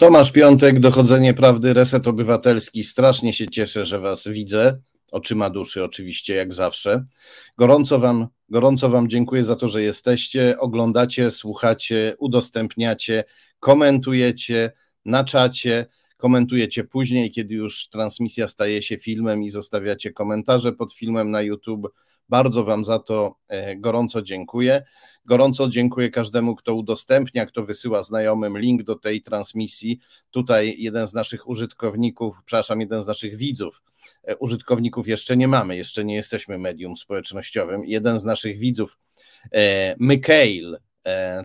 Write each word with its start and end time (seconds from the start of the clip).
Tomasz 0.00 0.32
Piątek, 0.32 0.80
Dochodzenie 0.80 1.34
Prawdy, 1.34 1.74
Reset 1.74 2.08
Obywatelski. 2.08 2.84
Strasznie 2.84 3.32
się 3.32 3.48
cieszę, 3.48 3.84
że 3.84 3.98
Was 3.98 4.28
widzę. 4.28 4.78
Oczyma 5.12 5.50
duszy, 5.50 5.84
oczywiście, 5.84 6.34
jak 6.34 6.54
zawsze. 6.54 7.04
Gorąco 7.58 7.98
wam, 7.98 8.26
gorąco 8.48 8.90
wam 8.90 9.08
dziękuję 9.08 9.44
za 9.44 9.56
to, 9.56 9.68
że 9.68 9.82
jesteście, 9.82 10.58
oglądacie, 10.58 11.30
słuchacie, 11.30 12.14
udostępniacie, 12.18 13.24
komentujecie 13.58 14.72
na 15.04 15.24
czacie, 15.24 15.86
komentujecie 16.20 16.84
później, 16.84 17.30
kiedy 17.30 17.54
już 17.54 17.88
transmisja 17.88 18.48
staje 18.48 18.82
się 18.82 18.98
filmem 18.98 19.42
i 19.42 19.50
zostawiacie 19.50 20.12
komentarze 20.12 20.72
pod 20.72 20.94
filmem 20.94 21.30
na 21.30 21.42
YouTube. 21.42 21.88
Bardzo 22.28 22.64
Wam 22.64 22.84
za 22.84 22.98
to 22.98 23.34
e, 23.48 23.76
gorąco 23.76 24.22
dziękuję. 24.22 24.82
Gorąco 25.24 25.68
dziękuję 25.68 26.10
każdemu, 26.10 26.56
kto 26.56 26.74
udostępnia, 26.74 27.46
kto 27.46 27.64
wysyła 27.64 28.02
znajomym 28.02 28.58
link 28.58 28.82
do 28.82 28.94
tej 28.94 29.22
transmisji. 29.22 29.98
Tutaj 30.30 30.74
jeden 30.78 31.08
z 31.08 31.14
naszych 31.14 31.48
użytkowników, 31.48 32.36
przepraszam, 32.44 32.80
jeden 32.80 33.02
z 33.02 33.06
naszych 33.06 33.36
widzów, 33.36 33.82
e, 34.24 34.36
użytkowników 34.36 35.08
jeszcze 35.08 35.36
nie 35.36 35.48
mamy, 35.48 35.76
jeszcze 35.76 36.04
nie 36.04 36.14
jesteśmy 36.14 36.58
medium 36.58 36.96
społecznościowym. 36.96 37.82
Jeden 37.86 38.20
z 38.20 38.24
naszych 38.24 38.58
widzów, 38.58 38.98
e, 39.52 39.94
Mikhail, 40.00 40.78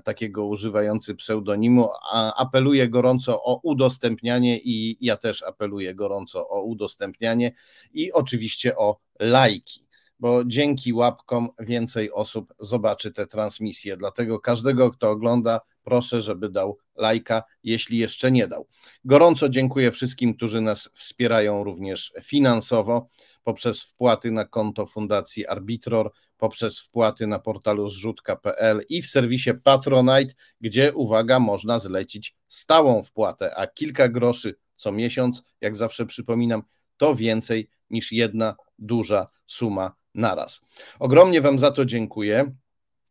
takiego 0.04 0.45
używający 0.45 1.16
pseudonimu, 1.16 1.90
apeluje 2.38 2.90
gorąco 2.90 3.44
o 3.44 3.59
udostępnianie 3.63 4.59
i 4.63 4.98
ja 5.02 5.18
też 5.18 5.44
apeluję 5.44 5.96
gorąco 5.96 6.50
o 6.50 6.63
udostępnianie 6.63 7.52
i 7.94 8.12
oczywiście 8.12 8.77
o 8.77 8.99
lajki 9.20 9.86
bo 10.20 10.46
dzięki 10.46 10.94
łapkom 10.94 11.49
więcej 11.60 12.12
osób 12.12 12.54
zobaczy 12.60 13.12
te 13.12 13.27
transmisje. 13.27 13.98
Dlatego 13.98 14.40
każdego, 14.40 14.91
kto 14.91 15.10
ogląda, 15.10 15.62
proszę, 15.84 16.22
żeby 16.22 16.49
dał 16.49 16.77
lajka, 16.96 17.44
jeśli 17.63 17.98
jeszcze 17.98 18.32
nie 18.32 18.48
dał. 18.48 18.68
Gorąco 19.05 19.49
dziękuję 19.49 19.91
wszystkim, 19.91 20.34
którzy 20.34 20.62
nas 20.62 20.90
wspierają 20.94 21.63
również 21.63 22.13
finansowo 22.24 23.10
poprzez 23.44 23.82
wpłaty 23.82 24.32
na 24.32 24.46
konto 24.46 24.85
Fundacji 24.85 25.48
Arbitror, 25.48 26.12
poprzez 26.38 26.80
wpłaty 26.80 27.28
na 27.28 27.40
portalu 27.40 27.90
zrzutka.pl 27.90 28.82
i 28.90 29.02
w 29.02 29.08
serwisie 29.08 29.50
Patronite, 29.64 30.34
gdzie 30.62 30.94
uwaga, 30.94 31.40
można 31.40 31.80
zlecić 31.80 32.36
stałą 32.48 33.04
wpłatę, 33.04 33.55
a 33.55 33.68
kilka 33.68 34.10
groszy 34.10 34.56
co 34.76 34.91
miesiąc, 34.91 35.44
jak 35.62 35.76
zawsze 35.76 36.06
przypominam, 36.06 36.63
to 36.98 37.16
więcej 37.16 37.70
niż 37.90 38.12
jedna 38.12 38.56
duża 38.80 39.28
suma 39.48 39.96
naraz. 40.16 40.62
Ogromnie 41.00 41.41
Wam 41.41 41.60
za 41.60 41.72
to 41.72 41.86
dziękuję. 41.86 42.56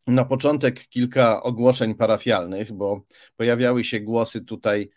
Na 0.07 0.25
początek 0.25 0.89
kilka 0.89 1.43
ogłoszeń 1.43 1.95
parafialnych, 1.95 2.73
bo 2.73 3.01
pojawiały 3.37 3.85
się 3.85 4.01
głosy 4.01 4.41
tutaj 4.41 4.91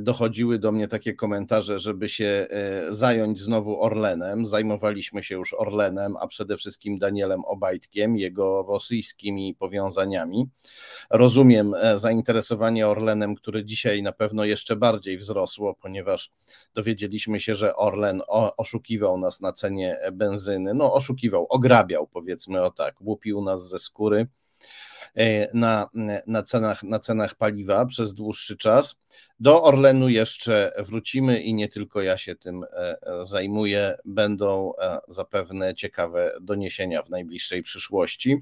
dochodziły 0.00 0.58
do 0.58 0.72
mnie 0.72 0.88
takie 0.88 1.14
komentarze, 1.14 1.78
żeby 1.78 2.08
się 2.08 2.46
e, 2.50 2.94
zająć 2.94 3.38
znowu 3.38 3.82
Orlenem. 3.82 4.46
Zajmowaliśmy 4.46 5.22
się 5.22 5.34
już 5.34 5.54
Orlenem, 5.54 6.16
a 6.20 6.26
przede 6.26 6.56
wszystkim 6.56 6.98
Danielem 6.98 7.44
Obajtkiem, 7.44 8.16
jego 8.16 8.64
rosyjskimi 8.68 9.54
powiązaniami. 9.54 10.48
Rozumiem 11.10 11.74
e, 11.74 11.98
zainteresowanie 11.98 12.88
Orlenem, 12.88 13.34
które 13.34 13.64
dzisiaj 13.64 14.02
na 14.02 14.12
pewno 14.12 14.44
jeszcze 14.44 14.76
bardziej 14.76 15.18
wzrosło, 15.18 15.74
ponieważ 15.74 16.30
dowiedzieliśmy 16.74 17.40
się, 17.40 17.54
że 17.54 17.76
Orlen 17.76 18.22
oszukiwał 18.56 19.18
nas 19.18 19.40
na 19.40 19.52
cenie 19.52 19.96
benzyny. 20.12 20.74
No, 20.74 20.94
oszukiwał, 20.94 21.46
ograbiał, 21.48 22.06
powiedzmy 22.06 22.62
o 22.62 22.70
tak, 22.70 23.00
łupił 23.00 23.42
nas 23.42 23.68
ze 23.68 23.78
skóry 23.78 24.26
E, 24.30 24.39
na, 25.54 25.90
na, 26.26 26.42
cenach, 26.42 26.82
na 26.82 26.98
cenach 26.98 27.34
paliwa 27.34 27.86
przez 27.86 28.14
dłuższy 28.14 28.56
czas. 28.56 28.96
Do 29.40 29.62
Orlenu 29.62 30.08
jeszcze 30.08 30.72
wrócimy 30.78 31.40
i 31.40 31.54
nie 31.54 31.68
tylko 31.68 32.02
ja 32.02 32.18
się 32.18 32.36
tym 32.36 32.64
e, 32.72 32.96
zajmuję. 33.22 33.96
Będą 34.04 34.72
e, 34.76 34.98
zapewne 35.08 35.74
ciekawe 35.74 36.32
doniesienia 36.40 37.02
w 37.02 37.10
najbliższej 37.10 37.62
przyszłości. 37.62 38.38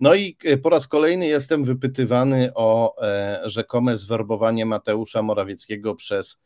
No 0.00 0.14
i 0.14 0.36
po 0.62 0.70
raz 0.70 0.88
kolejny 0.88 1.26
jestem 1.26 1.64
wypytywany 1.64 2.50
o 2.54 2.96
rzekome 3.44 3.96
zwerbowanie 3.96 4.66
Mateusza 4.66 5.22
Morawieckiego 5.22 5.94
przez 5.94 6.38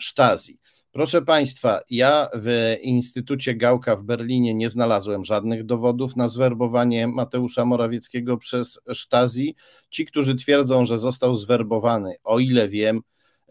Stasi. 0.00 0.58
Proszę 0.92 1.22
Państwa, 1.22 1.80
ja 1.90 2.28
w 2.34 2.76
Instytucie 2.82 3.54
Gałka 3.54 3.96
w 3.96 4.02
Berlinie 4.02 4.54
nie 4.54 4.68
znalazłem 4.68 5.24
żadnych 5.24 5.64
dowodów 5.64 6.16
na 6.16 6.28
zwerbowanie 6.28 7.06
Mateusza 7.08 7.64
Morawieckiego 7.64 8.36
przez 8.36 8.80
Stasi. 8.94 9.56
Ci, 9.90 10.06
którzy 10.06 10.34
twierdzą, 10.34 10.86
że 10.86 10.98
został 10.98 11.34
zwerbowany, 11.36 12.14
o 12.24 12.38
ile 12.38 12.68
wiem, 12.68 13.00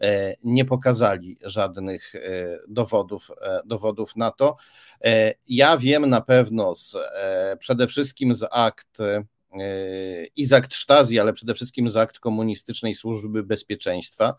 e, 0.00 0.34
nie 0.44 0.64
pokazali 0.64 1.38
żadnych 1.44 2.14
e, 2.14 2.20
dowodów, 2.68 3.30
e, 3.40 3.60
dowodów 3.64 4.16
na 4.16 4.30
to. 4.30 4.56
Ja 5.48 5.76
wiem 5.76 6.10
na 6.10 6.20
pewno 6.20 6.74
z, 6.74 6.96
przede 7.58 7.86
wszystkim 7.86 8.34
z 8.34 8.48
akt 8.50 8.98
i 10.36 10.46
z 10.46 10.52
akt 10.52 10.74
Stasi, 10.74 11.18
ale 11.18 11.32
przede 11.32 11.54
wszystkim 11.54 11.90
z 11.90 11.96
akt 11.96 12.18
Komunistycznej 12.18 12.94
Służby 12.94 13.42
Bezpieczeństwa, 13.42 14.36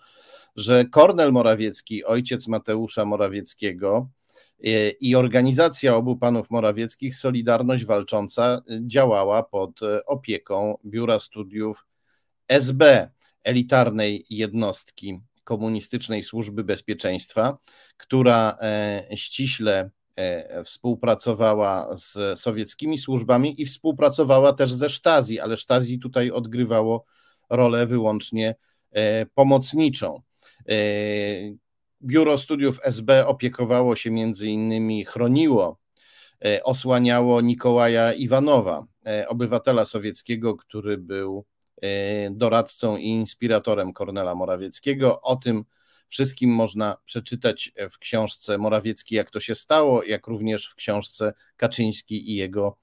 że 0.56 0.86
Kornel 0.86 1.32
Morawiecki, 1.32 2.06
ojciec 2.06 2.48
Mateusza 2.48 3.06
Morawieckiego 3.06 4.10
e, 4.64 4.90
i 4.90 5.16
organizacja 5.16 5.96
obu 5.96 6.18
panów 6.18 6.50
Morawieckich, 6.50 7.16
Solidarność 7.16 7.86
Walcząca, 7.86 8.62
działała 8.88 9.44
pod 9.44 9.84
e, 9.84 10.06
opieką 10.06 10.78
Biura 10.86 11.20
Studiów 11.20 11.86
SB, 12.48 13.10
elitarnej 13.44 14.26
jednostki 14.30 15.20
Komunistycznej 15.44 16.24
Służby 16.24 16.64
Bezpieczeństwa, 16.64 17.58
która 17.98 18.58
e, 18.62 19.18
ściśle 19.18 19.90
współpracowała 20.66 21.98
z 21.98 22.40
sowieckimi 22.40 22.98
służbami 22.98 23.62
i 23.62 23.66
współpracowała 23.66 24.54
też 24.54 24.74
ze 24.74 24.90
Stasi, 24.90 25.40
ale 25.40 25.58
Stasi 25.58 26.00
tutaj 26.00 26.32
odgrywało 26.32 27.06
rolę 27.50 27.88
wyłącznie 27.88 28.56
pomocniczą. 29.36 30.22
E, 30.70 30.76
Biuro 32.04 32.38
Studiów 32.38 32.80
SB 32.84 33.28
opiekowało 33.28 33.96
się 33.96 34.12
między 34.12 34.48
innymi, 34.48 35.06
chroniło, 35.06 35.80
e, 36.46 36.64
osłaniało 36.64 37.42
Nikołaja 37.42 38.14
Iwanowa, 38.14 38.86
e, 39.06 39.28
obywatela 39.28 39.86
sowieckiego, 39.86 40.56
który 40.56 40.98
był 40.98 41.46
doradcą 42.32 42.98
i 42.98 43.08
inspiratorem 43.08 43.94
Kornela 43.94 44.36
Morawieckiego. 44.36 45.22
O 45.22 45.36
tym 45.36 45.66
wszystkim 46.14 46.50
można 46.50 46.98
przeczytać 47.06 47.72
w 47.90 47.98
książce 47.98 48.58
Morawiecki, 48.58 49.16
jak 49.16 49.32
to 49.32 49.40
się 49.40 49.56
stało, 49.56 50.04
jak 50.04 50.28
również 50.28 50.68
w 50.68 50.76
książce 50.76 51.34
Kaczyński 51.58 52.32
i 52.32 52.36
jego 52.36 52.78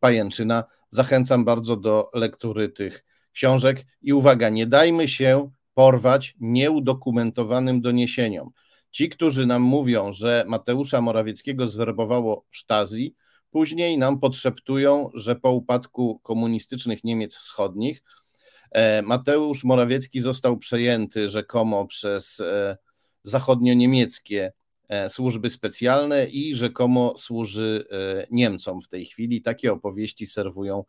pajęczyna. 0.00 0.64
Zachęcam 0.90 1.44
bardzo 1.44 1.76
do 1.76 2.10
lektury 2.14 2.68
tych 2.68 3.04
książek 3.32 3.84
i 4.02 4.12
uwaga, 4.12 4.48
nie 4.48 4.66
dajmy 4.66 5.08
się 5.08 5.50
porwać 5.74 6.34
nieudokumentowanym 6.40 7.80
doniesieniom. 7.80 8.50
Ci, 8.90 9.08
którzy 9.08 9.46
nam 9.46 9.62
mówią, 9.62 10.12
że 10.12 10.44
Mateusza 10.48 11.00
Morawieckiego 11.00 11.68
zwerbowało 11.68 12.44
Stasi, 12.52 13.14
później 13.50 13.98
nam 13.98 14.20
podszeptują, 14.20 15.10
że 15.14 15.36
po 15.36 15.52
upadku 15.52 16.20
komunistycznych 16.22 17.04
Niemiec 17.04 17.36
Wschodnich 17.36 18.02
e, 18.02 18.25
Mateusz 19.02 19.64
Morawiecki 19.64 20.20
został 20.20 20.58
przejęty 20.58 21.28
rzekomo 21.28 21.86
przez 21.86 22.40
e, 22.40 22.76
zachodnio-niemieckie 23.24 24.52
e, 24.88 25.10
służby 25.10 25.50
specjalne 25.50 26.26
i 26.26 26.54
rzekomo 26.54 27.14
służy 27.16 27.84
Niemcom 28.30 28.80
w 28.80 28.88
tej 28.88 29.06
chwili. 29.06 29.42
Takie 29.42 29.72
opowieści 29.72 30.26
serwują 30.26 30.84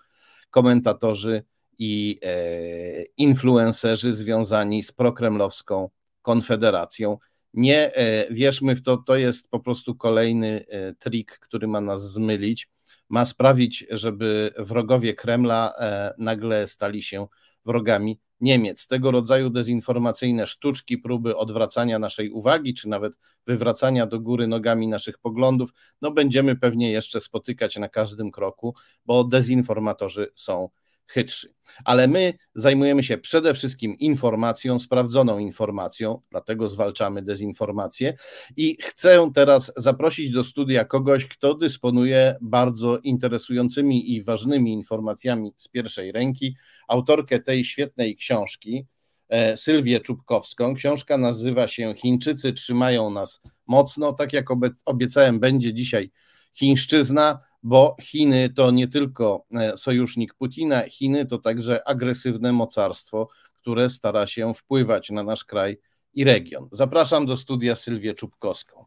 komentatorzy 0.49 1.43
i 1.79 2.19
e, 2.23 3.03
influencerzy 3.17 4.13
związani 4.13 4.83
z 4.83 4.91
prokremlowską 4.91 5.89
konfederacją. 6.21 7.17
Nie 7.53 7.95
e, 7.95 8.33
wierzmy 8.33 8.75
w 8.75 8.81
to, 8.81 8.97
to 8.97 9.15
jest 9.15 9.49
po 9.49 9.59
prostu 9.59 9.95
kolejny 9.95 10.65
e, 10.67 10.93
trik, 10.93 11.39
który 11.39 11.67
ma 11.67 11.81
nas 11.81 12.11
zmylić, 12.11 12.69
ma 13.09 13.25
sprawić, 13.25 13.85
żeby 13.89 14.51
wrogowie 14.57 15.13
Kremla 15.13 15.73
nagle 16.17 16.67
stali 16.67 17.03
się 17.03 17.27
wrogami 17.67 18.19
Niemiec. 18.41 18.87
Tego 18.87 19.11
rodzaju 19.11 19.49
dezinformacyjne 19.49 20.47
sztuczki, 20.47 20.97
próby 20.97 21.37
odwracania 21.37 21.99
naszej 21.99 22.31
uwagi, 22.31 22.73
czy 22.73 22.89
nawet 22.89 23.19
wywracania 23.47 24.07
do 24.07 24.19
góry 24.19 24.47
nogami 24.47 24.87
naszych 24.87 25.17
poglądów, 25.17 25.69
no 26.01 26.11
będziemy 26.11 26.55
pewnie 26.55 26.91
jeszcze 26.91 27.19
spotykać 27.19 27.75
na 27.75 27.89
każdym 27.89 28.31
kroku, 28.31 28.75
bo 29.05 29.23
dezinformatorzy 29.23 30.31
są 30.35 30.69
chytrzy. 31.07 31.53
Ale 31.85 32.07
my 32.07 32.33
zajmujemy 32.55 33.03
się 33.03 33.17
przede 33.17 33.53
wszystkim 33.53 33.97
informacją, 33.97 34.79
sprawdzoną 34.79 35.39
informacją, 35.39 36.21
dlatego 36.31 36.69
zwalczamy 36.69 37.21
dezinformację. 37.21 38.13
I 38.57 38.77
chcę 38.81 39.31
teraz 39.35 39.73
zaprosić 39.77 40.31
do 40.31 40.43
studia 40.43 40.85
kogoś, 40.85 41.25
kto 41.25 41.53
dysponuje 41.53 42.35
bardzo 42.41 42.97
interesującymi 42.97 44.13
i 44.13 44.23
ważnymi 44.23 44.73
informacjami 44.73 45.51
z 45.57 45.67
pierwszej 45.67 46.11
ręki, 46.11 46.55
autorkę 46.87 47.39
tej 47.39 47.65
świetnej 47.65 48.15
książki. 48.15 48.85
e, 49.29 49.57
Sylwię 49.57 49.99
Czubkowską. 49.99 50.75
Książka 50.75 51.17
nazywa 51.17 51.67
się 51.67 51.93
Chińczycy 51.97 52.53
trzymają 52.53 53.09
nas 53.09 53.41
mocno. 53.67 54.13
Tak 54.13 54.33
jak 54.33 54.45
obiecałem, 54.85 55.39
będzie 55.39 55.73
dzisiaj 55.73 56.11
chińszczyzna, 56.53 57.39
bo 57.63 57.95
Chiny 58.01 58.49
to 58.49 58.71
nie 58.71 58.87
tylko 58.87 59.45
e, 59.53 59.77
sojusznik 59.77 60.33
Putina, 60.33 60.89
Chiny 60.89 61.25
to 61.25 61.37
także 61.37 61.87
agresywne 61.87 62.53
mocarstwo, 62.53 63.29
które 63.53 63.89
stara 63.89 64.27
się 64.27 64.53
wpływać 64.53 65.09
na 65.09 65.23
nasz 65.23 65.43
kraj 65.43 65.77
i 66.13 66.23
region. 66.23 66.67
Zapraszam 66.71 67.25
do 67.25 67.37
studia 67.37 67.75
Sylwię 67.75 68.13
Czubkowską. 68.13 68.85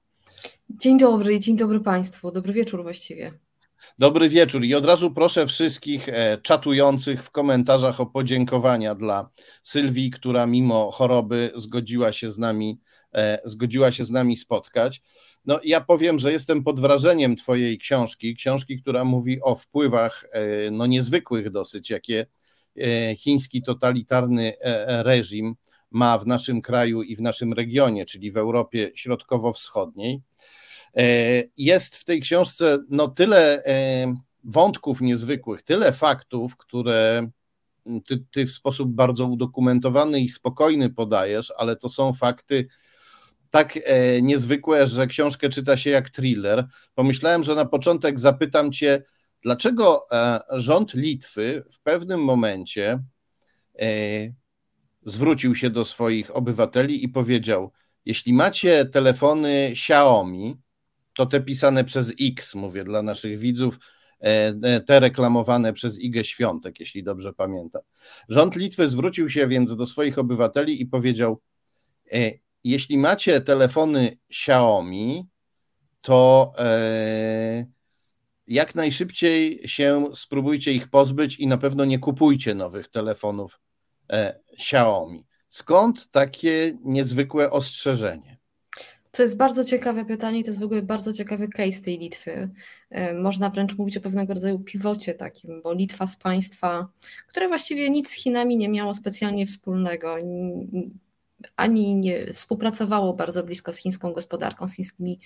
Dzień 0.70 0.98
dobry, 0.98 1.40
dzień 1.40 1.56
dobry 1.56 1.80
Państwu, 1.80 2.32
dobry 2.32 2.52
wieczór 2.52 2.82
właściwie. 2.82 3.32
Dobry 3.98 4.28
wieczór 4.28 4.64
i 4.64 4.74
od 4.74 4.84
razu 4.84 5.10
proszę 5.10 5.46
wszystkich 5.46 6.08
e, 6.08 6.38
czatujących 6.42 7.24
w 7.24 7.30
komentarzach 7.30 8.00
o 8.00 8.06
podziękowania 8.06 8.94
dla 8.94 9.30
Sylwii, 9.62 10.10
która 10.10 10.46
mimo 10.46 10.90
choroby 10.90 11.52
zgodziła 11.54 12.12
się 12.12 12.30
z 12.30 12.38
nami, 12.38 12.80
e, 13.14 13.38
zgodziła 13.44 13.92
się 13.92 14.04
z 14.04 14.10
nami 14.10 14.36
spotkać. 14.36 15.02
No, 15.44 15.60
ja 15.64 15.80
powiem, 15.80 16.18
że 16.18 16.32
jestem 16.32 16.64
pod 16.64 16.80
wrażeniem 16.80 17.36
Twojej 17.36 17.78
książki, 17.78 18.36
książki, 18.36 18.82
która 18.82 19.04
mówi 19.04 19.40
o 19.42 19.54
wpływach 19.54 20.24
e, 20.32 20.70
no, 20.70 20.86
niezwykłych 20.86 21.50
dosyć, 21.50 21.90
jakie 21.90 22.26
chiński 23.16 23.62
totalitarny 23.62 24.52
reżim 24.86 25.54
ma 25.90 26.18
w 26.18 26.26
naszym 26.26 26.62
kraju 26.62 27.02
i 27.02 27.16
w 27.16 27.20
naszym 27.20 27.52
regionie, 27.52 28.06
czyli 28.06 28.30
w 28.30 28.36
Europie 28.36 28.90
Środkowo-Wschodniej. 28.94 30.20
E, 30.96 31.02
jest 31.56 31.96
w 31.96 32.04
tej 32.04 32.20
książce 32.20 32.78
no 32.90 33.08
tyle 33.08 33.64
e, 33.64 34.14
wątków 34.44 35.00
niezwykłych, 35.00 35.62
tyle 35.62 35.92
faktów, 35.92 36.56
które 36.56 37.28
ty, 38.08 38.24
ty 38.30 38.46
w 38.46 38.52
sposób 38.52 38.90
bardzo 38.90 39.26
udokumentowany 39.26 40.20
i 40.20 40.28
spokojny 40.28 40.90
podajesz, 40.90 41.52
ale 41.56 41.76
to 41.76 41.88
są 41.88 42.12
fakty 42.12 42.68
tak 43.50 43.78
e, 43.84 44.22
niezwykłe, 44.22 44.86
że 44.86 45.06
książkę 45.06 45.48
czyta 45.48 45.76
się 45.76 45.90
jak 45.90 46.10
thriller. 46.10 46.66
Pomyślałem, 46.94 47.44
że 47.44 47.54
na 47.54 47.64
początek 47.64 48.20
zapytam 48.20 48.72
cię, 48.72 49.02
dlaczego 49.42 50.06
rząd 50.50 50.94
Litwy 50.94 51.64
w 51.72 51.80
pewnym 51.80 52.24
momencie 52.24 53.02
zwrócił 55.06 55.54
się 55.54 55.70
do 55.70 55.84
swoich 55.84 56.36
obywateli 56.36 57.04
i 57.04 57.08
powiedział: 57.08 57.72
Jeśli 58.04 58.32
macie 58.32 58.84
telefony 58.84 59.68
Xiaomi, 59.72 60.56
to 61.16 61.26
te 61.26 61.40
pisane 61.40 61.84
przez 61.84 62.12
X, 62.20 62.54
mówię 62.54 62.84
dla 62.84 63.02
naszych 63.02 63.38
widzów, 63.38 63.78
e, 64.20 64.54
e, 64.62 64.80
te 64.80 65.00
reklamowane 65.00 65.72
przez 65.72 65.98
Igę 65.98 66.24
Świątek, 66.24 66.80
jeśli 66.80 67.02
dobrze 67.02 67.32
pamiętam. 67.32 67.82
Rząd 68.28 68.56
Litwy 68.56 68.88
zwrócił 68.88 69.30
się 69.30 69.46
więc 69.46 69.76
do 69.76 69.86
swoich 69.86 70.18
obywateli 70.18 70.82
i 70.82 70.86
powiedział: 70.86 71.40
e, 72.12 72.30
Jeśli 72.64 72.98
macie 72.98 73.40
telefony 73.40 74.18
Xiaomi, 74.30 75.28
to 76.00 76.52
jak 78.46 78.74
najszybciej 78.74 79.68
się 79.68 80.04
spróbujcie 80.14 80.72
ich 80.72 80.88
pozbyć 80.88 81.38
i 81.38 81.46
na 81.46 81.58
pewno 81.58 81.84
nie 81.84 81.98
kupujcie 81.98 82.54
nowych 82.54 82.88
telefonów 82.88 83.60
Xiaomi. 84.52 85.26
Skąd 85.48 86.10
takie 86.10 86.78
niezwykłe 86.84 87.50
ostrzeżenie? 87.50 88.40
To 89.10 89.22
jest 89.22 89.36
bardzo 89.36 89.64
ciekawe 89.64 90.04
pytanie, 90.04 90.42
to 90.42 90.50
jest 90.50 90.60
w 90.60 90.62
ogóle 90.62 90.82
bardzo 90.82 91.12
ciekawy 91.12 91.48
case 91.48 91.82
tej 91.84 91.98
Litwy. 91.98 92.50
E, 92.90 93.14
można 93.14 93.50
wręcz 93.50 93.78
mówić 93.78 93.96
o 93.96 94.00
pewnego 94.00 94.34
rodzaju 94.34 94.58
piwocie 94.58 95.14
takim, 95.14 95.62
bo 95.62 95.72
Litwa 95.72 96.06
z 96.06 96.16
państwa, 96.16 96.88
które 97.26 97.48
właściwie 97.48 97.90
nic 97.90 98.10
z 98.10 98.12
Chinami 98.12 98.56
nie 98.56 98.68
miało 98.68 98.94
specjalnie 98.94 99.46
wspólnego, 99.46 100.16
ani 101.56 101.94
nie 101.94 102.32
współpracowało 102.32 103.14
bardzo 103.14 103.44
blisko 103.44 103.72
z 103.72 103.76
chińską 103.76 104.12
gospodarką, 104.12 104.68
z 104.68 104.74
chińskimi 104.74 105.20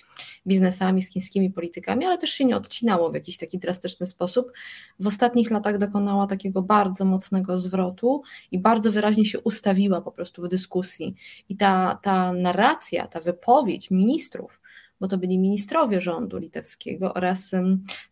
biznesami, 0.47 1.03
z 1.03 1.11
chińskimi 1.11 1.51
politykami, 1.51 2.05
ale 2.05 2.19
też 2.19 2.31
się 2.31 2.45
nie 2.45 2.57
odcinało 2.57 3.11
w 3.11 3.15
jakiś 3.15 3.39
taki 3.39 3.59
drastyczny 3.59 4.07
sposób. 4.07 4.53
W 5.01 5.07
ostatnich 5.07 5.51
latach 5.51 5.79
dokonała 5.79 6.27
takiego 6.27 6.63
bardzo 6.63 7.05
mocnego 7.05 7.59
zwrotu 7.59 8.23
i 8.53 8.59
bardzo 8.59 8.93
wyraźnie 8.93 9.25
się 9.25 9.41
ustawiła 9.41 10.01
po 10.01 10.13
prostu 10.13 10.43
w 10.43 10.49
dyskusji. 10.49 11.15
I 11.49 11.57
ta, 11.57 11.99
ta 12.03 12.33
narracja, 12.33 13.07
ta 13.07 13.21
wypowiedź 13.21 13.91
ministrów, 13.91 14.61
bo 15.01 15.09
to 15.09 15.19
byli 15.19 15.39
ministrowie 15.39 16.01
rządu 16.01 16.39
litewskiego 16.39 17.15
oraz 17.15 17.51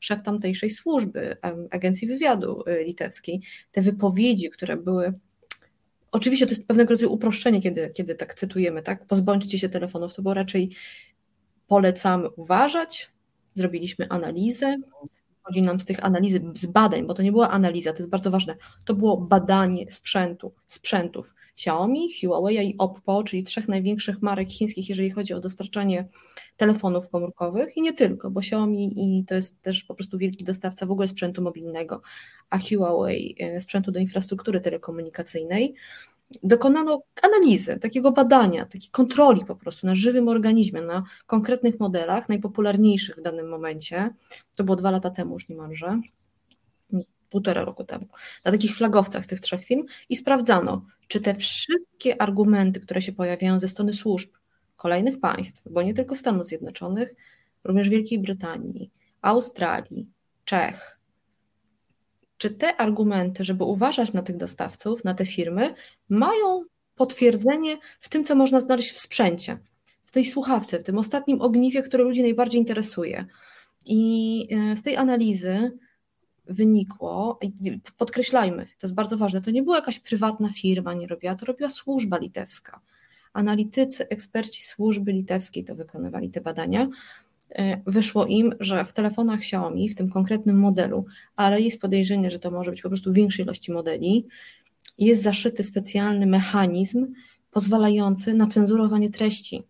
szef 0.01 0.23
tamtejszej 0.23 0.71
służby, 0.71 1.37
agencji 1.71 2.09
wywiadu 2.09 2.65
y, 2.69 2.85
litewskiej, 2.85 3.43
te 3.73 3.83
wypowiedzi, 3.83 4.51
które 4.51 4.77
były 4.77 5.15
Oczywiście 6.13 6.47
to 6.47 6.53
jest 6.53 6.67
pewnego 6.67 6.91
rodzaju 6.91 7.13
uproszczenie, 7.13 7.61
kiedy, 7.61 7.91
kiedy 7.91 8.15
tak 8.15 8.35
cytujemy, 8.35 8.83
tak? 8.83 9.07
Pozbądźcie 9.07 9.59
się 9.59 9.69
telefonów, 9.69 10.15
to 10.15 10.23
było 10.23 10.35
raczej 10.35 10.71
polecamy 11.67 12.31
uważać, 12.31 13.11
zrobiliśmy 13.55 14.07
analizę, 14.09 14.77
chodzi 15.43 15.63
nam 15.63 15.81
z 15.81 15.85
tych 15.85 16.05
analizy, 16.05 16.41
z 16.55 16.67
badań, 16.67 17.07
bo 17.07 17.15
to 17.15 17.23
nie 17.23 17.33
była 17.33 17.51
analiza, 17.51 17.93
to 17.93 17.99
jest 17.99 18.11
bardzo 18.11 18.31
ważne, 18.31 18.57
to 18.85 18.95
było 18.95 19.17
badanie 19.17 19.91
sprzętu, 19.91 20.53
sprzętów 20.67 21.35
Xiaomi, 21.57 22.09
Huawei 22.21 22.71
i 22.71 22.79
Oppo, 22.79 23.25
czyli 23.25 23.45
trzech 23.45 23.69
największych 23.69 24.23
marek 24.23 24.51
chińskich, 24.51 24.89
jeżeli 24.89 25.11
chodzi 25.11 25.35
o 25.35 25.41
dostarczanie 25.41 26.09
telefonów 26.57 27.09
komórkowych 27.11 27.77
i 27.77 27.83
nie 27.83 27.93
tylko, 27.93 28.31
bo 28.31 28.41
Xiaomi 28.41 28.93
i 28.97 29.25
to 29.25 29.35
jest 29.35 29.63
też 29.63 29.85
po 29.85 29.95
prostu 29.95 30.19
wielki 30.19 30.45
dostawca 30.45 30.87
w 30.87 30.91
ogóle 30.91 31.09
sprzętu 31.09 31.43
mobilnego, 31.43 32.03
a 32.51 32.59
Huawei 32.59 33.37
e, 33.39 33.61
sprzętu 33.61 33.93
do 33.93 34.01
infrastruktury 34.01 34.61
telekomunikacyjnej. 34.61 35.75
Dokonano 36.43 37.03
analizy, 37.23 37.79
takiego 37.79 38.13
badania, 38.13 38.67
takiej 38.67 38.91
kontroli 38.91 39.45
po 39.45 39.57
prostu 39.57 39.87
na 39.87 39.95
żywym 39.95 40.29
organizmie, 40.29 40.83
na 40.83 41.03
konkretnych 41.27 41.81
modelach, 41.81 42.29
najpopularniejszych 42.29 43.17
w 43.17 43.23
danym 43.23 43.49
momencie. 43.49 44.11
To 44.57 44.65
było 44.65 44.77
dwa 44.77 44.91
lata 44.91 45.11
temu 45.11 45.35
już 45.35 45.49
niemalże, 45.49 46.01
półtora 47.33 47.65
roku 47.65 47.85
temu, 47.85 48.07
na 48.45 48.53
takich 48.53 48.77
flagowcach 48.77 49.27
tych 49.27 49.41
trzech 49.41 49.65
firm 49.65 49.85
i 50.09 50.17
sprawdzano, 50.17 50.87
czy 51.09 51.21
te 51.21 51.35
wszystkie 51.35 52.23
argumenty, 52.23 52.81
które 52.81 53.03
się 53.03 53.13
pojawiają 53.13 53.59
ze 53.59 53.69
strony 53.69 53.95
służb 53.95 54.31
kolejnych 54.77 55.21
państw, 55.21 55.63
bo 55.71 55.83
nie 55.83 55.95
tylko 55.95 56.17
Stanów 56.17 56.47
Zjednoczonych, 56.47 57.15
również 57.65 57.89
Wielkiej 57.89 58.19
Brytanii, 58.19 58.91
Australii, 59.23 60.09
Czech, 60.45 60.99
czy 62.39 62.51
te 62.51 62.77
argumenty, 62.77 63.45
żeby 63.45 63.65
uważać 63.65 64.13
na 64.13 64.23
tych 64.23 64.37
dostawców, 64.37 65.05
na 65.05 65.15
te 65.15 65.27
firmy, 65.27 65.75
mają 66.09 66.65
potwierdzenie 66.95 67.77
w 68.01 68.09
tym, 68.09 68.25
co 68.25 68.35
można 68.35 68.61
znaleźć 68.61 68.91
w 68.91 68.99
sprzęcie, 68.99 69.59
w 70.05 70.11
tej 70.11 70.25
słuchawce, 70.25 70.79
w 70.79 70.83
tym 70.83 70.99
ostatnim 70.99 71.41
ogniwie, 71.41 71.83
które 71.83 72.05
ludzi 72.05 72.23
najbardziej 72.23 72.61
interesuje. 72.61 73.27
I 73.87 74.49
e, 74.51 74.77
z 74.77 74.83
tej 74.83 74.97
analizy 74.97 75.79
wynikło, 76.47 77.39
podkreślajmy, 77.99 78.67
to 78.67 78.87
jest 78.87 78.95
bardzo 78.95 79.17
ważne, 79.17 79.41
to 79.41 79.51
nie 79.51 79.63
była 79.63 79.77
jakaś 79.77 79.99
prywatna 79.99 80.49
firma, 80.51 80.95
nie 80.95 81.07
robiła, 81.07 81.35
to 81.35 81.47
robiła 81.47 81.71
służba 81.71 82.19
litewska. 82.19 82.81
Analitycy, 83.33 84.09
eksperci 84.09 84.63
służby 84.63 85.13
litewskiej 85.13 85.65
to 85.65 85.75
wykonywali 85.75 86.31
te 86.31 86.41
badania. 86.41 86.89
E, 87.51 87.81
wyszło 87.87 88.27
im, 88.27 88.55
że 88.61 88.85
w 88.85 88.93
telefonach 88.93 89.39
Xiaomi, 89.39 89.89
w 89.89 89.95
tym 89.95 90.11
konkretnym 90.11 90.59
modelu, 90.59 91.05
ale 91.37 91.61
jest 91.61 91.81
podejrzenie, 91.81 92.31
że 92.31 92.39
to 92.39 92.51
może 92.51 92.71
być 92.71 92.83
po 92.83 92.89
prostu 92.89 93.13
większej 93.13 93.45
ilości 93.45 93.73
modeli, 93.73 94.27
jest 94.99 95.23
zaszyty 95.23 95.65
specjalny 95.65 96.27
mechanizm 96.27 97.07
pozwalający 97.51 98.35
na 98.35 98.47
cenzurowanie 98.47 99.11
treści 99.11 99.63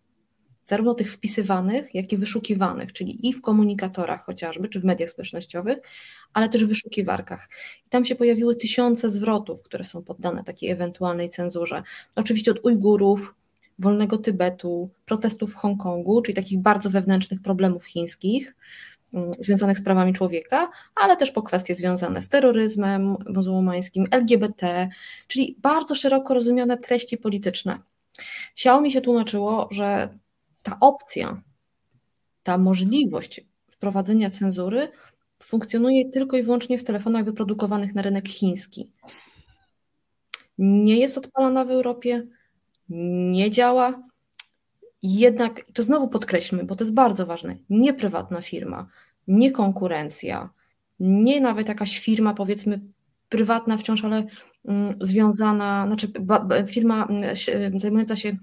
zarówno 0.65 0.93
tych 0.93 1.11
wpisywanych, 1.11 1.95
jak 1.95 2.13
i 2.13 2.17
wyszukiwanych, 2.17 2.93
czyli 2.93 3.27
i 3.27 3.33
w 3.33 3.41
komunikatorach 3.41 4.25
chociażby, 4.25 4.69
czy 4.69 4.79
w 4.79 4.83
mediach 4.83 5.09
społecznościowych, 5.09 5.77
ale 6.33 6.49
też 6.49 6.65
w 6.65 6.69
wyszukiwarkach. 6.69 7.49
I 7.87 7.89
tam 7.89 8.05
się 8.05 8.15
pojawiły 8.15 8.55
tysiące 8.55 9.09
zwrotów, 9.09 9.63
które 9.63 9.83
są 9.83 10.03
poddane 10.03 10.43
takiej 10.43 10.69
ewentualnej 10.69 11.29
cenzurze. 11.29 11.83
Oczywiście 12.15 12.51
od 12.51 12.65
Ujgurów, 12.65 13.35
wolnego 13.79 14.17
Tybetu, 14.17 14.89
protestów 15.05 15.51
w 15.51 15.55
Hongkongu, 15.55 16.21
czyli 16.21 16.35
takich 16.35 16.59
bardzo 16.59 16.89
wewnętrznych 16.89 17.41
problemów 17.41 17.85
chińskich 17.85 18.55
mm, 19.13 19.31
związanych 19.39 19.77
z 19.77 19.83
prawami 19.83 20.13
człowieka, 20.13 20.71
ale 20.95 21.17
też 21.17 21.31
po 21.31 21.41
kwestie 21.41 21.75
związane 21.75 22.21
z 22.21 22.29
terroryzmem 22.29 23.15
muzułmańskim, 23.33 24.07
LGBT, 24.11 24.89
czyli 25.27 25.57
bardzo 25.61 25.95
szeroko 25.95 26.33
rozumiane 26.33 26.77
treści 26.77 27.17
polityczne. 27.17 27.79
Xiaomi 28.53 28.91
się 28.91 29.01
tłumaczyło, 29.01 29.67
że 29.71 30.09
ta 30.63 30.77
opcja, 30.79 31.41
ta 32.43 32.57
możliwość 32.57 33.41
wprowadzenia 33.71 34.29
cenzury 34.29 34.87
funkcjonuje 35.43 36.09
tylko 36.09 36.37
i 36.37 36.43
wyłącznie 36.43 36.77
w 36.77 36.83
telefonach 36.83 37.25
wyprodukowanych 37.25 37.95
na 37.95 38.01
rynek 38.01 38.29
chiński. 38.29 38.91
Nie 40.57 40.97
jest 40.97 41.17
odpalana 41.17 41.65
w 41.65 41.69
Europie, 41.71 42.27
nie 42.89 43.51
działa. 43.51 44.03
Jednak, 45.03 45.65
to 45.73 45.83
znowu 45.83 46.07
podkreślmy, 46.07 46.63
bo 46.63 46.75
to 46.75 46.83
jest 46.83 46.93
bardzo 46.93 47.25
ważne, 47.25 47.57
nie 47.69 47.93
prywatna 47.93 48.41
firma, 48.41 48.87
nie 49.27 49.51
konkurencja, 49.51 50.49
nie 50.99 51.41
nawet 51.41 51.67
jakaś 51.67 51.99
firma, 51.99 52.33
powiedzmy, 52.33 52.81
prywatna 53.29 53.77
wciąż, 53.77 54.05
ale 54.05 54.23
związana, 55.01 55.85
znaczy 55.87 56.07
firma 56.67 57.07
mm, 57.09 57.79
zajmująca 57.79 58.15
się 58.15 58.37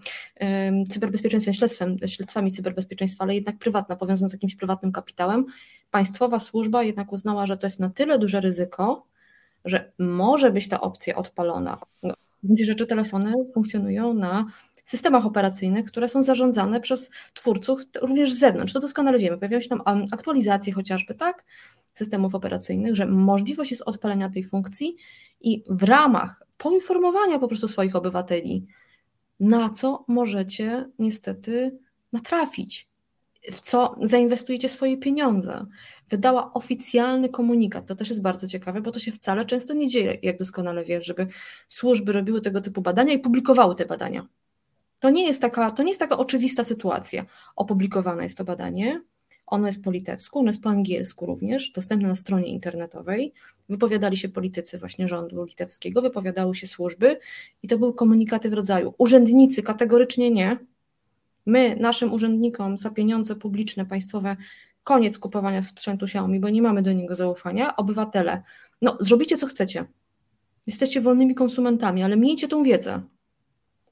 cyberbezpieczeństwem, 0.91 1.55
śledztwem, 1.55 1.97
śledztwami 2.07 2.53
cyberbezpieczeństwa, 2.53 3.25
ale 3.25 3.35
jednak 3.35 3.59
prywatna, 3.59 3.97
powiązana 3.97 4.29
z 4.29 4.33
jakimś 4.33 4.55
prywatnym 4.55 4.93
kapitałem, 4.93 5.47
państwowa 5.91 6.39
służba 6.39 6.83
jednak 6.83 7.13
uznała, 7.13 7.47
że 7.47 7.57
to 7.57 7.67
jest 7.67 7.81
na 7.81 7.91
tyle 7.91 8.19
duże 8.19 8.41
ryzyko, 8.41 9.07
że 9.65 9.93
może 9.99 10.53
być 10.53 10.69
ta 10.69 10.81
opcja 10.81 11.15
odpalona. 11.15 11.79
No, 12.03 12.15
w 12.43 12.47
gruncie 12.47 12.65
rzeczy 12.65 12.87
telefony 12.87 13.33
funkcjonują 13.55 14.15
na 14.15 14.47
systemach 14.85 15.27
operacyjnych, 15.27 15.85
które 15.85 16.09
są 16.09 16.23
zarządzane 16.23 16.81
przez 16.81 17.11
twórców 17.35 17.81
również 18.03 18.33
z 18.33 18.39
zewnątrz. 18.39 18.73
To 18.73 18.81
doskonale 18.81 19.19
wiemy. 19.19 19.39
Pojawiają 19.39 19.61
się 19.61 19.69
tam 19.69 19.83
aktualizacje 20.13 20.73
chociażby, 20.73 21.15
tak, 21.15 21.45
systemów 21.95 22.35
operacyjnych, 22.35 22.97
że 22.97 23.07
możliwość 23.07 23.71
jest 23.71 23.83
odpalenia 23.87 24.31
tej 24.31 24.45
funkcji 24.45 24.97
i 25.41 25.65
w 25.69 25.83
ramach 25.83 26.43
poinformowania 26.57 27.39
po 27.39 27.49
prostu 27.49 27.69
swoich 27.69 27.97
obywateli, 27.97 28.67
na 29.41 29.71
co 29.71 30.05
możecie 30.09 30.89
niestety 30.99 31.79
natrafić, 32.13 32.91
w 33.53 33.61
co 33.61 33.97
zainwestujecie 34.03 34.69
swoje 34.69 34.97
pieniądze. 34.97 35.67
Wydała 36.11 36.53
oficjalny 36.53 37.29
komunikat. 37.29 37.87
To 37.87 37.95
też 37.95 38.09
jest 38.09 38.23
bardzo 38.23 38.49
ciekawe, 38.49 38.81
bo 38.81 38.93
to 38.93 38.99
się 38.99 39.13
wcale 39.13 39.45
często 39.45 39.75
nie 39.75 39.89
dzieje, 39.89 40.19
jak 40.23 40.39
doskonale 40.39 40.85
wiesz, 40.85 41.07
żeby 41.07 41.27
służby 41.69 42.13
robiły 42.13 42.41
tego 42.41 42.61
typu 42.61 42.83
badania 42.83 43.13
i 43.13 43.19
publikowały 43.19 43.75
te 43.75 43.87
badania. 43.87 44.27
To 45.01 45.11
nie 45.11 45.27
jest 45.27 45.41
taka, 45.41 45.71
to 45.71 45.83
nie 45.83 45.89
jest 45.89 46.01
taka 46.01 46.19
oczywista 46.19 46.65
sytuacja. 46.65 47.27
Opublikowane 47.57 48.23
jest 48.23 48.39
to 48.39 48.45
badanie, 48.45 49.03
ono 49.51 49.67
jest 49.67 49.85
po 49.85 49.91
litewsku, 49.91 50.39
ono 50.39 50.49
jest 50.49 50.63
po 50.63 50.71
angielsku 50.71 51.27
również, 51.27 51.71
dostępne 51.71 52.09
na 52.09 52.15
stronie 52.15 52.47
internetowej. 52.47 53.33
Wypowiadali 53.69 54.17
się 54.17 54.29
politycy 54.29 54.79
właśnie 54.79 55.09
rządu 55.09 55.45
litewskiego, 55.45 56.03
wypowiadały 56.03 56.55
się 56.55 56.67
służby 56.67 57.19
i 57.63 57.69
to 57.69 57.79
były 57.79 57.95
komunikaty 57.95 58.51
w 58.51 58.53
rodzaju 58.53 58.95
urzędnicy 58.99 59.63
kategorycznie 59.63 60.31
nie. 60.31 60.57
My, 61.47 61.77
naszym 61.77 62.13
urzędnikom 62.13 62.79
za 62.79 62.91
pieniądze 62.91 63.37
publiczne, 63.37 63.87
państwowe, 63.87 64.37
koniec 64.85 65.19
kupowania 65.19 65.63
sprzętu 65.63 66.05
Xiaomi, 66.05 66.41
bo 66.41 66.49
nie 66.49 66.63
mamy 66.63 66.83
do 66.83 66.93
niego 66.93 67.15
zaufania. 67.15 67.77
Obywatele, 67.77 68.43
no 68.83 68.97
zrobicie 69.01 69.37
co 69.37 69.47
chcecie. 69.47 69.85
Jesteście 70.67 71.01
wolnymi 71.01 71.35
konsumentami, 71.35 72.03
ale 72.03 72.17
miejcie 72.17 72.49
tą 72.49 72.63
wiedzę. 72.63 73.03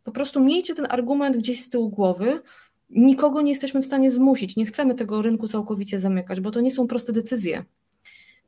Po 0.04 0.12
prostu 0.12 0.40
miejcie 0.40 0.74
ten 0.74 0.86
argument 0.90 1.36
gdzieś 1.36 1.64
z 1.64 1.68
tyłu 1.68 1.90
głowy. 1.90 2.42
Nikogo 2.90 3.42
nie 3.42 3.52
jesteśmy 3.52 3.82
w 3.82 3.86
stanie 3.86 4.10
zmusić, 4.10 4.56
nie 4.56 4.66
chcemy 4.66 4.94
tego 4.94 5.22
rynku 5.22 5.48
całkowicie 5.48 5.98
zamykać, 5.98 6.40
bo 6.40 6.50
to 6.50 6.60
nie 6.60 6.70
są 6.70 6.86
proste 6.86 7.12
decyzje. 7.12 7.64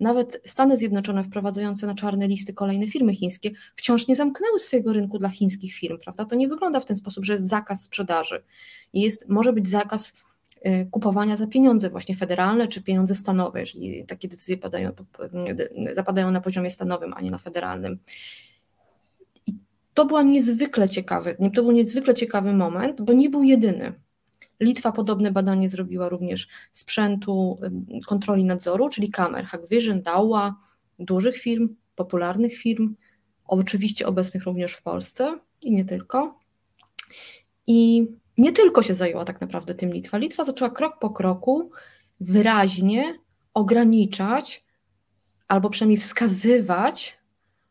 Nawet 0.00 0.40
Stany 0.44 0.76
Zjednoczone 0.76 1.24
wprowadzające 1.24 1.86
na 1.86 1.94
czarne 1.94 2.28
listy 2.28 2.52
kolejne 2.52 2.88
firmy 2.88 3.14
chińskie 3.14 3.50
wciąż 3.74 4.08
nie 4.08 4.16
zamknęły 4.16 4.58
swojego 4.58 4.92
rynku 4.92 5.18
dla 5.18 5.28
chińskich 5.28 5.74
firm, 5.74 5.98
prawda? 5.98 6.24
To 6.24 6.36
nie 6.36 6.48
wygląda 6.48 6.80
w 6.80 6.86
ten 6.86 6.96
sposób, 6.96 7.24
że 7.24 7.32
jest 7.32 7.48
zakaz 7.48 7.82
sprzedaży. 7.82 8.42
Jest, 8.92 9.28
może 9.28 9.52
być 9.52 9.68
zakaz 9.68 10.12
y, 10.66 10.88
kupowania 10.90 11.36
za 11.36 11.46
pieniądze 11.46 11.90
właśnie 11.90 12.16
federalne 12.16 12.68
czy 12.68 12.82
pieniądze 12.82 13.14
stanowe, 13.14 13.60
jeżeli 13.60 14.06
takie 14.06 14.28
decyzje 14.28 14.56
padają, 14.56 14.92
zapadają 15.94 16.30
na 16.30 16.40
poziomie 16.40 16.70
stanowym, 16.70 17.14
a 17.16 17.20
nie 17.20 17.30
na 17.30 17.38
federalnym. 17.38 17.98
To 19.94 20.04
była 20.04 20.22
niezwykle 20.22 20.88
ciekawy, 20.88 21.36
to 21.54 21.62
był 21.62 21.72
niezwykle 21.72 22.14
ciekawy 22.14 22.52
moment, 22.52 23.02
bo 23.02 23.12
nie 23.12 23.30
był 23.30 23.42
jedyny. 23.42 23.92
Litwa 24.60 24.92
podobne 24.92 25.32
badanie 25.32 25.68
zrobiła 25.68 26.08
również 26.08 26.48
sprzętu 26.72 27.58
kontroli 28.06 28.44
nadzoru, 28.44 28.88
czyli 28.88 29.10
kamer 29.10 29.46
Hikvision, 29.46 30.02
Daua, 30.02 30.56
dużych 30.98 31.38
firm, 31.38 31.68
popularnych 31.94 32.56
firm, 32.56 32.94
oczywiście 33.44 34.06
obecnych 34.06 34.44
również 34.44 34.74
w 34.74 34.82
Polsce 34.82 35.38
i 35.62 35.72
nie 35.72 35.84
tylko. 35.84 36.38
I 37.66 38.06
nie 38.38 38.52
tylko 38.52 38.82
się 38.82 38.94
zajęła 38.94 39.24
tak 39.24 39.40
naprawdę 39.40 39.74
tym 39.74 39.92
Litwa. 39.92 40.18
Litwa 40.18 40.44
zaczęła 40.44 40.70
krok 40.70 40.98
po 40.98 41.10
kroku 41.10 41.70
wyraźnie 42.20 43.14
ograniczać 43.54 44.64
albo 45.48 45.70
przynajmniej 45.70 45.98
wskazywać 45.98 47.20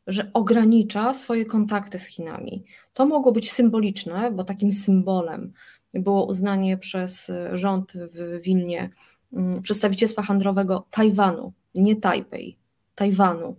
że 0.10 0.31
ogranicza 0.34 1.13
swoje 1.13 1.46
kontakty 1.46 2.00
z 2.00 2.05
Chinami. 2.05 2.65
To 2.93 3.05
mogło 3.05 3.31
być 3.31 3.51
symboliczne, 3.51 4.31
bo 4.31 4.43
takim 4.43 4.74
symbolem 4.74 5.53
było 5.93 6.25
uznanie 6.25 6.77
przez 6.77 7.31
rząd 7.53 7.93
w 7.96 8.39
Wilnie 8.43 8.89
mm, 9.34 9.62
przedstawicielstwa 9.62 10.22
handlowego 10.22 10.86
Tajwanu, 10.91 11.53
nie 11.75 11.96
Tajpej, 11.96 12.58
Tajwanu. 12.96 13.55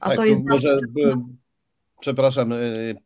A 0.00 0.08
tak, 0.08 0.16
to 0.16 0.24
jest. 0.24 0.44
Może, 0.48 0.76
przepraszam, 2.00 2.52
y, 2.52 2.96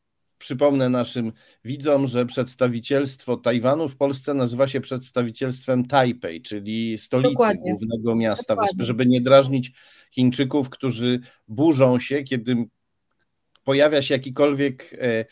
przypomnę 0.41 0.89
naszym 0.89 1.33
widzom, 1.65 2.07
że 2.07 2.27
przedstawicielstwo 2.27 3.37
Tajwanu 3.37 3.89
w 3.89 3.97
Polsce 3.97 4.35
nazywa 4.35 4.69
się 4.69 4.81
przedstawicielstwem 4.81 5.87
Tajpej, 5.87 6.43
czyli 6.43 6.99
stolicy 6.99 7.33
Dokładnie. 7.33 7.71
głównego 7.71 8.17
miasta 8.17 8.55
Dokładnie. 8.55 8.85
żeby 8.85 9.07
nie 9.07 9.21
drażnić 9.21 9.73
Chińczyków, 10.11 10.71
którzy 10.71 11.21
burzą 11.49 11.99
się, 11.99 12.23
kiedy 12.23 12.57
pojawia 13.65 14.03
się 14.03 14.15
jakikolwiek, 14.15 14.97
e, 15.01 15.25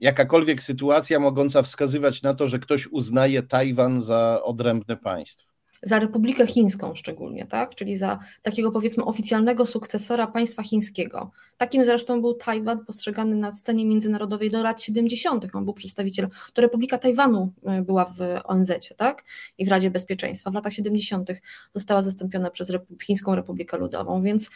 jakakolwiek 0.00 0.62
sytuacja 0.62 1.20
mogąca 1.20 1.62
wskazywać 1.62 2.22
na 2.22 2.34
to, 2.34 2.48
że 2.48 2.58
ktoś 2.58 2.86
uznaje 2.86 3.42
Tajwan 3.42 4.02
za 4.02 4.40
odrębne 4.44 4.96
państwo 4.96 5.54
za 5.84 5.98
Republikę 5.98 6.46
Chińską 6.46 6.94
szczególnie, 6.94 7.46
tak? 7.46 7.74
czyli 7.74 7.96
za 7.96 8.18
takiego 8.42 8.70
powiedzmy 8.70 9.04
oficjalnego 9.04 9.66
sukcesora 9.66 10.26
państwa 10.26 10.62
chińskiego. 10.62 11.30
Takim 11.56 11.84
zresztą 11.84 12.20
był 12.20 12.34
Tajwan 12.34 12.84
postrzegany 12.84 13.36
na 13.36 13.52
scenie 13.52 13.86
międzynarodowej 13.86 14.50
do 14.50 14.62
lat 14.62 14.82
70. 14.82 15.46
On 15.54 15.64
był 15.64 15.74
przedstawicielem, 15.74 16.30
to 16.52 16.62
Republika 16.62 16.98
Tajwanu 16.98 17.52
e, 17.66 17.82
była 17.82 18.04
w 18.04 18.18
ONZ 18.44 18.72
tak? 18.96 19.24
i 19.58 19.66
w 19.66 19.68
Radzie 19.68 19.90
Bezpieczeństwa. 19.90 20.50
W 20.50 20.54
latach 20.54 20.72
70. 20.72 21.28
została 21.74 22.02
zastąpiona 22.02 22.50
przez 22.50 22.72
Chińską 23.02 23.34
Republikę 23.34 23.78
Ludową, 23.78 24.22
więc 24.22 24.50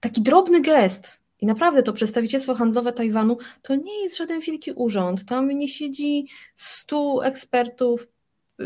taki 0.00 0.22
drobny 0.22 0.60
gest 0.60 1.23
i 1.44 1.46
naprawdę 1.46 1.82
to 1.82 1.92
przedstawicielstwo 1.92 2.54
handlowe 2.54 2.92
Tajwanu 2.92 3.38
to 3.62 3.76
nie 3.76 4.02
jest 4.02 4.16
żaden 4.16 4.40
wielki 4.40 4.72
urząd. 4.72 5.24
Tam 5.24 5.48
nie 5.48 5.68
siedzi 5.68 6.28
stu 6.56 7.22
ekspertów, 7.22 8.08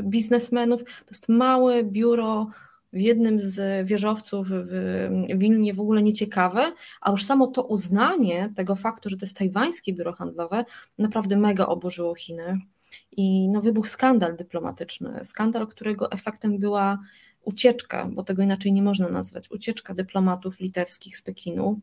biznesmenów. 0.03 0.85
To 0.85 1.11
jest 1.11 1.29
małe 1.29 1.85
biuro 1.85 2.47
w 2.93 3.01
jednym 3.01 3.41
z 3.41 3.87
wieżowców 3.89 4.49
w 4.51 4.73
Wilnie 5.37 5.75
w 5.75 5.81
ogóle 5.81 6.03
nieciekawe, 6.03 6.73
a 7.01 7.11
już 7.11 7.25
samo 7.25 7.47
to 7.47 7.63
uznanie 7.63 8.53
tego 8.57 8.77
faktu, 8.77 9.09
że 9.09 9.17
to 9.17 9.27
jest 9.27 9.37
tajwańskie 9.37 9.93
biuro 9.93 10.13
handlowe, 10.13 10.65
naprawdę 10.99 11.37
mega 11.37 11.67
oburzyło 11.67 12.15
Chiny. 12.15 12.61
I 13.17 13.49
no, 13.49 13.61
wybuchł 13.61 13.89
skandal 13.89 14.37
dyplomatyczny, 14.37 15.21
skandal, 15.25 15.67
którego 15.67 16.11
efektem 16.13 16.59
była 16.59 16.99
ucieczka, 17.45 18.09
bo 18.13 18.23
tego 18.23 18.43
inaczej 18.43 18.73
nie 18.73 18.83
można 18.83 19.09
nazwać, 19.09 19.51
ucieczka 19.51 19.95
dyplomatów 19.95 20.61
litewskich 20.61 21.17
z 21.17 21.23
Pekinu 21.23 21.81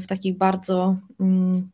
w 0.00 0.06
takich 0.06 0.36
bardzo 0.36 0.96
mm, 1.20 1.70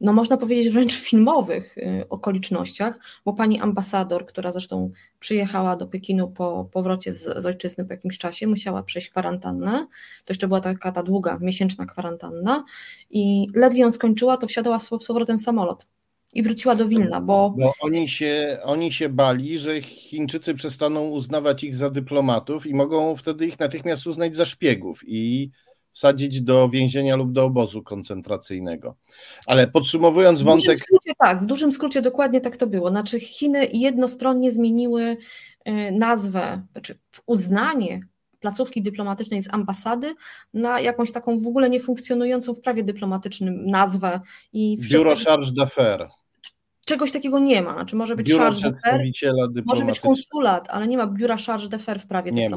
no 0.00 0.12
można 0.12 0.36
powiedzieć 0.36 0.70
wręcz 0.70 0.94
filmowych 0.94 1.78
y, 1.78 2.08
okolicznościach, 2.08 2.98
bo 3.24 3.32
pani 3.32 3.60
ambasador, 3.60 4.26
która 4.26 4.52
zresztą 4.52 4.90
przyjechała 5.18 5.76
do 5.76 5.86
Pekinu 5.86 6.28
po 6.28 6.68
powrocie 6.72 7.12
z, 7.12 7.42
z 7.42 7.46
ojczyzny 7.46 7.84
po 7.84 7.92
jakimś 7.92 8.18
czasie, 8.18 8.46
musiała 8.46 8.82
przejść 8.82 9.08
kwarantannę. 9.08 9.86
To 10.24 10.32
jeszcze 10.32 10.48
była 10.48 10.60
taka 10.60 10.92
ta 10.92 11.02
długa, 11.02 11.38
miesięczna 11.40 11.86
kwarantanna 11.86 12.64
i 13.10 13.46
ledwie 13.54 13.80
ją 13.80 13.90
skończyła, 13.90 14.36
to 14.36 14.46
wsiadała 14.46 14.80
z 14.80 14.88
powrotem 14.88 15.38
w 15.38 15.42
samolot 15.42 15.86
i 16.32 16.42
wróciła 16.42 16.74
do 16.74 16.88
Wilna, 16.88 17.20
bo... 17.20 17.50
bo 17.50 17.72
oni, 17.80 18.08
się, 18.08 18.58
oni 18.62 18.92
się 18.92 19.08
bali, 19.08 19.58
że 19.58 19.82
Chińczycy 19.82 20.54
przestaną 20.54 21.08
uznawać 21.08 21.64
ich 21.64 21.76
za 21.76 21.90
dyplomatów 21.90 22.66
i 22.66 22.74
mogą 22.74 23.16
wtedy 23.16 23.46
ich 23.46 23.58
natychmiast 23.58 24.06
uznać 24.06 24.36
za 24.36 24.46
szpiegów 24.46 25.00
i 25.06 25.50
wsadzić 25.92 26.42
do 26.42 26.68
więzienia 26.68 27.16
lub 27.16 27.32
do 27.32 27.44
obozu 27.44 27.82
koncentracyjnego. 27.82 28.96
Ale 29.46 29.68
podsumowując 29.68 30.42
wątek. 30.42 30.64
W 30.64 30.66
dużym 30.66 30.78
skrócie, 30.78 31.12
tak, 31.18 31.42
w 31.42 31.46
dużym 31.46 31.72
skrócie 31.72 32.02
dokładnie 32.02 32.40
tak 32.40 32.56
to 32.56 32.66
było. 32.66 32.88
Znaczy, 32.88 33.20
Chiny 33.20 33.68
jednostronnie 33.72 34.52
zmieniły 34.52 35.16
e, 35.64 35.92
nazwę, 35.92 36.62
znaczy 36.72 36.98
uznanie 37.26 38.00
placówki 38.40 38.82
dyplomatycznej 38.82 39.42
z 39.42 39.54
ambasady 39.54 40.14
na 40.54 40.80
jakąś 40.80 41.12
taką 41.12 41.38
w 41.38 41.46
ogóle 41.46 41.70
niefunkcjonującą 41.70 42.54
w 42.54 42.60
prawie 42.60 42.84
dyplomatycznym 42.84 43.66
nazwę. 43.66 44.20
I 44.52 44.78
Biuro 44.90 45.16
Charge 45.16 45.52
d'Affaires 45.58 46.10
czegoś 46.90 47.12
takiego 47.12 47.38
nie 47.38 47.62
ma. 47.62 47.72
Znaczy 47.72 47.96
może 47.96 48.16
być 48.16 48.28
Biuro 48.28 48.44
charge 48.44 48.60
d'affaires, 48.60 49.62
może 49.64 49.84
być 49.84 50.00
konsulat, 50.00 50.68
ale 50.70 50.86
nie 50.86 50.96
ma 50.96 51.06
biura 51.06 51.36
charge 51.36 51.68
d'affaires 51.68 52.02
w 52.02 52.06
prawie 52.06 52.32
nie 52.32 52.50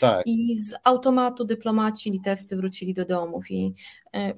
Tak. 0.00 0.26
I 0.26 0.56
z 0.56 0.74
automatu 0.84 1.44
dyplomaci 1.44 2.10
litewscy 2.10 2.56
wrócili 2.56 2.94
do 2.94 3.04
domów 3.04 3.50
i 3.50 3.74
e, 4.14 4.34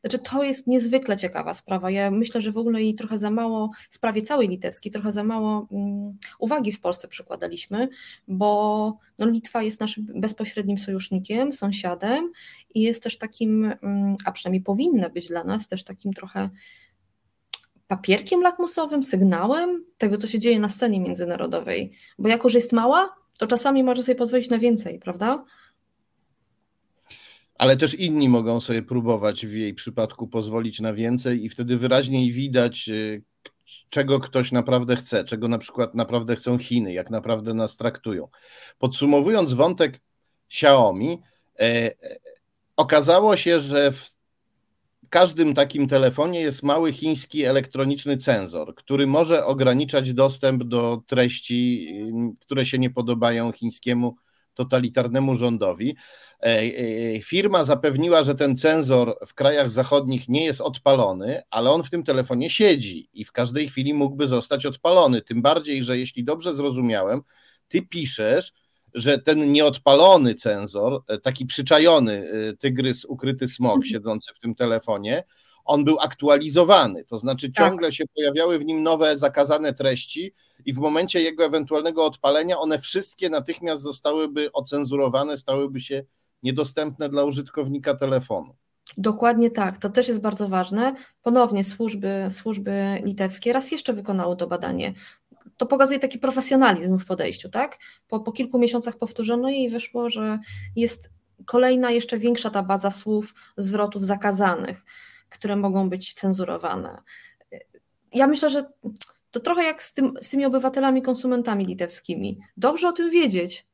znaczy, 0.00 0.18
to 0.18 0.42
jest 0.42 0.66
niezwykle 0.66 1.16
ciekawa 1.16 1.54
sprawa. 1.54 1.90
Ja 1.90 2.10
myślę, 2.10 2.42
że 2.42 2.52
w 2.52 2.58
ogóle 2.58 2.82
jej 2.82 2.94
trochę 2.94 3.18
za 3.18 3.30
mało, 3.30 3.70
sprawie 3.90 4.22
całej 4.22 4.48
litewskiej, 4.48 4.92
trochę 4.92 5.12
za 5.12 5.24
mało 5.24 5.66
um, 5.70 6.14
uwagi 6.38 6.72
w 6.72 6.80
Polsce 6.80 7.08
przykładaliśmy, 7.08 7.88
bo 8.28 8.98
no, 9.18 9.26
Litwa 9.26 9.62
jest 9.62 9.80
naszym 9.80 10.06
bezpośrednim 10.14 10.78
sojusznikiem, 10.78 11.52
sąsiadem 11.52 12.32
i 12.74 12.80
jest 12.82 13.02
też 13.02 13.18
takim, 13.18 13.72
um, 13.82 14.16
a 14.24 14.32
przynajmniej 14.32 14.62
powinna 14.62 15.08
być 15.08 15.28
dla 15.28 15.44
nas, 15.44 15.68
też 15.68 15.84
takim 15.84 16.12
trochę 16.12 16.50
papierkiem 17.86 18.40
lakmusowym, 18.40 19.02
sygnałem 19.02 19.84
tego, 19.98 20.16
co 20.16 20.26
się 20.26 20.38
dzieje 20.38 20.58
na 20.58 20.68
scenie 20.68 21.00
międzynarodowej. 21.00 21.92
Bo 22.18 22.28
jako, 22.28 22.48
że 22.48 22.58
jest 22.58 22.72
mała, 22.72 23.14
to 23.38 23.46
czasami 23.46 23.84
może 23.84 24.02
sobie 24.02 24.16
pozwolić 24.16 24.50
na 24.50 24.58
więcej, 24.58 24.98
prawda? 24.98 25.44
ale 27.58 27.76
też 27.76 27.94
inni 27.94 28.28
mogą 28.28 28.60
sobie 28.60 28.82
próbować 28.82 29.46
w 29.46 29.52
jej 29.52 29.74
przypadku 29.74 30.28
pozwolić 30.28 30.80
na 30.80 30.92
więcej 30.92 31.44
i 31.44 31.48
wtedy 31.48 31.76
wyraźniej 31.76 32.32
widać, 32.32 32.88
y, 32.88 33.22
czego 33.90 34.20
ktoś 34.20 34.52
naprawdę 34.52 34.96
chce, 34.96 35.24
czego 35.24 35.48
na 35.48 35.58
przykład 35.58 35.94
naprawdę 35.94 36.36
chcą 36.36 36.58
Chiny, 36.58 36.92
jak 36.92 37.10
naprawdę 37.10 37.54
nas 37.54 37.76
traktują. 37.76 38.28
Podsumowując 38.78 39.52
wątek 39.52 40.00
Xiaomi, 40.50 41.22
e, 41.58 41.62
e, 41.62 41.94
okazało 42.76 43.36
się, 43.36 43.60
że 43.60 43.92
w 43.92 44.15
każdym 45.08 45.54
takim 45.54 45.88
telefonie 45.88 46.40
jest 46.40 46.62
mały 46.62 46.92
chiński 46.92 47.44
elektroniczny 47.44 48.16
cenzor, 48.16 48.74
który 48.74 49.06
może 49.06 49.44
ograniczać 49.44 50.12
dostęp 50.12 50.64
do 50.64 51.02
treści, 51.06 51.88
które 52.40 52.66
się 52.66 52.78
nie 52.78 52.90
podobają 52.90 53.52
chińskiemu 53.52 54.16
totalitarnemu 54.54 55.34
rządowi. 55.34 55.96
E, 56.42 56.46
e, 56.46 57.20
firma 57.22 57.64
zapewniła, 57.64 58.24
że 58.24 58.34
ten 58.34 58.56
cenzor 58.56 59.18
w 59.26 59.34
krajach 59.34 59.70
zachodnich 59.70 60.28
nie 60.28 60.44
jest 60.44 60.60
odpalony, 60.60 61.42
ale 61.50 61.70
on 61.70 61.82
w 61.82 61.90
tym 61.90 62.04
telefonie 62.04 62.50
siedzi 62.50 63.08
i 63.12 63.24
w 63.24 63.32
każdej 63.32 63.68
chwili 63.68 63.94
mógłby 63.94 64.26
zostać 64.28 64.66
odpalony. 64.66 65.22
Tym 65.22 65.42
bardziej, 65.42 65.84
że 65.84 65.98
jeśli 65.98 66.24
dobrze 66.24 66.54
zrozumiałem, 66.54 67.22
ty 67.68 67.82
piszesz, 67.82 68.52
że 68.96 69.18
ten 69.18 69.52
nieodpalony 69.52 70.34
cenzor, 70.34 71.02
e, 71.08 71.18
taki 71.18 71.46
przyczajony 71.46 72.24
tygrys, 72.58 73.04
ukryty 73.04 73.48
smok 73.48 73.74
mhm. 73.74 73.92
siedzący 73.92 74.32
w 74.34 74.40
tym 74.40 74.54
telefonie, 74.54 75.24
on 75.64 75.84
był 75.84 76.00
aktualizowany, 76.00 77.04
to 77.04 77.18
znaczy 77.18 77.52
tak. 77.52 77.66
ciągle 77.66 77.88
tak. 77.88 77.94
się 77.94 78.04
pojawiały 78.16 78.58
w 78.58 78.64
nim 78.64 78.82
nowe 78.82 79.18
zakazane 79.18 79.74
treści 79.74 80.34
i 80.64 80.72
w 80.72 80.78
momencie 80.78 81.20
jego 81.20 81.44
ewentualnego 81.44 82.04
odpalenia 82.04 82.58
one 82.58 82.78
wszystkie 82.78 83.30
natychmiast 83.30 83.82
zostałyby 83.82 84.52
ocenzurowane, 84.52 85.36
stałyby 85.36 85.80
się 85.80 86.04
niedostępne 86.42 87.08
dla 87.08 87.24
użytkownika 87.24 87.94
telefonu. 87.94 88.54
Dokładnie 88.98 89.50
tak, 89.50 89.78
to 89.78 89.90
też 89.90 90.08
jest 90.08 90.20
bardzo 90.20 90.48
ważne. 90.48 90.94
Ponownie 91.22 91.64
służby, 91.64 92.26
służby 92.30 93.02
litewskie 93.04 93.52
raz 93.52 93.72
jeszcze 93.72 93.92
wykonały 93.92 94.36
to 94.36 94.46
badanie. 94.46 94.92
To 95.56 95.66
pokazuje 95.66 95.98
taki 95.98 96.18
profesjonalizm 96.18 96.98
w 96.98 97.04
podejściu, 97.04 97.48
tak? 97.48 97.78
Po, 98.08 98.20
po 98.20 98.32
kilku 98.32 98.58
miesiącach 98.58 98.96
powtórzono 98.96 99.50
i 99.50 99.70
wyszło, 99.70 100.10
że 100.10 100.38
jest 100.76 101.10
kolejna, 101.44 101.90
jeszcze 101.90 102.18
większa 102.18 102.50
ta 102.50 102.62
baza 102.62 102.90
słów, 102.90 103.34
zwrotów 103.56 104.04
zakazanych 104.04 104.84
które 105.28 105.56
mogą 105.56 105.90
być 105.90 106.14
cenzurowane. 106.14 107.02
Ja 108.12 108.26
myślę, 108.26 108.50
że 108.50 108.72
to 109.30 109.40
trochę 109.40 109.64
jak 109.64 109.82
z, 109.82 109.94
tym, 109.94 110.12
z 110.22 110.28
tymi 110.28 110.44
obywatelami, 110.44 111.02
konsumentami 111.02 111.66
litewskimi. 111.66 112.38
Dobrze 112.56 112.88
o 112.88 112.92
tym 112.92 113.10
wiedzieć. 113.10 113.66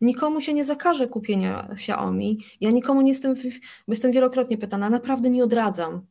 Nikomu 0.00 0.40
się 0.40 0.54
nie 0.54 0.64
zakaże 0.64 1.08
kupienia 1.08 1.68
Xiaomi. 1.70 2.44
Ja 2.60 2.70
nikomu 2.70 3.02
nie 3.02 3.12
jestem, 3.12 3.34
jestem 3.88 4.12
wielokrotnie 4.12 4.58
pytana, 4.58 4.90
naprawdę 4.90 5.30
nie 5.30 5.44
odradzam. 5.44 6.06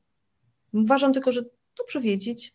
Uważam 0.74 1.14
tylko, 1.14 1.32
że 1.32 1.44
dobrze 1.78 2.02
wiedzieć, 2.02 2.54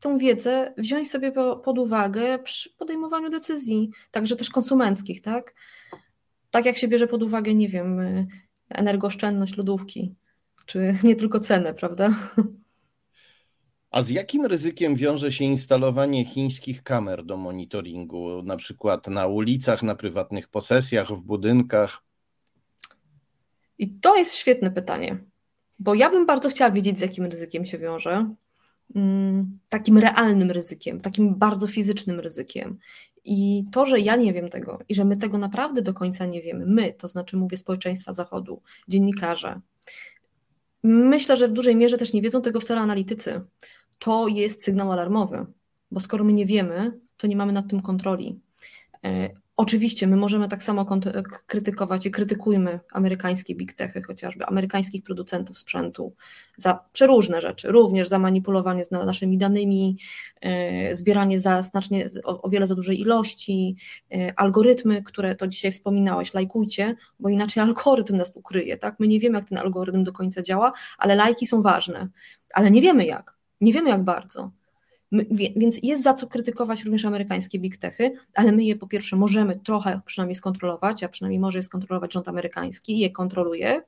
tą 0.00 0.18
wiedzę 0.18 0.74
wziąć 0.78 1.10
sobie 1.10 1.32
pod 1.64 1.78
uwagę 1.78 2.38
przy 2.38 2.70
podejmowaniu 2.70 3.30
decyzji, 3.30 3.90
także 4.10 4.36
też 4.36 4.50
konsumenckich, 4.50 5.22
tak? 5.22 5.54
Tak 6.50 6.66
jak 6.66 6.78
się 6.78 6.88
bierze 6.88 7.06
pod 7.06 7.22
uwagę, 7.22 7.54
nie 7.54 7.68
wiem, 7.68 8.00
energooszczędność 8.68 9.56
lodówki 9.56 10.14
czy 10.70 10.94
nie 11.04 11.16
tylko 11.16 11.40
cenę, 11.40 11.74
prawda? 11.74 12.14
A 13.90 14.02
z 14.02 14.08
jakim 14.08 14.46
ryzykiem 14.46 14.96
wiąże 14.96 15.32
się 15.32 15.44
instalowanie 15.44 16.24
chińskich 16.24 16.82
kamer 16.82 17.24
do 17.24 17.36
monitoringu, 17.36 18.42
na 18.42 18.56
przykład 18.56 19.06
na 19.06 19.26
ulicach, 19.26 19.82
na 19.82 19.94
prywatnych 19.94 20.48
posesjach, 20.48 21.08
w 21.08 21.20
budynkach? 21.20 22.02
I 23.78 23.90
to 23.90 24.16
jest 24.16 24.34
świetne 24.34 24.70
pytanie, 24.70 25.24
bo 25.78 25.94
ja 25.94 26.10
bym 26.10 26.26
bardzo 26.26 26.48
chciała 26.48 26.70
wiedzieć, 26.70 26.98
z 26.98 27.02
jakim 27.02 27.24
ryzykiem 27.24 27.66
się 27.66 27.78
wiąże. 27.78 28.34
Mm, 28.94 29.58
takim 29.68 29.98
realnym 29.98 30.50
ryzykiem, 30.50 31.00
takim 31.00 31.34
bardzo 31.34 31.66
fizycznym 31.66 32.20
ryzykiem. 32.20 32.78
I 33.24 33.64
to, 33.72 33.86
że 33.86 34.00
ja 34.00 34.16
nie 34.16 34.32
wiem 34.32 34.48
tego 34.48 34.78
i 34.88 34.94
że 34.94 35.04
my 35.04 35.16
tego 35.16 35.38
naprawdę 35.38 35.82
do 35.82 35.94
końca 35.94 36.26
nie 36.26 36.42
wiemy, 36.42 36.66
my, 36.66 36.92
to 36.92 37.08
znaczy 37.08 37.36
mówię 37.36 37.56
społeczeństwa 37.56 38.12
Zachodu, 38.12 38.62
dziennikarze, 38.88 39.60
Myślę, 40.82 41.36
że 41.36 41.48
w 41.48 41.52
dużej 41.52 41.76
mierze 41.76 41.98
też 41.98 42.12
nie 42.12 42.22
wiedzą 42.22 42.42
tego 42.42 42.60
wcale 42.60 42.80
analitycy. 42.80 43.40
To 43.98 44.28
jest 44.28 44.64
sygnał 44.64 44.92
alarmowy, 44.92 45.46
bo 45.90 46.00
skoro 46.00 46.24
my 46.24 46.32
nie 46.32 46.46
wiemy, 46.46 47.00
to 47.16 47.26
nie 47.26 47.36
mamy 47.36 47.52
nad 47.52 47.68
tym 47.68 47.82
kontroli. 47.82 48.40
Oczywiście 49.60 50.06
my 50.06 50.16
możemy 50.16 50.48
tak 50.48 50.62
samo 50.62 50.86
krytykować 51.46 52.06
i 52.06 52.10
krytykujmy 52.10 52.80
amerykańskie 52.92 53.54
big 53.54 53.72
techy, 53.72 54.02
chociażby 54.02 54.46
amerykańskich 54.46 55.02
producentów 55.02 55.58
sprzętu 55.58 56.14
za 56.56 56.84
przeróżne 56.92 57.40
rzeczy, 57.40 57.72
również 57.72 58.08
za 58.08 58.18
manipulowanie 58.18 58.84
z 58.84 58.90
naszymi 58.90 59.38
danymi, 59.38 59.98
e, 60.40 60.96
zbieranie 60.96 61.38
za 61.38 61.62
znacznie 61.62 62.06
o, 62.24 62.42
o 62.42 62.48
wiele 62.48 62.66
za 62.66 62.74
dużej 62.74 63.00
ilości, 63.00 63.76
e, 64.12 64.32
algorytmy, 64.36 65.02
które 65.02 65.34
to 65.34 65.46
dzisiaj 65.46 65.72
wspominałeś, 65.72 66.34
lajkujcie, 66.34 66.96
bo 67.18 67.28
inaczej 67.28 67.62
algorytm 67.66 68.16
nas 68.16 68.32
ukryje, 68.36 68.76
tak? 68.76 69.00
My 69.00 69.08
nie 69.08 69.20
wiemy, 69.20 69.38
jak 69.38 69.48
ten 69.48 69.58
algorytm 69.58 70.04
do 70.04 70.12
końca 70.12 70.42
działa, 70.42 70.72
ale 70.98 71.14
lajki 71.14 71.46
są 71.46 71.62
ważne, 71.62 72.08
ale 72.54 72.70
nie 72.70 72.82
wiemy 72.82 73.06
jak, 73.06 73.36
nie 73.60 73.72
wiemy 73.72 73.90
jak 73.90 74.04
bardzo. 74.04 74.59
My, 75.10 75.26
więc 75.56 75.78
jest 75.82 76.02
za 76.02 76.14
co 76.14 76.26
krytykować 76.26 76.84
również 76.84 77.04
amerykańskie 77.04 77.58
big 77.58 77.76
techy, 77.76 78.12
ale 78.34 78.52
my 78.52 78.64
je 78.64 78.76
po 78.76 78.86
pierwsze 78.86 79.16
możemy 79.16 79.58
trochę 79.58 80.00
przynajmniej 80.06 80.36
skontrolować, 80.36 81.04
a 81.04 81.08
przynajmniej 81.08 81.40
może 81.40 81.58
je 81.58 81.62
skontrolować 81.62 82.12
rząd 82.12 82.28
amerykański 82.28 82.96
i 82.96 82.98
je 82.98 83.10
kontroluje. 83.10 83.82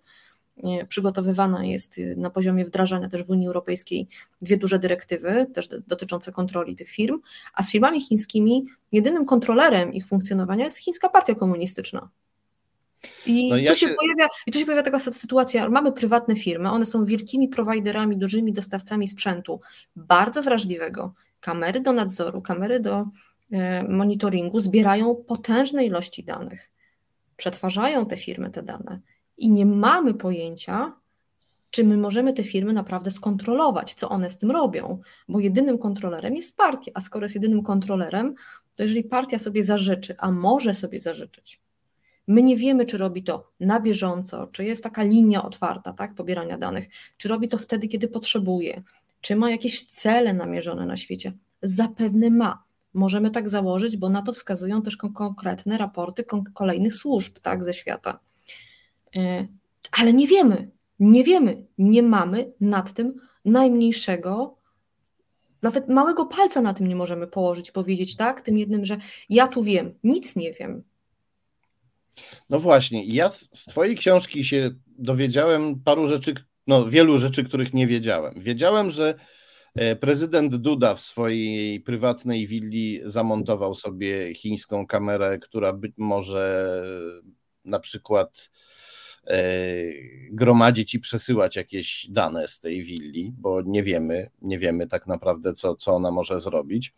Przygotowywana 0.88 1.64
jest 1.64 1.98
y, 1.98 2.16
na 2.16 2.30
poziomie 2.30 2.64
wdrażania 2.64 3.08
też 3.08 3.22
w 3.22 3.30
Unii 3.30 3.46
Europejskiej 3.46 4.08
dwie 4.42 4.56
duże 4.56 4.78
dyrektywy, 4.78 5.46
też 5.54 5.68
dotyczące 5.86 6.32
kontroli 6.32 6.76
tych 6.76 6.90
firm, 6.90 7.20
a 7.54 7.62
z 7.62 7.70
firmami 7.70 8.00
chińskimi 8.00 8.66
jedynym 8.92 9.26
kontrolerem 9.26 9.92
ich 9.92 10.06
funkcjonowania 10.06 10.64
jest 10.64 10.76
chińska 10.76 11.08
partia 11.08 11.34
komunistyczna. 11.34 12.08
I, 13.26 13.50
no 13.50 13.56
ja 13.56 13.72
tu 13.72 13.78
się, 13.78 13.86
się 13.86 13.94
pojawia, 13.94 14.28
I 14.46 14.52
tu 14.52 14.58
się 14.58 14.64
pojawia 14.64 14.82
taka 14.82 14.98
sytuacja, 14.98 15.68
mamy 15.68 15.92
prywatne 15.92 16.36
firmy, 16.36 16.70
one 16.70 16.86
są 16.86 17.04
wielkimi 17.04 17.48
prowajderami, 17.48 18.16
dużymi 18.16 18.52
dostawcami 18.52 19.08
sprzętu, 19.08 19.60
bardzo 19.96 20.42
wrażliwego. 20.42 21.14
Kamery 21.40 21.80
do 21.80 21.92
nadzoru, 21.92 22.42
kamery 22.42 22.80
do 22.80 23.06
e, 23.52 23.88
monitoringu 23.88 24.60
zbierają 24.60 25.14
potężne 25.14 25.84
ilości 25.84 26.24
danych, 26.24 26.70
przetwarzają 27.36 28.06
te 28.06 28.16
firmy 28.16 28.50
te 28.50 28.62
dane. 28.62 29.00
I 29.38 29.50
nie 29.50 29.66
mamy 29.66 30.14
pojęcia, 30.14 30.92
czy 31.70 31.84
my 31.84 31.96
możemy 31.96 32.32
te 32.32 32.44
firmy 32.44 32.72
naprawdę 32.72 33.10
skontrolować, 33.10 33.94
co 33.94 34.08
one 34.08 34.30
z 34.30 34.38
tym 34.38 34.50
robią, 34.50 35.00
bo 35.28 35.40
jedynym 35.40 35.78
kontrolerem 35.78 36.36
jest 36.36 36.56
partia, 36.56 36.92
a 36.94 37.00
skoro 37.00 37.24
jest 37.24 37.34
jedynym 37.34 37.62
kontrolerem, 37.62 38.34
to 38.76 38.82
jeżeli 38.82 39.04
partia 39.04 39.38
sobie 39.38 39.64
zażyczy, 39.64 40.14
a 40.18 40.30
może 40.30 40.74
sobie 40.74 41.00
zażyczyć, 41.00 41.60
My 42.28 42.42
nie 42.42 42.56
wiemy, 42.56 42.86
czy 42.86 42.98
robi 42.98 43.22
to 43.22 43.48
na 43.60 43.80
bieżąco, 43.80 44.46
czy 44.46 44.64
jest 44.64 44.82
taka 44.82 45.02
linia 45.02 45.42
otwarta 45.42 45.92
tak, 45.92 46.14
pobierania 46.14 46.58
danych, 46.58 46.88
czy 47.16 47.28
robi 47.28 47.48
to 47.48 47.58
wtedy, 47.58 47.88
kiedy 47.88 48.08
potrzebuje, 48.08 48.82
czy 49.20 49.36
ma 49.36 49.50
jakieś 49.50 49.86
cele 49.86 50.34
namierzone 50.34 50.86
na 50.86 50.96
świecie. 50.96 51.32
Zapewne 51.62 52.30
ma. 52.30 52.62
Możemy 52.94 53.30
tak 53.30 53.48
założyć, 53.48 53.96
bo 53.96 54.08
na 54.08 54.22
to 54.22 54.32
wskazują 54.32 54.82
też 54.82 54.96
konkretne 54.96 55.78
raporty 55.78 56.24
kolejnych 56.54 56.94
służb 56.94 57.38
tak, 57.42 57.64
ze 57.64 57.74
świata. 57.74 58.18
E, 59.16 59.46
ale 59.92 60.12
nie 60.12 60.26
wiemy, 60.26 60.70
nie 61.00 61.24
wiemy, 61.24 61.66
nie 61.78 62.02
mamy 62.02 62.52
nad 62.60 62.92
tym 62.92 63.14
najmniejszego, 63.44 64.56
nawet 65.62 65.88
małego 65.88 66.26
palca 66.26 66.60
na 66.60 66.74
tym 66.74 66.86
nie 66.86 66.96
możemy 66.96 67.26
położyć, 67.26 67.70
powiedzieć 67.70 68.16
tak, 68.16 68.40
tym 68.40 68.58
jednym, 68.58 68.84
że 68.84 68.96
ja 69.28 69.48
tu 69.48 69.62
wiem, 69.62 69.94
nic 70.04 70.36
nie 70.36 70.52
wiem, 70.52 70.82
no 72.50 72.58
właśnie, 72.58 73.06
ja 73.06 73.30
z 73.30 73.64
Twojej 73.68 73.96
książki 73.96 74.44
się 74.44 74.70
dowiedziałem 74.86 75.80
paru 75.84 76.06
rzeczy, 76.06 76.34
no 76.66 76.84
wielu 76.84 77.18
rzeczy, 77.18 77.44
których 77.44 77.74
nie 77.74 77.86
wiedziałem. 77.86 78.34
Wiedziałem, 78.36 78.90
że 78.90 79.14
e, 79.74 79.96
prezydent 79.96 80.56
Duda 80.56 80.94
w 80.94 81.00
swojej 81.00 81.80
prywatnej 81.80 82.46
willi 82.46 83.00
zamontował 83.04 83.74
sobie 83.74 84.34
chińską 84.34 84.86
kamerę, 84.86 85.38
która 85.38 85.72
być 85.72 85.92
może 85.96 86.82
na 87.64 87.80
przykład 87.80 88.50
gromadzić 90.30 90.94
i 90.94 91.00
przesyłać 91.00 91.56
jakieś 91.56 92.06
dane 92.10 92.48
z 92.48 92.58
tej 92.58 92.82
willi, 92.82 93.32
bo 93.38 93.62
nie 93.62 93.82
wiemy, 93.82 94.30
nie 94.42 94.58
wiemy 94.58 94.86
tak 94.86 95.06
naprawdę, 95.06 95.52
co, 95.52 95.74
co 95.74 95.92
ona 95.92 96.10
może 96.10 96.40
zrobić. 96.40 96.94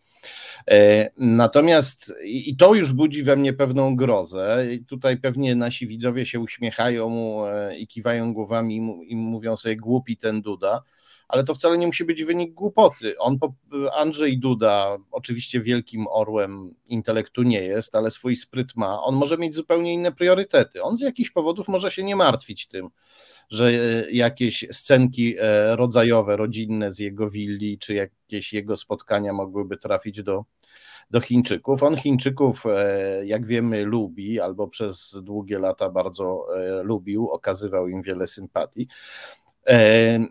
E, 0.71 1.11
natomiast 1.17 2.13
i 2.25 2.57
to 2.57 2.75
już 2.75 2.93
budzi 2.93 3.23
we 3.23 3.37
mnie 3.37 3.53
pewną 3.53 3.97
grozę. 3.97 4.67
I 4.75 4.85
tutaj 4.85 5.17
pewnie 5.17 5.55
nasi 5.55 5.87
widzowie 5.87 6.27
się 6.27 6.41
uśmiechają 6.41 7.37
e, 7.47 7.77
i 7.79 7.87
kiwają 7.87 8.35
głowami 8.35 8.77
i 9.09 9.17
mówią 9.17 9.57
sobie 9.57 9.77
głupi 9.77 10.17
ten 10.17 10.43
Duda, 10.43 10.83
ale 11.29 11.45
to 11.45 11.55
wcale 11.55 11.79
nie 11.79 11.87
musi 11.87 12.05
być 12.05 12.25
wynik 12.25 12.55
głupoty. 12.55 13.19
On, 13.19 13.39
Andrzej 13.97 14.39
Duda, 14.39 14.97
oczywiście 15.11 15.61
wielkim 15.61 16.07
orłem 16.11 16.75
intelektu 16.87 17.43
nie 17.43 17.61
jest, 17.61 17.95
ale 17.95 18.11
swój 18.11 18.37
spryt 18.37 18.77
ma. 18.77 19.03
On 19.03 19.15
może 19.15 19.39
mieć 19.39 19.55
zupełnie 19.55 19.93
inne 19.93 20.13
priorytety. 20.13 20.83
On 20.83 20.97
z 20.97 21.01
jakichś 21.01 21.31
powodów 21.31 21.69
może 21.69 21.91
się 21.91 22.03
nie 22.03 22.17
martwić 22.17 22.69
tym, 22.69 22.91
że 23.51 23.69
e, 23.69 24.11
jakieś 24.11 24.67
scenki 24.71 25.35
e, 25.39 25.77
rodzajowe, 25.77 26.37
rodzinne 26.37 26.93
z 26.93 26.99
jego 26.99 27.31
willi, 27.31 27.79
czy 27.79 27.95
jakieś 27.95 28.53
jego 28.53 28.77
spotkania 28.77 29.33
mogłyby 29.33 29.77
trafić 29.77 30.23
do, 30.23 30.45
do 31.11 31.21
Chińczyków. 31.21 31.83
On 31.83 31.97
Chińczyków, 31.97 32.65
e, 32.67 33.27
jak 33.27 33.47
wiemy, 33.47 33.85
lubi, 33.85 34.41
albo 34.41 34.69
przez 34.69 35.17
długie 35.23 35.59
lata 35.59 35.91
bardzo 35.91 36.47
lubił, 36.83 37.31
okazywał 37.31 37.89
im 37.89 38.03
wiele 38.03 38.27
sympatii. 38.27 38.89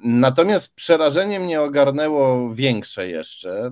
Natomiast 0.04 0.76
przerażenie 0.76 1.40
mnie 1.40 1.62
ogarnęło 1.62 2.54
większe 2.54 3.10
jeszcze, 3.10 3.72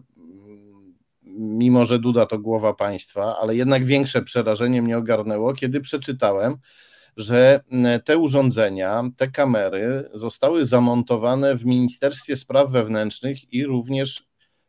mimo 1.37 1.85
że 1.85 1.99
Duda 1.99 2.25
to 2.25 2.39
głowa 2.39 2.73
państwa, 2.73 3.37
ale 3.41 3.55
jednak 3.55 3.85
większe 3.85 4.21
przerażenie 4.21 4.81
mnie 4.81 4.97
ogarnęło, 4.97 5.53
kiedy 5.53 5.81
przeczytałem, 5.81 6.57
że 7.21 7.63
te 8.05 8.17
urządzenia, 8.17 9.03
te 9.17 9.27
kamery 9.27 10.09
zostały 10.13 10.65
zamontowane 10.65 11.55
w 11.55 11.65
Ministerstwie 11.65 12.35
Spraw 12.35 12.71
Wewnętrznych 12.71 13.53
i 13.53 13.65
również 13.65 14.23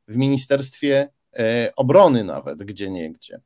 w 0.09 0.17
Ministerstwie 0.17 1.09
e, 1.39 1.73
Obrony, 1.77 2.25
nawet 2.25 2.59
gdzie 2.59 2.91
niegdzie. 2.91 3.41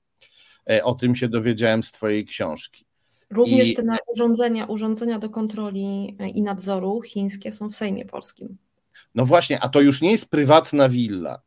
E, 0.71 0.85
o 0.85 0.95
tym 0.95 1.17
się 1.17 1.29
dowiedziałem 1.29 1.83
z 1.83 1.93
Twojej 1.93 2.25
książki. 2.25 2.87
Również 3.31 3.69
I... 3.69 3.75
te 3.75 3.83
urządzenia, 4.15 4.65
urządzenia 4.65 5.19
do 5.19 5.31
kontroli 5.31 6.17
e, 6.19 6.29
i 6.29 6.43
nadzoru 6.43 7.03
chińskie 7.03 7.53
są 7.53 7.69
w 7.69 7.75
Sejmie 7.75 8.05
Polskim. 8.05 8.57
No 9.15 9.25
właśnie, 9.25 9.61
a 9.61 9.69
to 9.69 9.81
już 9.81 10.03
nie 10.03 10.11
jest 10.11 10.31
prywatna 10.31 10.89
willa, 10.89 11.43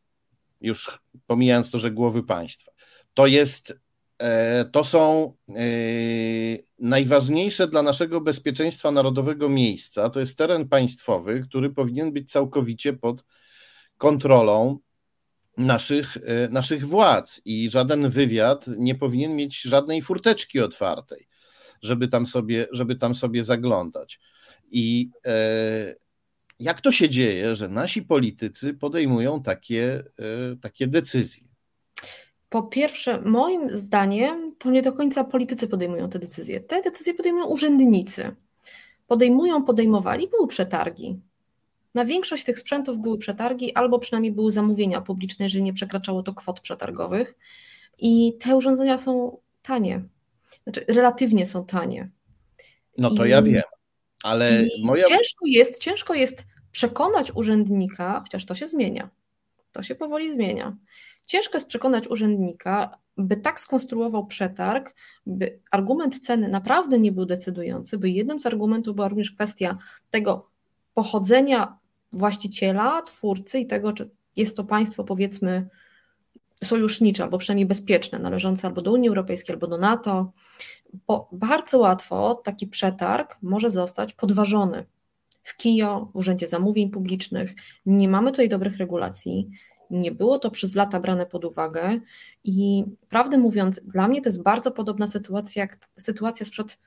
już 0.62 1.00
pomijając 1.28 1.72
to, 1.72 1.80
że 1.80 1.92
głowy 1.92 2.24
państwa. 2.24 2.72
To 3.14 3.28
jest 3.28 3.80
to 4.72 4.84
są 4.84 5.34
e, 5.50 5.54
najważniejsze 6.80 7.68
dla 7.68 7.82
naszego 7.82 8.22
bezpieczeństwa 8.22 8.92
narodowego 8.92 9.50
miejsca. 9.50 10.10
To 10.10 10.20
jest 10.20 10.38
teren 10.38 10.68
państwowy, 10.70 11.46
który 11.50 11.70
powinien 11.70 12.14
być 12.14 12.32
całkowicie 12.32 12.94
pod 12.94 13.26
kontrolą 13.98 14.80
naszych, 15.58 16.18
e, 16.18 16.50
naszych 16.50 16.88
władz 16.88 17.42
i 17.46 17.70
żaden 17.70 18.10
wywiad 18.10 18.66
nie 18.78 18.96
powinien 18.96 19.36
mieć 19.36 19.62
żadnej 19.62 20.02
furteczki 20.02 20.60
otwartej, 20.60 21.28
żeby 21.82 22.08
tam 22.08 22.28
sobie, 22.28 22.68
żeby 22.72 22.96
tam 22.96 23.16
sobie 23.16 23.44
zaglądać. 23.44 24.20
I 24.72 25.10
jak 26.60 26.82
to 26.82 26.92
się 26.92 27.10
dzieje, 27.10 27.56
że 27.56 27.70
nasi 27.70 28.02
politycy 28.02 28.74
podejmują 28.74 29.44
takie, 29.44 30.04
takie 30.62 30.88
decyzje? 30.88 31.49
Po 32.50 32.64
pierwsze, 32.64 33.22
moim 33.22 33.78
zdaniem 33.78 34.56
to 34.58 34.72
nie 34.72 34.82
do 34.82 34.94
końca 34.94 35.24
politycy 35.24 35.68
podejmują 35.68 36.10
te 36.10 36.20
decyzje. 36.20 36.60
Te 36.60 36.82
decyzje 36.82 37.14
podejmują 37.14 37.46
urzędnicy. 37.46 38.36
Podejmują, 39.08 39.64
podejmowali, 39.64 40.28
były 40.28 40.48
przetargi. 40.48 41.20
Na 41.96 42.06
większość 42.06 42.44
tych 42.44 42.60
sprzętów 42.60 43.00
były 43.00 43.18
przetargi, 43.18 43.76
albo 43.76 44.00
przynajmniej 44.00 44.32
były 44.32 44.52
zamówienia 44.52 45.02
publiczne, 45.02 45.46
jeżeli 45.46 45.64
nie 45.64 45.74
przekraczało 45.74 46.24
to 46.24 46.34
kwot 46.34 46.60
przetargowych. 46.60 47.38
I 47.98 48.38
te 48.40 48.56
urządzenia 48.56 48.98
są 48.98 49.38
tanie. 49.62 50.04
Znaczy, 50.64 50.86
relatywnie 50.88 51.46
są 51.46 51.66
tanie. 51.66 52.10
No 52.98 53.16
to 53.16 53.26
I, 53.26 53.30
ja 53.30 53.42
wiem, 53.42 53.64
ale 54.24 54.64
moja. 54.84 55.06
Ciężko 55.08 55.46
jest, 55.46 55.80
ciężko 55.80 56.14
jest 56.14 56.46
przekonać 56.72 57.32
urzędnika, 57.36 58.20
chociaż 58.24 58.46
to 58.46 58.56
się 58.56 58.68
zmienia. 58.68 59.10
To 59.72 59.84
się 59.84 59.96
powoli 59.96 60.32
zmienia. 60.32 60.78
Ciężko 61.30 61.58
jest 61.58 61.68
przekonać 61.68 62.08
urzędnika, 62.08 62.98
by 63.18 63.38
tak 63.38 63.60
skonstruował 63.60 64.28
przetarg, 64.28 64.96
by 65.26 65.60
argument 65.72 66.20
ceny 66.20 66.48
naprawdę 66.48 67.00
nie 67.00 67.12
był 67.12 67.26
decydujący, 67.26 67.98
by 67.98 68.10
jednym 68.10 68.40
z 68.40 68.46
argumentów 68.46 68.96
była 68.96 69.08
również 69.08 69.32
kwestia 69.32 69.78
tego 70.12 70.50
pochodzenia 70.94 71.78
właściciela, 72.12 73.02
twórcy 73.02 73.60
i 73.60 73.68
tego, 73.68 73.94
czy 73.94 74.10
jest 74.38 74.58
to 74.58 74.64
państwo 74.64 75.04
powiedzmy 75.04 75.70
sojusznicze 76.64 77.24
albo 77.24 77.38
przynajmniej 77.38 77.66
bezpieczne, 77.66 78.20
należące 78.20 78.68
albo 78.68 78.82
do 78.82 78.92
Unii 78.92 79.10
Europejskiej, 79.10 79.54
albo 79.54 79.68
do 79.68 79.78
NATO, 79.78 80.32
bo 81.08 81.30
bardzo 81.32 81.80
łatwo 81.80 82.36
taki 82.36 82.68
przetarg 82.68 83.38
może 83.42 83.70
zostać 83.70 84.14
podważony. 84.14 84.86
W 85.44 85.58
KIO, 85.58 86.10
w 86.14 86.16
Urzędzie 86.16 86.48
Zamówień 86.48 86.90
Publicznych, 86.90 87.56
nie 87.86 88.08
mamy 88.08 88.32
tutaj 88.32 88.50
dobrych 88.50 88.78
regulacji, 88.78 89.50
nie 89.90 90.12
było 90.12 90.40
to 90.40 90.52
przez 90.52 90.76
lata 90.76 91.00
brane 91.00 91.26
pod 91.26 91.46
uwagę 91.46 92.00
i 92.44 92.86
prawdę 93.10 93.38
mówiąc, 93.38 93.82
dla 93.84 94.08
mnie 94.08 94.22
to 94.22 94.30
jest 94.30 94.44
bardzo 94.44 94.72
podobna 94.72 95.08
sytuacja 95.08 95.62
jak 95.62 95.78
sytuacja 95.98 96.46
sprzed, 96.46 96.78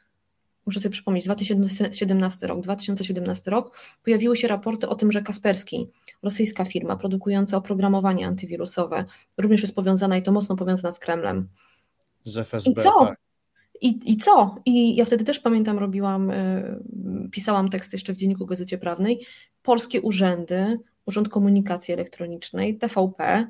muszę 0.67 0.81
sobie 0.81 0.93
przypomnieć, 0.93 1.25
2017 1.25 2.47
rok. 2.47 2.61
2017 2.61 3.51
rok 3.51 3.79
pojawiły 4.05 4.37
się 4.37 4.49
raporty 4.49 4.89
o 4.89 4.95
tym, 4.95 5.13
że 5.13 5.23
Kasperski, 5.23 5.89
rosyjska 6.23 6.65
firma 6.65 6.97
produkująca 6.97 7.57
oprogramowanie 7.57 8.27
antywirusowe, 8.27 9.05
również 9.39 9.63
jest 9.63 9.75
powiązana 9.75 10.17
i 10.17 10.23
to 10.23 10.33
mocno 10.33 10.57
powiązana 10.57 10.93
z 10.93 10.99
Kremlem. 10.99 11.49
Z 12.25 12.37
FSB, 12.37 12.71
I 12.71 12.75
co? 12.75 13.07
Tak. 13.07 13.19
I, 13.81 14.13
I 14.13 14.17
co? 14.17 14.57
I 14.67 14.97
ja 14.97 15.05
wtedy 15.05 15.25
też 15.25 15.39
pamiętam, 15.39 15.79
robiłam, 15.79 16.31
y, 16.31 16.81
pisałam 17.31 17.69
tekst 17.69 17.93
jeszcze 17.93 18.13
w 18.13 18.17
Dzienniku 18.17 18.47
Gazecie 18.47 18.79
Prawnej. 18.79 19.27
Polskie 19.63 20.01
urzędy 20.01 20.79
Urząd 21.07 21.29
Komunikacji 21.29 21.95
Elektronicznej, 21.95 22.79
TVP 22.79 23.49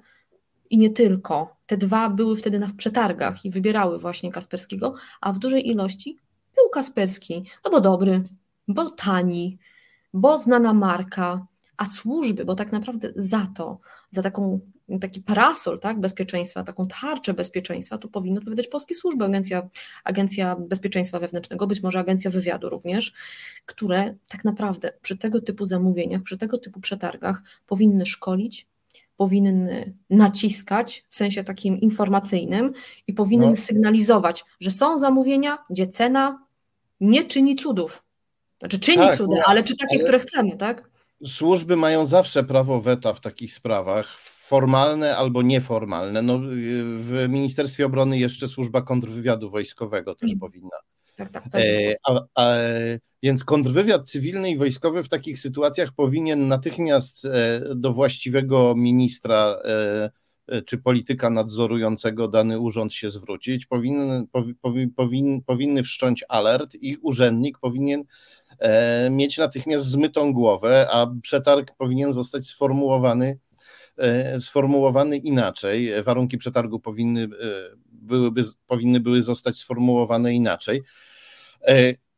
i 0.70 0.78
nie 0.78 0.90
tylko. 0.90 1.56
Te 1.66 1.76
dwa 1.76 2.10
były 2.10 2.36
wtedy 2.36 2.58
na 2.58 2.70
przetargach 2.76 3.44
i 3.44 3.50
wybierały 3.50 3.98
właśnie 3.98 4.32
Kasperskiego, 4.32 4.94
a 5.20 5.32
w 5.32 5.38
dużej 5.38 5.68
ilości 5.68 6.16
był 6.56 6.68
Kasperski, 6.68 7.44
no 7.64 7.70
bo 7.70 7.80
dobry, 7.80 8.22
bo 8.68 8.90
tani, 8.90 9.58
bo 10.14 10.38
znana 10.38 10.72
marka, 10.72 11.46
a 11.76 11.86
służby, 11.86 12.44
bo 12.44 12.54
tak 12.54 12.72
naprawdę 12.72 13.12
za 13.16 13.46
to, 13.56 13.78
za 14.10 14.22
taką, 14.22 14.60
taki 15.00 15.20
parasol 15.20 15.80
tak, 15.80 16.00
bezpieczeństwa, 16.00 16.64
taką 16.64 16.88
tarczę 16.88 17.34
bezpieczeństwa, 17.34 17.98
tu 17.98 18.08
powinny 18.08 18.38
odpowiadać 18.38 18.68
polskie 18.68 18.94
służby, 18.94 19.24
Agencja, 19.24 19.68
Agencja 20.04 20.56
Bezpieczeństwa 20.56 21.20
Wewnętrznego, 21.20 21.66
być 21.66 21.82
może 21.82 21.98
Agencja 21.98 22.30
Wywiadu 22.30 22.68
również, 22.68 23.12
które 23.66 24.14
tak 24.28 24.44
naprawdę 24.44 24.92
przy 25.02 25.18
tego 25.18 25.40
typu 25.40 25.66
zamówieniach, 25.66 26.22
przy 26.22 26.38
tego 26.38 26.58
typu 26.58 26.80
przetargach 26.80 27.42
powinny 27.66 28.06
szkolić, 28.06 28.66
powinny 29.16 29.94
naciskać 30.10 31.04
w 31.08 31.16
sensie 31.16 31.44
takim 31.44 31.80
informacyjnym 31.80 32.72
i 33.06 33.12
powinny 33.12 33.46
no. 33.46 33.56
sygnalizować, 33.56 34.44
że 34.60 34.70
są 34.70 34.98
zamówienia, 34.98 35.58
gdzie 35.70 35.86
cena 35.86 36.46
nie 37.00 37.24
czyni 37.24 37.56
cudów. 37.56 38.02
Znaczy 38.58 38.78
czyni 38.78 38.96
tak, 38.96 39.16
cudy, 39.16 39.42
ale 39.46 39.62
czy 39.62 39.76
takie, 39.76 39.96
ale... 39.96 40.02
które 40.02 40.18
chcemy, 40.18 40.56
tak? 40.56 40.92
służby 41.26 41.76
mają 41.76 42.06
zawsze 42.06 42.44
prawo 42.44 42.80
weta 42.80 43.14
w 43.14 43.20
takich 43.20 43.54
sprawach, 43.54 44.18
formalne 44.42 45.16
albo 45.16 45.42
nieformalne. 45.42 46.22
No, 46.22 46.40
w 46.96 47.26
Ministerstwie 47.28 47.86
Obrony 47.86 48.18
jeszcze 48.18 48.48
służba 48.48 48.82
kontrwywiadu 48.82 49.50
wojskowego 49.50 50.14
też 50.14 50.30
hmm. 50.30 50.40
powinna. 50.40 50.76
Tak, 51.16 51.30
tak, 51.30 51.44
e, 51.54 51.94
a, 52.08 52.20
a, 52.34 52.54
więc 53.22 53.44
kontrwywiad 53.44 54.08
cywilny 54.08 54.50
i 54.50 54.56
wojskowy 54.56 55.02
w 55.02 55.08
takich 55.08 55.38
sytuacjach 55.38 55.92
powinien 55.92 56.48
natychmiast 56.48 57.24
e, 57.24 57.60
do 57.74 57.92
właściwego 57.92 58.74
ministra 58.76 59.56
e, 59.64 60.10
czy 60.66 60.78
polityka 60.78 61.30
nadzorującego 61.30 62.28
dany 62.28 62.58
urząd 62.58 62.94
się 62.94 63.10
zwrócić. 63.10 63.66
Powinny, 63.66 64.26
powi, 64.62 64.88
powin, 64.88 65.42
powinny 65.42 65.82
wszcząć 65.82 66.24
alert 66.28 66.74
i 66.74 66.96
urzędnik 66.96 67.58
powinien 67.58 68.04
E, 68.62 69.10
mieć 69.10 69.38
natychmiast 69.38 69.86
zmytą 69.86 70.32
głowę, 70.32 70.88
a 70.90 71.06
przetarg 71.22 71.76
powinien 71.78 72.12
zostać 72.12 72.46
sformułowany, 72.46 73.38
sformułowany 74.40 75.18
inaczej. 75.18 76.02
Warunki 76.02 76.38
przetargu 76.38 76.80
powinny, 76.80 77.22
e, 77.22 77.28
byłyby, 77.86 78.42
powinny 78.66 79.00
były 79.00 79.22
zostać 79.22 79.58
sformułowane 79.58 80.34
inaczej, 80.34 80.82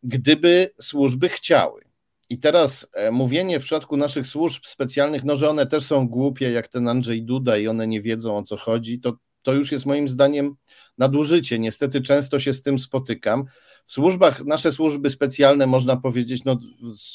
gdyby 0.03 0.70
służby 0.81 1.29
chciały. 1.29 1.85
I 2.31 2.38
teraz 2.38 2.90
mówienie 3.12 3.61
w 3.61 3.62
przypadku 3.62 3.97
naszych 3.97 4.27
służb 4.27 4.64
specjalnych, 4.66 5.25
no 5.25 5.37
że 5.37 5.51
one 5.51 5.66
też 5.66 5.85
są 5.85 6.09
głupie, 6.09 6.51
jak 6.51 6.68
ten 6.68 6.88
Andrzej 6.88 7.23
Duda 7.23 7.57
i 7.57 7.68
one 7.68 7.87
nie 7.87 8.01
wiedzą 8.01 8.37
o 8.37 8.42
co 8.42 8.57
chodzi, 8.57 9.01
to, 9.01 9.16
to 9.42 9.53
już 9.53 9.73
jest 9.73 9.87
moim 9.87 10.09
zdaniem 10.09 10.57
nadużycie. 10.99 11.59
Niestety 11.59 12.03
często 12.03 12.40
się 12.40 12.53
z 12.53 12.62
tym 12.62 12.79
spotykam 12.79 13.44
w 13.87 13.92
służbach, 13.92 14.44
nasze 14.44 14.73
służby 14.73 15.11
specjalne, 15.11 15.66
można 15.66 15.97
powiedzieć, 15.97 16.44
no, 16.44 16.59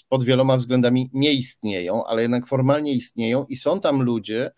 pod 0.09 0.23
wieloma 0.23 0.57
względami 0.57 1.09
nie 1.13 1.33
istnieją, 1.33 2.05
ale 2.05 2.21
jednak 2.21 2.47
formalnie 2.47 2.93
istnieją 2.93 3.45
i 3.45 3.55
są 3.55 3.81
tam 3.81 4.01
ludzie, 4.01 4.51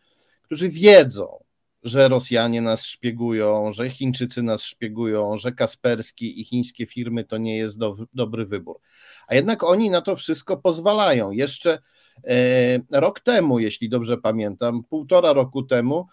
którzy 0.44 0.70
wiedzą, 0.70 1.44
że 1.84 2.08
Rosjanie 2.08 2.62
nas 2.62 2.86
szpiegują, 2.86 3.74
że 3.74 3.90
Chińczycy 3.90 4.44
nas 4.44 4.64
szpiegują, 4.64 5.38
że 5.38 5.52
Kasperski 5.52 6.42
i 6.42 6.44
chińskie 6.44 6.86
firmy 6.86 7.24
to 7.24 7.38
nie 7.38 7.58
jest 7.58 7.78
do, 7.78 7.96
dobry 8.14 8.46
wybór. 8.46 8.80
A 9.28 9.36
jednak 9.36 9.64
oni 9.64 9.90
na 9.90 10.02
to 10.02 10.16
wszystko 10.16 10.58
pozwalają. 10.58 11.32
Jeszcze 11.32 11.80
e, 12.28 12.80
rok 12.92 13.20
temu, 13.20 13.60
jeśli 13.60 13.90
dobrze 13.90 14.18
pamiętam, 14.18 14.84
półtora 14.84 15.34
roku 15.34 15.64
temu, 15.64 16.08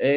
e, 0.00 0.08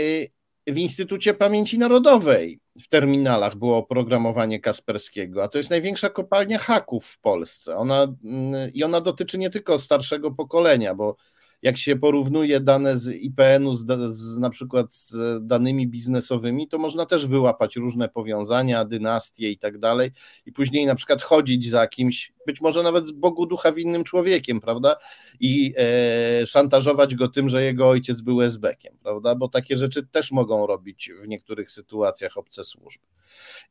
w 0.67 0.77
Instytucie 0.77 1.33
Pamięci 1.33 1.77
Narodowej 1.77 2.59
w 2.81 2.87
terminalach 2.87 3.55
było 3.55 3.77
oprogramowanie 3.77 4.59
Kasperskiego, 4.59 5.43
a 5.43 5.47
to 5.47 5.57
jest 5.57 5.69
największa 5.69 6.09
kopalnia 6.09 6.59
haków 6.59 7.05
w 7.05 7.19
Polsce. 7.19 7.75
Ona, 7.77 8.03
mm, 8.23 8.73
I 8.73 8.83
ona 8.83 9.01
dotyczy 9.01 9.37
nie 9.37 9.49
tylko 9.49 9.79
starszego 9.79 10.31
pokolenia, 10.31 10.95
bo 10.95 11.15
jak 11.61 11.77
się 11.77 11.95
porównuje 11.95 12.59
dane 12.59 12.97
z 12.97 13.15
IPN-u 13.15 13.75
z, 13.75 13.85
z, 14.09 14.37
na 14.37 14.49
przykład 14.49 14.93
z 14.93 15.15
danymi 15.47 15.87
biznesowymi, 15.87 16.67
to 16.67 16.77
można 16.77 17.05
też 17.05 17.27
wyłapać 17.27 17.75
różne 17.75 18.09
powiązania, 18.09 18.85
dynastie 18.85 19.51
i 19.51 19.57
tak 19.57 19.77
dalej 19.77 20.11
i 20.45 20.51
później 20.51 20.85
na 20.85 20.95
przykład 20.95 21.21
chodzić 21.21 21.69
za 21.69 21.87
kimś, 21.87 22.33
być 22.45 22.61
może 22.61 22.83
nawet 22.83 23.11
Bogu 23.11 23.45
ducha 23.45 23.71
winnym 23.71 24.03
człowiekiem, 24.03 24.61
prawda? 24.61 24.95
I 25.39 25.73
e, 25.77 26.47
szantażować 26.47 27.15
go 27.15 27.27
tym, 27.27 27.49
że 27.49 27.63
jego 27.63 27.89
ojciec 27.89 28.21
był 28.21 28.41
esbekiem, 28.41 28.97
prawda? 29.03 29.35
Bo 29.35 29.47
takie 29.47 29.77
rzeczy 29.77 30.07
też 30.07 30.31
mogą 30.31 30.67
robić 30.67 31.11
w 31.21 31.27
niektórych 31.27 31.71
sytuacjach 31.71 32.37
obce 32.37 32.63
służby. 32.63 33.05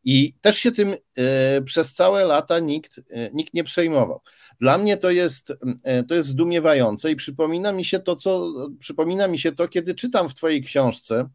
I 0.04 0.34
też 0.40 0.58
się 0.58 0.72
tym 0.72 0.94
e, 1.18 1.62
przez 1.62 1.94
całe 1.94 2.24
lata 2.24 2.58
nikt, 2.58 2.98
e, 3.10 3.30
nikt 3.32 3.54
nie 3.54 3.64
przejmował. 3.64 4.20
Dla 4.60 4.78
mnie 4.78 4.96
to 4.96 5.10
jest, 5.10 5.52
e, 5.84 6.02
to 6.02 6.14
jest 6.14 6.28
zdumiewające 6.28 7.10
i 7.10 7.16
przypomina 7.16 7.72
mi 7.72 7.84
się 7.84 8.00
to, 8.00 8.16
co 8.16 8.52
przypomina 8.78 9.28
mi 9.28 9.38
się 9.38 9.52
to, 9.52 9.68
kiedy 9.68 9.94
czytam 9.94 10.28
w 10.28 10.34
Twojej 10.34 10.62
książce, 10.62 11.28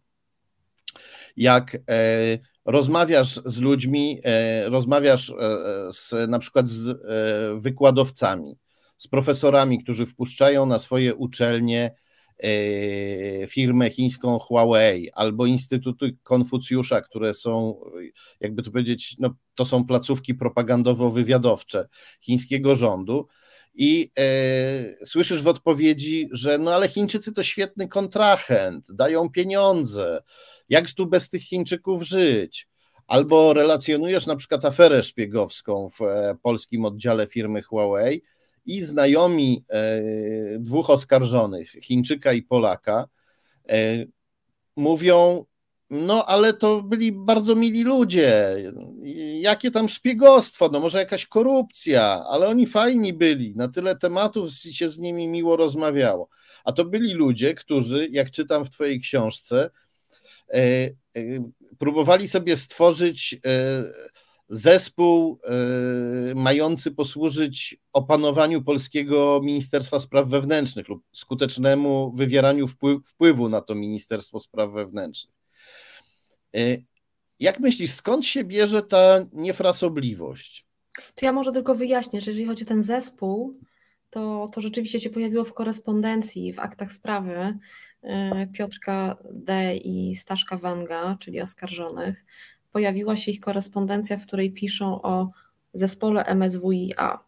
jak 1.38 1.78
rozmawiasz 2.66 3.40
z 3.46 3.60
ludźmi, 3.60 4.22
rozmawiasz 4.66 5.34
z, 5.92 6.30
na 6.30 6.40
przykład 6.40 6.68
z 6.68 7.02
wykładowcami, 7.62 8.58
z 8.98 9.08
profesorami, 9.08 9.84
którzy 9.84 10.06
wpuszczają 10.06 10.66
na 10.66 10.80
swoje 10.80 11.16
uczelnie 11.16 11.92
E, 12.44 13.48
firmę 13.48 13.90
chińską 13.90 14.40
Huawei 14.40 15.12
albo 15.12 15.46
Instytuty 15.46 16.18
Konfucjusza, 16.24 17.02
które 17.02 17.34
są, 17.34 17.82
jakby 18.40 18.64
to 18.64 18.72
powiedzieć, 18.72 19.16
no, 19.20 19.36
to 19.56 19.66
są 19.66 19.86
placówki 19.86 20.36
propagandowo-wywiadowcze 20.36 21.86
chińskiego 22.22 22.76
rządu. 22.76 23.28
I 23.74 24.12
e, 24.18 25.06
słyszysz 25.06 25.42
w 25.42 25.48
odpowiedzi, 25.48 26.30
że 26.32 26.58
no 26.58 26.74
ale 26.74 26.88
Chińczycy 26.88 27.34
to 27.34 27.44
świetny 27.44 27.88
kontrahent, 27.88 28.92
dają 28.92 29.30
pieniądze. 29.30 30.24
Jak 30.70 30.92
tu 30.92 31.08
bez 31.08 31.30
tych 31.30 31.42
Chińczyków 31.44 32.04
żyć? 32.04 32.68
Albo 33.08 33.54
relacjonujesz 33.54 34.26
na 34.26 34.36
przykład 34.36 34.66
aferę 34.66 35.04
szpiegowską 35.04 35.90
w 35.90 36.02
e, 36.02 36.36
polskim 36.44 36.86
oddziale 36.86 37.28
firmy 37.28 37.62
Huawei, 37.62 38.22
i 38.66 38.82
znajomi 38.82 39.66
e, 39.70 40.02
dwóch 40.60 40.90
oskarżonych, 40.90 41.72
Chińczyka 41.72 42.34
i 42.34 42.42
Polaka, 42.42 43.08
e, 43.70 44.06
mówią, 44.76 45.46
no 45.90 46.26
ale 46.26 46.54
to 46.54 46.82
byli 46.82 47.12
bardzo 47.12 47.56
mili 47.56 47.84
ludzie. 47.84 48.56
Jakie 49.40 49.72
tam 49.72 49.90
szpiegostwo, 49.90 50.70
no 50.70 50.80
może 50.80 50.98
jakaś 51.00 51.26
korupcja, 51.26 52.26
ale 52.30 52.48
oni 52.48 52.68
fajni 52.68 53.14
byli. 53.14 53.56
Na 53.56 53.68
tyle 53.68 53.96
tematów 53.96 54.52
się 54.52 54.90
z 54.90 54.98
nimi 54.98 55.28
miło 55.28 55.56
rozmawiało. 55.56 56.30
A 56.64 56.72
to 56.72 56.86
byli 56.86 57.14
ludzie, 57.14 57.54
którzy, 57.54 58.08
jak 58.12 58.32
czytam 58.32 58.66
w 58.66 58.70
Twojej 58.70 59.00
książce, 59.02 59.70
e, 60.54 60.60
próbowali 61.78 62.28
sobie 62.28 62.58
stworzyć 62.58 63.40
zespół 64.50 65.40
y, 66.32 66.36
mający 66.36 66.92
posłużyć 66.92 67.78
opanowaniu 67.94 68.64
polskiego 68.64 69.42
Ministerstwa 69.44 70.00
Spraw 70.00 70.28
Wewnętrznych 70.28 70.88
lub 70.88 71.04
skutecznemu 71.12 72.12
wywieraniu 72.12 72.68
wpływu 73.06 73.50
na 73.50 73.62
to 73.62 73.76
Ministerstwo 73.76 74.40
Spraw 74.40 74.72
Wewnętrznych. 74.72 75.39
Y, 76.56 76.84
jak 77.40 77.60
myślisz, 77.60 77.92
skąd 77.92 78.26
się 78.26 78.44
bierze 78.44 78.82
ta 78.84 79.26
niefrasobliwość? 79.34 80.66
To 81.16 81.26
ja 81.26 81.32
może 81.32 81.52
tylko 81.52 81.76
wyjaśnię, 81.76 82.22
że 82.22 82.32
jeżeli 82.32 82.48
chodzi 82.48 82.64
o 82.64 82.68
ten 82.68 82.84
zespół, 82.84 83.60
to, 84.10 84.50
to 84.54 84.62
rzeczywiście 84.62 85.00
się 85.00 85.10
pojawiło 85.10 85.44
w 85.44 85.54
korespondencji, 85.54 86.54
w 86.54 86.60
aktach 86.60 86.94
sprawy 86.94 87.58
y, 88.04 88.08
Piotrka 88.54 89.18
D. 89.32 89.76
i 89.76 90.16
Staszka 90.16 90.58
Wanga, 90.58 91.18
czyli 91.20 91.42
oskarżonych 91.42 92.26
pojawiła 92.72 93.16
się 93.16 93.32
ich 93.32 93.40
korespondencja, 93.40 94.18
w 94.18 94.26
której 94.26 94.54
piszą 94.54 95.02
o 95.02 95.30
zespole 95.74 96.24
MSWiA. 96.36 97.20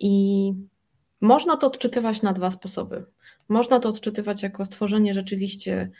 I 0.00 0.52
można 1.20 1.56
to 1.56 1.66
odczytywać 1.66 2.22
na 2.22 2.32
dwa 2.32 2.50
sposoby. 2.50 3.04
Można 3.48 3.80
to 3.80 3.88
odczytywać 3.88 4.42
jako 4.42 4.66
tworzenie 4.66 5.14
rzeczywiście, 5.14 5.90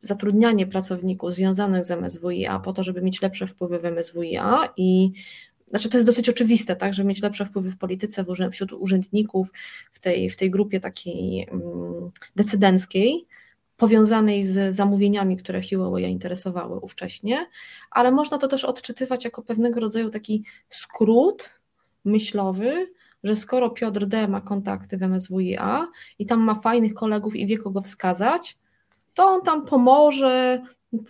zatrudnianie 0.00 0.66
pracowników 0.66 1.32
związanych 1.32 1.84
z 1.84 1.90
MSWiA 1.90 2.60
po 2.60 2.72
to, 2.72 2.82
żeby 2.82 3.02
mieć 3.02 3.22
lepsze 3.22 3.46
wpływy 3.46 3.78
w 3.78 3.84
MSWiA 3.84 4.68
i 4.76 5.12
znaczy 5.70 5.88
to 5.88 5.96
jest 5.96 6.06
dosyć 6.06 6.28
oczywiste, 6.28 6.76
tak, 6.76 6.94
żeby 6.94 7.08
mieć 7.08 7.22
lepsze 7.22 7.46
wpływy 7.46 7.70
w 7.70 7.78
polityce, 7.78 8.24
wśród 8.50 8.72
urzędników, 8.72 9.52
w 9.92 10.00
tej, 10.00 10.30
w 10.30 10.36
tej 10.36 10.50
grupie 10.50 10.80
takiej 10.80 11.48
mm, 11.50 12.10
decydenckiej, 12.36 13.26
powiązanej 13.76 14.44
z 14.44 14.74
zamówieniami, 14.74 15.36
które 15.36 15.62
Huawei 15.62 16.10
interesowały 16.10 16.80
ówcześnie, 16.80 17.46
ale 17.90 18.12
można 18.12 18.38
to 18.38 18.48
też 18.48 18.64
odczytywać 18.64 19.24
jako 19.24 19.42
pewnego 19.42 19.80
rodzaju 19.80 20.10
taki 20.10 20.44
skrót 20.70 21.50
myślowy, 22.04 22.92
że 23.24 23.36
skoro 23.36 23.70
Piotr 23.70 24.06
D. 24.06 24.28
ma 24.28 24.40
kontakty 24.40 24.98
w 24.98 25.02
MSWiA 25.02 25.88
i 26.18 26.26
tam 26.26 26.40
ma 26.40 26.54
fajnych 26.54 26.94
kolegów 26.94 27.36
i 27.36 27.46
wie 27.46 27.58
kogo 27.58 27.80
wskazać, 27.80 28.58
to 29.16 29.24
on 29.24 29.42
tam 29.42 29.64
pomoże, 29.64 30.62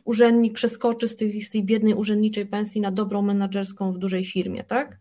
urzędnik 0.04 0.54
przeskoczy 0.54 1.08
z 1.08 1.16
tej, 1.16 1.42
z 1.42 1.50
tej 1.50 1.64
biednej 1.64 1.94
urzędniczej 1.94 2.46
pensji 2.46 2.80
na 2.80 2.90
dobrą 2.90 3.22
menadżerską 3.22 3.92
w 3.92 3.98
dużej 3.98 4.24
firmie, 4.24 4.64
tak? 4.64 4.98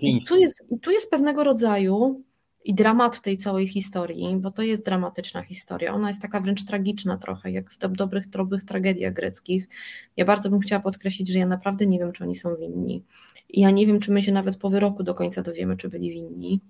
I 0.00 0.24
tu 0.24 0.36
jest, 0.36 0.64
tu 0.82 0.90
jest 0.90 1.10
pewnego 1.10 1.44
rodzaju 1.44 2.22
i 2.64 2.74
dramat 2.74 3.20
tej 3.20 3.38
całej 3.38 3.68
historii, 3.68 4.36
bo 4.36 4.50
to 4.50 4.62
jest 4.62 4.84
dramatyczna 4.84 5.42
historia. 5.42 5.94
Ona 5.94 6.08
jest 6.08 6.22
taka 6.22 6.40
wręcz 6.40 6.64
tragiczna 6.64 7.16
trochę, 7.16 7.50
jak 7.50 7.70
w 7.70 7.78
dobrych, 7.78 8.28
dobrych 8.28 8.64
tragediach 8.64 9.12
greckich. 9.12 9.68
Ja 10.16 10.24
bardzo 10.24 10.50
bym 10.50 10.60
chciała 10.60 10.82
podkreślić, 10.82 11.28
że 11.28 11.38
ja 11.38 11.46
naprawdę 11.46 11.86
nie 11.86 11.98
wiem, 11.98 12.12
czy 12.12 12.24
oni 12.24 12.36
są 12.36 12.56
winni. 12.56 13.02
I 13.48 13.60
ja 13.60 13.70
nie 13.70 13.86
wiem, 13.86 14.00
czy 14.00 14.12
my 14.12 14.22
się 14.22 14.32
nawet 14.32 14.56
po 14.56 14.70
wyroku 14.70 15.02
do 15.02 15.14
końca 15.14 15.42
dowiemy, 15.42 15.76
czy 15.76 15.88
byli 15.88 16.10
winni. 16.10 16.60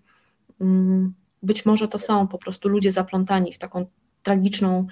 Mm, 0.60 1.14
być 1.42 1.66
może 1.66 1.88
to 1.88 1.98
są 1.98 2.28
po 2.28 2.38
prostu 2.38 2.68
ludzie 2.68 2.92
zaplątani 2.92 3.52
w 3.52 3.58
taką 3.58 3.86
tragiczną, 4.22 4.86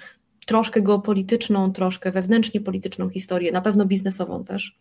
troszkę 0.45 0.81
geopolityczną, 0.81 1.71
troszkę 1.71 2.11
wewnętrznie 2.11 2.61
polityczną 2.61 3.09
historię, 3.09 3.51
na 3.51 3.61
pewno 3.61 3.85
biznesową 3.85 4.43
też. 4.43 4.77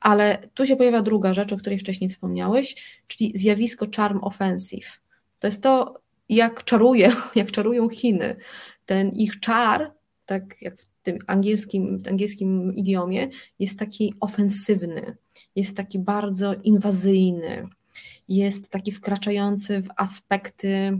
Ale 0.00 0.48
tu 0.54 0.66
się 0.66 0.76
pojawia 0.76 1.02
druga 1.02 1.34
rzecz, 1.34 1.52
o 1.52 1.56
której 1.56 1.78
wcześniej 1.78 2.10
wspomniałeś, 2.10 2.76
czyli 3.06 3.32
zjawisko 3.34 3.86
charm 3.96 4.18
offensive 4.22 5.00
to 5.40 5.46
jest 5.46 5.62
to, 5.62 6.00
jak 6.28 6.64
czaruje, 6.64 7.12
jak 7.34 7.50
czarują 7.50 7.88
Chiny. 7.88 8.36
Ten 8.86 9.08
ich 9.08 9.40
czar, 9.40 9.92
tak 10.26 10.62
jak 10.62 10.78
w 10.78 10.86
tym 11.02 11.18
angielskim, 11.26 11.98
w 11.98 12.08
angielskim 12.08 12.74
idiomie, 12.74 13.28
jest 13.58 13.78
taki 13.78 14.14
ofensywny, 14.20 15.16
jest 15.56 15.76
taki 15.76 15.98
bardzo 15.98 16.54
inwazyjny, 16.54 17.68
jest 18.28 18.70
taki 18.70 18.92
wkraczający 18.92 19.82
w 19.82 19.88
aspekty 19.96 20.98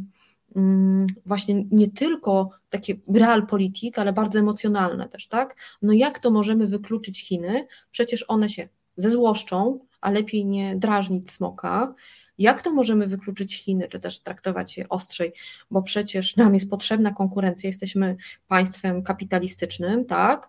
właśnie 1.26 1.64
nie 1.70 1.90
tylko 1.90 2.50
takie 2.70 2.94
realpolitik, 3.14 3.98
ale 3.98 4.12
bardzo 4.12 4.38
emocjonalne 4.38 5.08
też, 5.08 5.28
tak? 5.28 5.56
No 5.82 5.92
jak 5.92 6.18
to 6.18 6.30
możemy 6.30 6.66
wykluczyć 6.66 7.28
Chiny? 7.28 7.66
Przecież 7.90 8.24
one 8.28 8.48
się 8.48 8.68
zezłoszczą, 8.96 9.78
a 10.00 10.10
lepiej 10.10 10.46
nie 10.46 10.76
drażnić 10.76 11.30
smoka, 11.30 11.94
jak 12.38 12.62
to 12.62 12.72
możemy 12.72 13.06
wykluczyć 13.06 13.56
Chiny, 13.56 13.88
czy 13.88 14.00
też 14.00 14.18
traktować 14.18 14.76
je 14.76 14.88
ostrzej, 14.88 15.32
bo 15.70 15.82
przecież 15.82 16.36
nam 16.36 16.54
jest 16.54 16.70
potrzebna 16.70 17.12
konkurencja, 17.12 17.66
jesteśmy 17.66 18.16
państwem 18.48 19.02
kapitalistycznym, 19.02 20.04
tak, 20.04 20.48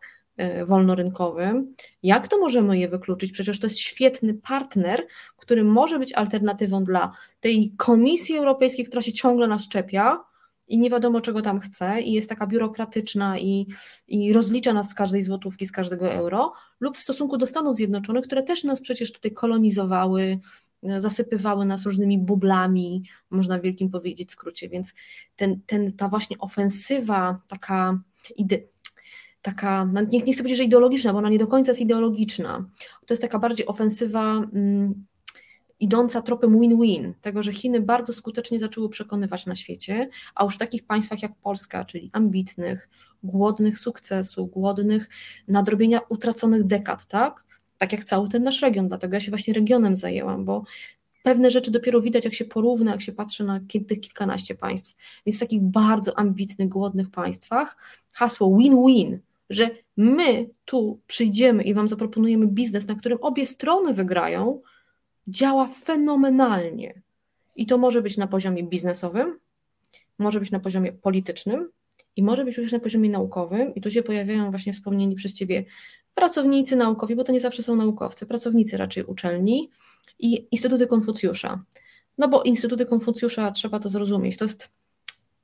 wolnorynkowym. 0.66 1.74
Jak 2.04 2.28
to 2.28 2.40
możemy 2.40 2.78
je 2.80 2.90
wykluczyć? 2.90 3.32
Przecież 3.32 3.60
to 3.60 3.68
jest 3.68 3.80
świetny 3.80 4.34
partner, 4.34 5.08
który 5.38 5.64
może 5.64 6.00
być 6.00 6.14
alternatywą 6.14 6.84
dla 6.84 7.12
tej 7.40 7.74
Komisji 7.78 8.38
Europejskiej, 8.38 8.86
która 8.86 9.02
się 9.02 9.14
ciągle 9.14 9.48
nas 9.48 9.68
czepia, 9.68 10.28
i 10.68 10.80
nie 10.80 10.90
wiadomo, 10.90 11.22
czego 11.22 11.42
tam 11.42 11.60
chce, 11.60 12.02
i 12.02 12.14
jest 12.14 12.30
taka 12.30 12.48
biurokratyczna 12.48 13.40
i, 13.40 13.68
i 14.08 14.34
rozlicza 14.34 14.74
nas 14.74 14.90
z 14.90 14.94
każdej 14.94 15.24
złotówki, 15.24 15.66
z 15.66 15.72
każdego 15.72 16.12
euro, 16.12 16.54
lub 16.80 16.98
w 16.98 17.02
stosunku 17.02 17.38
do 17.38 17.48
Stanów 17.48 17.76
Zjednoczonych, 17.76 18.26
które 18.26 18.44
też 18.44 18.64
nas 18.64 18.82
przecież 18.82 19.12
tutaj 19.12 19.32
kolonizowały, 19.32 20.40
zasypywały 20.84 21.66
nas 21.66 21.86
różnymi 21.86 22.20
bublami, 22.20 23.04
można 23.30 23.60
w 23.60 23.62
wielkim 23.62 23.90
powiedzieć 23.90 24.32
skrócie, 24.32 24.70
więc 24.70 24.94
ten, 25.36 25.62
ten, 25.66 25.94
ta 25.94 26.08
właśnie 26.08 26.38
ofensywa, 26.38 27.42
taka 27.48 28.00
ide, 28.36 28.60
taka, 29.48 29.86
no 29.86 30.02
nie, 30.02 30.20
nie 30.22 30.34
chcę 30.34 30.44
powiedzieć, 30.44 30.58
że 30.58 30.64
ideologiczna, 30.64 31.14
bo 31.14 31.20
ona 31.20 31.30
nie 31.30 31.40
do 31.40 31.48
końca 31.48 31.72
jest 31.72 31.82
ideologiczna, 31.82 32.66
to 33.06 33.14
jest 33.14 33.22
taka 33.22 33.40
bardziej 33.40 33.68
ofensywa 33.68 34.36
mm, 34.54 35.06
idąca 35.80 36.22
tropem 36.22 36.60
win-win, 36.60 37.14
tego, 37.22 37.44
że 37.44 37.54
Chiny 37.54 37.82
bardzo 37.82 38.14
skutecznie 38.14 38.60
zaczęły 38.60 38.90
przekonywać 38.90 39.46
na 39.46 39.56
świecie, 39.56 40.10
a 40.36 40.44
już 40.44 40.56
w 40.56 40.58
takich 40.58 40.86
państwach 40.86 41.22
jak 41.22 41.36
Polska, 41.36 41.86
czyli 41.86 42.10
ambitnych, 42.14 42.90
głodnych 43.24 43.80
sukcesu, 43.80 44.48
głodnych 44.48 45.10
nadrobienia 45.48 46.00
utraconych 46.10 46.64
dekad, 46.64 47.06
tak? 47.06 47.44
Tak 47.78 47.92
jak 47.92 48.04
cały 48.04 48.30
ten 48.30 48.44
nasz 48.44 48.62
region, 48.62 48.88
dlatego 48.88 49.14
ja 49.14 49.22
się 49.22 49.32
właśnie 49.32 49.54
regionem 49.54 49.96
zajęłam, 49.96 50.46
bo 50.46 50.64
pewne 51.24 51.52
rzeczy 51.52 51.72
dopiero 51.72 52.02
widać, 52.02 52.26
jak 52.26 52.34
się 52.34 52.46
porówna, 52.46 52.92
jak 52.92 53.02
się 53.02 53.12
patrzy 53.12 53.44
na 53.44 53.60
tych 53.88 54.00
kilkanaście 54.00 54.56
państw. 54.56 54.96
Więc 55.26 55.38
w 55.38 55.40
takich 55.40 55.62
bardzo 55.62 56.20
ambitnych, 56.20 56.70
głodnych 56.70 57.12
państwach 57.12 57.78
hasło 58.12 58.58
win-win, 58.58 59.20
że 59.50 59.70
my 59.98 60.50
tu 60.66 61.00
przyjdziemy 61.08 61.64
i 61.64 61.74
Wam 61.74 61.88
zaproponujemy 61.88 62.48
biznes, 62.48 62.88
na 62.88 62.96
którym 62.96 63.18
obie 63.22 63.46
strony 63.46 63.94
wygrają, 63.94 64.62
działa 65.28 65.68
fenomenalnie. 65.68 67.02
I 67.56 67.66
to 67.66 67.78
może 67.78 68.02
być 68.02 68.18
na 68.18 68.28
poziomie 68.28 68.64
biznesowym, 68.64 69.40
może 70.20 70.40
być 70.40 70.52
na 70.52 70.60
poziomie 70.60 70.92
politycznym 70.92 71.70
i 72.16 72.24
może 72.24 72.46
być 72.46 72.58
również 72.58 72.72
na 72.72 72.80
poziomie 72.80 73.10
naukowym. 73.10 73.76
I 73.76 73.82
tu 73.82 73.92
się 73.92 74.04
pojawiają 74.04 74.52
właśnie 74.52 74.74
wspomnieni 74.74 75.16
przez 75.16 75.34
Ciebie 75.34 75.66
pracownicy 76.16 76.76
naukowi, 76.76 77.16
bo 77.16 77.24
to 77.24 77.32
nie 77.32 77.42
zawsze 77.42 77.64
są 77.64 77.76
naukowcy, 77.76 78.26
pracownicy 78.26 78.78
raczej 78.78 79.04
uczelni 79.04 79.72
i 80.20 80.48
Instytuty 80.52 80.88
Konfucjusza. 80.88 81.64
No 82.18 82.28
bo 82.28 82.44
Instytuty 82.44 82.86
Konfucjusza, 82.86 83.52
trzeba 83.52 83.80
to 83.80 83.90
zrozumieć, 83.90 84.38
to 84.38 84.46
jest 84.46 84.70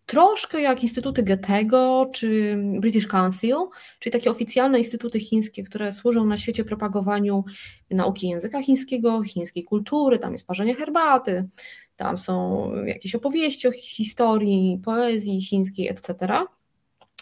troszkę 0.06 0.62
jak 0.62 0.84
Instytuty 0.84 1.24
Goethego 1.24 2.10
czy 2.14 2.58
British 2.80 3.08
Council, 3.08 3.56
czyli 4.00 4.14
takie 4.14 4.32
oficjalne 4.32 4.80
instytuty 4.80 5.20
chińskie, 5.20 5.64
które 5.64 5.92
służą 5.92 6.26
na 6.26 6.38
świecie 6.38 6.66
propagowaniu 6.66 7.44
nauki 7.92 8.30
języka 8.30 8.64
chińskiego, 8.64 9.24
chińskiej 9.24 9.64
kultury, 9.64 10.20
tam 10.20 10.34
jest 10.34 10.48
parzenie 10.48 10.76
herbaty, 10.76 11.48
tam 11.96 12.18
są 12.18 12.70
jakieś 12.86 13.16
opowieści 13.16 13.68
o 13.68 13.72
historii, 13.72 14.82
poezji 14.86 15.42
chińskiej, 15.42 15.90
etc. 15.90 16.28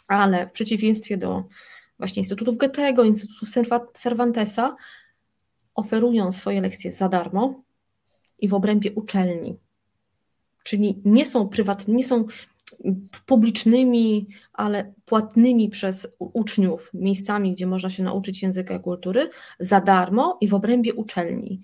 Ale 0.08 0.48
w 0.48 0.52
przeciwieństwie 0.52 1.18
do 1.18 1.44
właśnie 1.98 2.20
Instytutów 2.20 2.58
Goethego, 2.58 3.04
Instytutu 3.04 3.46
Cervantesa, 3.94 4.76
oferują 5.76 6.32
swoje 6.32 6.62
lekcje 6.62 6.94
za 6.94 7.10
darmo 7.10 7.64
i 8.40 8.48
w 8.48 8.54
obrębie 8.54 8.92
uczelni. 8.92 9.58
Czyli 10.64 11.02
nie 11.06 11.26
są 11.26 11.50
prywatne, 11.50 11.94
nie 11.94 12.04
są 12.04 12.26
publicznymi, 13.26 14.28
ale 14.54 14.94
płatnymi 15.06 15.70
przez 15.70 16.08
uczniów 16.20 16.92
miejscami, 16.94 17.52
gdzie 17.54 17.68
można 17.68 17.90
się 17.90 18.04
nauczyć 18.04 18.44
języka 18.44 18.76
i 18.76 18.80
kultury, 18.80 19.30
za 19.60 19.82
darmo 19.82 20.38
i 20.42 20.48
w 20.48 20.54
obrębie 20.54 20.94
uczelni, 20.94 21.62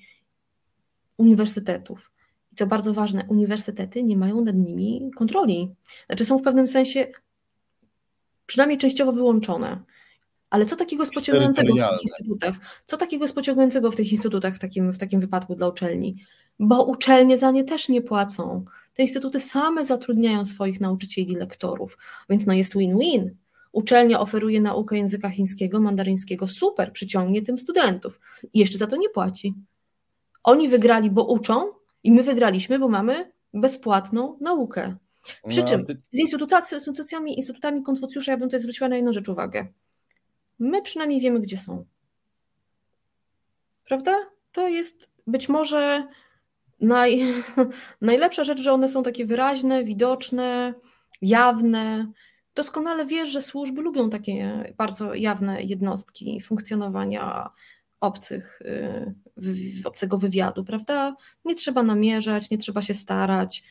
uniwersytetów. 1.17 2.11
I 2.51 2.55
co 2.55 2.67
bardzo 2.67 2.93
ważne, 2.93 3.25
uniwersytety 3.29 4.03
nie 4.03 4.17
mają 4.17 4.41
nad 4.41 4.55
nimi 4.55 5.11
kontroli. 5.15 5.75
Znaczy 6.07 6.25
są 6.25 6.37
w 6.37 6.41
pewnym 6.41 6.67
sensie 6.67 7.07
przynajmniej 8.45 8.77
częściowo 8.77 9.11
wyłączone. 9.11 9.83
Ale 10.49 10.65
co 10.65 10.75
takiego 10.75 11.03
jest 11.03 11.13
pociągającego 11.13 11.73
w 11.73 11.77
tych 11.77 12.03
instytutach? 12.03 12.55
Co 12.85 12.97
takiego 12.97 13.23
jest 13.23 13.35
pociągającego 13.35 13.91
w 13.91 13.95
tych 13.95 14.11
instytutach 14.11 14.55
w 14.55 14.59
takim, 14.59 14.93
w 14.93 14.97
takim 14.97 15.19
wypadku 15.19 15.55
dla 15.55 15.67
uczelni? 15.67 16.23
Bo 16.59 16.83
uczelnie 16.83 17.37
za 17.37 17.51
nie 17.51 17.63
też 17.63 17.89
nie 17.89 18.01
płacą. 18.01 18.65
Te 18.97 19.03
instytuty 19.03 19.39
same 19.39 19.85
zatrudniają 19.85 20.45
swoich 20.45 20.81
nauczycieli, 20.81 21.35
lektorów, 21.35 21.97
więc 22.29 22.45
no 22.45 22.53
jest 22.53 22.77
win-win. 22.77 23.35
Uczelnia 23.71 24.19
oferuje 24.19 24.61
naukę 24.61 24.97
języka 24.97 25.29
chińskiego, 25.29 25.79
mandaryńskiego, 25.79 26.47
super, 26.47 26.91
przyciągnie 26.91 27.41
tym 27.41 27.59
studentów 27.59 28.19
i 28.53 28.59
jeszcze 28.59 28.77
za 28.77 28.87
to 28.87 28.97
nie 28.97 29.09
płaci. 29.09 29.53
Oni 30.43 30.69
wygrali, 30.69 31.11
bo 31.11 31.23
uczą 31.23 31.71
i 32.03 32.11
my 32.11 32.23
wygraliśmy, 32.23 32.79
bo 32.79 32.87
mamy 32.87 33.31
bezpłatną 33.53 34.37
naukę. 34.41 34.95
Przy 35.47 35.61
no, 35.61 35.67
czym 35.67 35.85
z 36.11 36.17
instytucjami, 36.73 37.37
instytutami 37.37 37.83
Konfucjusza 37.83 38.31
ja 38.31 38.37
bym 38.37 38.47
tutaj 38.47 38.59
zwróciła 38.59 38.89
na 38.89 38.95
jedną 38.95 39.13
rzecz 39.13 39.29
uwagę. 39.29 39.67
My 40.59 40.81
przynajmniej 40.81 41.21
wiemy, 41.21 41.39
gdzie 41.39 41.57
są. 41.57 41.85
Prawda? 43.85 44.15
To 44.51 44.67
jest 44.67 45.11
być 45.27 45.49
może 45.49 46.07
naj, 46.81 47.21
najlepsza 48.01 48.43
rzecz, 48.43 48.59
że 48.59 48.73
one 48.73 48.89
są 48.89 49.03
takie 49.03 49.25
wyraźne, 49.25 49.83
widoczne, 49.83 50.73
jawne. 51.21 52.11
Doskonale 52.55 53.05
wiesz, 53.05 53.29
że 53.29 53.41
służby 53.41 53.81
lubią 53.81 54.09
takie 54.09 54.73
bardzo 54.77 55.13
jawne 55.13 55.63
jednostki 55.63 56.41
funkcjonowania 56.41 57.49
obcych, 57.99 58.61
y, 58.61 59.85
obcego 59.85 60.17
wywiadu, 60.17 60.65
prawda? 60.65 61.15
Nie 61.45 61.55
trzeba 61.55 61.83
namierzać, 61.83 62.49
nie 62.49 62.57
trzeba 62.57 62.81
się 62.81 62.93
starać. 62.93 63.63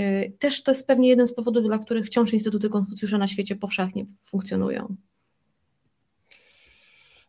Y, 0.00 0.36
też 0.38 0.62
to 0.62 0.70
jest 0.70 0.86
pewnie 0.86 1.08
jeden 1.08 1.26
z 1.26 1.34
powodów, 1.34 1.64
dla 1.64 1.78
których 1.78 2.06
wciąż 2.06 2.32
Instytuty 2.32 2.68
Konfucjusza 2.68 3.18
na 3.18 3.26
świecie 3.26 3.56
powszechnie 3.56 4.04
funkcjonują. 4.30 4.96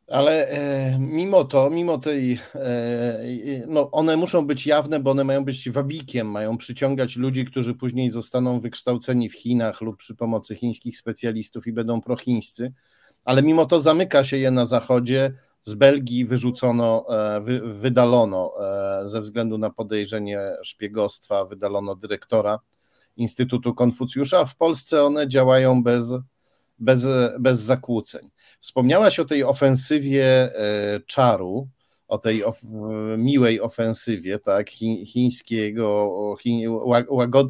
Ale 0.08 0.50
e, 0.50 1.00
mimo 1.00 1.44
to, 1.44 1.70
mimo 1.70 1.98
tej, 1.98 2.40
e, 2.56 3.20
no 3.68 3.92
one 3.92 4.18
muszą 4.18 4.48
być 4.48 4.68
jawne, 4.68 5.00
bo 5.00 5.12
one 5.12 5.24
mają 5.24 5.46
być 5.46 5.70
wabikiem, 5.70 6.32
mają 6.32 6.58
przyciągać 6.58 7.16
ludzi, 7.16 7.46
którzy 7.46 7.74
później 7.74 8.10
zostaną 8.10 8.60
wykształceni 8.60 9.30
w 9.30 9.34
Chinach 9.34 9.82
lub 9.82 9.98
przy 9.98 10.16
pomocy 10.16 10.56
chińskich 10.56 10.98
specjalistów 10.98 11.68
i 11.68 11.74
będą 11.74 12.02
prochińscy, 12.02 12.74
ale 13.26 13.44
mimo 13.44 13.66
to 13.66 13.82
zamyka 13.82 14.24
się 14.24 14.38
je 14.38 14.52
na 14.52 14.66
zachodzie. 14.66 15.34
Z 15.62 15.74
Belgii 15.74 16.26
wyrzucono, 16.26 17.06
e, 17.10 17.42
wy, 17.42 17.74
wydalono 17.74 18.54
ze 19.06 19.22
względu 19.22 19.58
na 19.58 19.70
podejrzenie 19.70 20.40
szpiegostwa, 20.64 21.46
wydalono 21.46 21.96
dyrektora 21.96 22.60
Instytutu 23.18 23.74
Konfucjusza. 23.74 24.46
W 24.46 24.56
Polsce 24.56 25.04
one 25.04 25.28
działają 25.28 25.84
bez, 25.84 26.14
bez, 26.80 27.06
bez 27.40 27.60
zakłóceń. 27.60 28.30
Wspomniałaś 28.60 29.20
o 29.20 29.26
tej 29.26 29.44
ofensywie 29.44 30.26
e, 30.26 31.00
czaru, 31.00 31.68
o 32.08 32.18
tej 32.18 32.44
of, 32.44 32.62
miłej 33.18 33.62
ofensywie, 33.62 34.40
tak, 34.40 34.70
chińskiego, 35.06 36.36
chi, 36.42 36.68
łagod, 37.10 37.48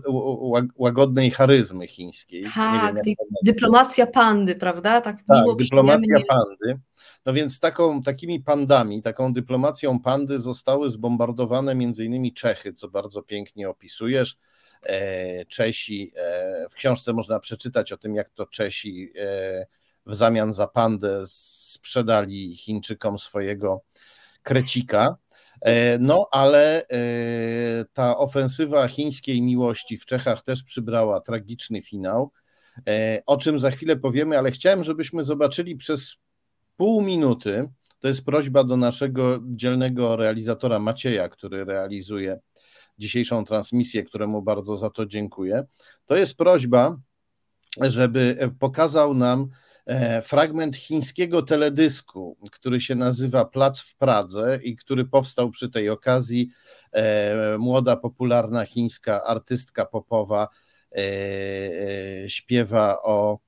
łagodnej 0.75 1.31
charyzmy 1.31 1.87
chińskiej. 1.87 2.43
Tak, 2.55 2.95
wiem, 2.95 3.15
dyplomacja 3.43 4.07
pandy, 4.07 4.55
prawda? 4.55 5.01
Tak, 5.01 5.17
tak 5.27 5.37
miło 5.37 5.55
dyplomacja 5.55 6.19
pandy. 6.27 6.79
No 7.25 7.33
więc 7.33 7.59
taką, 7.59 8.01
takimi 8.01 8.39
pandami, 8.39 9.01
taką 9.01 9.33
dyplomacją 9.33 9.99
pandy 9.99 10.39
zostały 10.39 10.89
zbombardowane 10.89 11.75
między 11.75 12.05
innymi 12.05 12.33
Czechy, 12.33 12.73
co 12.73 12.87
bardzo 12.87 13.21
pięknie 13.21 13.69
opisujesz. 13.69 14.37
E, 14.83 15.45
Czesi, 15.45 16.11
e, 16.15 16.69
w 16.69 16.73
książce 16.73 17.13
można 17.13 17.39
przeczytać 17.39 17.91
o 17.91 17.97
tym, 17.97 18.15
jak 18.15 18.29
to 18.29 18.45
Czesi 18.45 19.13
w 20.05 20.15
zamian 20.15 20.53
za 20.53 20.67
pandę 20.67 21.21
sprzedali 21.25 22.55
Chińczykom 22.55 23.19
swojego 23.19 23.81
krecika. 24.43 25.17
E, 25.61 25.97
no, 25.99 26.27
ale 26.31 26.87
e, 26.87 27.85
ta 27.93 28.17
ofensywa 28.17 28.87
chińskiej 28.87 29.41
miłości 29.41 29.97
w 29.97 30.05
Czechach 30.05 30.43
też 30.43 30.63
przybrała 30.63 31.21
tragiczny 31.21 31.81
finał, 31.81 32.31
e, 32.89 33.21
o 33.25 33.37
czym 33.37 33.59
za 33.59 33.71
chwilę 33.71 33.95
powiemy, 33.95 34.37
ale 34.37 34.51
chciałem, 34.51 34.83
żebyśmy 34.83 35.23
zobaczyli 35.23 35.75
przez 35.75 36.15
pół 36.77 37.01
minuty. 37.01 37.69
To 37.99 38.07
jest 38.07 38.25
prośba 38.25 38.63
do 38.63 38.77
naszego 38.77 39.39
dzielnego 39.45 40.15
realizatora 40.15 40.79
Macieja, 40.79 41.29
który 41.29 41.65
realizuje 41.65 42.39
dzisiejszą 42.97 43.45
transmisję, 43.45 44.03
któremu 44.03 44.41
bardzo 44.41 44.75
za 44.75 44.89
to 44.89 45.05
dziękuję. 45.05 45.65
To 46.05 46.15
jest 46.15 46.37
prośba, 46.37 46.97
żeby 47.81 48.49
pokazał 48.59 49.13
nam 49.13 49.49
E, 49.87 50.21
fragment 50.21 50.75
chińskiego 50.75 51.41
teledysku, 51.41 52.37
który 52.51 52.81
się 52.81 52.95
nazywa 52.95 53.45
Plac 53.45 53.79
w 53.79 53.95
Pradze 53.95 54.59
i 54.63 54.75
który 54.75 55.05
powstał 55.05 55.49
przy 55.49 55.69
tej 55.69 55.89
okazji. 55.89 56.49
E, 56.91 57.57
młoda, 57.57 57.97
popularna 57.97 58.65
chińska 58.65 59.23
artystka 59.23 59.85
popowa 59.85 60.47
e, 60.91 62.29
śpiewa 62.29 63.01
o 63.03 63.39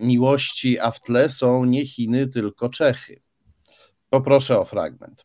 miłości, 0.00 0.78
a 0.78 0.90
w 0.90 1.00
tle 1.00 1.28
są 1.28 1.64
nie 1.64 1.86
Chiny, 1.86 2.28
tylko 2.28 2.68
Czechy. 2.68 3.22
Poproszę 4.10 4.58
o 4.58 4.64
fragment. 4.64 5.24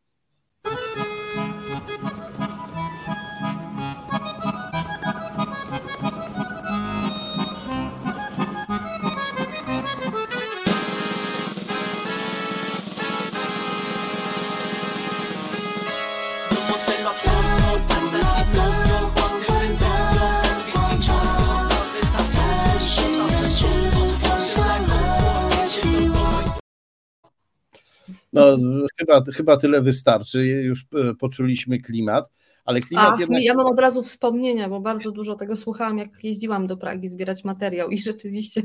No, 28.33 28.57
chyba, 28.99 29.23
chyba 29.35 29.57
tyle 29.57 29.81
wystarczy. 29.81 30.45
Już 30.45 30.85
e, 30.93 31.15
poczuliśmy 31.15 31.79
klimat. 31.79 32.29
Ale 32.65 32.79
klimat 32.79 33.09
Ach, 33.13 33.19
jednak... 33.19 33.43
Ja 33.43 33.53
mam 33.53 33.67
od 33.67 33.79
razu 33.79 34.03
wspomnienia, 34.03 34.69
bo 34.69 34.79
bardzo 34.79 35.11
dużo 35.11 35.35
tego 35.35 35.55
słuchałam, 35.55 35.97
jak 35.97 36.23
jeździłam 36.23 36.67
do 36.67 36.77
Pragi 36.77 37.09
zbierać 37.09 37.43
materiał 37.43 37.89
i 37.89 37.97
rzeczywiście 37.97 38.61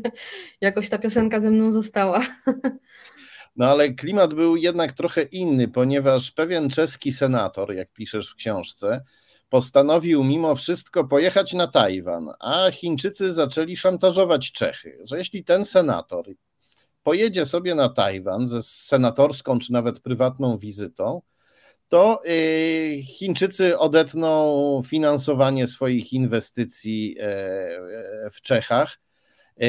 jakoś 0.60 0.88
ta 0.88 0.98
piosenka 0.98 1.40
ze 1.40 1.50
mną 1.50 1.72
została. 1.72 2.26
No 3.56 3.66
ale 3.66 3.90
klimat 3.90 4.34
był 4.34 4.56
jednak 4.56 4.92
trochę 4.92 5.22
inny, 5.22 5.68
ponieważ 5.68 6.30
pewien 6.30 6.70
czeski 6.70 7.12
senator, 7.12 7.74
jak 7.74 7.92
piszesz 7.92 8.30
w 8.30 8.34
książce, 8.34 9.04
postanowił 9.48 10.24
mimo 10.24 10.54
wszystko 10.54 11.04
pojechać 11.04 11.52
na 11.52 11.66
Tajwan, 11.66 12.30
a 12.40 12.70
Chińczycy 12.70 13.32
zaczęli 13.32 13.76
szantażować 13.76 14.52
Czechy, 14.52 14.98
że 15.04 15.18
jeśli 15.18 15.44
ten 15.44 15.64
senator 15.64 16.26
pojedzie 17.06 17.46
sobie 17.46 17.74
na 17.74 17.88
Tajwan 17.88 18.48
ze 18.48 18.62
senatorską 18.62 19.58
czy 19.58 19.72
nawet 19.72 20.00
prywatną 20.00 20.58
wizytą, 20.58 21.22
to 21.88 22.20
y, 22.26 23.02
Chińczycy 23.02 23.78
odetną 23.78 24.82
finansowanie 24.86 25.66
swoich 25.66 26.12
inwestycji 26.12 27.16
e, 27.18 27.22
e, 27.22 28.30
w 28.30 28.40
Czechach. 28.42 29.00
E, 29.60 29.66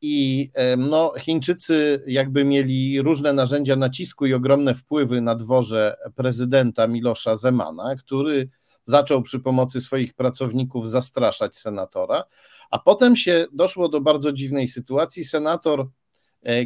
I 0.00 0.48
no, 0.78 1.12
Chińczycy 1.18 2.04
jakby 2.06 2.44
mieli 2.44 3.02
różne 3.02 3.32
narzędzia 3.32 3.76
nacisku 3.76 4.26
i 4.26 4.34
ogromne 4.34 4.74
wpływy 4.74 5.20
na 5.20 5.34
dworze 5.34 5.96
prezydenta 6.14 6.86
Milosza 6.86 7.36
Zemana, 7.36 7.96
który 7.96 8.48
zaczął 8.84 9.22
przy 9.22 9.40
pomocy 9.40 9.80
swoich 9.80 10.14
pracowników 10.14 10.90
zastraszać 10.90 11.56
senatora, 11.56 12.24
a 12.70 12.78
potem 12.78 13.16
się 13.16 13.46
doszło 13.52 13.88
do 13.88 14.00
bardzo 14.00 14.32
dziwnej 14.32 14.68
sytuacji. 14.68 15.24
Senator 15.24 15.88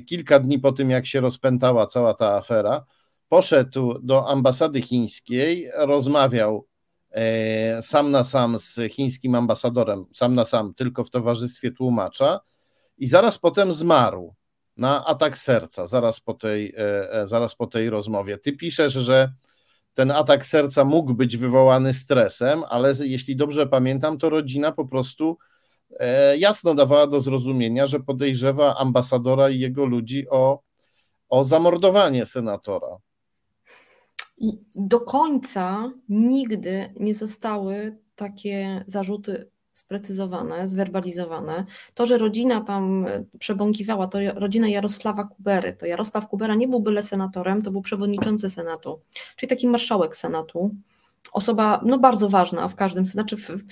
kilka 0.06 0.40
dni 0.40 0.58
po 0.58 0.72
tym, 0.72 0.90
jak 0.90 1.06
się 1.06 1.20
rozpętała 1.20 1.86
cała 1.86 2.14
ta 2.14 2.36
afera, 2.36 2.84
poszedł 3.28 3.98
do 3.98 4.28
ambasady 4.28 4.82
chińskiej, 4.82 5.70
rozmawiał 5.74 6.66
e, 7.10 7.82
sam 7.82 8.10
na 8.10 8.24
sam 8.24 8.58
z 8.58 8.92
chińskim 8.92 9.34
ambasadorem, 9.34 10.04
sam 10.12 10.34
na 10.34 10.44
sam, 10.44 10.74
tylko 10.74 11.04
w 11.04 11.10
towarzystwie 11.10 11.70
tłumacza, 11.70 12.40
i 12.98 13.06
zaraz 13.06 13.38
potem 13.38 13.74
zmarł 13.74 14.34
na 14.76 15.06
atak 15.06 15.38
serca, 15.38 15.86
zaraz 15.86 16.20
po 16.20 16.34
tej, 16.34 16.74
e, 16.76 17.12
e, 17.12 17.28
zaraz 17.28 17.54
po 17.54 17.66
tej 17.66 17.90
rozmowie. 17.90 18.38
Ty 18.38 18.52
piszesz, 18.52 18.92
że 18.92 19.32
ten 19.94 20.10
atak 20.10 20.46
serca 20.46 20.84
mógł 20.84 21.14
być 21.14 21.36
wywołany 21.36 21.94
stresem, 21.94 22.62
ale 22.68 22.94
jeśli 23.00 23.36
dobrze 23.36 23.66
pamiętam, 23.66 24.18
to 24.18 24.30
rodzina 24.30 24.72
po 24.72 24.86
prostu 24.86 25.38
jasno 26.38 26.74
dawała 26.74 27.06
do 27.06 27.20
zrozumienia, 27.20 27.86
że 27.86 28.00
podejrzewa 28.00 28.76
ambasadora 28.76 29.50
i 29.50 29.58
jego 29.60 29.84
ludzi 29.84 30.26
o, 30.30 30.60
o 31.28 31.44
zamordowanie 31.44 32.26
senatora. 32.26 32.96
Do 34.74 35.00
końca 35.00 35.92
nigdy 36.08 36.92
nie 37.00 37.14
zostały 37.14 37.98
takie 38.14 38.84
zarzuty 38.86 39.50
sprecyzowane, 39.72 40.68
zwerbalizowane. 40.68 41.64
To, 41.94 42.06
że 42.06 42.18
rodzina 42.18 42.60
tam 42.60 43.06
przebąkiwała, 43.38 44.06
to 44.06 44.18
rodzina 44.34 44.68
Jarosława 44.68 45.24
Kubery, 45.24 45.72
to 45.72 45.86
Jarosław 45.86 46.28
Kubera 46.28 46.54
nie 46.54 46.68
był 46.68 46.80
byle 46.80 47.02
senatorem, 47.02 47.62
to 47.62 47.70
był 47.70 47.82
przewodniczący 47.82 48.50
Senatu, 48.50 49.00
czyli 49.36 49.50
taki 49.50 49.68
marszałek 49.68 50.16
Senatu 50.16 50.70
osoba 51.32 51.80
no, 51.84 51.98
bardzo 51.98 52.28
ważna 52.28 52.68
w 52.68 52.74
każdym, 52.74 53.06
znaczy 53.06 53.36
w, 53.36 53.64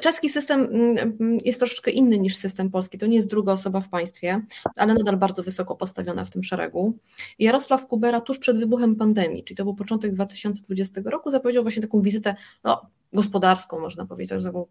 czeski 0.00 0.30
system 0.30 0.60
mm, 0.60 1.38
jest 1.44 1.58
troszeczkę 1.58 1.90
inny 1.90 2.18
niż 2.18 2.36
system 2.36 2.70
polski, 2.70 2.98
to 2.98 3.06
nie 3.06 3.16
jest 3.16 3.30
druga 3.30 3.52
osoba 3.52 3.80
w 3.80 3.88
państwie, 3.88 4.42
ale 4.76 4.94
nadal 4.94 5.16
bardzo 5.16 5.42
wysoko 5.42 5.76
postawiona 5.76 6.24
w 6.24 6.30
tym 6.30 6.42
szeregu. 6.42 6.98
Jarosław 7.38 7.86
Kubera 7.86 8.20
tuż 8.20 8.38
przed 8.38 8.58
wybuchem 8.58 8.96
pandemii, 8.96 9.44
czyli 9.44 9.56
to 9.56 9.64
był 9.64 9.74
początek 9.74 10.14
2020 10.14 11.00
roku, 11.04 11.30
zapowiedział 11.30 11.62
właśnie 11.62 11.82
taką 11.82 12.00
wizytę 12.00 12.34
no, 12.64 12.86
gospodarską, 13.12 13.80
można 13.80 14.06
powiedzieć, 14.06 14.44
taką 14.44 14.66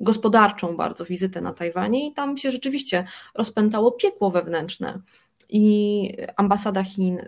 gospodarczą 0.00 0.76
bardzo 0.76 1.04
wizytę 1.04 1.40
na 1.40 1.52
Tajwanie 1.52 2.08
i 2.08 2.12
tam 2.12 2.36
się 2.36 2.50
rzeczywiście 2.50 3.06
rozpętało 3.34 3.92
piekło 3.92 4.30
wewnętrzne 4.30 5.00
i 5.48 6.16
ambasada 6.36 6.84
Chin 6.84 7.18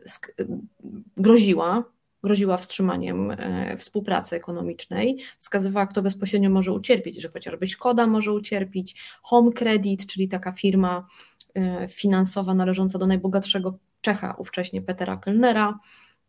groziła 1.17 1.94
groziła 2.25 2.57
wstrzymaniem 2.57 3.31
e, 3.31 3.77
współpracy 3.77 4.37
ekonomicznej, 4.37 5.19
wskazywała, 5.39 5.87
kto 5.87 6.03
bezpośrednio 6.03 6.51
może 6.51 6.73
ucierpieć, 6.73 7.23
że 7.23 7.29
chociażby 7.29 7.67
Szkoda 7.67 8.07
może 8.07 8.33
ucierpieć, 8.33 9.03
Home 9.23 9.53
Credit, 9.53 10.07
czyli 10.07 10.29
taka 10.29 10.53
firma 10.53 11.07
e, 11.55 11.89
finansowa 11.89 12.55
należąca 12.55 12.99
do 12.99 13.07
najbogatszego 13.07 13.79
Czecha 14.01 14.35
ówcześnie 14.39 14.83
Petera 14.83 15.17
Kellnera. 15.17 15.79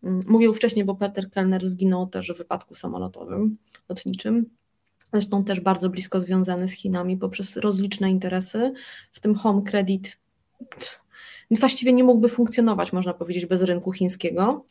Mm, 0.04 0.22
mówię 0.28 0.50
ówcześnie, 0.50 0.86
bo 0.86 0.96
Peter 0.96 1.30
Kellner 1.30 1.66
zginął 1.66 2.08
też 2.08 2.32
w 2.34 2.38
wypadku 2.38 2.76
samolotowym, 2.76 3.58
lotniczym. 3.90 4.46
Zresztą 5.14 5.44
też 5.44 5.60
bardzo 5.60 5.90
blisko 5.90 6.22
związany 6.22 6.68
z 6.68 6.72
Chinami 6.72 7.18
poprzez 7.18 7.58
rozliczne 7.58 8.12
interesy, 8.12 8.74
w 9.12 9.20
tym 9.20 9.36
Home 9.36 9.62
Credit 9.62 10.18
właściwie 11.52 11.94
nie 11.94 12.04
mógłby 12.04 12.30
funkcjonować, 12.30 12.94
można 12.94 13.14
powiedzieć, 13.14 13.46
bez 13.46 13.62
rynku 13.62 13.92
chińskiego. 13.92 14.66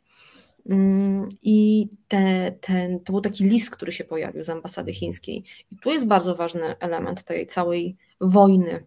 Mm, 0.71 1.29
I 1.43 1.89
te, 2.09 2.53
ten, 2.61 3.01
to 3.01 3.13
był 3.13 3.21
taki 3.21 3.45
list, 3.45 3.71
który 3.71 3.93
się 3.93 4.05
pojawił 4.05 4.43
z 4.43 4.49
ambasady 4.49 4.93
chińskiej. 4.93 5.45
I 5.71 5.77
tu 5.77 5.91
jest 5.91 6.07
bardzo 6.07 6.35
ważny 6.35 6.79
element 6.79 7.23
tej 7.23 7.47
całej 7.47 7.97
wojny. 8.21 8.87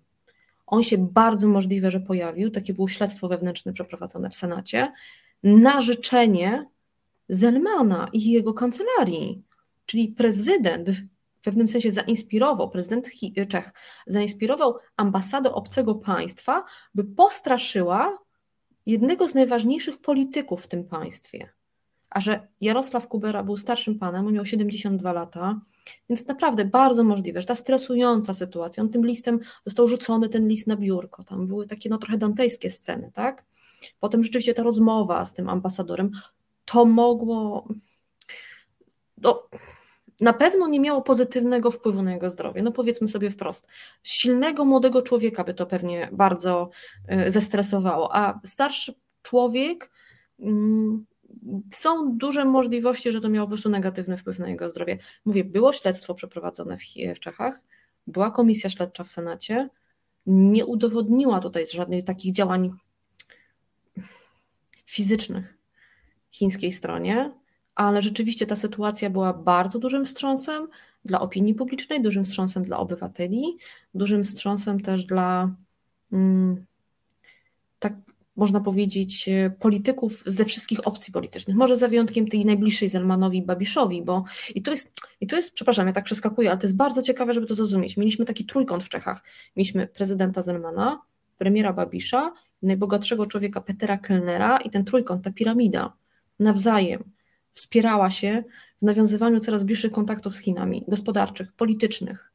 On 0.66 0.84
się 0.84 0.98
bardzo 0.98 1.48
możliwe, 1.48 1.92
że 1.92 2.00
pojawił, 2.00 2.52
takie 2.52 2.74
było 2.74 2.88
śledztwo 2.88 3.28
wewnętrzne 3.28 3.74
przeprowadzone 3.74 4.30
w 4.30 4.36
Senacie, 4.36 4.92
na 5.44 5.82
życzenie 5.82 6.66
Zelmana 7.30 8.10
i 8.14 8.32
jego 8.32 8.54
kancelarii. 8.54 9.44
Czyli 9.86 10.08
prezydent 10.08 10.90
w 11.40 11.44
pewnym 11.44 11.68
sensie 11.68 11.92
zainspirował, 11.92 12.70
prezydent 12.70 13.10
Czech 13.50 13.74
zainspirował 14.08 14.76
ambasadę 14.98 15.54
obcego 15.54 15.96
państwa, 15.96 16.64
by 16.96 17.04
postraszyła 17.04 18.18
jednego 18.86 19.28
z 19.28 19.34
najważniejszych 19.34 19.98
polityków 19.98 20.64
w 20.64 20.68
tym 20.68 20.84
państwie 20.84 21.57
a 22.18 22.22
że 22.22 22.48
Jarosław 22.62 23.08
Kubera 23.08 23.44
był 23.44 23.58
starszym 23.58 24.00
panem, 24.00 24.28
on 24.28 24.34
miał 24.34 24.46
72 24.46 25.14
lata, 25.14 25.62
więc 26.10 26.28
naprawdę 26.28 26.66
bardzo 26.66 27.04
możliwe, 27.04 27.42
że 27.42 27.48
ta 27.48 27.56
stresująca 27.56 28.34
sytuacja, 28.34 28.84
on 28.84 28.90
tym 28.90 29.06
listem 29.06 29.40
został 29.64 29.88
rzucony 29.88 30.30
ten 30.30 30.48
list 30.48 30.68
na 30.68 30.76
biurko, 30.76 31.24
tam 31.24 31.48
były 31.48 31.68
takie 31.68 31.90
no 31.90 31.98
trochę 31.98 32.18
dantejskie 32.18 32.70
sceny, 32.70 33.12
tak? 33.14 33.46
Potem 34.00 34.24
rzeczywiście 34.24 34.54
ta 34.54 34.64
rozmowa 34.64 35.26
z 35.26 35.34
tym 35.34 35.50
ambasadorem, 35.50 36.12
to 36.66 36.86
mogło, 36.86 37.68
no, 39.18 39.48
na 40.22 40.34
pewno 40.34 40.68
nie 40.68 40.80
miało 40.80 41.02
pozytywnego 41.02 41.72
wpływu 41.72 42.02
na 42.02 42.14
jego 42.14 42.30
zdrowie. 42.30 42.64
No 42.64 42.72
powiedzmy 42.72 43.08
sobie 43.08 43.30
wprost. 43.30 43.68
Silnego, 44.04 44.66
młodego 44.66 45.02
człowieka 45.02 45.44
by 45.44 45.54
to 45.54 45.66
pewnie 45.66 46.10
bardzo 46.12 46.70
y, 47.28 47.32
zestresowało, 47.32 48.16
a 48.16 48.40
starszy 48.46 48.94
człowiek 49.22 49.92
mm, 50.40 51.06
są 51.72 52.18
duże 52.18 52.46
możliwości, 52.46 53.12
że 53.12 53.22
to 53.22 53.30
miało 53.30 53.48
po 53.48 53.52
prostu 53.52 53.70
negatywny 53.70 54.18
wpływ 54.18 54.40
na 54.40 54.50
jego 54.50 54.70
zdrowie. 54.70 54.98
Mówię, 55.26 55.44
było 55.44 55.74
śledztwo 55.74 56.14
przeprowadzone 56.14 56.78
w, 56.78 56.82
w 57.16 57.20
Czechach, 57.20 57.62
była 58.08 58.32
komisja 58.32 58.70
śledcza 58.70 59.04
w 59.04 59.10
Senacie, 59.10 59.70
nie 60.26 60.66
udowodniła 60.66 61.40
tutaj 61.40 61.66
żadnych 61.74 62.04
takich 62.04 62.34
działań 62.34 62.72
fizycznych 64.86 65.58
chińskiej 66.32 66.72
stronie, 66.72 67.32
ale 67.76 68.02
rzeczywiście 68.02 68.46
ta 68.46 68.56
sytuacja 68.56 69.10
była 69.10 69.34
bardzo 69.34 69.80
dużym 69.80 70.06
wstrząsem 70.06 70.68
dla 71.06 71.20
opinii 71.20 71.56
publicznej, 71.56 72.02
dużym 72.02 72.24
wstrząsem 72.24 72.64
dla 72.64 72.78
obywateli, 72.78 73.58
dużym 73.94 74.24
wstrząsem 74.24 74.80
też 74.80 75.06
dla 75.06 75.56
mm, 76.12 76.66
tak 77.80 77.94
można 78.38 78.60
powiedzieć, 78.60 79.30
e, 79.30 79.50
polityków 79.50 80.24
ze 80.26 80.46
wszystkich 80.46 80.88
opcji 80.88 81.14
politycznych. 81.14 81.58
Może 81.58 81.78
za 81.78 81.88
wyjątkiem 81.88 82.28
tej 82.28 82.46
najbliższej 82.46 82.88
Zelmanowi 82.90 83.42
Babiszowi, 83.42 84.02
bo 84.02 84.24
i 84.56 84.62
to 84.62 84.72
jest, 84.72 85.02
i 85.22 85.28
to 85.28 85.36
jest, 85.36 85.54
przepraszam, 85.54 85.88
ja 85.88 85.94
tak 85.94 86.04
przeskakuję, 86.04 86.50
ale 86.50 86.58
to 86.58 86.68
jest 86.68 86.78
bardzo 86.78 87.02
ciekawe, 87.02 87.34
żeby 87.34 87.48
to 87.48 87.56
zrozumieć. 87.56 87.98
Mieliśmy 87.98 88.26
taki 88.26 88.46
trójkąt 88.46 88.84
w 88.84 88.90
Czechach. 88.90 89.24
Mieliśmy 89.56 89.88
prezydenta 89.88 90.42
Zelmana, 90.42 91.02
premiera 91.38 91.74
Babisza, 91.74 92.34
najbogatszego 92.62 93.26
człowieka 93.26 93.62
Petera 93.62 93.98
Kellnera 93.98 94.58
i 94.58 94.70
ten 94.70 94.86
trójkąt, 94.86 95.24
ta 95.24 95.32
piramida 95.32 95.94
nawzajem 96.40 97.04
wspierała 97.54 98.12
się 98.12 98.44
w 98.82 98.86
nawiązywaniu 98.86 99.40
coraz 99.40 99.64
bliższych 99.64 99.92
kontaktów 99.92 100.34
z 100.34 100.40
Chinami, 100.40 100.84
gospodarczych, 100.88 101.52
politycznych, 101.52 102.34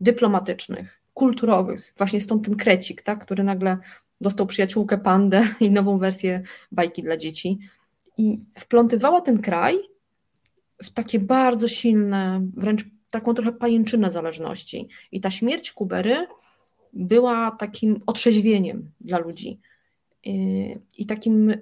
dyplomatycznych, 0.00 1.02
kulturowych. 1.14 1.94
Właśnie 1.98 2.20
stąd 2.20 2.44
ten 2.44 2.56
krecik, 2.56 3.02
tak, 3.02 3.24
który 3.24 3.44
nagle 3.44 3.78
dostał 4.20 4.46
przyjaciółkę 4.46 4.98
pandę 4.98 5.48
i 5.60 5.70
nową 5.70 5.98
wersję 5.98 6.42
bajki 6.72 7.02
dla 7.02 7.16
dzieci. 7.16 7.58
I 8.18 8.40
wplątywała 8.58 9.20
ten 9.20 9.42
kraj 9.42 9.78
w 10.82 10.90
takie 10.90 11.18
bardzo 11.18 11.68
silne, 11.68 12.46
wręcz 12.56 12.84
taką 13.10 13.34
trochę 13.34 13.52
pajęczynę 13.52 14.10
zależności. 14.10 14.88
I 15.12 15.20
ta 15.20 15.30
śmierć 15.30 15.72
Kubery 15.72 16.16
była 16.92 17.50
takim 17.50 18.00
otrzeźwieniem 18.06 18.90
dla 19.00 19.18
ludzi. 19.18 19.60
I 20.98 21.06
takim 21.06 21.52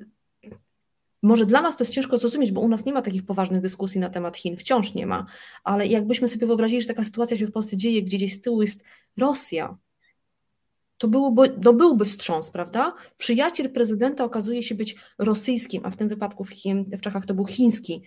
może 1.22 1.46
dla 1.46 1.62
nas 1.62 1.76
to 1.76 1.84
jest 1.84 1.94
ciężko 1.94 2.18
zrozumieć, 2.18 2.52
bo 2.52 2.60
u 2.60 2.68
nas 2.68 2.84
nie 2.84 2.92
ma 2.92 3.02
takich 3.02 3.24
poważnych 3.24 3.60
dyskusji 3.60 4.00
na 4.00 4.10
temat 4.10 4.36
Chin, 4.36 4.56
wciąż 4.56 4.94
nie 4.94 5.06
ma, 5.06 5.26
ale 5.64 5.86
jakbyśmy 5.86 6.28
sobie 6.28 6.46
wyobrazili, 6.46 6.82
że 6.82 6.88
taka 6.88 7.04
sytuacja 7.04 7.36
się 7.36 7.46
w 7.46 7.52
Polsce 7.52 7.76
dzieje, 7.76 8.02
gdzie 8.02 8.16
gdzieś 8.16 8.34
z 8.34 8.40
tyłu 8.40 8.62
jest 8.62 8.84
Rosja, 9.16 9.76
to, 11.04 11.08
byłoby, 11.08 11.48
to 11.48 11.72
byłby 11.72 12.04
wstrząs, 12.04 12.50
prawda? 12.50 12.94
Przyjaciel 13.18 13.72
prezydenta 13.72 14.24
okazuje 14.24 14.62
się 14.62 14.74
być 14.74 14.96
rosyjskim, 15.18 15.82
a 15.84 15.90
w 15.90 15.96
tym 15.96 16.08
wypadku 16.08 16.44
w, 16.44 16.50
Chin, 16.50 16.84
w 16.84 17.00
Czechach 17.00 17.26
to 17.26 17.34
był 17.34 17.46
chiński. 17.46 18.02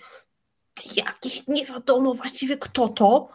Jakiś 0.95 1.48
nie 1.48 1.66
wiadomo 1.66 2.14
właściwie 2.14 2.58
kto 2.58 2.88
to, 2.88 3.30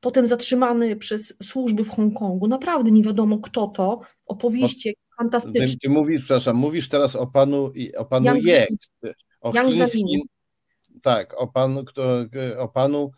potem 0.00 0.26
zatrzymany 0.26 0.96
przez 0.96 1.36
służby 1.42 1.84
w 1.84 1.90
Hongkongu, 1.90 2.48
naprawdę 2.48 2.90
nie 2.90 3.02
wiadomo 3.02 3.38
kto 3.38 3.66
to, 3.68 4.00
opowieści 4.26 4.96
fantastyczne. 5.18 5.66
Ty, 5.66 5.76
ty 5.82 5.88
mówisz, 5.88 6.24
przepraszam, 6.24 6.56
mówisz 6.56 6.88
teraz 6.88 7.16
o 7.16 7.26
panu, 7.26 7.72
o 7.96 8.04
panu 8.04 8.26
Yang 8.26 8.68
o 9.40 9.52
Yang 9.54 9.68
chińskim, 9.68 10.20
tak, 11.02 11.40
o 11.40 11.46
panu, 11.46 11.84
kto, 11.84 12.02
o 12.58 12.68
panu 12.68 13.10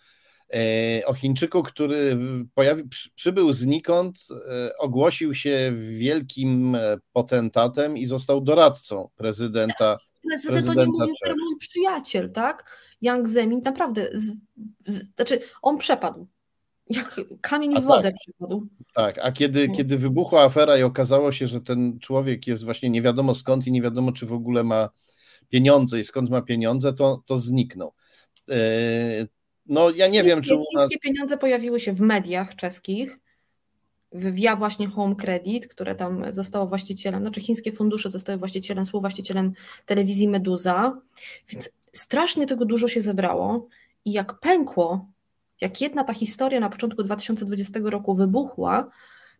o 1.07 1.14
Chińczyku, 1.14 1.62
który 1.62 2.16
pojawi, 2.55 2.82
przybył 3.14 3.52
znikąd, 3.52 4.18
e, 4.30 4.78
ogłosił 4.78 5.34
się 5.34 5.72
wielkim 5.98 6.74
e, 6.74 6.96
potentatem 7.12 7.96
i 7.96 8.07
został 8.07 8.40
doradcą 8.40 9.09
prezydenta. 9.16 9.98
Prezydent 10.28 10.66
prezydenta 10.66 10.82
to 10.84 11.07
nie 11.07 11.12
mówił, 11.26 11.44
mój 11.44 11.59
przyjaciel, 11.59 12.32
tak? 12.32 12.78
Yang 13.02 13.28
Zemin 13.28 13.61
naprawdę, 13.64 14.09
z, 14.12 14.40
z, 14.86 15.14
znaczy 15.16 15.40
on 15.62 15.78
przepadł. 15.78 16.26
Jak 16.90 17.20
kamień 17.40 17.80
w 17.80 17.84
wodę 17.84 18.02
tak, 18.02 18.14
przypadł. 18.20 18.66
Tak, 18.94 19.18
a 19.22 19.32
kiedy, 19.32 19.68
no. 19.68 19.74
kiedy 19.74 19.98
wybuchła 19.98 20.42
afera 20.42 20.78
i 20.78 20.82
okazało 20.82 21.32
się, 21.32 21.46
że 21.46 21.61
ten 21.61 21.98
człowiek 21.98 22.46
jest 22.46 22.64
właśnie 22.64 22.90
nie 22.90 23.02
wiadomo 23.02 23.34
skąd 23.34 23.66
i 23.66 23.72
nie 23.72 23.82
wiadomo, 23.82 24.12
czy 24.12 24.26
w 24.26 24.32
ogóle 24.32 24.64
ma 24.64 24.88
pieniądze 25.48 26.00
i 26.00 26.05
skąd 26.05 26.30
ma 26.30 26.42
pieniądze, 26.42 26.92
to, 26.92 27.22
to 27.26 27.38
zniknął. 27.38 27.92
No 29.67 29.91
ja 29.91 30.07
nie 30.07 30.12
chińskie, 30.12 30.31
wiem, 30.31 30.43
czy. 30.43 30.57
Chińskie 30.79 30.99
pieniądze 30.99 31.39
pojawiły 31.39 31.81
się 31.81 31.93
w 31.93 32.01
mediach 32.01 32.57
czeskich, 32.57 33.19
Via 34.15 34.57
właśnie 34.57 34.89
Home 34.89 35.15
Credit, 35.15 35.69
które 35.69 35.95
tam 35.95 36.25
zostało 36.31 36.67
właścicielem, 36.67 37.21
znaczy 37.21 37.41
chińskie 37.41 37.73
fundusze 37.73 38.11
zostały 38.11 38.39
właścicielem, 38.39 38.85
współwłaścicielem 38.85 39.53
telewizji 39.87 40.29
Meduza, 40.29 41.01
więc 41.49 41.71
strasznie 41.93 42.47
tego 42.47 42.65
dużo 42.65 42.89
się 42.89 43.01
zebrało 43.01 43.69
i 44.05 44.12
jak 44.12 44.41
pękło, 44.41 45.09
jak 45.61 45.81
jedna 45.81 46.05
ta 46.05 46.15
historia 46.15 46.61
na 46.61 46.71
początku 46.71 47.03
2020 47.03 47.81
roku 47.85 48.15
wybuchła, 48.15 48.91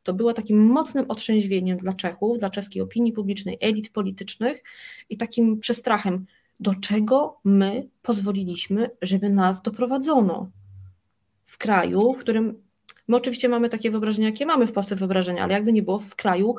to 0.03 0.15
była 0.15 0.35
takim 0.35 0.67
mocnym 0.67 1.05
otrzeźwieniem 1.09 1.79
dla 1.79 1.93
Czechów, 1.93 2.39
dla 2.39 2.51
czeskiej 2.51 2.83
opinii 2.83 3.13
publicznej, 3.13 3.59
elit 3.61 3.91
politycznych 3.91 4.63
i 5.09 5.17
takim 5.17 5.61
przestrachem, 5.61 6.27
do 6.65 6.75
czego 6.75 7.41
my 7.45 7.89
pozwoliliśmy, 8.03 8.91
żeby 9.03 9.31
nas 9.31 9.63
doprowadzono 9.63 10.51
w 11.45 11.59
kraju, 11.59 12.13
w 12.13 12.19
którym 12.19 12.63
my 13.09 13.17
oczywiście 13.17 13.49
mamy 13.49 13.69
takie 13.69 13.91
wyobrażenia, 13.91 14.29
jakie 14.29 14.47
mamy 14.47 14.67
w 14.67 14.73
Polsce 14.73 14.97
wyobrażenia, 14.97 15.43
ale 15.43 15.55
jakby 15.55 15.73
nie 15.73 15.83
było 15.83 15.99
w 15.99 16.17
kraju 16.17 16.55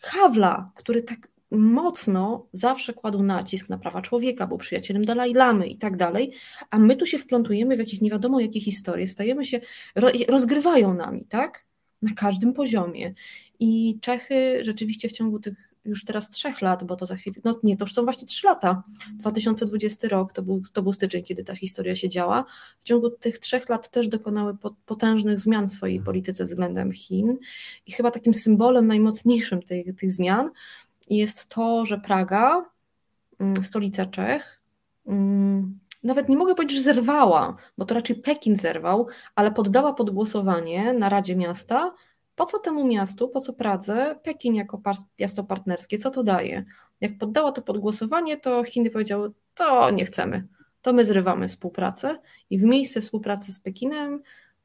Hawla, 0.00 0.70
który 0.74 1.02
tak 1.02 1.28
mocno 1.50 2.46
zawsze 2.52 2.94
kładł 2.94 3.22
nacisk 3.22 3.68
na 3.68 3.78
prawa 3.78 4.02
człowieka, 4.02 4.46
był 4.46 4.58
przyjacielem 4.58 5.04
Dalaj 5.04 5.32
Lamy 5.32 5.66
i 5.66 5.76
tak 5.78 5.96
dalej, 5.96 6.32
a 6.70 6.78
my 6.78 6.96
tu 6.96 7.06
się 7.06 7.18
wplątujemy 7.18 7.76
w 7.76 7.78
jakieś 7.78 8.00
nie 8.00 8.10
wiadomo 8.10 8.40
jakie 8.40 8.60
historie, 8.60 9.08
stajemy 9.08 9.44
się, 9.44 9.60
rozgrywają 10.28 10.94
nami, 10.94 11.24
tak? 11.28 11.66
Na 12.02 12.14
każdym 12.14 12.52
poziomie. 12.52 13.14
I 13.60 13.98
Czechy 14.00 14.64
rzeczywiście 14.64 15.08
w 15.08 15.12
ciągu 15.12 15.38
tych 15.38 15.75
już 15.86 16.04
teraz 16.04 16.30
trzech 16.30 16.62
lat, 16.62 16.84
bo 16.84 16.96
to 16.96 17.06
za 17.06 17.16
chwilę, 17.16 17.36
no 17.44 17.58
nie, 17.62 17.76
to 17.76 17.84
już 17.84 17.94
są 17.94 18.04
właśnie 18.04 18.26
trzy 18.26 18.46
lata. 18.46 18.82
2020 19.12 20.08
rok 20.08 20.32
to 20.32 20.42
był, 20.42 20.62
to 20.72 20.82
był 20.82 20.92
styczeń, 20.92 21.22
kiedy 21.22 21.44
ta 21.44 21.56
historia 21.56 21.96
się 21.96 22.08
działa. 22.08 22.44
W 22.80 22.84
ciągu 22.84 23.10
tych 23.10 23.38
trzech 23.38 23.68
lat 23.68 23.90
też 23.90 24.08
dokonały 24.08 24.56
potężnych 24.86 25.40
zmian 25.40 25.68
w 25.68 25.72
swojej 25.72 26.00
polityce 26.00 26.44
względem 26.44 26.92
Chin 26.92 27.38
i 27.86 27.92
chyba 27.92 28.10
takim 28.10 28.34
symbolem 28.34 28.86
najmocniejszym 28.86 29.62
tych, 29.62 29.96
tych 29.96 30.12
zmian 30.12 30.50
jest 31.10 31.48
to, 31.48 31.86
że 31.86 31.98
Praga, 31.98 32.70
mm, 33.38 33.64
stolica 33.64 34.06
Czech, 34.06 34.60
mm, 35.06 35.78
nawet 36.02 36.28
nie 36.28 36.36
mogę 36.36 36.54
powiedzieć, 36.54 36.78
że 36.78 36.84
zerwała, 36.84 37.56
bo 37.78 37.84
to 37.84 37.94
raczej 37.94 38.16
Pekin 38.16 38.56
zerwał, 38.56 39.06
ale 39.34 39.52
poddała 39.52 39.92
pod 39.92 40.10
głosowanie 40.10 40.92
na 40.92 41.08
Radzie 41.08 41.36
Miasta 41.36 41.94
po 42.36 42.46
co 42.46 42.58
temu 42.58 42.86
miastu, 42.86 43.28
po 43.28 43.40
co 43.40 43.52
Pradze, 43.52 44.18
Pekin 44.22 44.54
jako 44.54 44.82
miasto 45.18 45.44
partnerskie, 45.44 45.98
co 45.98 46.10
to 46.10 46.22
daje? 46.22 46.64
Jak 47.00 47.18
poddała 47.18 47.52
to 47.52 47.62
pod 47.62 47.78
głosowanie, 47.78 48.36
to 48.36 48.64
Chiny 48.64 48.90
powiedziały, 48.90 49.32
to 49.54 49.90
nie 49.90 50.04
chcemy, 50.04 50.46
to 50.82 50.92
my 50.92 51.04
zrywamy 51.04 51.48
współpracę 51.48 52.18
i 52.50 52.58
w 52.58 52.62
miejsce 52.62 53.00
współpracy 53.00 53.52
z 53.52 53.60
Pekinem 53.60 54.22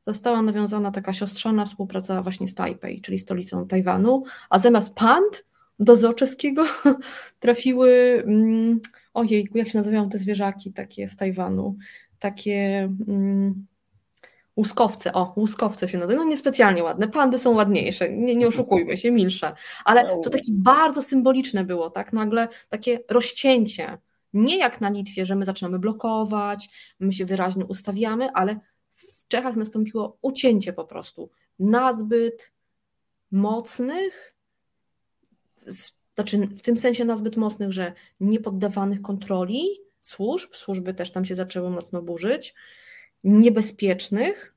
została 0.07 0.41
nawiązana 0.41 0.91
taka 0.91 1.13
siostrzana 1.13 1.65
współpraca 1.65 2.21
właśnie 2.21 2.47
z 2.47 2.55
Tajpej, 2.55 3.01
czyli 3.01 3.19
stolicą 3.19 3.67
Tajwanu, 3.67 4.23
a 4.49 4.59
zamiast 4.59 4.95
pand 4.95 5.45
do 5.79 5.95
zoo 5.95 6.13
czeskiego 6.13 6.65
trafiły, 7.39 8.23
mm, 8.25 8.79
ojej, 9.13 9.49
jak 9.53 9.69
się 9.69 9.77
nazywają 9.77 10.09
te 10.09 10.17
zwierzaki 10.17 10.73
takie 10.73 11.07
z 11.07 11.15
Tajwanu, 11.15 11.77
takie... 12.19 12.89
Mm, 13.07 13.70
Łuskowce, 14.57 15.13
o, 15.13 15.33
łuskowce 15.37 15.87
się 15.87 15.97
nazywa, 15.97 16.23
no 16.23 16.29
niespecjalnie 16.29 16.83
ładne, 16.83 17.07
pandy 17.07 17.39
są 17.39 17.55
ładniejsze, 17.55 18.09
nie, 18.09 18.35
nie 18.35 18.47
oszukujmy 18.47 18.97
się, 18.97 19.11
milsze, 19.11 19.53
ale 19.85 20.21
to 20.23 20.29
takie 20.29 20.51
bardzo 20.51 21.01
symboliczne 21.01 21.63
było, 21.63 21.89
tak, 21.89 22.13
nagle 22.13 22.47
takie 22.69 22.99
rozcięcie, 23.09 23.97
nie 24.33 24.57
jak 24.57 24.81
na 24.81 24.89
Litwie, 24.89 25.25
że 25.25 25.35
my 25.35 25.45
zaczynamy 25.45 25.79
blokować, 25.79 26.69
my 26.99 27.13
się 27.13 27.25
wyraźnie 27.25 27.65
ustawiamy, 27.65 28.31
ale 28.33 28.59
w 28.93 29.27
Czechach 29.27 29.55
nastąpiło 29.55 30.17
ucięcie 30.21 30.73
po 30.73 30.85
prostu. 30.85 31.29
Nazbyt 31.59 32.51
mocnych, 33.31 34.35
znaczy 36.15 36.37
w 36.37 36.61
tym 36.61 36.77
sensie 36.77 37.05
nazbyt 37.05 37.37
mocnych, 37.37 37.71
że 37.71 37.93
niepoddawanych 38.19 39.01
kontroli 39.01 39.65
służb, 40.01 40.55
służby 40.55 40.93
też 40.93 41.11
tam 41.11 41.25
się 41.25 41.35
zaczęły 41.35 41.69
mocno 41.69 42.01
burzyć, 42.01 42.53
niebezpiecznych, 43.23 44.55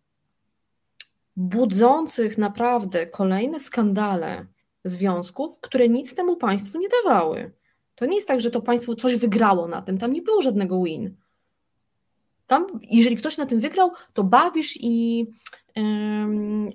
budzących 1.37 2.39
naprawdę 2.39 3.07
kolejne 3.07 3.61
skandale 3.61 4.47
związków, 4.85 5.61
które 5.61 5.89
nic 5.89 6.15
temu 6.15 6.37
państwu 6.37 6.79
nie 6.79 6.89
dawały. 6.89 7.53
To 7.95 8.07
nie 8.07 8.17
jest 8.17 8.29
tak, 8.29 8.41
że 8.41 8.51
to 8.51 8.61
państwo 8.61 8.95
coś 8.95 9.17
wygrało 9.17 9.69
na 9.69 9.83
tym, 9.83 9.99
tam 9.99 10.13
nie 10.13 10.23
było 10.23 10.43
żadnego 10.43 10.83
win. 10.83 11.17
Tam, 12.47 12.67
jeżeli 12.91 13.17
ktoś 13.17 13.37
na 13.37 13.47
tym 13.47 13.61
wygrał, 13.61 13.91
to 14.13 14.25
Babisz 14.25 14.77
i, 14.81 15.27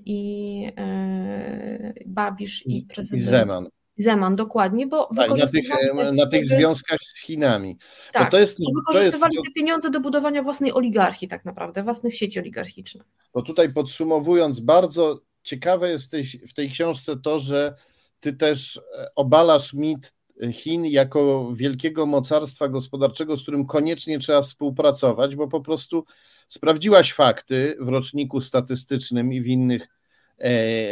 i 0.05 0.71
e, 0.77 1.93
Babisz 2.05 2.67
i 2.67 2.85
prezydent. 2.93 3.21
I 3.21 3.25
Zeman. 3.25 3.69
Zeman, 3.99 4.35
dokładnie, 4.35 4.87
bo 4.87 5.09
tak, 5.15 5.29
na 5.29 5.47
tych, 5.47 5.69
na 6.13 6.25
tych 6.25 6.47
związkach 6.47 6.99
z 7.01 7.19
Chinami. 7.19 7.77
Tak, 8.13 8.31
to 8.31 8.39
jest, 8.39 8.57
wykorzystywali 8.75 9.35
to 9.35 9.39
jest, 9.39 9.47
te 9.47 9.53
pieniądze 9.53 9.91
do 9.91 9.99
budowania 9.99 10.43
własnej 10.43 10.73
oligarchii 10.73 11.27
tak 11.27 11.45
naprawdę, 11.45 11.83
własnych 11.83 12.15
sieci 12.15 12.39
oligarchicznych. 12.39 13.03
To 13.31 13.41
tutaj 13.41 13.73
podsumowując, 13.73 14.59
bardzo 14.59 15.21
ciekawe 15.43 15.89
jest 15.89 16.05
w 16.49 16.53
tej, 16.53 16.69
książce 16.69 17.17
to, 17.17 17.39
że 17.39 17.75
ty 18.19 18.33
też 18.33 18.77
e, 18.77 19.07
obalasz 19.15 19.73
mit 19.73 20.13
Chin 20.51 20.85
jako 20.85 21.51
wielkiego 21.53 22.05
mocarstwa 22.05 22.67
gospodarczego, 22.67 23.37
z 23.37 23.41
którym 23.41 23.65
koniecznie 23.65 24.19
trzeba 24.19 24.41
współpracować, 24.41 25.35
bo 25.35 25.47
po 25.47 25.61
prostu 25.61 26.05
sprawdziłaś 26.47 27.13
fakty 27.13 27.75
w 27.79 27.87
roczniku 27.87 28.41
statystycznym 28.41 29.33
i 29.33 29.41
w 29.41 29.47
innych 29.47 29.81
E, 29.81 29.98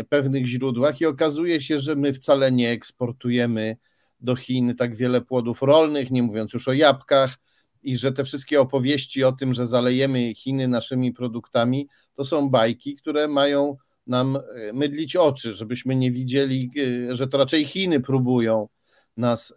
pewnych 0.10 0.48
źródłach 0.48 1.02
i 1.02 1.06
okazuje 1.06 1.62
się, 1.62 1.80
że 1.80 1.96
my 1.96 2.14
wcale 2.14 2.52
nie 2.52 2.72
eksportujemy 2.72 3.78
do 4.20 4.36
Chin 4.36 4.76
tak 4.76 4.96
wiele 4.96 5.22
płodów 5.22 5.62
rolnych, 5.62 6.12
nie 6.12 6.24
mówiąc 6.24 6.54
już 6.54 6.68
o 6.68 6.74
jabłkach, 6.74 7.38
i 7.84 7.98
że 7.98 8.12
te 8.12 8.24
wszystkie 8.24 8.62
opowieści 8.62 9.24
o 9.24 9.32
tym, 9.32 9.54
że 9.54 9.68
zalejemy 9.68 10.36
Chiny 10.36 10.68
naszymi 10.68 11.14
produktami, 11.14 11.88
to 12.16 12.26
są 12.26 12.50
bajki, 12.50 12.96
które 12.96 13.28
mają 13.28 13.78
nam 14.08 14.36
e, 14.36 14.74
mydlić 14.74 15.16
oczy, 15.16 15.54
żebyśmy 15.54 15.96
nie 15.96 16.12
widzieli, 16.12 16.72
e, 17.10 17.16
że 17.16 17.28
to 17.28 17.38
raczej 17.38 17.66
Chiny 17.66 18.00
próbują 18.00 18.68
nas, 19.18 19.54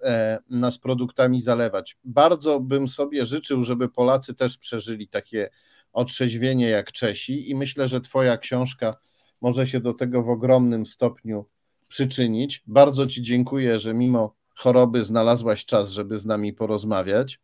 nas 0.50 0.78
produktami 0.78 1.40
zalewać. 1.40 1.96
Bardzo 2.04 2.60
bym 2.60 2.88
sobie 2.88 3.26
życzył, 3.26 3.62
żeby 3.62 3.88
Polacy 3.88 4.34
też 4.34 4.58
przeżyli 4.58 5.08
takie 5.08 5.50
otrzeźwienie 5.92 6.68
jak 6.68 6.92
Czesi 6.92 7.50
i 7.50 7.54
myślę, 7.54 7.88
że 7.88 8.00
Twoja 8.00 8.36
książka 8.36 8.94
może 9.40 9.66
się 9.66 9.80
do 9.80 9.94
tego 9.94 10.22
w 10.22 10.28
ogromnym 10.28 10.86
stopniu 10.86 11.44
przyczynić. 11.88 12.62
Bardzo 12.66 13.06
Ci 13.06 13.22
dziękuję, 13.22 13.78
że 13.78 13.94
mimo 13.94 14.34
choroby 14.54 15.02
znalazłaś 15.02 15.64
czas, 15.64 15.90
żeby 15.90 16.18
z 16.18 16.26
nami 16.26 16.52
porozmawiać. 16.52 17.40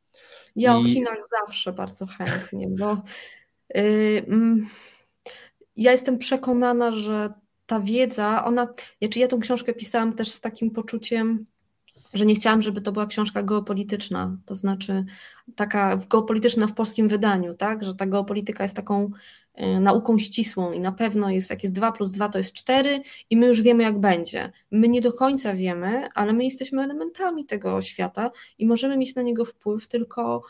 Ja 0.56 0.72
I... 0.72 0.80
o 0.80 0.84
Chinach 0.84 1.18
zawsze 1.40 1.72
bardzo 1.72 2.06
chętnie, 2.06 2.68
bo 2.68 3.02
yy, 3.74 4.24
ja 5.76 5.92
jestem 5.92 6.18
przekonana, 6.18 6.92
że 6.92 7.32
ta 7.66 7.80
wiedza, 7.80 8.44
ona, 8.44 8.68
znaczy 9.02 9.18
ja 9.18 9.28
tą 9.28 9.40
książkę 9.40 9.74
pisałam 9.74 10.12
też 10.12 10.30
z 10.30 10.40
takim 10.40 10.70
poczuciem 10.70 11.46
że 12.14 12.26
nie 12.26 12.34
chciałam, 12.34 12.62
żeby 12.62 12.80
to 12.80 12.92
była 12.92 13.06
książka 13.06 13.42
geopolityczna, 13.42 14.36
to 14.46 14.54
znaczy 14.54 15.04
taka 15.56 15.96
geopolityczna 16.10 16.66
w 16.66 16.74
polskim 16.74 17.08
wydaniu, 17.08 17.54
tak, 17.54 17.84
że 17.84 17.94
ta 17.94 18.06
geopolityka 18.06 18.62
jest 18.62 18.76
taką 18.76 19.10
y, 19.60 19.80
nauką 19.80 20.18
ścisłą 20.18 20.72
i 20.72 20.80
na 20.80 20.92
pewno 20.92 21.30
jest, 21.30 21.50
jak 21.50 21.62
jest 21.62 21.74
2 21.74 21.92
plus 21.92 22.10
2 22.10 22.28
to 22.28 22.38
jest 22.38 22.52
4 22.52 23.00
i 23.30 23.36
my 23.36 23.46
już 23.46 23.62
wiemy 23.62 23.82
jak 23.82 24.00
będzie. 24.00 24.52
My 24.70 24.88
nie 24.88 25.00
do 25.00 25.12
końca 25.12 25.54
wiemy, 25.54 26.08
ale 26.14 26.32
my 26.32 26.44
jesteśmy 26.44 26.82
elementami 26.82 27.46
tego 27.46 27.82
świata 27.82 28.30
i 28.58 28.66
możemy 28.66 28.96
mieć 28.96 29.14
na 29.14 29.22
niego 29.22 29.44
wpływ 29.44 29.88
tylko 29.88 30.42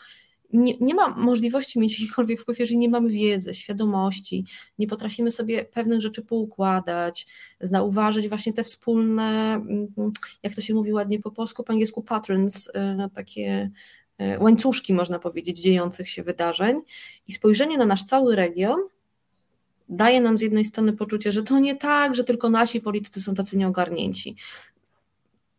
nie, 0.53 0.73
nie 0.79 0.95
ma 0.95 1.07
możliwości 1.09 1.79
mieć 1.79 1.99
jakikolwiek 1.99 2.41
wpływ, 2.41 2.59
jeżeli 2.59 2.77
nie 2.77 2.89
mamy 2.89 3.09
wiedzy, 3.09 3.53
świadomości, 3.53 4.45
nie 4.79 4.87
potrafimy 4.87 5.31
sobie 5.31 5.65
pewnych 5.65 6.01
rzeczy 6.01 6.21
poukładać, 6.21 7.27
zauważyć 7.61 8.29
właśnie 8.29 8.53
te 8.53 8.63
wspólne, 8.63 9.53
mm, 9.53 10.11
jak 10.43 10.55
to 10.55 10.61
się 10.61 10.73
mówi 10.73 10.93
ładnie 10.93 11.19
po 11.19 11.31
polsku, 11.31 11.63
po 11.63 11.73
angielsku 11.73 12.03
patterns, 12.03 12.67
y, 12.67 12.71
takie 13.13 13.71
y, 14.21 14.39
łańcuszki, 14.39 14.93
można 14.93 15.19
powiedzieć, 15.19 15.61
dziejących 15.61 16.09
się 16.09 16.23
wydarzeń 16.23 16.81
i 17.27 17.31
spojrzenie 17.31 17.77
na 17.77 17.85
nasz 17.85 18.03
cały 18.03 18.35
region 18.35 18.79
daje 19.89 20.21
nam 20.21 20.37
z 20.37 20.41
jednej 20.41 20.65
strony 20.65 20.93
poczucie, 20.93 21.31
że 21.31 21.43
to 21.43 21.59
nie 21.59 21.75
tak, 21.75 22.15
że 22.15 22.23
tylko 22.23 22.49
nasi 22.49 22.81
politycy 22.81 23.21
są 23.21 23.35
tacy 23.35 23.57
nieogarnięci. 23.57 24.35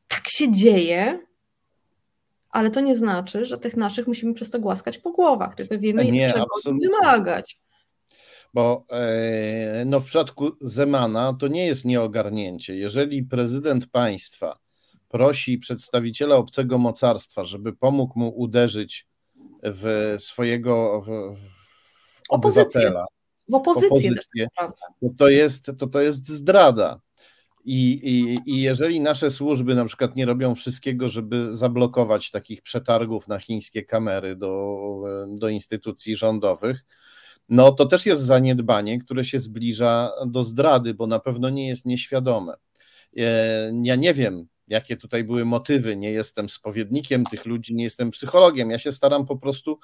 Tak 0.09 0.28
się 0.28 0.53
dzieje, 0.53 1.20
ale 2.51 2.71
to 2.71 2.81
nie 2.81 2.97
znaczy, 2.97 3.47
że 3.47 3.59
tych 3.59 3.77
naszych 3.77 4.07
musimy 4.07 4.35
przez 4.35 4.51
to 4.51 4.61
głaskać 4.61 4.99
po 4.99 5.11
głowach, 5.11 5.55
tylko 5.55 5.79
wiemy, 5.79 6.11
nie, 6.11 6.31
czego 6.31 6.47
wymagać. 6.83 7.61
Bo 8.55 8.85
e, 8.91 9.85
no 9.87 10.01
w 10.01 10.07
przypadku 10.07 10.51
Zemana 10.61 11.37
to 11.41 11.49
nie 11.49 11.67
jest 11.67 11.85
nieogarnięcie. 11.85 12.77
Jeżeli 12.77 13.23
prezydent 13.23 13.87
państwa 13.87 14.59
prosi 15.09 15.59
przedstawiciela 15.59 16.37
obcego 16.37 16.79
mocarstwa, 16.79 17.45
żeby 17.45 17.73
pomógł 17.73 18.19
mu 18.19 18.29
uderzyć 18.29 19.07
w 19.63 20.17
swojego 20.19 21.01
w, 21.01 21.07
w 21.37 22.23
obywatela, 22.29 23.07
w 23.49 23.55
opozycję, 23.55 23.89
opozycję 23.89 24.49
to, 25.01 25.09
to, 25.19 25.29
jest, 25.29 25.71
to 25.79 25.87
to 25.87 26.01
jest 26.01 26.29
zdrada. 26.29 27.01
I, 27.71 28.01
i, 28.03 28.39
I 28.51 28.62
jeżeli 28.62 29.01
nasze 29.01 29.31
służby 29.31 29.75
na 29.75 29.85
przykład 29.85 30.16
nie 30.16 30.27
robią 30.27 30.55
wszystkiego, 30.55 31.09
żeby 31.09 31.57
zablokować 31.57 32.31
takich 32.31 32.62
przetargów 32.62 33.29
na 33.29 33.39
chińskie 33.39 33.83
kamery 33.83 34.37
do, 34.37 34.79
do 35.29 35.49
instytucji 35.49 36.16
rządowych, 36.16 36.85
no 37.49 37.73
to 37.73 37.87
też 37.87 38.07
jest 38.07 38.23
zaniedbanie, 38.23 38.99
które 38.99 39.25
się 39.25 39.39
zbliża 39.39 40.11
do 40.27 40.45
zdrady, 40.45 40.95
bo 40.95 41.07
na 41.07 41.19
pewno 41.19 41.51
nie 41.51 41.69
jest 41.69 41.87
nieświadome. 41.87 42.55
E, 43.16 43.73
ja 43.83 43.97
nie 43.97 44.14
wiem, 44.14 44.49
jakie 44.69 44.97
tutaj 44.97 45.25
były 45.25 45.45
motywy, 45.45 45.97
nie 45.97 46.11
jestem 46.11 46.49
spowiednikiem 46.49 47.25
tych 47.25 47.47
ludzi, 47.47 47.75
nie 47.75 47.85
jestem 47.85 48.11
psychologiem. 48.11 48.71
Ja 48.71 48.79
się 48.79 48.93
staram 48.93 49.27
po 49.27 49.37
prostu 49.37 49.79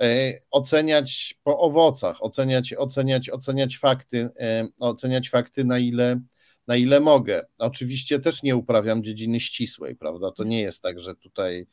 e, 0.00 0.32
oceniać 0.50 1.38
po 1.42 1.58
owocach, 1.58 2.24
oceniać, 2.24 2.74
oceniać, 2.74 3.30
oceniać 3.30 3.78
fakty, 3.78 4.28
e, 4.40 4.68
oceniać 4.78 5.30
fakty, 5.30 5.64
na 5.64 5.78
ile 5.78 6.20
na 6.66 6.76
ile 6.76 7.00
mogę. 7.00 7.46
Oczywiście 7.58 8.20
też 8.20 8.42
nie 8.42 8.56
uprawiam 8.56 9.04
dziedziny 9.04 9.40
ścisłej, 9.40 9.96
prawda? 9.96 10.30
To 10.30 10.44
nie 10.44 10.60
jest 10.60 10.82
tak, 10.82 11.00
że 11.00 11.14
tutaj, 11.14 11.66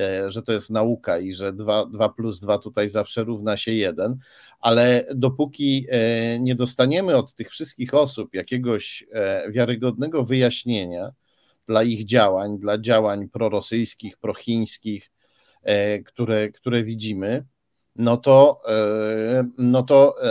e, 0.00 0.30
że 0.30 0.42
to 0.42 0.52
jest 0.52 0.70
nauka 0.70 1.18
i 1.18 1.32
że 1.32 1.52
2, 1.52 1.86
2 1.86 2.08
plus 2.08 2.40
2 2.40 2.58
tutaj 2.58 2.88
zawsze 2.88 3.24
równa 3.24 3.56
się 3.56 3.72
1, 3.72 4.16
ale 4.60 5.06
dopóki 5.14 5.86
e, 5.88 6.38
nie 6.40 6.54
dostaniemy 6.54 7.16
od 7.16 7.34
tych 7.34 7.50
wszystkich 7.50 7.94
osób 7.94 8.34
jakiegoś 8.34 9.04
e, 9.12 9.50
wiarygodnego 9.50 10.24
wyjaśnienia 10.24 11.12
dla 11.66 11.82
ich 11.82 12.04
działań, 12.04 12.58
dla 12.58 12.78
działań 12.78 13.28
prorosyjskich, 13.28 14.16
prochińskich, 14.16 15.10
które, 16.04 16.48
które 16.48 16.82
widzimy, 16.82 17.44
no 17.96 18.16
to, 18.16 18.60
e, 18.68 19.48
no 19.58 19.82
to 19.82 20.14
e, 20.22 20.28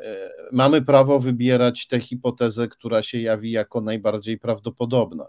e, 0.00 0.30
mamy 0.52 0.82
prawo 0.82 1.20
wybierać 1.20 1.86
tę 1.86 2.00
hipotezę, 2.00 2.68
która 2.68 3.02
się 3.02 3.20
jawi 3.20 3.50
jako 3.50 3.80
najbardziej 3.80 4.38
prawdopodobna. 4.38 5.26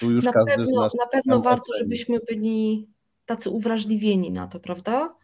Tu 0.00 0.10
już 0.10 0.24
na 0.24 0.32
każdy 0.32 0.50
pewno, 0.50 0.66
z 0.66 0.74
nas 0.74 0.94
na 0.94 1.06
pewno 1.06 1.42
warto, 1.42 1.62
oceni. 1.70 1.78
żebyśmy 1.78 2.18
byli 2.28 2.88
tacy 3.26 3.50
uwrażliwieni 3.50 4.30
na 4.30 4.46
to, 4.46 4.60
prawda? 4.60 5.14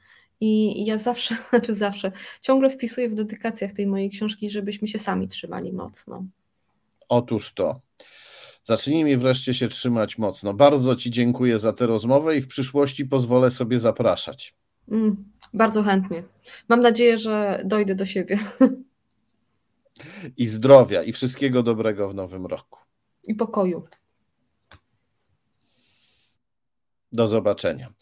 I 0.40 0.84
ja 0.84 0.98
zawsze, 0.98 1.36
znaczy 1.50 1.74
zawsze, 1.74 2.12
ciągle 2.40 2.70
wpisuję 2.70 3.08
w 3.08 3.14
dedykacjach 3.14 3.72
tej 3.72 3.86
mojej 3.86 4.10
książki, 4.10 4.50
żebyśmy 4.50 4.88
się 4.88 4.98
sami 4.98 5.28
trzymali 5.28 5.72
mocno. 5.72 6.24
Otóż 7.08 7.54
to. 7.54 7.80
Zacznijmy 8.64 9.16
wreszcie 9.16 9.54
się 9.54 9.68
trzymać 9.68 10.18
mocno. 10.18 10.54
Bardzo 10.54 10.96
Ci 10.96 11.10
dziękuję 11.10 11.58
za 11.58 11.72
tę 11.72 11.86
rozmowę 11.86 12.36
i 12.36 12.40
w 12.40 12.48
przyszłości 12.48 13.06
pozwolę 13.06 13.50
sobie 13.50 13.78
zapraszać. 13.78 14.54
Mm, 14.90 15.24
bardzo 15.54 15.82
chętnie. 15.82 16.22
Mam 16.68 16.80
nadzieję, 16.80 17.18
że 17.18 17.62
dojdę 17.64 17.94
do 17.94 18.06
siebie. 18.06 18.38
I 20.36 20.46
zdrowia, 20.46 21.02
i 21.02 21.12
wszystkiego 21.12 21.62
dobrego 21.62 22.08
w 22.08 22.14
nowym 22.14 22.46
roku. 22.46 22.78
I 23.26 23.34
pokoju. 23.34 23.84
Do 27.12 27.28
zobaczenia. 27.28 27.92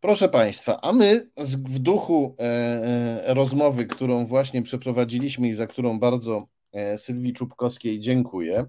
Proszę 0.00 0.28
Państwa, 0.28 0.80
a 0.80 0.92
my 0.92 1.30
w 1.36 1.78
duchu 1.78 2.36
e, 2.38 2.42
e, 2.42 3.34
rozmowy, 3.34 3.86
którą 3.86 4.26
właśnie 4.26 4.62
przeprowadziliśmy 4.62 5.48
i 5.48 5.54
za 5.54 5.66
którą 5.66 5.98
bardzo 5.98 6.46
e, 6.72 6.98
Sylwii 6.98 7.32
Czubkowskiej 7.32 8.00
dziękuję, 8.00 8.66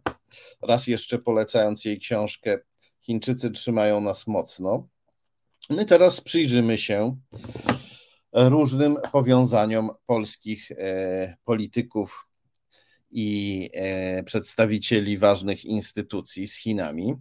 raz 0.62 0.88
jeszcze 0.88 1.20
polecając 1.20 1.86
jej 1.86 2.00
książkę 2.00 2.60
Chińczycy 3.02 3.52
trzymają 3.52 4.02
nas 4.02 4.28
mocno. 4.28 4.88
My 5.70 5.86
teraz 5.86 6.22
przyjrzymy 6.22 6.78
się 6.78 7.18
różnym 8.38 8.98
powiązaniom 9.12 9.90
polskich 10.06 10.72
e, 10.72 11.38
polityków 11.46 12.28
i 13.12 13.70
e, 13.74 14.24
przedstawicieli 14.24 15.18
ważnych 15.18 15.66
instytucji 15.66 16.48
z 16.48 16.56
Chinami. 16.56 17.16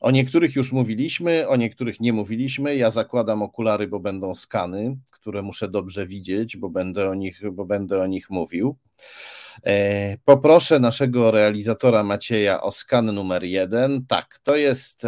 O 0.00 0.10
niektórych 0.10 0.56
już 0.56 0.72
mówiliśmy, 0.72 1.48
o 1.48 1.56
niektórych 1.56 2.00
nie 2.00 2.12
mówiliśmy. 2.12 2.76
Ja 2.76 2.90
zakładam 2.90 3.42
okulary, 3.42 3.88
bo 3.88 4.00
będą 4.00 4.34
skany, 4.34 4.96
które 5.10 5.42
muszę 5.42 5.68
dobrze 5.68 6.06
widzieć, 6.06 6.56
bo 6.56 6.70
będę 6.70 7.10
o 7.10 7.14
nich, 7.14 7.40
bo 7.52 7.64
będę 7.64 8.02
o 8.02 8.06
nich 8.06 8.30
mówił. 8.30 8.76
E, 9.66 10.16
poproszę 10.24 10.80
naszego 10.80 11.30
realizatora 11.30 12.02
Macieja 12.02 12.60
o 12.60 12.72
skan 12.72 13.06
numer 13.06 13.44
jeden. 13.44 14.06
Tak, 14.06 14.38
to 14.42 14.56
jest 14.56 15.06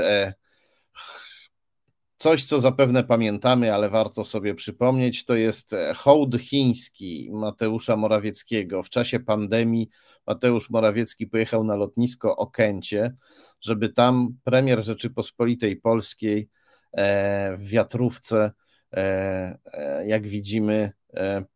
Coś, 2.23 2.45
co 2.45 2.61
zapewne 2.61 3.05
pamiętamy, 3.05 3.75
ale 3.75 3.91
warto 3.91 4.25
sobie 4.25 4.55
przypomnieć, 4.55 5.25
to 5.25 5.35
jest 5.35 5.73
e, 5.73 5.95
hołd 5.95 6.41
chiński 6.41 7.31
Mateusza 7.33 7.97
Morawieckiego. 7.97 8.83
W 8.83 8.89
czasie 8.89 9.20
pandemii 9.20 9.89
Mateusz 10.27 10.70
Morawiecki 10.70 11.27
pojechał 11.27 11.64
na 11.64 11.77
lotnisko 11.77 12.37
Okęcie, 12.37 13.14
żeby 13.61 13.89
tam 13.89 14.37
premier 14.45 14.85
Rzeczypospolitej 14.85 15.77
Polskiej 15.77 16.49
e, 16.93 17.57
w 17.57 17.68
wiatrówce, 17.68 18.53
e, 18.93 19.59
jak 20.07 20.27
widzimy, 20.27 20.93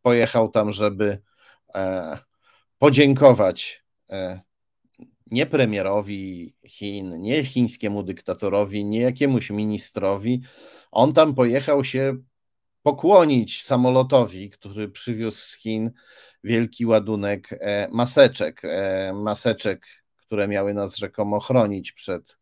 pojechał 0.03 0.49
tam, 0.49 0.73
żeby 0.73 1.19
podziękować 2.79 3.85
nie 5.31 5.47
premierowi 5.47 6.55
Chin, 6.67 7.23
nie 7.23 7.45
chińskiemu 7.45 8.03
dyktatorowi, 8.03 8.85
nie 8.85 9.01
jakiemuś 9.01 9.51
ministrowi. 9.51 10.43
On 10.91 11.13
tam 11.13 11.35
pojechał 11.35 11.85
się 11.85 12.17
pokłonić 12.83 13.65
samolotowi, 13.65 14.51
który 14.51 14.89
przywiózł 14.89 15.39
z 15.39 15.57
Chin 15.57 15.91
wielki 16.45 16.87
ładunek 16.87 17.49
e, 17.53 17.89
maseczek. 17.93 18.61
E, 18.65 19.13
maseczek, 19.15 19.87
które 20.17 20.49
miały 20.49 20.75
nas 20.75 20.97
rzekomo 20.97 21.41
chronić 21.41 21.93
przed 21.93 22.37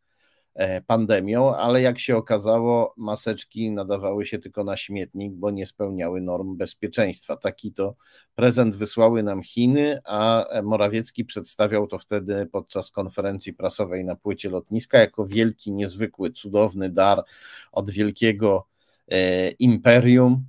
pandemią, 0.86 1.55
ale 1.55 1.82
jak 1.82 1.98
się 1.98 2.16
okazało, 2.16 2.94
maseczki 2.96 3.70
nadawały 3.70 4.26
się 4.26 4.38
tylko 4.38 4.64
na 4.64 4.76
śmietnik, 4.76 5.32
bo 5.32 5.50
nie 5.50 5.66
spełniały 5.66 6.20
norm 6.20 6.57
bezpieczeństwa. 6.57 7.36
Taki 7.36 7.72
to 7.72 7.94
prezent 8.34 8.76
wysłały 8.76 9.22
nam 9.22 9.42
Chiny, 9.42 9.98
a 10.05 10.46
Morawiecki 10.62 11.24
przedstawiał 11.24 11.86
to 11.86 11.98
wtedy 11.98 12.46
podczas 12.46 12.90
konferencji 12.90 13.52
prasowej 13.52 14.05
na 14.05 14.16
płycie 14.16 14.50
lotniska 14.50 14.98
jako 14.98 15.26
wielki, 15.26 15.72
niezwykły, 15.72 16.30
cudowny 16.30 16.90
dar 16.90 17.24
od 17.72 17.90
wielkiego 17.90 18.66
e, 19.09 19.50
imperium. 19.50 20.44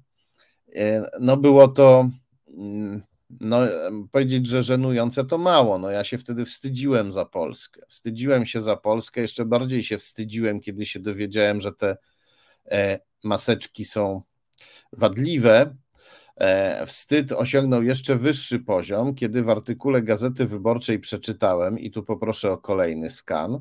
E, 0.75 1.09
no 1.19 1.37
było 1.37 1.67
to 1.67 2.09
mm, 2.57 3.01
no, 3.41 3.59
powiedzieć, 4.11 4.47
że 4.47 4.63
żenujące 4.63 5.25
to 5.25 5.37
mało. 5.37 5.77
No, 5.77 5.89
ja 5.89 6.03
się 6.03 6.17
wtedy 6.17 6.45
wstydziłem 6.45 7.11
za 7.11 7.25
Polskę. 7.25 7.81
Wstydziłem 7.87 8.45
się 8.45 8.61
za 8.61 8.77
Polskę, 8.77 9.21
jeszcze 9.21 9.45
bardziej 9.45 9.83
się 9.83 9.97
wstydziłem, 9.97 10.59
kiedy 10.59 10.85
się 10.85 10.99
dowiedziałem, 10.99 11.61
że 11.61 11.73
te 11.73 11.97
e, 12.71 12.99
maseczki 13.23 13.85
są 13.85 14.21
wadliwe. 14.93 15.75
E, 16.37 16.85
wstyd 16.85 17.31
osiągnął 17.31 17.83
jeszcze 17.83 18.15
wyższy 18.15 18.59
poziom, 18.59 19.15
kiedy 19.15 19.43
w 19.43 19.49
artykule 19.49 20.01
Gazety 20.01 20.45
Wyborczej 20.45 20.99
przeczytałem, 20.99 21.79
i 21.79 21.91
tu 21.91 22.03
poproszę 22.03 22.51
o 22.51 22.57
kolejny 22.57 23.09
skan, 23.09 23.59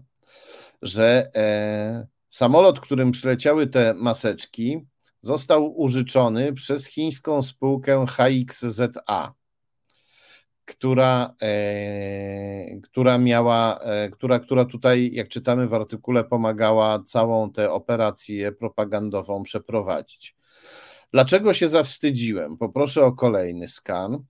że 0.82 1.26
e, 1.34 2.06
Samolot, 2.34 2.80
którym 2.80 3.10
przyleciały 3.10 3.66
te 3.66 3.94
maseczki, 3.94 4.86
został 5.20 5.80
użyczony 5.80 6.52
przez 6.52 6.86
chińską 6.86 7.42
spółkę 7.42 8.04
HXZA, 8.08 9.34
która, 10.64 11.34
e, 11.42 12.80
która 12.80 13.18
miała, 13.18 13.78
e, 13.78 14.10
która, 14.10 14.40
która 14.40 14.64
tutaj, 14.64 15.10
jak 15.12 15.28
czytamy 15.28 15.68
w 15.68 15.74
artykule, 15.74 16.24
pomagała 16.24 17.02
całą 17.02 17.52
tę 17.52 17.70
operację 17.70 18.52
propagandową 18.52 19.42
przeprowadzić. 19.42 20.36
Dlaczego 21.12 21.54
się 21.54 21.68
zawstydziłem? 21.68 22.56
Poproszę 22.56 23.04
o 23.04 23.12
kolejny 23.12 23.68
skan. 23.68 24.24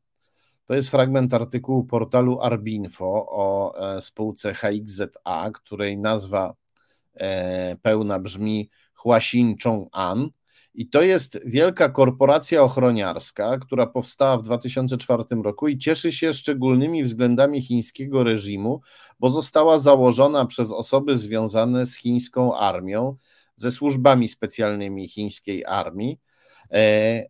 To 0.66 0.74
jest 0.74 0.90
fragment 0.90 1.34
artykułu 1.34 1.84
portalu 1.84 2.40
Arbinfo 2.40 3.26
o 3.30 3.74
e, 3.96 4.00
spółce 4.00 4.54
HXZA, 4.54 5.50
której 5.54 5.98
nazwa 5.98 6.54
e, 7.14 7.76
pełna 7.82 8.18
brzmi 8.18 8.70
Huaxin 8.94 9.56
Chong'an. 9.64 10.28
I 10.74 10.88
to 10.88 11.02
jest 11.02 11.40
wielka 11.46 11.88
korporacja 11.88 12.62
ochroniarska, 12.62 13.58
która 13.58 13.86
powstała 13.86 14.38
w 14.38 14.42
2004 14.42 15.24
roku 15.44 15.68
i 15.68 15.78
cieszy 15.78 16.12
się 16.12 16.32
szczególnymi 16.32 17.04
względami 17.04 17.62
chińskiego 17.62 18.24
reżimu, 18.24 18.80
bo 19.20 19.30
została 19.30 19.78
założona 19.78 20.46
przez 20.46 20.72
osoby 20.72 21.16
związane 21.16 21.86
z 21.86 21.96
chińską 21.96 22.56
armią, 22.56 23.16
ze 23.56 23.70
służbami 23.70 24.28
specjalnymi 24.28 25.08
chińskiej 25.08 25.64
armii. 25.64 26.20
E, 26.72 27.24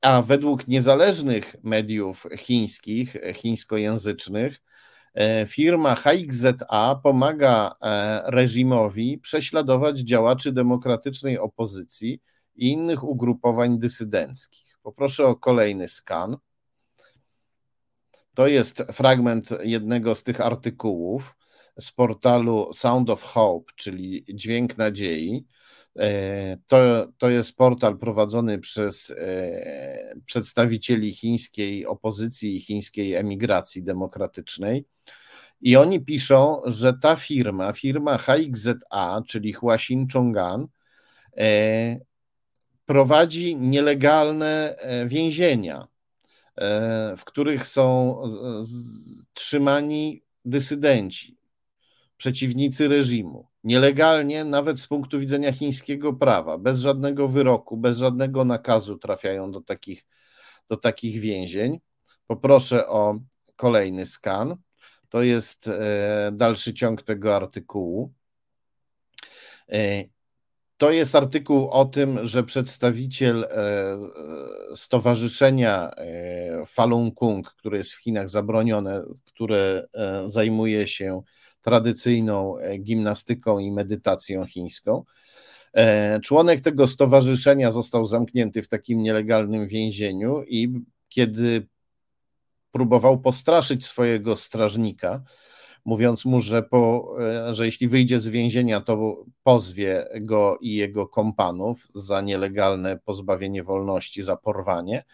a 0.00 0.22
według 0.22 0.68
niezależnych 0.68 1.56
mediów 1.62 2.26
chińskich, 2.36 3.16
chińskojęzycznych, 3.34 4.62
e, 5.14 5.46
firma 5.46 5.94
HXZA 5.94 7.00
pomaga 7.02 7.74
e, 7.82 8.22
reżimowi 8.30 9.18
prześladować 9.18 9.98
działaczy 9.98 10.52
demokratycznej 10.52 11.38
opozycji 11.38 12.20
i 12.58 12.68
innych 12.68 13.04
ugrupowań 13.04 13.78
dysydenckich. 13.78 14.78
Poproszę 14.82 15.26
o 15.26 15.36
kolejny 15.36 15.88
skan. 15.88 16.36
To 18.34 18.46
jest 18.46 18.78
fragment 18.78 19.48
jednego 19.62 20.14
z 20.14 20.22
tych 20.22 20.40
artykułów 20.40 21.34
z 21.80 21.92
portalu 21.92 22.72
Sound 22.72 23.10
of 23.10 23.22
Hope, 23.22 23.72
czyli 23.76 24.24
Dźwięk 24.34 24.78
Nadziei. 24.78 25.46
E, 25.98 26.56
to, 26.66 26.78
to 27.18 27.30
jest 27.30 27.56
portal 27.56 27.98
prowadzony 27.98 28.58
przez 28.58 29.10
e, 29.10 30.14
przedstawicieli 30.26 31.14
chińskiej 31.14 31.86
opozycji 31.86 32.56
i 32.56 32.60
chińskiej 32.60 33.14
emigracji 33.14 33.82
demokratycznej. 33.82 34.84
I 35.60 35.76
oni 35.76 36.00
piszą, 36.00 36.60
że 36.66 36.94
ta 36.94 37.16
firma, 37.16 37.72
firma 37.72 38.18
HXZA, 38.18 39.22
czyli 39.28 39.52
Huaxin 39.52 40.06
Chong'an, 40.06 40.66
e, 41.36 42.07
prowadzi 42.88 43.56
nielegalne 43.56 44.76
więzienia, 45.06 45.88
w 47.16 47.24
których 47.24 47.68
są 47.68 48.16
trzymani 49.34 50.22
dysydenci, 50.44 51.36
przeciwnicy 52.16 52.88
reżimu 52.88 53.48
nielegalnie, 53.64 54.44
nawet 54.44 54.80
z 54.80 54.86
punktu 54.86 55.20
widzenia 55.20 55.52
chińskiego 55.52 56.12
prawa, 56.12 56.58
bez 56.58 56.80
żadnego 56.80 57.28
wyroku, 57.28 57.76
bez 57.76 57.98
żadnego 57.98 58.44
nakazu 58.44 58.98
trafiają 58.98 59.52
do 59.52 59.60
takich, 59.60 60.06
do 60.68 60.76
takich 60.76 61.20
więzień. 61.20 61.80
Poproszę 62.26 62.88
o 62.88 63.18
kolejny 63.56 64.06
skan. 64.06 64.56
To 65.08 65.22
jest 65.22 65.68
e, 65.68 66.30
dalszy 66.32 66.74
ciąg 66.74 67.02
tego 67.02 67.36
artykułu. 67.36 68.12
E, 70.78 70.84
to 70.86 70.90
jest 70.90 71.14
artykuł 71.14 71.68
o 71.70 71.84
tym, 71.84 72.26
że 72.26 72.42
przedstawiciel 72.42 73.44
e, 73.44 73.98
stowarzyszenia 74.74 75.90
Falun 76.66 77.12
Gong, 77.12 77.54
które 77.54 77.78
jest 77.78 77.92
w 77.92 78.02
Chinach 78.02 78.28
zabronione, 78.28 79.02
które 79.26 79.88
zajmuje 80.26 80.86
się 80.86 81.22
tradycyjną 81.62 82.58
e, 82.58 82.78
gimnastyką 82.78 83.58
i 83.58 83.72
medytacją 83.72 84.46
chińską. 84.46 85.04
E, 85.74 86.20
członek 86.20 86.60
tego 86.60 86.86
stowarzyszenia 86.86 87.70
został 87.70 88.06
zamknięty 88.06 88.62
w 88.62 88.68
takim 88.68 89.02
nielegalnym 89.02 89.66
więzieniu 89.66 90.42
i 90.42 90.80
kiedy 91.08 91.66
próbował 92.70 93.20
postraszyć 93.20 93.86
swojego 93.86 94.36
strażnika, 94.36 95.22
mówiąc 95.84 96.24
mu, 96.24 96.40
że, 96.40 96.62
po, 96.62 97.14
e, 97.20 97.54
że 97.54 97.66
jeśli 97.66 97.88
wyjdzie 97.88 98.20
z 98.20 98.28
więzienia, 98.28 98.80
to 98.80 99.24
pozwie 99.42 100.08
go 100.20 100.58
i 100.60 100.74
jego 100.74 101.06
kompanów 101.06 101.88
za 101.94 102.20
nielegalne 102.20 102.98
pozbawienie 102.98 103.62
wolności, 103.62 104.22
za 104.22 104.36
porwanie. 104.36 105.04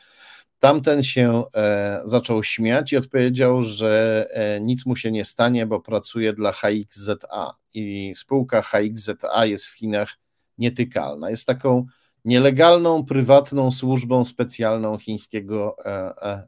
Tamten 0.58 1.02
się 1.02 1.42
e, 1.54 2.00
zaczął 2.04 2.42
śmiać 2.42 2.92
i 2.92 2.96
odpowiedział, 2.96 3.62
że 3.62 4.26
e, 4.30 4.60
nic 4.60 4.86
mu 4.86 4.96
się 4.96 5.12
nie 5.12 5.24
stanie, 5.24 5.66
bo 5.66 5.80
pracuje 5.80 6.32
dla 6.32 6.52
HXZA 6.52 7.54
i 7.74 8.12
spółka 8.16 8.62
HXZA 8.62 9.46
jest 9.46 9.66
w 9.66 9.78
Chinach 9.78 10.18
nietykalna. 10.58 11.30
Jest 11.30 11.46
taką 11.46 11.86
nielegalną, 12.24 13.04
prywatną 13.04 13.70
służbą 13.70 14.24
specjalną 14.24 14.98
chińskiego 14.98 15.76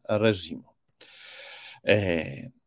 reżimu. 0.08 0.64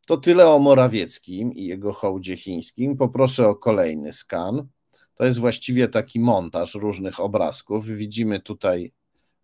To 0.10 0.18
tyle 0.18 0.48
o 0.48 0.60
Morawieckim 0.60 1.54
i 1.54 1.66
jego 1.66 1.94
hołdzie 1.94 2.38
chińskim. 2.38 2.98
Poproszę 2.98 3.48
o 3.48 3.56
kolejny 3.56 4.12
skan. 4.12 4.68
To 5.16 5.26
jest 5.26 5.40
właściwie 5.40 5.88
taki 5.88 6.20
montaż 6.20 6.76
różnych 6.76 7.20
obrazków. 7.20 7.88
Widzimy 7.88 8.40
tutaj 8.40 8.92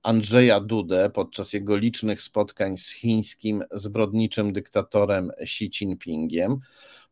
Andrzeja 0.03 0.59
Dudę 0.59 1.09
podczas 1.09 1.53
jego 1.53 1.77
licznych 1.77 2.21
spotkań 2.21 2.77
z 2.77 2.89
chińskim 2.89 3.63
zbrodniczym 3.71 4.53
dyktatorem 4.53 5.31
Xi 5.37 5.65
Jinpingiem. 5.65 6.59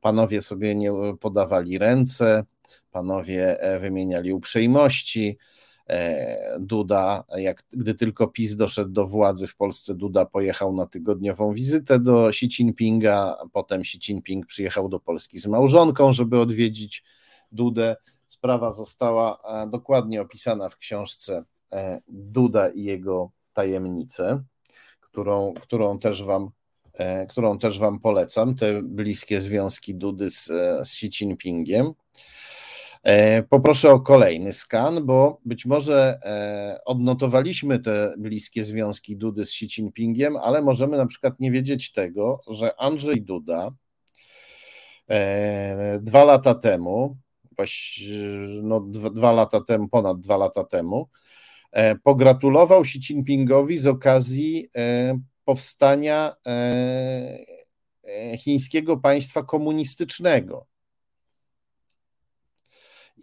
Panowie 0.01 0.41
sobie 0.41 0.75
nie 0.75 0.91
podawali 1.19 1.77
ręce, 1.77 2.43
panowie 2.91 3.59
e, 3.61 3.79
wymieniali 3.79 4.33
uprzejmości. 4.33 5.37
E, 5.89 6.59
Duda, 6.59 7.23
jak 7.37 7.63
gdy 7.71 7.93
tylko 7.93 8.27
PiS 8.27 8.55
doszedł 8.55 8.91
do 8.91 9.07
władzy 9.07 9.47
w 9.47 9.55
Polsce, 9.55 9.95
Duda 9.95 10.25
pojechał 10.25 10.75
na 10.75 10.85
tygodniową 10.85 11.53
wizytę 11.53 11.99
do 11.99 12.29
Xi 12.29 12.45
Jinpinga, 12.45 13.35
potem 13.53 13.81
Xi 13.81 13.97
Jinping 13.97 14.45
przyjechał 14.45 14.89
do 14.89 14.99
Polski 14.99 15.39
z 15.39 15.47
małżonką, 15.47 16.13
żeby 16.13 16.39
odwiedzić 16.39 17.03
Dudę. 17.51 17.95
Sprawa 18.27 18.73
została 18.73 19.37
e, 19.43 19.67
dokładnie 19.69 20.21
opisana 20.21 20.69
w 20.69 20.77
książce 20.77 21.43
E, 21.73 22.01
Duda 22.07 22.69
i 22.69 22.83
jego 22.83 23.31
tajemnice, 23.53 24.43
którą, 25.01 25.53
którą, 25.53 25.99
też 25.99 26.23
wam, 26.23 26.49
którą 27.29 27.59
też 27.59 27.79
Wam 27.79 27.99
polecam, 27.99 28.55
te 28.55 28.81
bliskie 28.83 29.41
związki 29.41 29.95
Dudy 29.95 30.29
z, 30.29 30.45
z 30.45 30.81
Xi 30.81 31.05
Jinpingiem. 31.05 31.93
E, 33.03 33.43
poproszę 33.43 33.91
o 33.91 33.99
kolejny 33.99 34.53
skan, 34.53 35.05
bo 35.05 35.39
być 35.45 35.65
może 35.65 36.19
odnotowaliśmy 36.85 37.79
te 37.79 38.13
bliskie 38.17 38.65
związki 38.65 39.17
Dudy 39.17 39.45
z 39.45 39.49
Xi 39.49 39.65
Jinpingiem, 39.65 40.37
ale 40.37 40.61
możemy 40.61 40.97
na 40.97 41.05
przykład 41.05 41.39
nie 41.39 41.51
wiedzieć 41.51 41.91
tego, 41.91 42.41
że 42.47 42.79
Andrzej 42.79 43.21
Duda 43.21 43.71
dwa 46.01 46.23
lata 46.23 46.55
temu, 46.55 47.17
no 48.63 48.79
dwa 49.11 49.31
lata 49.31 49.61
temu, 49.61 49.89
ponad 49.89 50.19
dwa 50.19 50.37
lata 50.37 50.63
temu, 50.63 51.09
E, 51.73 51.95
pogratulował 51.95 52.81
Xi 52.81 52.99
Jinpingowi 52.99 53.77
z 53.77 53.87
okazji 53.87 54.69
e, 54.75 55.19
powstania 55.45 56.35
e, 56.47 57.37
chińskiego 58.37 58.97
państwa 58.97 59.43
komunistycznego. 59.43 60.65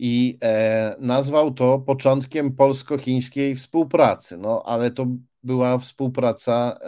I 0.03 0.39
nazwał 0.99 1.55
to 1.55 1.79
początkiem 1.79 2.57
polsko-chińskiej 2.57 3.55
współpracy. 3.55 4.39
No, 4.39 4.63
ale 4.67 4.91
to 4.91 5.07
była 5.43 5.79
współpraca 5.79 6.79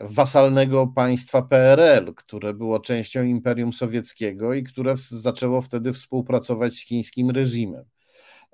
wasalnego 0.00 0.86
państwa 0.86 1.42
PRL, 1.42 2.14
które 2.14 2.54
było 2.54 2.80
częścią 2.80 3.22
Imperium 3.22 3.72
Sowieckiego 3.72 4.54
i 4.54 4.62
które 4.62 4.94
zaczęło 4.96 5.62
wtedy 5.62 5.92
współpracować 5.92 6.74
z 6.74 6.84
chińskim 6.84 7.30
reżimem. 7.30 7.84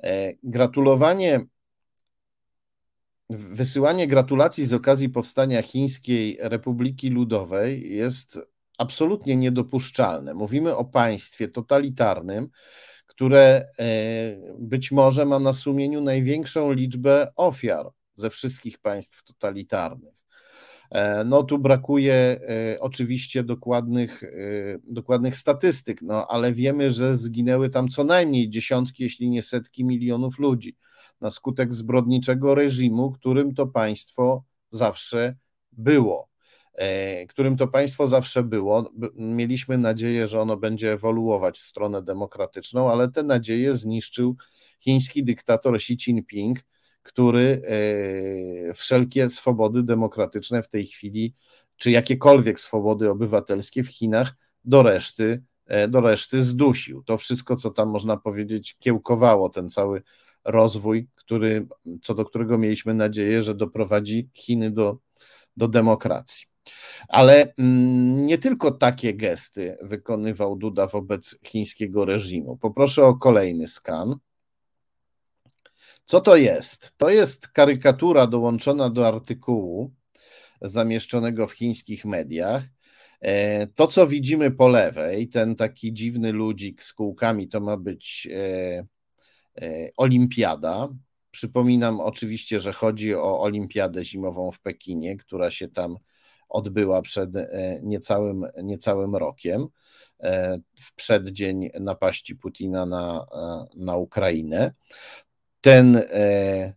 E, 0.03 0.33
gratulowanie, 0.43 1.41
wysyłanie 3.31 4.07
gratulacji 4.07 4.65
z 4.65 4.73
okazji 4.73 5.09
powstania 5.09 5.63
Chińskiej 5.63 6.39
Republiki 6.41 7.11
Ludowej 7.11 7.97
jest 7.97 8.39
absolutnie 8.79 9.37
niedopuszczalne. 9.37 10.35
Mówimy 10.35 10.77
o 10.77 10.85
państwie 10.85 11.49
totalitarnym, 11.49 12.49
które 13.07 13.69
e, 13.79 13.87
być 14.59 14.93
może 14.93 15.25
ma 15.25 15.39
na 15.39 15.53
sumieniu 15.53 16.01
największą 16.01 16.73
liczbę 16.73 17.33
ofiar 17.37 17.91
ze 18.15 18.31
wszystkich 18.31 18.79
państw 18.79 19.25
totalitarnych. 19.25 20.15
E, 20.91 21.25
no 21.25 21.43
tu 21.43 21.59
brakuje 21.59 22.15
e, 22.15 22.81
oczywiście 22.81 23.45
dokładnych, 23.45 24.23
dokładnych 24.85 25.37
statystyk, 25.37 26.03
no 26.03 26.27
ale 26.27 26.53
wiemy, 26.53 26.91
że 26.91 27.17
zginęły 27.17 27.71
tam 27.71 27.89
co 27.89 28.05
najmniej 28.05 28.51
dziesiątki, 28.51 29.03
jeśli 29.03 29.31
nie 29.31 29.43
setki 29.43 29.85
milionów 29.85 30.39
ludzi 30.39 30.77
na 31.21 31.31
skutek 31.31 31.75
zbrodniczego 31.75 32.55
reżimu, 32.55 33.13
którym 33.13 33.55
to 33.55 33.67
państwo 33.67 34.45
zawsze 34.71 35.37
było. 35.73 36.34
Którym 37.29 37.57
to 37.57 37.69
państwo 37.69 38.07
zawsze 38.07 38.43
było. 38.43 38.91
Mieliśmy 39.15 39.79
nadzieję, 39.79 40.27
że 40.27 40.41
ono 40.41 40.57
będzie 40.57 40.93
ewoluować 40.93 41.59
w 41.59 41.67
stronę 41.67 42.03
demokratyczną, 42.03 42.93
ale 42.93 43.11
te 43.11 43.23
nadzieje 43.23 43.75
zniszczył 43.75 44.37
chiński 44.81 45.25
dyktator 45.25 45.75
Xi 45.75 45.93
Jinping, 45.93 46.59
który 47.03 47.63
e, 47.67 48.75
wszelkie 48.75 49.29
swobody 49.29 49.83
demokratyczne 49.83 50.63
w 50.63 50.69
tej 50.69 50.87
chwili, 50.87 51.35
czy 51.77 51.91
jakiekolwiek 51.91 52.61
swobody 52.61 53.11
obywatelskie 53.11 53.83
w 53.83 53.89
Chinach 53.89 54.35
do 54.65 54.83
reszty, 54.83 55.43
e, 55.67 55.89
do 55.89 56.01
reszty 56.01 56.45
zdusił. 56.45 57.03
To 57.03 57.17
wszystko, 57.17 57.57
co 57.57 57.71
tam 57.71 57.89
można 57.89 58.17
powiedzieć, 58.17 58.77
kiełkowało 58.79 59.49
ten 59.49 59.71
cały 59.71 60.03
rozwój, 60.45 61.09
który, 61.15 61.67
co 62.03 62.15
do 62.15 62.25
którego 62.25 62.59
mieliśmy 62.59 62.95
nadzieję, 62.95 63.43
że 63.43 63.55
doprowadzi 63.55 64.31
Chiny 64.35 64.71
do, 64.71 64.99
do 65.57 65.69
demokracji. 65.69 66.54
Ale 67.09 67.55
mm, 67.59 68.27
nie 68.27 68.39
tylko 68.39 68.71
takie 68.71 69.15
gesty 69.15 69.77
wykonywał 69.83 70.57
Duda 70.57 70.87
wobec 70.87 71.39
chińskiego 71.45 72.05
reżimu. 72.05 72.57
Poproszę 72.57 73.05
o 73.05 73.15
kolejny 73.15 73.69
skan. 73.69 74.17
Co 76.05 76.21
to 76.21 76.37
jest? 76.37 76.93
To 76.97 77.11
jest 77.11 77.49
karykatura 77.49 78.27
dołączona 78.27 78.91
do 78.91 79.07
artykułu 79.07 79.93
zamieszczonego 80.63 81.47
w 81.47 81.53
chińskich 81.53 82.05
mediach. 82.05 82.63
E, 83.21 83.67
to, 83.67 83.87
co 83.87 84.07
widzimy 84.07 84.51
po 84.51 84.69
lewej, 84.69 85.29
ten 85.29 85.57
taki 85.57 85.93
dziwny 85.93 86.33
ludzik 86.33 86.83
z 86.83 86.93
kółkami, 86.93 87.49
to 87.49 87.61
ma 87.61 87.77
być 87.77 88.29
e, 88.33 88.87
e, 89.63 89.91
olimpiada. 89.97 90.89
Przypominam 91.31 92.01
oczywiście, 92.01 92.61
że 92.61 92.73
chodzi 92.73 93.15
o 93.15 93.41
olimpiadę 93.41 94.05
zimową 94.05 94.51
w 94.51 94.61
Pekinie, 94.61 95.17
która 95.17 95.51
się 95.51 95.69
tam 95.69 95.97
odbyła 96.55 97.03
przed 97.03 97.31
niecałym, 97.83 98.47
niecałym 98.63 99.17
rokiem, 99.17 99.67
w 100.81 100.95
przeddzień 100.95 101.71
napaści 101.81 102.37
Putina 102.37 102.87
na, 102.87 103.27
na 103.77 103.97
Ukrainę. 103.97 104.73
Ten 105.61 105.97
e, 105.97 106.73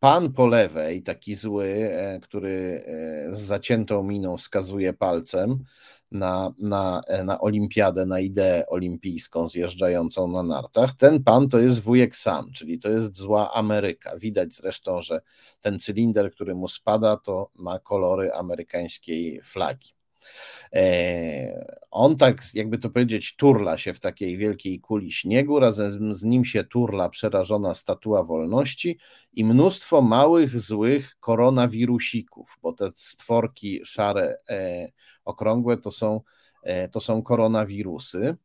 pan 0.00 0.32
po 0.32 0.46
lewej, 0.46 1.02
taki 1.02 1.34
zły, 1.34 1.90
e, 1.92 2.20
który 2.20 2.84
e, 2.86 3.36
z 3.36 3.40
zaciętą 3.40 4.02
miną 4.02 4.36
wskazuje 4.36 4.92
palcem 4.92 5.64
na, 6.10 6.54
na, 6.58 7.00
na 7.24 7.40
olimpiadę, 7.40 8.06
na 8.06 8.20
ideę 8.20 8.66
olimpijską 8.66 9.48
zjeżdżającą 9.48 10.28
na 10.28 10.42
nartach, 10.42 10.94
ten 10.94 11.24
pan 11.24 11.48
to 11.48 11.58
jest 11.58 11.80
wujek 11.80 12.16
sam, 12.16 12.52
czyli 12.52 12.78
to 12.78 12.88
jest 12.88 13.16
zła 13.16 13.52
Ameryka. 13.54 14.18
Widać 14.18 14.54
zresztą, 14.54 15.02
że 15.02 15.20
ten 15.60 15.78
cylinder, 15.78 16.32
który 16.32 16.54
mu 16.54 16.68
spada, 16.68 17.16
to 17.16 17.50
ma 17.54 17.78
kolory 17.78 18.32
amerykańskiej 18.32 19.40
flagi. 19.42 19.92
E, 20.72 21.76
on 21.90 22.16
tak, 22.16 22.42
jakby 22.54 22.78
to 22.78 22.90
powiedzieć, 22.90 23.36
turla 23.36 23.78
się 23.78 23.94
w 23.94 24.00
takiej 24.00 24.36
wielkiej 24.36 24.80
kuli 24.80 25.12
śniegu, 25.12 25.60
razem 25.60 26.14
z 26.14 26.24
nim 26.24 26.44
się 26.44 26.64
turla 26.64 27.08
przerażona 27.08 27.74
statua 27.74 28.24
wolności 28.24 28.98
i 29.32 29.44
mnóstwo 29.44 30.02
małych, 30.02 30.60
złych 30.60 31.16
koronawirusików, 31.20 32.58
bo 32.62 32.72
te 32.72 32.90
stworki 32.94 33.80
szare, 33.84 34.38
e, 34.48 34.88
okrągłe 35.30 35.76
to 35.76 35.90
są, 35.90 36.20
e, 36.62 36.88
to 36.88 37.00
są 37.00 37.22
koronawirusy. 37.22 38.36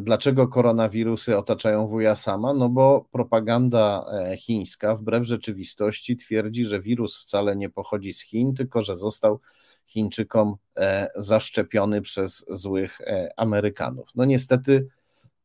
Dlaczego 0.00 0.48
koronawirusy 0.48 1.36
otaczają 1.36 1.86
wuja 1.86 2.16
sama? 2.16 2.54
No 2.54 2.68
bo 2.68 3.08
propaganda 3.12 4.04
chińska 4.36 4.94
wbrew 4.94 5.24
rzeczywistości 5.24 6.16
twierdzi, 6.16 6.64
że 6.64 6.80
wirus 6.80 7.22
wcale 7.22 7.56
nie 7.56 7.70
pochodzi 7.70 8.12
z 8.12 8.20
Chin, 8.20 8.54
tylko 8.54 8.82
że 8.82 8.96
został 8.96 9.40
Chińczykom 9.90 10.56
e, 10.76 11.08
zaszczepiony 11.16 12.02
przez 12.02 12.44
złych 12.48 13.00
e, 13.00 13.30
Amerykanów. 13.36 14.08
No 14.14 14.24
niestety 14.24 14.88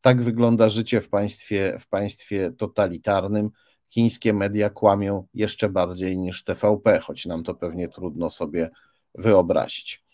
tak 0.02 0.22
wygląda 0.22 0.70
życie 0.70 1.02
w 1.02 1.10
państwie, 1.10 1.78
w 1.80 1.88
państwie 1.88 2.52
totalitarnym. 2.58 3.50
Chińskie 3.90 4.34
media 4.34 4.70
kłamią 4.70 5.28
jeszcze 5.34 5.70
bardziej 5.70 6.18
niż 6.18 6.44
TVP, 6.44 7.00
choć 7.00 7.26
nam 7.26 7.44
to 7.44 7.56
pewnie 7.56 7.90
trudno 7.90 8.30
sobie 8.30 8.70
wyobrazić. 9.16 10.05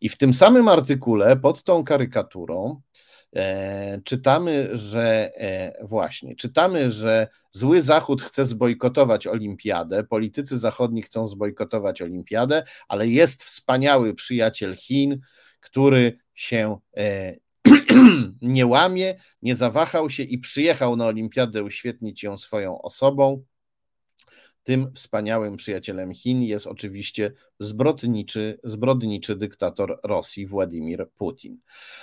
I 0.00 0.08
w 0.08 0.18
tym 0.18 0.32
samym 0.32 0.68
artykule 0.68 1.36
pod 1.36 1.62
tą 1.64 1.84
karykaturą 1.84 2.80
E, 3.36 4.00
czytamy, 4.04 4.68
że 4.72 5.30
e, 5.34 5.86
właśnie, 5.86 6.36
czytamy, 6.36 6.90
że 6.90 7.28
zły 7.50 7.82
Zachód 7.82 8.22
chce 8.22 8.46
zbojkotować 8.46 9.26
olimpiadę, 9.26 10.04
politycy 10.04 10.58
zachodni 10.58 11.02
chcą 11.02 11.26
zbojkotować 11.26 12.02
olimpiadę, 12.02 12.62
ale 12.88 13.08
jest 13.08 13.44
wspaniały 13.44 14.14
przyjaciel 14.14 14.76
Chin, 14.76 15.20
który 15.60 16.18
się 16.34 16.78
e, 16.96 17.36
nie 18.42 18.66
łamie, 18.66 19.14
nie 19.42 19.54
zawahał 19.54 20.10
się 20.10 20.22
i 20.22 20.38
przyjechał 20.38 20.96
na 20.96 21.06
olimpiadę 21.06 21.62
uświetnić 21.62 22.22
ją 22.22 22.36
swoją 22.36 22.82
osobą. 22.82 23.44
Tym 24.62 24.92
wspaniałym 24.94 25.56
przyjacielem 25.56 26.14
Chin 26.14 26.42
jest 26.42 26.66
oczywiście 26.66 27.32
zbrodniczy, 27.58 28.60
zbrodniczy 28.64 29.36
dyktator 29.36 30.00
Rosji 30.02 30.46
Władimir 30.46 31.10
Putin. 31.16 31.58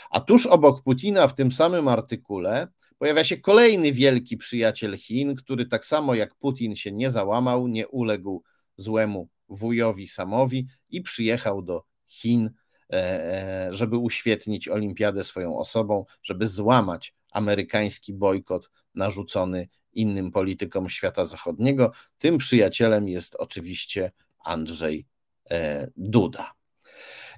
A 0.09 0.19
tuż 0.19 0.45
obok 0.45 0.83
Putina 0.83 1.27
w 1.27 1.35
tym 1.35 1.51
samym 1.51 1.87
artykule 1.87 2.67
pojawia 2.97 3.23
się 3.23 3.37
kolejny 3.37 3.93
wielki 3.93 4.37
przyjaciel 4.37 4.97
Chin, 4.97 5.35
który 5.35 5.65
tak 5.65 5.85
samo 5.85 6.15
jak 6.15 6.35
Putin 6.35 6.75
się 6.75 6.91
nie 6.91 7.11
załamał, 7.11 7.67
nie 7.67 7.87
uległ 7.87 8.43
złemu 8.75 9.29
wujowi 9.49 10.07
Samowi 10.07 10.67
i 10.89 11.01
przyjechał 11.01 11.61
do 11.61 11.83
Chin, 12.05 12.49
e, 12.89 12.93
e, 12.93 13.73
żeby 13.73 13.97
uświetnić 13.97 14.67
olimpiadę 14.67 15.23
swoją 15.23 15.57
osobą, 15.57 16.05
żeby 16.23 16.47
złamać 16.47 17.15
amerykański 17.31 18.13
bojkot 18.13 18.69
narzucony 18.95 19.67
innym 19.97 20.31
politykom 20.31 20.89
świata 20.89 21.25
zachodniego. 21.25 21.91
Tym 22.17 22.37
przyjacielem 22.37 23.09
jest 23.09 23.35
oczywiście 23.35 24.11
Andrzej 24.45 25.05
e, 25.51 25.87
Duda. 25.95 26.53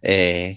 E, 0.03 0.55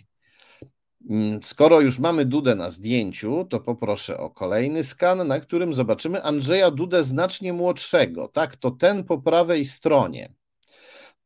mm, 1.11 1.42
skoro 1.42 1.80
już 1.80 1.98
mamy 1.98 2.24
Dudę 2.24 2.55
na 2.55 2.70
zdjęciu, 2.70 3.46
to 3.50 3.61
poproszę 3.61 4.18
o 4.18 4.30
kolejny 4.30 4.84
skan, 4.84 5.28
na 5.28 5.40
którym 5.40 5.74
zobaczymy 5.74 6.22
Andrzeja 6.22 6.70
Dudę 6.70 7.05
znacznie 7.05 7.53
młodszego. 7.53 8.28
Tak, 8.28 8.57
to 8.57 8.70
ten 8.70 9.05
po 9.05 9.18
prawej 9.18 9.64
stronie. 9.64 10.34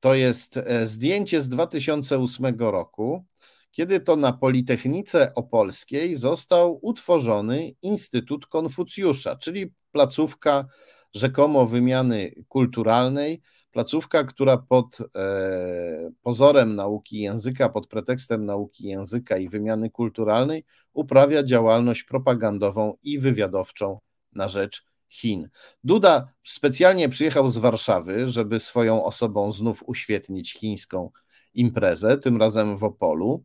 To 0.01 0.15
jest 0.15 0.57
e, 0.57 0.87
zdjęcie 0.87 1.41
z 1.41 1.49
2008 1.49 2.59
roku, 2.59 3.25
kiedy 3.71 4.01
to 4.01 4.17
na 4.17 4.33
Politechnice 4.33 5.35
Opolskiej 5.35 6.17
został 6.17 6.79
utworzony 6.83 7.73
Instytut 7.83 8.47
Konfucjusza, 8.47 9.37
czyli 9.37 9.73
placówka 9.97 10.67
rzekomo 11.15 11.67
wymiany 11.67 12.45
kulturalnej, 12.49 13.43
placówka, 13.73 14.25
która 14.25 14.57
pod 14.57 14.99
e, 15.01 16.11
pozorem 16.23 16.77
nauki 16.77 17.19
języka, 17.19 17.69
pod 17.69 17.87
pretekstem 17.87 18.47
nauki 18.47 18.89
języka 18.89 19.37
i 19.37 19.49
wymiany 19.49 19.91
kulturalnej 19.91 20.65
uprawia 20.93 21.43
działalność 21.43 22.03
propagandową 22.03 22.97
i 23.03 23.19
wywiadowczą 23.19 23.99
na 24.33 24.49
rzecz 24.49 24.85
Chin. 25.09 25.49
Duda 25.85 26.29
specjalnie 26.43 27.09
przyjechał 27.09 27.51
z 27.51 27.57
Warszawy, 27.57 28.29
żeby 28.29 28.61
swoją 28.61 29.05
osobą 29.05 29.53
znów 29.53 29.83
uświetnić 29.87 30.53
chińską 30.53 31.11
imprezę, 31.55 32.19
tym 32.19 32.37
razem 32.37 32.77
w 32.77 32.85
Opolu. 32.85 33.45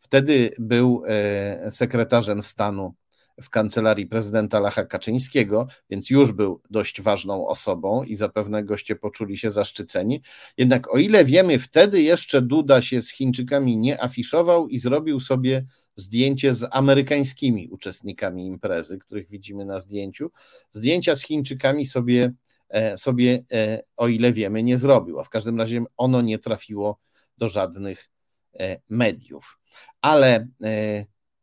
Wtedy 0.00 0.50
był 0.58 1.02
e, 1.06 1.70
sekretarzem 1.70 2.42
stanu 2.42 2.94
w 3.42 3.50
kancelarii 3.50 4.06
prezydenta 4.06 4.60
Lacha 4.60 4.84
Kaczyńskiego, 4.84 5.66
więc 5.90 6.10
już 6.10 6.32
był 6.32 6.60
dość 6.70 7.02
ważną 7.02 7.46
osobą 7.46 8.02
i 8.02 8.16
zapewne 8.16 8.64
goście 8.64 8.96
poczuli 8.96 9.38
się 9.38 9.50
zaszczyceni. 9.50 10.22
Jednak 10.56 10.94
o 10.94 10.98
ile 10.98 11.24
wiemy, 11.24 11.58
wtedy 11.58 12.02
jeszcze 12.02 12.42
Duda 12.42 12.82
się 12.82 13.00
z 13.00 13.10
Chińczykami 13.10 13.76
nie 13.76 14.02
afiszował 14.02 14.68
i 14.68 14.78
zrobił 14.78 15.20
sobie 15.20 15.64
zdjęcie 15.96 16.54
z 16.54 16.68
amerykańskimi 16.70 17.68
uczestnikami 17.68 18.46
imprezy, 18.46 18.98
których 18.98 19.28
widzimy 19.28 19.64
na 19.64 19.80
zdjęciu. 19.80 20.30
Zdjęcia 20.72 21.16
z 21.16 21.22
Chińczykami 21.22 21.86
sobie, 21.86 22.32
e, 22.68 22.98
sobie 22.98 23.44
e, 23.52 23.82
o 23.96 24.08
ile 24.08 24.32
wiemy, 24.32 24.62
nie 24.62 24.78
zrobił, 24.78 25.20
a 25.20 25.24
w 25.24 25.30
każdym 25.30 25.58
razie 25.58 25.84
ono 25.96 26.22
nie 26.22 26.38
trafiło 26.38 26.98
do 27.38 27.48
żadnych 27.48 28.10
e, 28.60 28.80
mediów. 28.90 29.58
Ale 30.00 30.48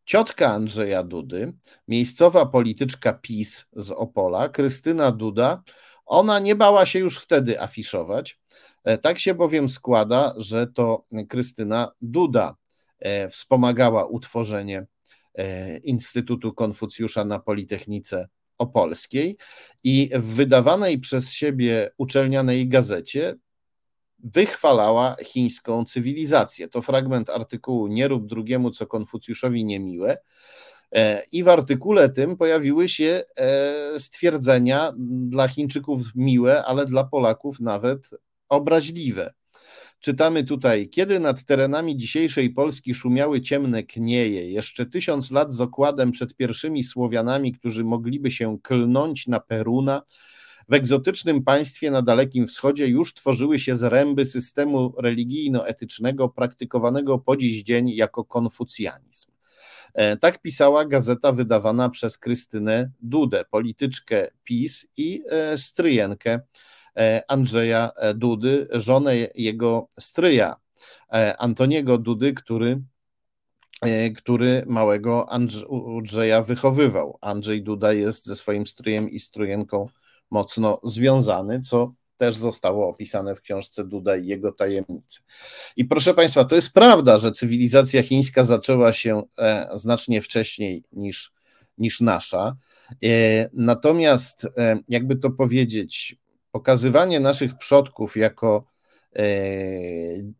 Ciotka 0.05 0.51
Andrzeja 0.51 1.03
Dudy, 1.03 1.53
miejscowa 1.87 2.45
polityczka 2.45 3.13
PiS 3.13 3.65
z 3.75 3.91
Opola, 3.91 4.49
Krystyna 4.49 5.11
Duda, 5.11 5.63
Ona 6.05 6.39
nie 6.39 6.55
bała 6.55 6.85
się 6.85 6.99
już 6.99 7.19
wtedy 7.19 7.61
afiszować. 7.61 8.39
Tak 9.01 9.19
się 9.19 9.33
bowiem 9.33 9.69
składa, 9.69 10.33
że 10.37 10.67
to 10.67 11.05
Krystyna 11.29 11.91
Duda 12.01 12.55
wspomagała 13.29 14.05
utworzenie 14.05 14.85
Instytutu 15.83 16.53
Konfucjusza 16.53 17.25
na 17.25 17.39
Politechnice 17.39 18.27
Opolskiej 18.57 19.37
i 19.83 20.09
w 20.13 20.35
wydawanej 20.35 20.99
przez 20.99 21.31
siebie 21.31 21.89
uczelnianej 21.97 22.67
gazecie 22.67 23.35
wychwalała 24.33 25.15
chińską 25.23 25.85
cywilizację. 25.85 26.67
To 26.67 26.81
fragment 26.81 27.29
artykułu 27.29 27.87
Nie 27.87 28.07
rób 28.07 28.25
drugiemu, 28.25 28.71
co 28.71 28.87
Konfucjuszowi 28.87 29.65
niemiłe. 29.65 30.17
E, 30.91 31.23
I 31.31 31.43
w 31.43 31.49
artykule 31.49 32.09
tym 32.09 32.37
pojawiły 32.37 32.89
się 32.89 33.23
e, 33.37 33.99
stwierdzenia 33.99 34.93
dla 35.27 35.47
Chińczyków 35.47 36.01
miłe, 36.15 36.65
ale 36.65 36.85
dla 36.85 37.03
Polaków 37.03 37.59
nawet 37.59 38.09
obraźliwe. 38.49 39.33
Czytamy 39.99 40.43
tutaj, 40.43 40.89
kiedy 40.89 41.19
nad 41.19 41.43
terenami 41.43 41.97
dzisiejszej 41.97 42.49
Polski 42.49 42.93
szumiały 42.93 43.41
ciemne 43.41 43.83
knieje, 43.83 44.51
jeszcze 44.51 44.85
tysiąc 44.85 45.31
lat 45.31 45.53
z 45.53 45.61
okładem 45.61 46.11
przed 46.11 46.35
pierwszymi 46.35 46.83
Słowianami, 46.83 47.53
którzy 47.53 47.83
mogliby 47.83 48.31
się 48.31 48.57
klnąć 48.63 49.27
na 49.27 49.39
Peruna, 49.39 50.01
w 50.69 50.73
egzotycznym 50.73 51.43
państwie 51.43 51.91
na 51.91 52.01
Dalekim 52.01 52.47
Wschodzie 52.47 52.87
już 52.87 53.13
tworzyły 53.13 53.59
się 53.59 53.75
zręby 53.75 54.25
systemu 54.25 54.93
religijno-etycznego 54.97 56.29
praktykowanego 56.29 57.19
po 57.19 57.37
dziś 57.37 57.63
dzień 57.63 57.89
jako 57.89 58.25
konfucjanizm. 58.25 59.31
E, 59.93 60.17
tak 60.17 60.41
pisała 60.41 60.85
gazeta 60.85 61.31
wydawana 61.31 61.89
przez 61.89 62.17
Krystynę 62.17 62.91
Dudę, 63.01 63.45
polityczkę 63.51 64.27
PiS 64.43 64.87
i 64.97 65.23
e, 65.29 65.57
stryjenkę 65.57 66.39
e, 66.97 67.23
Andrzeja 67.27 67.91
Dudy, 68.15 68.67
żonę 68.71 69.15
jego 69.35 69.87
stryja 69.99 70.55
Antoniego 71.37 71.97
Dudy, 71.97 72.33
który 72.33 72.81
który 74.17 74.63
małego 74.67 75.29
Andrzeja 75.29 76.41
wychowywał. 76.41 77.17
Andrzej 77.21 77.63
Duda 77.63 77.93
jest 77.93 78.25
ze 78.25 78.35
swoim 78.35 78.67
stryjem 78.67 79.09
i 79.09 79.19
stryjenką 79.19 79.87
mocno 80.31 80.79
związany, 80.83 81.61
co 81.61 81.93
też 82.17 82.35
zostało 82.35 82.89
opisane 82.89 83.35
w 83.35 83.41
książce 83.41 83.83
Duda 83.83 84.17
i 84.17 84.27
jego 84.27 84.51
tajemnice. 84.51 85.19
I 85.75 85.85
proszę 85.85 86.13
Państwa, 86.13 86.45
to 86.45 86.55
jest 86.55 86.73
prawda, 86.73 87.19
że 87.19 87.31
cywilizacja 87.31 88.03
chińska 88.03 88.43
zaczęła 88.43 88.93
się 88.93 89.23
e, 89.37 89.69
znacznie 89.73 90.21
wcześniej 90.21 90.83
niż, 90.91 91.33
niż 91.77 92.01
nasza. 92.01 92.55
E, 93.03 93.49
natomiast, 93.53 94.47
e, 94.57 94.79
jakby 94.89 95.15
to 95.15 95.29
powiedzieć, 95.29 96.15
pokazywanie 96.51 97.19
naszych 97.19 97.57
przodków 97.57 98.17
jako 98.17 98.75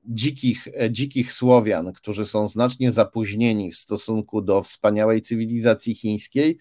dzikich, 0.06 0.68
dzikich 0.90 1.34
Słowian, 1.34 1.94
którzy 1.94 2.26
są 2.26 2.48
znacznie 2.48 2.92
zapóźnieni 2.92 3.72
w 3.72 3.78
stosunku 3.78 4.42
do 4.42 4.64
wspaniałej 4.64 5.22
cywilizacji 5.22 5.96
chińskiej, 5.96 6.58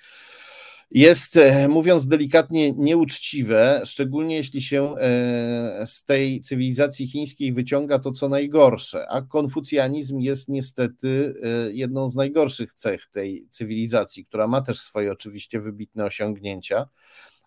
jest, 0.91 1.37
e, 1.37 1.68
mówiąc 1.68 2.09
delikatnie, 2.09 2.72
nieuczciwe, 2.72 3.82
szczególnie 3.85 4.37
jeśli 4.37 4.62
się 4.62 4.95
e, 4.97 5.87
z 5.87 6.05
tej 6.05 6.41
cywilizacji 6.41 7.09
chińskiej 7.09 7.53
wyciąga 7.53 7.99
to, 7.99 8.12
co 8.12 8.28
najgorsze. 8.28 9.07
A 9.09 9.22
konfucjanizm 9.22 10.18
jest 10.18 10.49
niestety 10.49 11.35
e, 11.43 11.72
jedną 11.72 12.11
z 12.11 12.16
najgorszych 12.16 12.74
cech 12.74 13.07
tej 13.12 13.47
cywilizacji, 13.51 14.26
która 14.26 14.47
ma 14.47 14.61
też 14.61 14.80
swoje 14.80 15.12
oczywiście 15.12 15.61
wybitne 15.61 16.05
osiągnięcia, 16.05 16.89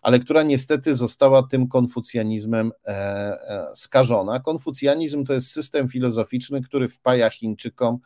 ale 0.02 0.20
która 0.20 0.42
niestety 0.42 0.96
została 0.96 1.42
tym 1.42 1.68
konfucjanizmem 1.68 2.72
skażona. 3.74 4.40
Konfucjanizm 4.40 5.24
to 5.24 5.32
jest 5.32 5.50
system 5.50 5.88
filozoficzny, 5.88 6.62
który 6.62 6.88
wpaja 6.88 7.30
Chińczykom 7.30 7.98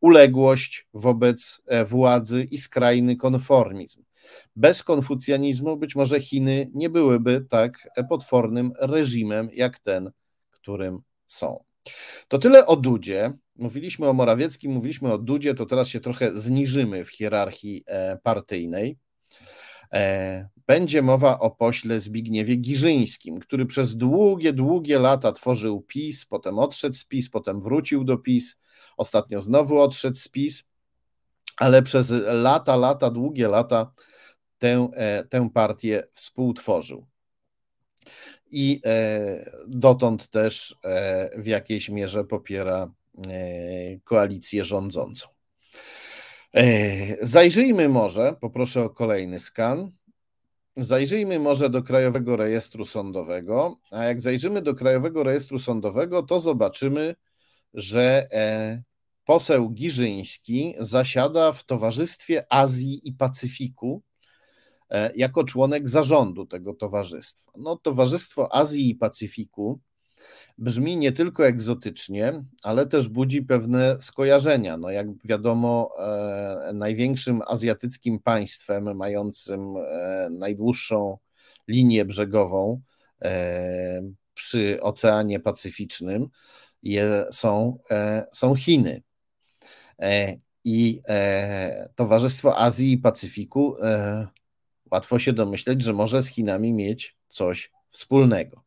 uległość 0.00 0.86
wobec 0.94 1.62
władzy 1.86 2.46
i 2.50 2.58
skrajny 2.58 3.16
konformizm. 3.16 4.07
Bez 4.56 4.82
konfucjanizmu 4.82 5.76
być 5.76 5.96
może 5.96 6.20
Chiny 6.20 6.70
nie 6.74 6.90
byłyby 6.90 7.46
tak 7.50 7.88
potwornym 8.08 8.72
reżimem 8.80 9.48
jak 9.52 9.78
ten, 9.78 10.10
którym 10.50 11.02
są. 11.26 11.64
To 12.28 12.38
tyle 12.38 12.66
o 12.66 12.76
Dudzie. 12.76 13.32
Mówiliśmy 13.56 14.08
o 14.08 14.12
Morawieckim, 14.12 14.72
mówiliśmy 14.72 15.12
o 15.12 15.18
Dudzie, 15.18 15.54
to 15.54 15.66
teraz 15.66 15.88
się 15.88 16.00
trochę 16.00 16.36
zniżymy 16.36 17.04
w 17.04 17.10
hierarchii 17.10 17.84
e, 17.86 18.18
partyjnej. 18.22 18.98
E, 19.92 20.48
będzie 20.66 21.02
mowa 21.02 21.38
o 21.38 21.50
pośle 21.50 22.00
Zbigniewie 22.00 22.56
Giżyńskim, 22.56 23.40
który 23.40 23.66
przez 23.66 23.96
długie, 23.96 24.52
długie 24.52 24.98
lata 24.98 25.32
tworzył 25.32 25.80
PiS, 25.80 26.26
potem 26.26 26.58
odszedł 26.58 26.94
z 26.94 27.04
PiS, 27.04 27.30
potem 27.30 27.60
wrócił 27.60 28.04
do 28.04 28.18
PiS, 28.18 28.58
ostatnio 28.96 29.40
znowu 29.40 29.80
odszedł 29.80 30.16
z 30.16 30.28
PiS, 30.28 30.64
ale 31.56 31.82
przez 31.82 32.14
lata, 32.26 32.76
lata, 32.76 33.10
długie 33.10 33.48
lata 33.48 33.92
tę, 34.58 34.88
e, 34.94 35.24
tę 35.24 35.50
partię 35.54 36.02
współtworzył. 36.12 37.06
I 38.50 38.80
e, 38.84 39.50
dotąd 39.66 40.28
też 40.28 40.76
e, 40.84 41.30
w 41.40 41.46
jakiejś 41.46 41.88
mierze 41.88 42.24
popiera 42.24 42.92
koalicję 44.04 44.64
rządzącą. 44.64 45.28
Zajrzyjmy 47.22 47.88
może, 47.88 48.36
poproszę 48.40 48.82
o 48.82 48.90
kolejny 48.90 49.40
skan. 49.40 49.90
Zajrzyjmy 50.76 51.38
może 51.38 51.70
do 51.70 51.82
Krajowego 51.82 52.36
Rejestru 52.36 52.84
Sądowego, 52.84 53.76
a 53.90 54.04
jak 54.04 54.20
zajrzymy 54.20 54.62
do 54.62 54.74
Krajowego 54.74 55.22
Rejestru 55.22 55.58
Sądowego, 55.58 56.22
to 56.22 56.40
zobaczymy, 56.40 57.14
że 57.74 58.28
poseł 59.24 59.70
Giżyński 59.70 60.74
zasiada 60.78 61.52
w 61.52 61.64
Towarzystwie 61.64 62.52
Azji 62.52 63.08
i 63.08 63.12
Pacyfiku, 63.12 64.02
jako 65.14 65.44
członek 65.44 65.88
zarządu 65.88 66.46
tego 66.46 66.74
towarzystwa. 66.74 67.52
No, 67.56 67.76
Towarzystwo 67.76 68.54
Azji 68.54 68.90
i 68.90 68.94
Pacyfiku 68.94 69.80
brzmi 70.58 70.96
nie 70.96 71.12
tylko 71.12 71.46
egzotycznie, 71.46 72.44
ale 72.62 72.86
też 72.86 73.08
budzi 73.08 73.42
pewne 73.42 74.00
skojarzenia. 74.00 74.76
No, 74.76 74.90
jak 74.90 75.06
wiadomo, 75.24 75.90
e, 75.98 76.70
największym 76.74 77.42
azjatyckim 77.46 78.18
państwem 78.20 78.96
mającym 78.96 79.76
e, 79.76 80.28
najdłuższą 80.30 81.18
linię 81.68 82.04
brzegową 82.04 82.80
e, 83.22 84.02
przy 84.34 84.78
Oceanie 84.82 85.40
Pacyficznym 85.40 86.28
je, 86.82 87.24
są, 87.32 87.78
e, 87.90 88.26
są 88.32 88.54
Chiny. 88.54 89.02
E, 90.02 90.36
I 90.64 91.02
Towarzystwo 91.94 92.58
Azji 92.58 92.92
i 92.92 92.98
Pacyfiku 92.98 93.76
łatwo 94.90 95.18
się 95.18 95.32
domyśleć, 95.32 95.82
że 95.82 95.92
może 95.92 96.22
z 96.22 96.28
Chinami 96.28 96.72
mieć 96.72 97.16
coś 97.28 97.70
wspólnego. 97.90 98.62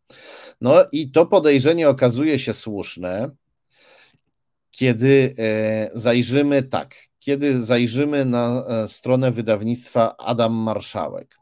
No 0.62 0.76
i 0.92 1.12
to 1.12 1.26
podejrzenie 1.26 1.90
okazuje 1.90 2.40
się 2.40 2.54
słuszne, 2.54 3.30
kiedy 4.72 5.34
e, 5.38 5.90
zajrzymy 5.96 6.64
tak, 6.64 6.96
kiedy 7.20 7.64
zajrzymy 7.64 8.26
na 8.26 8.66
e, 8.68 8.88
stronę 8.88 9.32
wydawnictwa 9.32 10.18
Adam 10.18 10.54
Marszałek. 10.54 11.38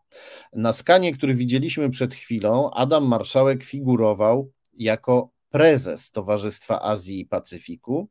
Na 0.53 0.73
skanie, 0.73 1.13
który 1.13 1.35
widzieliśmy 1.35 1.89
przed 1.89 2.13
chwilą, 2.13 2.71
Adam 2.71 3.07
Marszałek 3.07 3.63
figurował 3.63 4.51
jako 4.73 5.29
prezes 5.49 6.11
Towarzystwa 6.11 6.81
Azji 6.81 7.19
i 7.19 7.25
Pacyfiku 7.25 8.09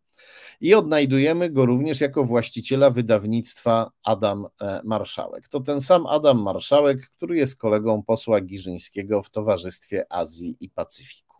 i 0.61 0.74
odnajdujemy 0.74 1.51
go 1.51 1.66
również 1.66 2.01
jako 2.01 2.24
właściciela 2.24 2.91
wydawnictwa 2.91 3.91
Adam 4.05 4.47
e, 4.61 4.80
Marszałek. 4.84 5.49
To 5.49 5.61
ten 5.61 5.80
sam 5.80 6.07
Adam 6.07 6.43
Marszałek, 6.43 7.11
który 7.11 7.36
jest 7.36 7.59
kolegą 7.59 8.03
posła 8.03 8.41
Giżyńskiego 8.41 9.22
w 9.22 9.30
Towarzystwie 9.30 10.12
Azji 10.12 10.57
i 10.61 10.70
Pacyfiku. 10.70 11.36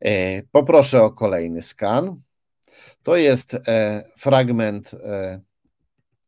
E, 0.00 0.42
poproszę 0.42 1.02
o 1.02 1.10
kolejny 1.10 1.62
skan. 1.62 2.20
To 3.02 3.16
jest 3.16 3.54
e, 3.54 4.04
fragment 4.16 4.90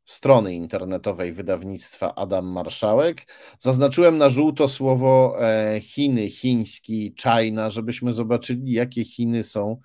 strony 0.07 0.55
internetowej 0.55 1.33
wydawnictwa 1.33 2.15
Adam 2.15 2.47
Marszałek. 2.47 3.27
Zaznaczyłem 3.59 4.19
na 4.19 4.29
żółto 4.29 4.69
słowo 4.69 5.37
Chiny, 5.81 6.31
chiński, 6.31 7.15
China, 7.23 7.71
żebyśmy 7.71 8.13
zobaczyli, 8.13 8.73
jakie 8.73 9.05
Chiny 9.05 9.43
są 9.43 9.81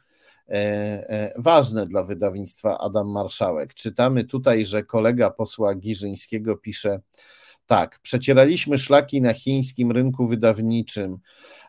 E, 0.51 0.53
e, 1.09 1.33
ważne 1.37 1.85
dla 1.85 2.03
wydawnictwa 2.03 2.77
Adam 2.77 3.11
Marszałek. 3.11 3.73
Czytamy 3.73 4.23
tutaj, 4.23 4.65
że 4.65 4.83
kolega 4.83 5.31
posła 5.31 5.75
Giżyńskiego 5.75 6.57
pisze 6.57 6.99
tak, 7.65 7.99
przecieraliśmy 7.99 8.77
szlaki 8.77 9.21
na 9.21 9.33
chińskim 9.33 9.91
rynku 9.91 10.27
wydawniczym. 10.27 11.17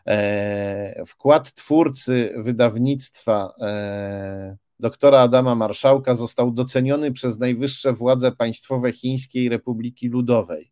E, 0.07 1.03
wkład 1.05 1.53
twórcy 1.53 2.33
wydawnictwa 2.37 3.53
doktora 4.83 5.19
Adama 5.19 5.55
Marszałka 5.55 6.15
został 6.15 6.51
doceniony 6.51 7.11
przez 7.11 7.39
najwyższe 7.39 7.93
władze 7.93 8.31
państwowe 8.31 8.91
Chińskiej 8.91 9.49
Republiki 9.49 10.07
Ludowej. 10.07 10.71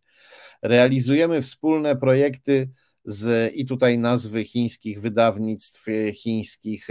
Realizujemy 0.62 1.42
wspólne 1.42 1.96
projekty 1.96 2.70
z, 3.06 3.54
i 3.56 3.66
tutaj 3.66 3.98
nazwy 3.98 4.44
chińskich 4.44 5.02
wydawnictw, 5.02 5.86
chińskich, 6.14 6.88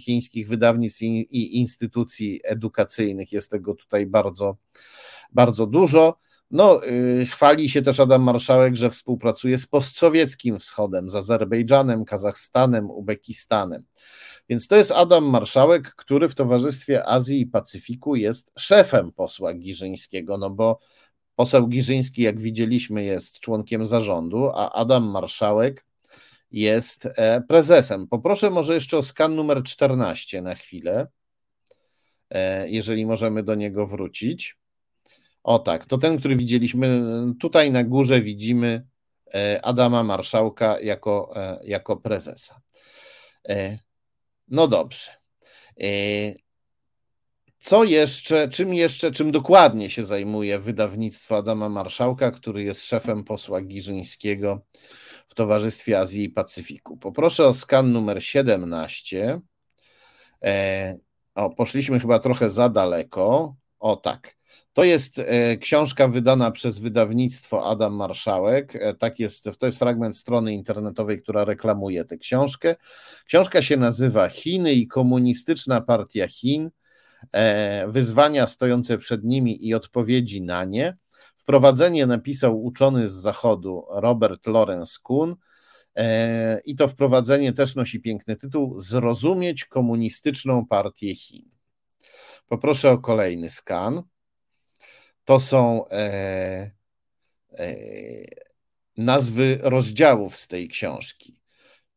chińskich 0.00 0.48
wydawnictw 0.48 1.02
i 1.02 1.58
instytucji 1.58 2.40
edukacyjnych. 2.44 3.32
Jest 3.32 3.50
tego 3.50 3.74
tutaj 3.74 4.06
bardzo, 4.06 4.56
bardzo 5.32 5.66
dużo. 5.66 6.18
No, 6.50 6.86
y, 6.86 7.26
chwali 7.26 7.70
się 7.70 7.82
też 7.82 8.00
Adam 8.00 8.22
Marszałek, 8.22 8.76
że 8.76 8.90
współpracuje 8.90 9.58
z 9.58 9.66
postsowieckim 9.66 10.58
wschodem, 10.58 11.10
z 11.10 11.14
Azerbejdżanem, 11.14 12.04
Kazachstanem, 12.04 12.90
Uzbekistanem. 12.90 13.84
Więc 14.48 14.68
to 14.68 14.76
jest 14.76 14.90
Adam 14.90 15.24
Marszałek, 15.24 15.94
który 15.94 16.28
w 16.28 16.34
Towarzystwie 16.34 17.08
Azji 17.08 17.40
i 17.40 17.46
Pacyfiku 17.46 18.16
jest 18.16 18.52
szefem 18.58 19.12
posła 19.12 19.54
Giżyńskiego, 19.54 20.38
no 20.38 20.50
bo 20.50 20.78
poseł 21.36 21.66
Giżyński, 21.66 22.22
jak 22.22 22.40
widzieliśmy, 22.40 23.04
jest 23.04 23.40
członkiem 23.40 23.86
zarządu, 23.86 24.50
a 24.54 24.72
Adam 24.72 25.04
Marszałek 25.04 25.84
jest 26.50 27.06
e, 27.06 27.40
prezesem. 27.48 28.06
Poproszę 28.06 28.50
może 28.50 28.74
jeszcze 28.74 28.96
o 28.96 29.02
skan 29.02 29.34
numer 29.34 29.62
14 29.62 30.42
na 30.42 30.54
chwilę, 30.54 31.06
e, 32.30 32.70
jeżeli 32.70 33.06
możemy 33.06 33.42
do 33.42 33.54
niego 33.54 33.86
wrócić. 33.86 34.58
O 35.42 35.58
tak, 35.58 35.86
to 35.86 35.98
ten, 35.98 36.18
który 36.18 36.36
widzieliśmy. 36.36 37.02
Tutaj 37.40 37.72
na 37.72 37.84
górze 37.84 38.20
widzimy 38.20 38.86
e, 39.34 39.64
Adama 39.64 40.04
Marszałka 40.04 40.80
jako, 40.80 41.32
e, 41.36 41.60
jako 41.64 41.96
prezesa. 41.96 42.60
E, 44.48 44.54
no 44.54 44.68
dobrze. 44.68 45.10
Co 47.60 47.84
jeszcze, 47.84 48.48
czym 48.48 48.74
jeszcze, 48.74 49.12
czym 49.12 49.32
dokładnie 49.32 49.90
się 49.90 50.04
zajmuje 50.04 50.58
wydawnictwo 50.58 51.36
Adama 51.36 51.68
Marszałka, 51.68 52.30
który 52.30 52.62
jest 52.62 52.84
szefem 52.84 53.24
posła 53.24 53.60
Giżyńskiego 53.60 54.60
w 55.28 55.34
Towarzystwie 55.34 55.98
Azji 55.98 56.24
i 56.24 56.30
Pacyfiku? 56.30 56.96
Poproszę 56.96 57.46
o 57.46 57.54
skan 57.54 57.92
numer 57.92 58.24
17. 58.24 59.40
O, 61.34 61.50
poszliśmy 61.50 62.00
chyba 62.00 62.18
trochę 62.18 62.50
za 62.50 62.68
daleko. 62.68 63.56
O 63.78 63.96
tak. 63.96 64.37
To 64.78 64.84
jest 64.84 65.18
e, 65.18 65.56
książka 65.56 66.08
wydana 66.08 66.50
przez 66.50 66.78
wydawnictwo 66.78 67.70
Adam 67.70 67.94
Marszałek. 67.94 68.76
E, 68.76 68.94
tak 68.94 69.18
jest, 69.18 69.48
to 69.58 69.66
jest 69.66 69.78
fragment 69.78 70.16
strony 70.16 70.52
internetowej, 70.52 71.22
która 71.22 71.44
reklamuje 71.44 72.04
tę 72.04 72.18
książkę. 72.18 72.76
Książka 73.24 73.62
się 73.62 73.76
nazywa 73.76 74.28
Chiny 74.28 74.72
i 74.74 74.86
komunistyczna 74.86 75.80
partia 75.80 76.28
Chin. 76.28 76.70
E, 77.32 77.88
wyzwania 77.88 78.46
stojące 78.46 78.98
przed 78.98 79.24
nimi 79.24 79.66
i 79.66 79.74
odpowiedzi 79.74 80.42
na 80.42 80.64
nie. 80.64 80.96
Wprowadzenie 81.36 82.06
napisał 82.06 82.64
uczony 82.64 83.08
z 83.08 83.12
zachodu 83.12 83.86
Robert 83.90 84.46
Lawrence 84.46 84.98
Kuhn. 85.02 85.34
I 86.64 86.76
to 86.76 86.88
wprowadzenie 86.88 87.52
też 87.52 87.74
nosi 87.74 88.00
piękny 88.00 88.36
tytuł 88.36 88.78
Zrozumieć 88.78 89.64
komunistyczną 89.64 90.66
partię 90.66 91.14
Chin. 91.14 91.50
Poproszę 92.48 92.90
o 92.90 92.98
kolejny 92.98 93.50
skan 93.50 94.02
to 95.28 95.40
są 95.40 95.88
e, 95.88 96.70
e, 97.58 97.74
nazwy 98.96 99.58
rozdziałów 99.62 100.36
z 100.36 100.48
tej 100.48 100.68
książki. 100.68 101.40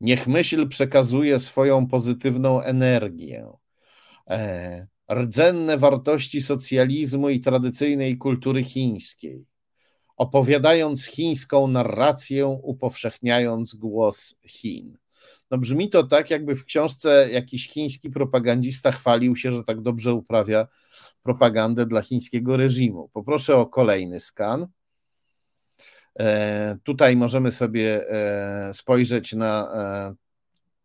Niech 0.01 0.27
myśl 0.27 0.67
przekazuje 0.67 1.39
swoją 1.39 1.87
pozytywną 1.87 2.61
energię. 2.61 3.51
E, 4.29 4.87
rdzenne 5.11 5.77
wartości 5.77 6.41
socjalizmu 6.41 7.29
i 7.29 7.39
tradycyjnej 7.39 8.17
kultury 8.17 8.63
chińskiej. 8.63 9.45
Opowiadając 10.17 11.05
chińską 11.05 11.67
narrację, 11.67 12.47
upowszechniając 12.47 13.75
głos 13.75 14.35
Chin. 14.47 14.97
No 15.51 15.57
brzmi 15.57 15.89
to 15.89 16.03
tak, 16.03 16.29
jakby 16.29 16.55
w 16.55 16.65
książce 16.65 17.29
jakiś 17.31 17.69
chiński 17.69 18.09
propagandista 18.09 18.91
chwalił 18.91 19.35
się, 19.35 19.51
że 19.51 19.63
tak 19.63 19.81
dobrze 19.81 20.13
uprawia 20.13 20.67
propagandę 21.23 21.85
dla 21.85 22.01
chińskiego 22.01 22.57
reżimu. 22.57 23.09
Poproszę 23.13 23.57
o 23.57 23.65
kolejny 23.65 24.19
skan. 24.19 24.67
E, 26.19 26.77
tutaj 26.83 27.15
możemy 27.15 27.51
sobie 27.51 28.09
e, 28.09 28.73
spojrzeć 28.73 29.33
na 29.33 29.71
e, 29.73 30.15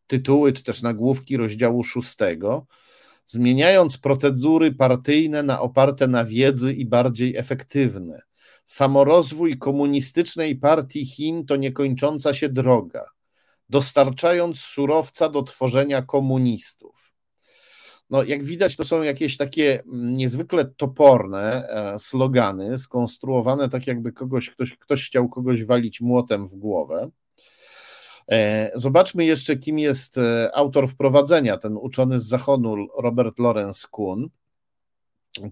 tytuły, 0.06 0.52
czy 0.52 0.62
też 0.62 0.82
nagłówki 0.82 1.36
rozdziału 1.36 1.84
szóstego. 1.84 2.66
Zmieniając 3.26 3.98
procedury 3.98 4.74
partyjne 4.74 5.42
na 5.42 5.60
oparte 5.60 6.08
na 6.08 6.24
wiedzy 6.24 6.72
i 6.72 6.86
bardziej 6.86 7.36
efektywne. 7.36 8.22
Samorozwój 8.66 9.58
komunistycznej 9.58 10.56
partii 10.56 11.06
Chin 11.06 11.46
to 11.46 11.56
niekończąca 11.56 12.34
się 12.34 12.48
droga, 12.48 13.04
dostarczając 13.68 14.60
surowca 14.60 15.28
do 15.28 15.42
tworzenia 15.42 16.02
komunistów 16.02 17.05
no 18.10 18.24
jak 18.24 18.44
widać, 18.44 18.76
to 18.76 18.84
są 18.84 19.02
jakieś 19.02 19.36
takie 19.36 19.82
niezwykle 19.86 20.64
toporne 20.64 21.68
e, 21.68 21.98
slogany, 21.98 22.78
skonstruowane 22.78 23.68
tak, 23.68 23.86
jakby 23.86 24.12
kogoś, 24.12 24.50
ktoś, 24.50 24.76
ktoś 24.78 25.06
chciał 25.06 25.28
kogoś 25.28 25.64
walić 25.64 26.00
młotem 26.00 26.46
w 26.46 26.54
głowę. 26.54 27.10
E, 28.30 28.70
zobaczmy 28.74 29.24
jeszcze, 29.24 29.56
kim 29.56 29.78
jest 29.78 30.18
e, 30.18 30.50
autor 30.54 30.88
wprowadzenia, 30.88 31.56
ten 31.56 31.76
uczony 31.76 32.18
z 32.18 32.26
zachodu, 32.26 32.76
Robert 32.98 33.38
Lawrence 33.38 33.88
Kuhn, 33.90 34.28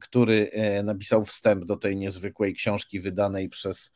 który 0.01 0.51
napisał 0.85 1.25
wstęp 1.25 1.65
do 1.65 1.77
tej 1.77 1.97
niezwykłej 1.97 2.55
książki 2.55 3.01
wydanej 3.01 3.49
przez 3.49 3.95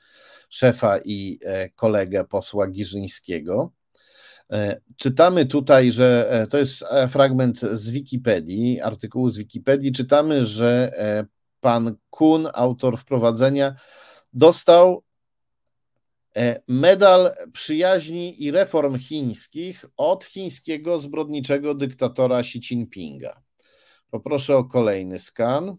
szefa 0.49 0.99
i 1.05 1.39
kolegę 1.75 2.25
posła 2.25 2.67
Giżyńskiego. 2.67 3.73
E, 4.53 4.81
czytamy 4.97 5.47
tutaj, 5.47 5.93
że 5.93 6.29
e, 6.31 6.47
to 6.47 6.59
jest 6.59 6.85
e, 6.91 7.09
fragment 7.09 7.61
z 7.61 7.91
Wikipedii, 7.91 8.81
artykułu 8.81 9.31
z 9.31 9.37
Wikipedii. 9.37 9.93
Czytamy, 9.93 10.45
że 10.45 10.93
pan 11.61 11.97
Kun, 12.11 12.49
autor 12.55 12.99
wprowadzenia, 12.99 13.75
dostał 14.33 15.05
medal 16.69 17.31
przyjaźni 17.53 18.45
i 18.45 18.51
reform 18.51 18.99
chińskich 18.99 19.85
od 19.97 20.25
chińskiego 20.25 20.99
zbrodniczego 20.99 21.75
dyktatora 21.75 22.39
Xi 22.39 22.59
Jinpinga. 22.59 23.43
Poproszę 24.11 24.57
o 24.57 24.65
kolejny 24.65 25.19
skan. 25.19 25.77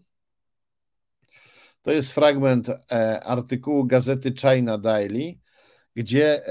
To 1.82 1.90
jest 1.90 2.12
fragment 2.12 2.66
artykułu 3.22 3.84
gazety 3.84 4.34
China 4.34 4.78
Daily, 4.78 5.34
gdzie 5.94 6.42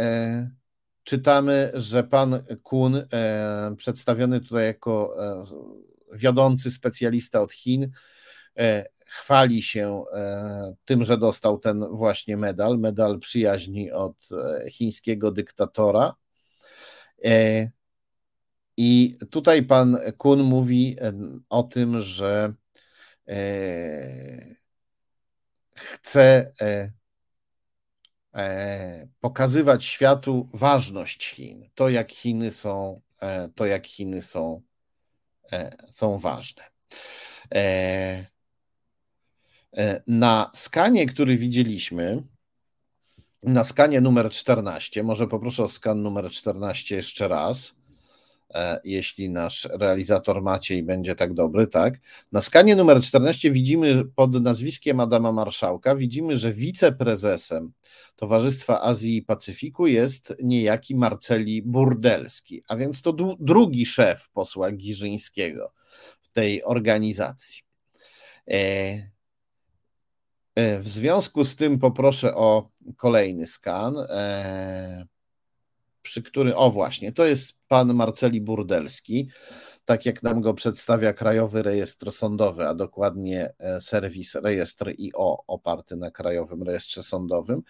czytamy, 1.10 1.72
że 1.74 2.04
pan 2.04 2.44
Kun, 2.64 2.96
e, 3.14 3.76
przedstawiony 3.78 4.40
tutaj 4.40 4.66
jako 4.66 5.16
e, 5.26 5.44
wiodący 6.14 6.72
specjalista 6.72 7.42
od 7.42 7.54
Chin, 7.54 7.92
e, 8.58 8.86
chwali 9.06 9.62
się 9.64 10.04
tym, 10.86 11.04
że 11.04 11.18
dostał 11.18 11.60
ten 11.60 11.86
właśnie 11.92 12.38
medal, 12.38 12.80
medal 12.80 13.20
przyjaźni 13.20 13.92
od 13.92 14.30
chińskiego 14.70 15.32
dyktatora. 15.32 16.16
I 18.78 19.16
tutaj 19.32 19.64
pan 19.64 19.98
Kun 20.18 20.44
mówi 20.44 20.96
o 21.50 21.64
tym, 21.64 22.02
że 22.02 22.54
chce 25.74 26.52
pokazywać 29.20 29.86
światu 29.86 30.50
ważność 30.54 31.30
Chin, 31.30 31.70
to 31.76 31.90
jak 31.90 32.12
Chiny 32.12 32.52
są, 32.52 33.02
e, 33.22 33.50
to 33.56 33.66
jak 33.66 33.88
Chiny 33.88 34.22
są, 34.22 34.62
e, 35.52 35.72
są 35.88 36.18
ważne. 36.18 36.64
Na 40.08 40.50
skanie, 40.54 41.06
który 41.06 41.38
widzieliśmy, 41.38 42.24
na 43.44 43.64
skanie 43.64 44.02
numer 44.02 44.30
14, 44.30 45.04
może 45.04 45.28
poproszę 45.28 45.64
o 45.64 45.68
skan 45.68 46.02
numer 46.02 46.30
14 46.30 46.96
jeszcze 46.96 47.28
raz. 47.28 47.79
E, 48.54 48.80
jeśli 48.84 49.30
nasz 49.30 49.68
realizator 49.72 50.42
Maciej 50.42 50.84
będzie 50.84 51.16
tak 51.16 51.34
dobry, 51.34 51.68
tak. 51.68 52.00
Na 52.32 52.42
skanie 52.42 52.76
numer 52.76 53.02
14 53.02 53.52
widzimy 53.52 54.06
pod 54.06 54.44
nazwiskiem 54.44 55.00
Adama 55.00 55.32
Marszałka, 55.32 55.96
widzimy, 55.96 56.38
że 56.38 56.54
wiceprezesem 56.54 57.72
Towarzystwa 58.16 58.82
Azji 58.82 59.18
i 59.18 59.22
Pacyfiku 59.22 59.88
jest 59.88 60.36
niejaki 60.44 60.96
Marceli 60.96 61.62
Burdelski, 61.62 62.64
a 62.68 62.76
więc 62.76 63.02
to 63.02 63.14
drugi 63.40 63.86
szef 63.86 64.30
posła 64.30 64.72
Giżyńskiego 64.72 65.74
w 66.22 66.30
tej 66.30 66.64
organizacji. 66.64 67.62
E, 68.48 68.56
e, 70.56 70.80
w 70.80 70.88
związku 70.88 71.46
z 71.46 71.56
tym 71.56 71.80
poproszę 71.80 72.36
o 72.36 72.70
kolejny 72.98 73.48
skan 73.48 73.96
przy 76.10 76.22
którym, 76.22 76.54
o 76.56 76.72
właśnie, 76.72 77.12
to 77.12 77.26
jest 77.26 77.54
pan 77.68 77.94
Marceli 77.94 78.42
Burdelski. 78.42 79.30
tak 79.86 80.06
jak 80.06 80.24
nam 80.24 80.42
go 80.42 80.54
przedstawia 80.54 81.14
Krajowy 81.14 81.64
Rejestr 81.64 82.12
Sądowy, 82.12 82.68
a 82.68 82.76
dokładnie 82.76 83.54
e, 83.60 83.82
serwis 83.82 84.36
Rejestr 84.36 84.94
IO 85.00 85.44
oparty 85.48 85.96
na 85.96 86.12
Krajowym 86.12 86.64
Rejestrze 86.64 87.04
Sądowym, 87.04 87.62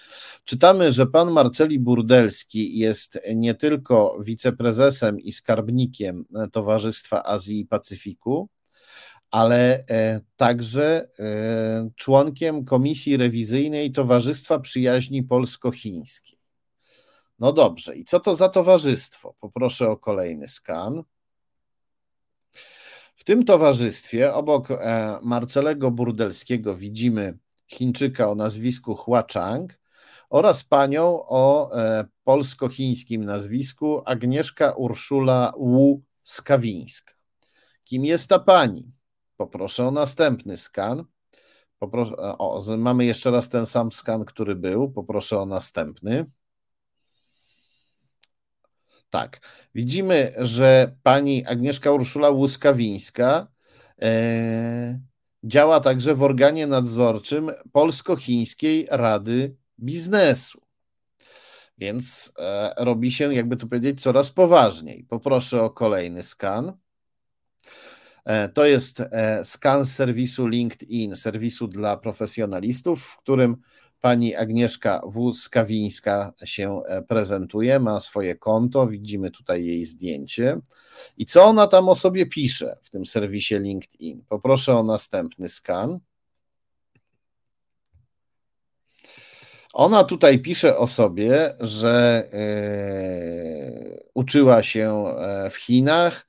czytamy, 0.44 0.92
że 0.92 1.08
pan 1.08 1.32
Marceli 1.32 1.80
Burdelski 1.80 2.78
jest 2.78 3.20
nie 3.36 3.56
tylko 3.56 4.18
wiceprezesem 4.24 5.20
i 5.20 5.32
skarbnikiem 5.32 6.26
Towarzystwa 6.52 7.24
Azji 7.24 7.60
i 7.60 7.66
Pacyfiku, 7.66 8.50
ale 9.32 9.84
e, 9.90 10.22
także 10.36 11.10
e, 11.20 11.90
członkiem 11.96 12.66
Komisji 12.66 13.18
Rewizyjnej 13.18 13.92
Towarzystwa 13.92 14.60
Przyjaźni 14.60 15.24
Polsko-Chińskiej. 15.24 16.39
No 17.40 17.54
dobrze, 17.54 17.96
i 17.96 18.04
co 18.04 18.20
to 18.20 18.36
za 18.36 18.50
towarzystwo? 18.50 19.36
Poproszę 19.40 19.90
o 19.90 19.98
kolejny 19.98 20.48
skan. 20.48 21.04
W 23.16 23.24
tym 23.24 23.46
towarzystwie 23.46 24.34
obok 24.34 24.72
e, 24.72 25.20
Marcelego 25.22 25.92
Burdelskiego 25.92 26.76
widzimy 26.76 27.38
Chińczyka 27.68 28.30
o 28.30 28.36
nazwisku 28.36 28.96
Hua 28.96 29.24
Chang 29.34 29.80
oraz 30.30 30.64
panią 30.64 31.04
o 31.28 31.72
polsko-chińskim 32.24 33.26
nazwisku 33.26 34.02
Agnieszka 34.06 34.72
Urszula 34.72 35.54
Wu 35.58 36.02
Skawińska. 36.24 37.14
Kim 37.84 38.06
jest 38.06 38.30
ta 38.30 38.40
pani? 38.40 38.92
Poproszę 39.38 39.88
o 39.88 39.92
następny 39.92 40.58
skan. 40.58 41.04
Poproszę, 41.80 42.16
o, 42.18 42.64
mamy 42.78 43.06
jeszcze 43.06 43.32
raz 43.32 43.50
ten 43.50 43.66
sam 43.66 43.92
skan, 43.92 44.26
który 44.26 44.56
był. 44.56 44.92
Poproszę 44.92 45.40
o 45.40 45.46
następny. 45.46 46.26
Tak. 49.10 49.40
Widzimy, 49.76 50.34
że 50.38 50.96
pani 51.04 51.46
Agnieszka 51.46 51.92
Urszula 51.92 52.30
Łuskawińska 52.30 53.48
e, 54.02 55.00
działa 55.44 55.80
także 55.80 56.16
w 56.16 56.24
organie 56.24 56.68
nadzorczym 56.68 57.52
Polsko-Chińskiej 57.72 58.88
Rady 58.92 59.56
Biznesu. 59.80 60.62
Więc 61.78 62.34
e, 62.40 62.74
robi 62.78 63.12
się, 63.12 63.34
jakby 63.34 63.58
tu 63.58 63.68
powiedzieć, 63.68 64.02
coraz 64.02 64.32
poważniej. 64.32 65.04
Poproszę 65.04 65.64
o 65.64 65.70
kolejny 65.70 66.24
skan. 66.24 66.74
E, 68.26 68.50
to 68.50 68.66
jest 68.66 69.00
e, 69.00 69.46
skan 69.46 69.86
serwisu 69.86 70.48
LinkedIn, 70.48 71.16
serwisu 71.16 71.68
dla 71.68 71.98
profesjonalistów, 71.98 73.04
w 73.04 73.18
którym 73.18 73.58
pani 74.02 74.36
Agnieszka 74.36 75.02
Wóz-Kawińska 75.06 76.34
się 76.46 76.82
e, 76.86 77.02
prezentuje, 77.02 77.80
ma 77.80 78.00
swoje 78.00 78.36
konto, 78.36 78.88
widzimy 78.88 79.32
tutaj 79.32 79.66
jej 79.66 79.86
zdjęcie. 79.86 80.60
I 81.18 81.26
co 81.26 81.44
ona 81.44 81.68
tam 81.68 81.90
o 81.90 81.96
sobie 81.96 82.26
pisze 82.26 82.78
w 82.82 82.90
tym 82.90 83.06
serwisie 83.06 83.60
LinkedIn? 83.60 84.24
Poproszę 84.30 84.78
o 84.78 84.84
następny 84.84 85.50
skan. 85.50 86.00
Ona 89.74 90.04
tutaj 90.04 90.40
pisze 90.40 90.78
o 90.78 90.88
sobie, 90.88 91.56
że 91.60 92.24
uczyła 94.14 94.64
się 94.64 95.06
w 95.52 95.56
Chinach, 95.56 96.29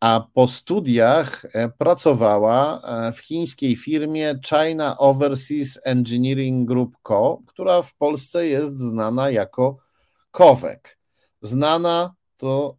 a 0.00 0.20
po 0.34 0.48
studiach 0.48 1.44
e, 1.44 1.68
pracowała 1.68 2.82
e, 2.82 3.12
w 3.12 3.18
chińskiej 3.18 3.76
firmie 3.76 4.40
China 4.48 4.98
Overseas 4.98 5.78
Engineering 5.84 6.68
Group 6.68 6.96
Co., 7.08 7.42
która 7.46 7.82
w 7.82 7.94
Polsce 7.94 8.46
jest 8.46 8.78
znana 8.78 9.30
jako 9.30 9.76
Kowek. 10.30 10.98
Znana 11.40 12.14
to, 12.36 12.76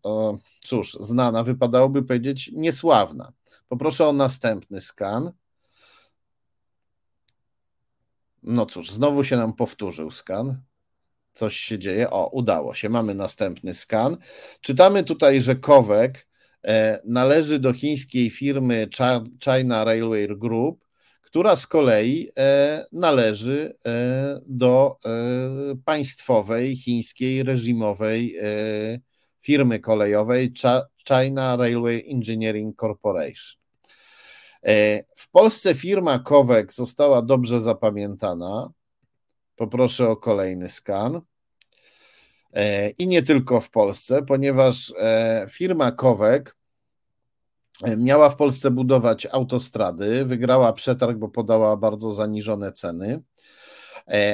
cóż, 0.66 0.94
znana 1.00 1.44
wypadałoby 1.44 2.04
powiedzieć 2.04 2.52
niesławna. 2.54 3.32
Poproszę 3.68 4.08
o 4.08 4.14
następny 4.14 4.82
skan. 4.82 5.32
No 8.44 8.66
cóż, 8.66 8.92
znowu 8.92 9.24
się 9.24 9.38
nam 9.38 9.54
powtórzył 9.54 10.12
skan 10.12 10.62
coś 11.36 11.56
się 11.58 11.80
dzieje. 11.80 12.10
O, 12.10 12.30
udało 12.30 12.74
się, 12.74 12.90
mamy 12.90 13.16
następny 13.16 13.74
skan. 13.74 14.18
Czytamy 14.62 15.04
tutaj, 15.04 15.42
że 15.42 15.56
Kowek 15.56 16.28
e, 16.64 17.00
należy 17.06 17.60
do 17.60 17.74
chińskiej 17.74 18.30
firmy 18.30 18.88
China 19.44 19.84
Railway 19.84 20.28
Group, 20.28 20.86
która 21.22 21.56
z 21.56 21.68
kolei 21.68 22.32
e, 22.38 22.86
należy 22.92 23.76
e, 23.86 24.42
do 24.48 24.98
państwowej 25.86 26.76
chińskiej 26.76 27.44
reżimowej 27.44 28.36
firmy 29.42 29.80
kolejowej 29.80 30.54
China 31.08 31.56
Railway 31.56 32.06
Engineering 32.12 32.80
Corporation. 32.80 33.62
W 35.16 35.32
Polsce 35.32 35.76
firma 35.76 36.20
Kowek 36.20 36.74
została 36.74 37.22
dobrze 37.22 37.62
zapamiętana. 37.62 38.70
Poproszę 39.56 40.10
o 40.10 40.18
kolejny 40.18 40.70
skan. 40.70 41.22
E, 42.56 42.90
I 42.90 43.08
nie 43.08 43.24
tylko 43.24 43.62
w 43.62 43.70
Polsce, 43.70 44.24
ponieważ 44.24 44.94
e, 45.00 45.46
firma 45.50 45.92
Kowek 45.92 46.56
e, 47.84 47.98
miała 47.98 48.30
w 48.30 48.36
Polsce 48.36 48.72
budować 48.72 49.26
autostrady, 49.26 50.26
wygrała 50.26 50.74
przetarg, 50.74 51.18
bo 51.18 51.30
podała 51.30 51.78
bardzo 51.78 52.12
zaniżone 52.12 52.72
ceny. 52.72 53.22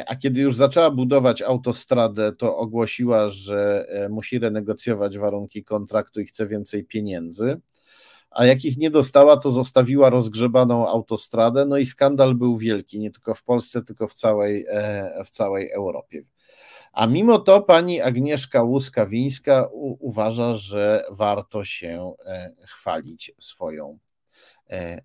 A 0.08 0.16
kiedy 0.16 0.42
już 0.42 0.56
zaczęła 0.56 0.92
budować 0.92 1.42
autostradę, 1.42 2.32
to 2.32 2.58
ogłosiła, 2.58 3.30
że 3.30 3.86
musi 4.10 4.40
renegocjować 4.40 5.18
warunki 5.18 5.64
kontraktu 5.64 6.20
i 6.22 6.26
chce 6.26 6.48
więcej 6.48 6.84
pieniędzy 6.84 7.62
a 8.32 8.46
jak 8.46 8.66
ich 8.66 8.78
nie 8.78 8.92
dostała, 8.92 9.38
to 9.38 9.52
zostawiła 9.52 10.10
rozgrzebaną 10.10 10.88
autostradę, 10.88 11.66
no 11.66 11.78
i 11.78 11.86
skandal 11.86 12.36
był 12.36 12.58
wielki, 12.58 13.00
nie 13.00 13.12
tylko 13.12 13.34
w 13.34 13.44
Polsce, 13.44 13.82
tylko 13.82 14.08
w 14.08 14.14
całej, 14.14 14.66
e, 14.70 15.24
w 15.26 15.30
całej 15.30 15.72
Europie. 15.72 16.24
A 16.94 17.08
mimo 17.08 17.40
to 17.40 17.62
pani 17.62 18.02
Agnieszka 18.02 18.64
Łuskawińska 18.64 19.68
uważa, 20.00 20.56
że 20.56 21.04
warto 21.10 21.66
się 21.66 22.14
e, 22.26 22.54
chwalić 22.68 23.32
swoją 23.40 24.00
e, 24.70 25.02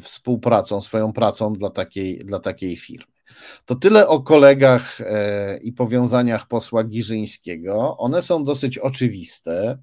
współpracą, 0.00 0.80
swoją 0.80 1.12
pracą 1.12 1.52
dla 1.52 1.70
takiej, 1.70 2.18
dla 2.18 2.38
takiej 2.38 2.76
firmy. 2.76 3.12
To 3.64 3.74
tyle 3.74 4.08
o 4.08 4.20
kolegach 4.20 4.98
i 5.62 5.72
powiązaniach 5.72 6.46
posła 6.46 6.84
Giżyńskiego. 6.84 7.96
One 7.98 8.22
są 8.22 8.44
dosyć 8.44 8.78
oczywiste. 8.78 9.78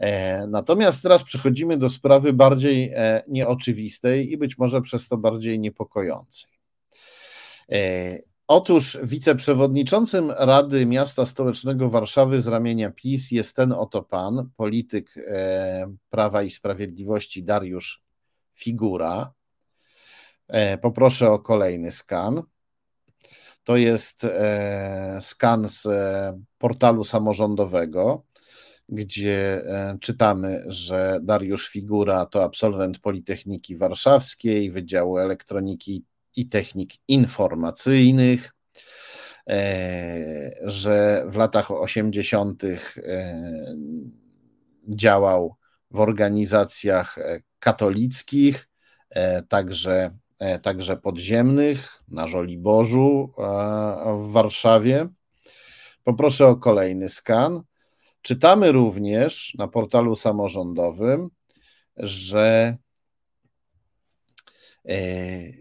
E, 0.00 0.46
natomiast 0.46 1.02
teraz 1.02 1.22
przechodzimy 1.22 1.76
do 1.76 1.88
sprawy 1.88 2.32
bardziej 2.32 2.92
e, 2.94 3.22
nieoczywistej 3.28 4.32
i 4.32 4.36
być 4.36 4.58
może 4.58 4.80
przez 4.80 5.08
to 5.08 5.16
bardziej 5.16 5.60
niepokojącej. 5.60 6.50
E, 7.72 7.78
otóż 8.46 8.98
wiceprzewodniczącym 9.02 10.30
Rady 10.30 10.86
Miasta 10.86 11.26
Stołecznego 11.26 11.90
Warszawy 11.90 12.42
z 12.42 12.46
ramienia 12.46 12.90
PiS 12.90 13.30
jest 13.30 13.56
ten 13.56 13.72
oto 13.72 14.02
pan, 14.02 14.50
polityk 14.56 15.14
Prawa 16.10 16.42
i 16.42 16.50
Sprawiedliwości 16.50 17.44
Dariusz 17.44 18.02
Figura. 18.54 19.32
Poproszę 20.82 21.30
o 21.30 21.38
kolejny 21.38 21.92
skan. 21.92 22.42
To 23.64 23.76
jest 23.76 24.26
skan 25.20 25.68
z 25.68 25.86
portalu 26.58 27.04
samorządowego 27.04 28.22
gdzie 28.90 29.62
e, 29.64 29.98
czytamy, 30.00 30.64
że 30.66 31.18
Dariusz 31.22 31.68
Figura 31.68 32.26
to 32.26 32.44
absolwent 32.44 32.98
Politechniki 32.98 33.76
Warszawskiej, 33.76 34.70
Wydziału 34.70 35.18
Elektroniki 35.18 36.04
i 36.36 36.48
Technik 36.48 36.92
Informacyjnych, 37.08 38.52
e, 39.50 40.50
że 40.62 41.24
w 41.28 41.36
latach 41.36 41.70
80. 41.70 42.64
E, 42.64 42.78
działał 44.88 45.56
w 45.90 46.00
organizacjach 46.00 47.16
katolickich, 47.58 48.68
także, 49.48 50.10
także 50.62 50.96
podziemnych 50.96 52.02
na 52.08 52.26
Żoliborzu 52.26 53.32
w 54.20 54.32
Warszawie. 54.32 55.06
Poproszę 56.04 56.46
o 56.46 56.56
kolejny 56.56 57.08
skan. 57.08 57.62
Czytamy 58.22 58.72
również 58.72 59.54
na 59.58 59.68
portalu 59.68 60.16
samorządowym, 60.16 61.30
że 61.96 62.76
e, 64.88 65.60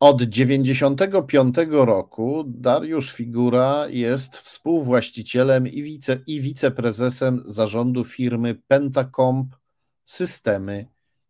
od 0.00 0.22
95 0.22 1.56
roku 1.70 2.44
Dariusz 2.46 3.12
Figura 3.12 3.86
jest 3.88 4.36
współwłaścicielem 4.36 5.66
i, 5.66 5.82
wice, 5.82 6.20
i 6.26 6.40
wiceprezesem 6.40 7.42
zarządu 7.46 8.04
firmy 8.04 8.54
Pentacomp 8.68 9.56
Systemy 10.04 10.86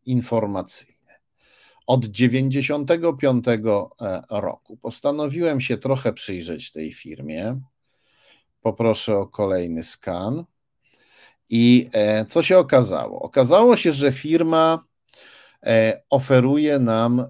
Informacyjne. 0.07 1.21
Od 1.87 2.05
95 2.05 3.47
e, 3.49 3.59
roku 4.31 4.77
postanowiłem 4.77 5.61
się 5.61 5.79
trochę 5.79 6.13
przyjrzeć 6.13 6.73
tej 6.73 6.93
firmie. 6.93 7.61
Poproszę 8.61 9.17
o 9.17 9.27
kolejny 9.27 9.83
skan. 9.83 10.45
I 11.49 11.91
co 12.29 12.43
się 12.43 12.59
okazało? 12.59 13.23
Okazało 13.23 13.77
się, 13.77 13.93
że 13.93 14.13
firma 14.13 14.85
oferuje 16.11 16.79
nam 16.79 17.27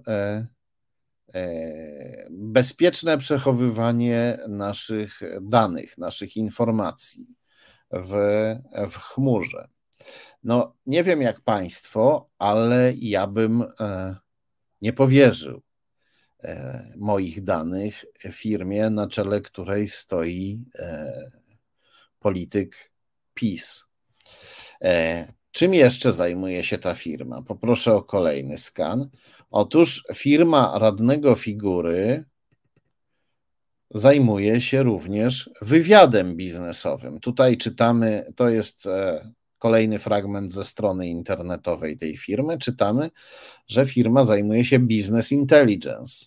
bezpieczne 2.30 3.18
przechowywanie 3.18 4.38
naszych 4.48 5.20
danych, 5.42 5.98
naszych 5.98 6.36
informacji 6.36 7.26
w, 7.92 8.12
w 8.90 8.96
chmurze. 8.96 9.68
No, 10.44 10.74
nie 10.86 11.04
wiem 11.04 11.22
jak 11.22 11.40
Państwo, 11.40 12.30
ale 12.38 12.92
ja 12.96 13.26
bym 13.26 13.64
e, 13.80 14.16
nie 14.82 14.92
powierzył 14.92 15.56
e, 15.56 15.69
moich 16.96 17.44
danych 17.44 18.04
firmie, 18.32 18.90
na 18.90 19.08
czele 19.08 19.40
której 19.40 19.88
stoi 19.88 20.64
e, 20.78 21.12
polityk 22.18 22.92
PiS. 23.34 23.84
Czym 25.50 25.74
jeszcze 25.74 26.12
zajmuje 26.12 26.64
się 26.64 26.78
ta 26.78 26.94
firma? 26.94 27.42
Poproszę 27.42 27.94
o 27.94 28.02
kolejny 28.02 28.58
skan. 28.58 29.08
Otóż 29.50 30.04
firma 30.14 30.78
radnego 30.78 31.34
figury 31.34 32.24
zajmuje 33.90 34.60
się 34.60 34.82
również 34.82 35.50
wywiadem 35.62 36.36
biznesowym. 36.36 37.20
Tutaj 37.20 37.56
czytamy, 37.56 38.32
to 38.36 38.48
jest 38.48 38.88
kolejny 39.60 39.98
fragment 39.98 40.52
ze 40.52 40.64
strony 40.64 41.08
internetowej 41.08 41.96
tej 41.96 42.16
firmy, 42.16 42.58
czytamy, 42.58 43.10
że 43.68 43.86
firma 43.86 44.24
zajmuje 44.24 44.64
się 44.64 44.78
business 44.78 45.32
intelligence, 45.32 46.26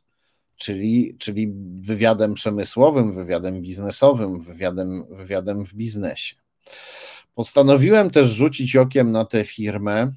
czyli, 0.55 1.15
czyli 1.19 1.53
wywiadem 1.81 2.33
przemysłowym, 2.33 3.11
wywiadem 3.11 3.61
biznesowym, 3.61 4.39
wywiadem, 4.39 5.05
wywiadem 5.09 5.65
w 5.65 5.73
biznesie. 5.73 6.35
Postanowiłem 7.35 8.09
też 8.09 8.27
rzucić 8.27 8.75
okiem 8.75 9.11
na 9.11 9.25
tę 9.25 9.43
firmę 9.43 10.11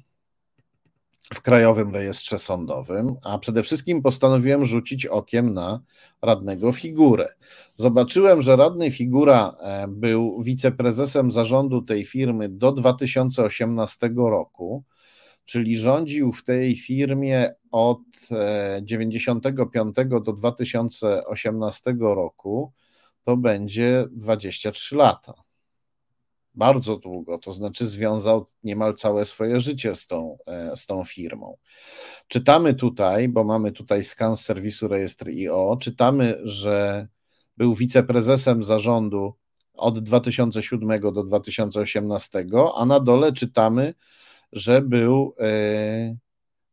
w 1.33 1.41
Krajowym 1.41 1.93
Rejestrze 1.93 2.37
Sądowym, 2.37 3.15
a 3.23 3.37
przede 3.37 3.63
wszystkim 3.63 4.01
postanowiłem 4.01 4.65
rzucić 4.65 5.05
okiem 5.05 5.53
na 5.53 5.81
radnego 6.21 6.71
figurę. 6.71 7.27
Zobaczyłem, 7.75 8.41
że 8.41 8.55
radny 8.55 8.91
figura 8.91 9.55
e, 9.59 9.87
był 9.87 10.43
wiceprezesem 10.43 11.31
zarządu 11.31 11.81
tej 11.81 12.05
firmy 12.05 12.49
do 12.49 12.71
2018 12.71 14.09
roku, 14.15 14.83
czyli 15.45 15.77
rządził 15.77 16.31
w 16.31 16.43
tej 16.43 16.75
firmie 16.75 17.53
od 17.71 18.01
95 18.81 19.99
e, 19.99 20.05
do 20.05 20.33
2018 20.33 21.95
roku. 21.99 22.71
To 23.23 23.37
będzie 23.37 24.05
23 24.11 24.95
lata 24.95 25.46
bardzo 26.57 26.97
długo, 26.97 27.37
to 27.37 27.51
znaczy 27.51 27.87
związał 27.87 28.45
niemal 28.63 28.93
całe 28.93 29.25
swoje 29.25 29.59
życie 29.59 29.95
z 29.95 30.07
tą, 30.07 30.37
e, 30.47 30.77
z 30.77 30.85
tą 30.85 31.03
firmą. 31.03 31.57
Czytamy 32.27 32.73
tutaj, 32.73 33.29
bo 33.29 33.43
mamy 33.43 33.71
tutaj 33.71 34.03
skan 34.03 34.37
z 34.37 34.41
serwisu 34.41 34.87
rejestr 34.87 35.27
IO, 35.29 35.77
czytamy, 35.81 36.39
że 36.43 37.07
był 37.57 37.73
wiceprezesem 37.73 38.63
zarządu 38.63 39.33
od 39.73 39.99
2007 39.99 41.01
do 41.13 41.23
2018, 41.23 42.45
a 42.75 42.85
na 42.85 42.99
dole 42.99 43.33
czytamy, 43.33 43.93
że 44.51 44.81
był 44.81 45.35
e, 45.39 46.17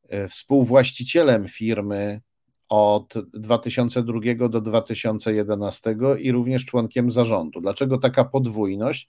e, 0.08 0.28
współwłaścicielem 0.28 1.48
firmy 1.48 2.20
od 2.68 3.14
2002 3.34 4.48
do 4.48 4.60
2011 4.60 5.96
i 6.20 6.32
również 6.32 6.64
członkiem 6.64 7.10
zarządu. 7.10 7.60
Dlaczego 7.60 7.98
taka 7.98 8.24
podwójność? 8.24 9.08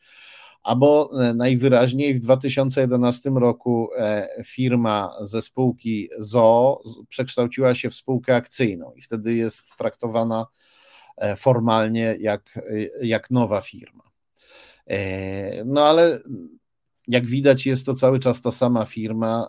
Albo 0.66 1.10
e, 1.14 1.34
najwyraźniej 1.34 2.14
w 2.14 2.20
2011 2.20 3.30
roku 3.30 3.90
e, 3.98 4.28
firma 4.46 5.14
ze 5.22 5.42
spółki 5.42 6.10
ZOO 6.20 6.84
przekształciła 7.10 7.76
się 7.76 7.90
w 7.90 7.96
spółkę 7.96 8.36
akcyjną 8.36 8.94
i 8.96 9.02
wtedy 9.02 9.34
jest 9.34 9.76
traktowana 9.78 10.46
e, 11.18 11.36
formalnie 11.36 12.16
jak, 12.20 12.60
jak 13.02 13.32
nowa 13.32 13.62
firma. 13.62 14.04
No 15.66 15.86
ale 15.86 16.20
jak 17.08 17.26
widać, 17.26 17.66
jest 17.66 17.86
to 17.86 17.94
cały 17.94 18.20
czas 18.20 18.42
ta 18.42 18.52
sama 18.52 18.86
firma, 18.86 19.48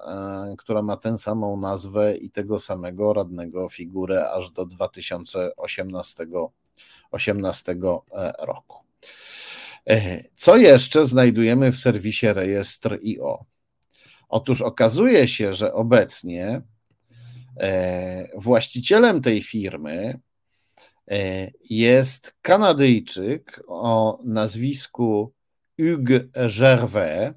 która 0.59 0.83
ma 0.83 0.97
tę 0.97 1.19
samą 1.19 1.57
nazwę 1.57 2.17
i 2.17 2.31
tego 2.31 2.59
samego 2.59 3.13
radnego 3.13 3.69
figurę 3.69 4.31
aż 4.31 4.51
do 4.51 4.67
2018 4.67 6.27
18 7.11 7.77
roku. 8.39 8.77
Co 10.37 10.57
jeszcze 10.57 11.07
znajdujemy 11.07 11.73
w 11.73 11.77
serwisie 11.77 12.27
rejestr 12.27 12.99
IO? 13.05 13.45
Otóż 14.29 14.63
okazuje 14.63 15.29
się, 15.29 15.55
że 15.55 15.73
obecnie 15.73 16.63
e, 17.61 18.29
właścicielem 18.39 19.23
tej 19.23 19.43
firmy 19.43 20.21
e, 21.11 21.51
jest 21.71 22.35
Kanadyjczyk 22.43 23.63
o 23.67 24.19
nazwisku 24.25 25.33
Hugues 25.81 26.23
Gervais, 26.59 27.33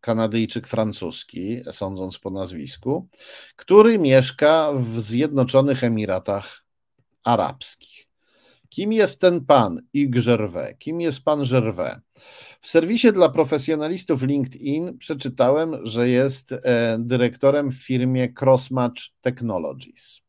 Kanadyjczyk 0.00 0.66
francuski, 0.66 1.60
sądząc 1.70 2.18
po 2.18 2.30
nazwisku, 2.30 3.08
który 3.56 3.98
mieszka 3.98 4.72
w 4.72 5.00
Zjednoczonych 5.00 5.84
Emiratach 5.84 6.64
Arabskich. 7.24 8.07
Kim 8.78 8.92
jest 8.92 9.20
ten 9.20 9.46
pan 9.46 9.80
Hugues 9.96 10.24
Gervais? 10.24 10.74
Kim 10.78 11.00
jest 11.00 11.24
pan 11.24 11.42
Gervais? 11.44 11.98
W 12.60 12.68
serwisie 12.68 13.12
dla 13.12 13.28
profesjonalistów 13.28 14.22
LinkedIn 14.22 14.98
przeczytałem, 14.98 15.86
że 15.86 16.08
jest 16.08 16.52
e, 16.52 16.96
dyrektorem 17.00 17.70
w 17.70 17.74
firmie 17.74 18.32
Crossmatch 18.40 19.02
Technologies. 19.20 20.20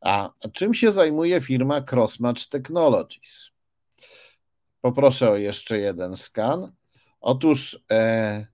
A 0.00 0.30
czym 0.52 0.74
się 0.74 0.92
zajmuje 0.92 1.40
firma 1.40 1.84
Crossmatch 1.92 2.48
Technologies? 2.48 3.50
Poproszę 4.80 5.30
o 5.30 5.36
jeszcze 5.36 5.78
jeden 5.78 6.16
skan. 6.16 6.72
Otóż 7.20 7.80
e, 7.90 8.46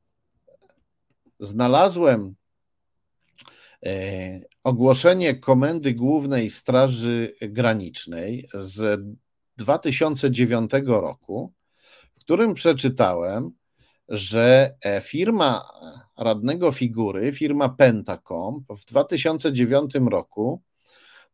znalazłem 1.41 2.35
e, 3.87 4.41
ogłoszenie 4.69 5.35
Komendy 5.35 5.95
Głównej 5.95 6.51
Straży 6.51 7.35
Granicznej 7.41 8.49
z 8.55 9.01
2009 9.57 10.71
roku, 10.87 11.53
w 12.17 12.21
którym 12.21 12.55
przeczytałem, 12.55 13.51
że 14.09 14.75
e, 14.85 15.01
firma 15.01 15.69
radnego 16.19 16.73
figury, 16.73 17.33
firma 17.33 17.69
Pentacom 17.69 18.65
w 18.69 18.85
2009 18.85 19.95
roku 20.11 20.63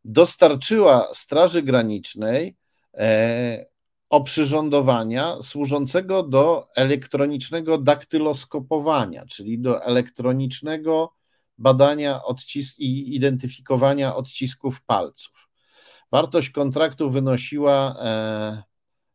dostarczyła 0.05 1.09
Straży 1.13 1.63
Granicznej 1.63 2.57
e, 2.95 3.67
oprzyrządowania 4.11 5.43
służącego 5.43 6.23
do 6.23 6.69
elektronicznego 6.77 7.79
daktyloskopowania, 7.79 9.27
czyli 9.27 9.59
do 9.59 9.85
elektronicznego 9.85 11.13
badania 11.59 12.21
odcis- 12.29 12.75
i 12.79 13.17
identyfikowania 13.17 14.17
odcisków 14.17 14.83
palców. 14.83 15.49
Wartość 16.13 16.51
kontraktu 16.51 17.11
wynosiła 17.11 17.97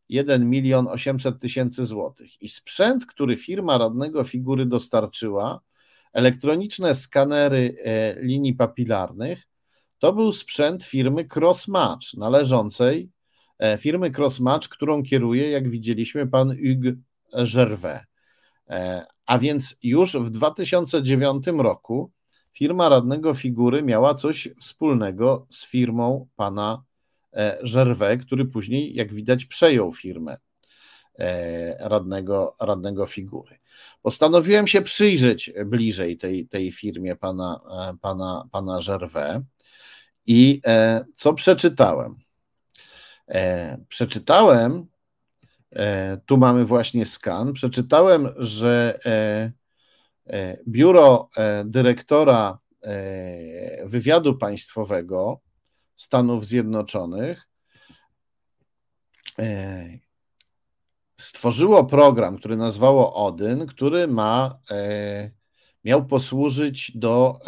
1 0.09 0.41
e, 0.41 0.45
milion 0.45 0.87
800 0.87 1.39
tysięcy 1.39 1.85
złotych 1.85 2.41
i 2.41 2.49
sprzęt, 2.49 3.05
który 3.05 3.37
firma 3.37 3.77
radnego 3.77 4.23
figury 4.23 4.65
dostarczyła, 4.65 5.61
elektroniczne 6.13 6.95
skanery 6.95 7.75
e, 7.83 8.15
linii 8.21 8.53
papilarnych, 8.53 9.47
to 9.99 10.13
był 10.13 10.33
sprzęt 10.33 10.83
firmy 10.83 11.27
Crossmatch, 11.35 12.13
należącej 12.13 13.09
e, 13.59 13.77
firmy 13.77 14.11
Crossmatch, 14.17 14.69
którą 14.69 15.03
kieruje, 15.03 15.49
jak 15.49 15.69
widzieliśmy, 15.69 16.27
pan 16.27 16.49
Hugues 16.49 16.95
Gervais. 17.53 18.01
A 19.25 19.39
więc 19.39 19.75
już 19.83 20.13
w 20.13 20.29
2009 20.29 21.47
roku 21.47 22.11
firma 22.53 22.89
radnego 22.89 23.33
figury 23.33 23.83
miała 23.83 24.13
coś 24.13 24.49
wspólnego 24.59 25.47
z 25.49 25.65
firmą 25.65 26.27
pana 26.35 26.83
e, 27.33 27.59
Gervais, 27.73 28.21
który 28.25 28.45
później, 28.45 28.95
jak 28.95 29.13
widać, 29.13 29.45
przejął 29.45 29.93
firmę 29.93 30.37
e, 31.19 31.89
radnego, 31.89 32.55
radnego 32.59 33.05
figury. 33.05 33.59
Postanowiłem 34.01 34.67
się 34.67 34.81
przyjrzeć 34.81 35.53
bliżej 35.65 36.17
tej, 36.17 36.47
tej 36.47 36.71
firmie 36.71 37.15
pana, 37.15 37.59
e, 37.89 37.97
pana, 38.01 38.47
pana 38.51 38.79
Gervais 38.87 39.41
i 40.25 40.61
co 41.15 41.33
przeczytałem? 41.33 42.15
Przeczytałem, 43.87 44.85
tu 46.25 46.37
mamy 46.37 46.65
właśnie 46.65 47.05
skan, 47.05 47.53
przeczytałem, 47.53 48.29
że 48.37 48.99
E, 49.05 49.51
biuro 50.67 51.29
e, 51.37 51.63
dyrektora 51.65 52.59
e, 52.83 53.87
wywiadu 53.87 54.37
państwowego 54.37 55.39
Stanów 55.95 56.47
Zjednoczonych 56.47 57.49
stworzyło 61.17 61.85
program, 61.85 62.37
który 62.37 62.57
nazwało 62.57 63.25
Odyn, 63.25 63.65
który 63.67 64.07
ma, 64.07 64.59
miał 65.83 66.05
posłużyć 66.05 66.91
do, 66.95 67.39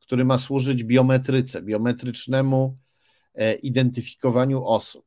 który 0.00 0.24
ma 0.24 0.38
służyć 0.38 0.84
biometryce, 0.84 1.62
biometrycznemu 1.62 2.78
identyfikowaniu 3.62 4.64
osób. 4.64 5.06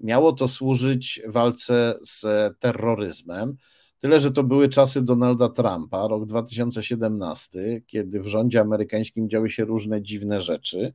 Miało 0.00 0.32
to 0.32 0.48
służyć 0.48 1.20
walce 1.26 1.94
z 2.02 2.22
terroryzmem. 2.58 3.56
Tyle, 4.00 4.20
że 4.20 4.32
to 4.32 4.42
były 4.42 4.68
czasy 4.68 5.02
Donalda 5.02 5.48
Trumpa, 5.48 6.08
rok 6.08 6.26
2017, 6.26 7.82
kiedy 7.86 8.20
w 8.20 8.26
rządzie 8.26 8.60
amerykańskim 8.60 9.28
działy 9.28 9.50
się 9.50 9.64
różne 9.64 10.02
dziwne 10.02 10.40
rzeczy. 10.40 10.92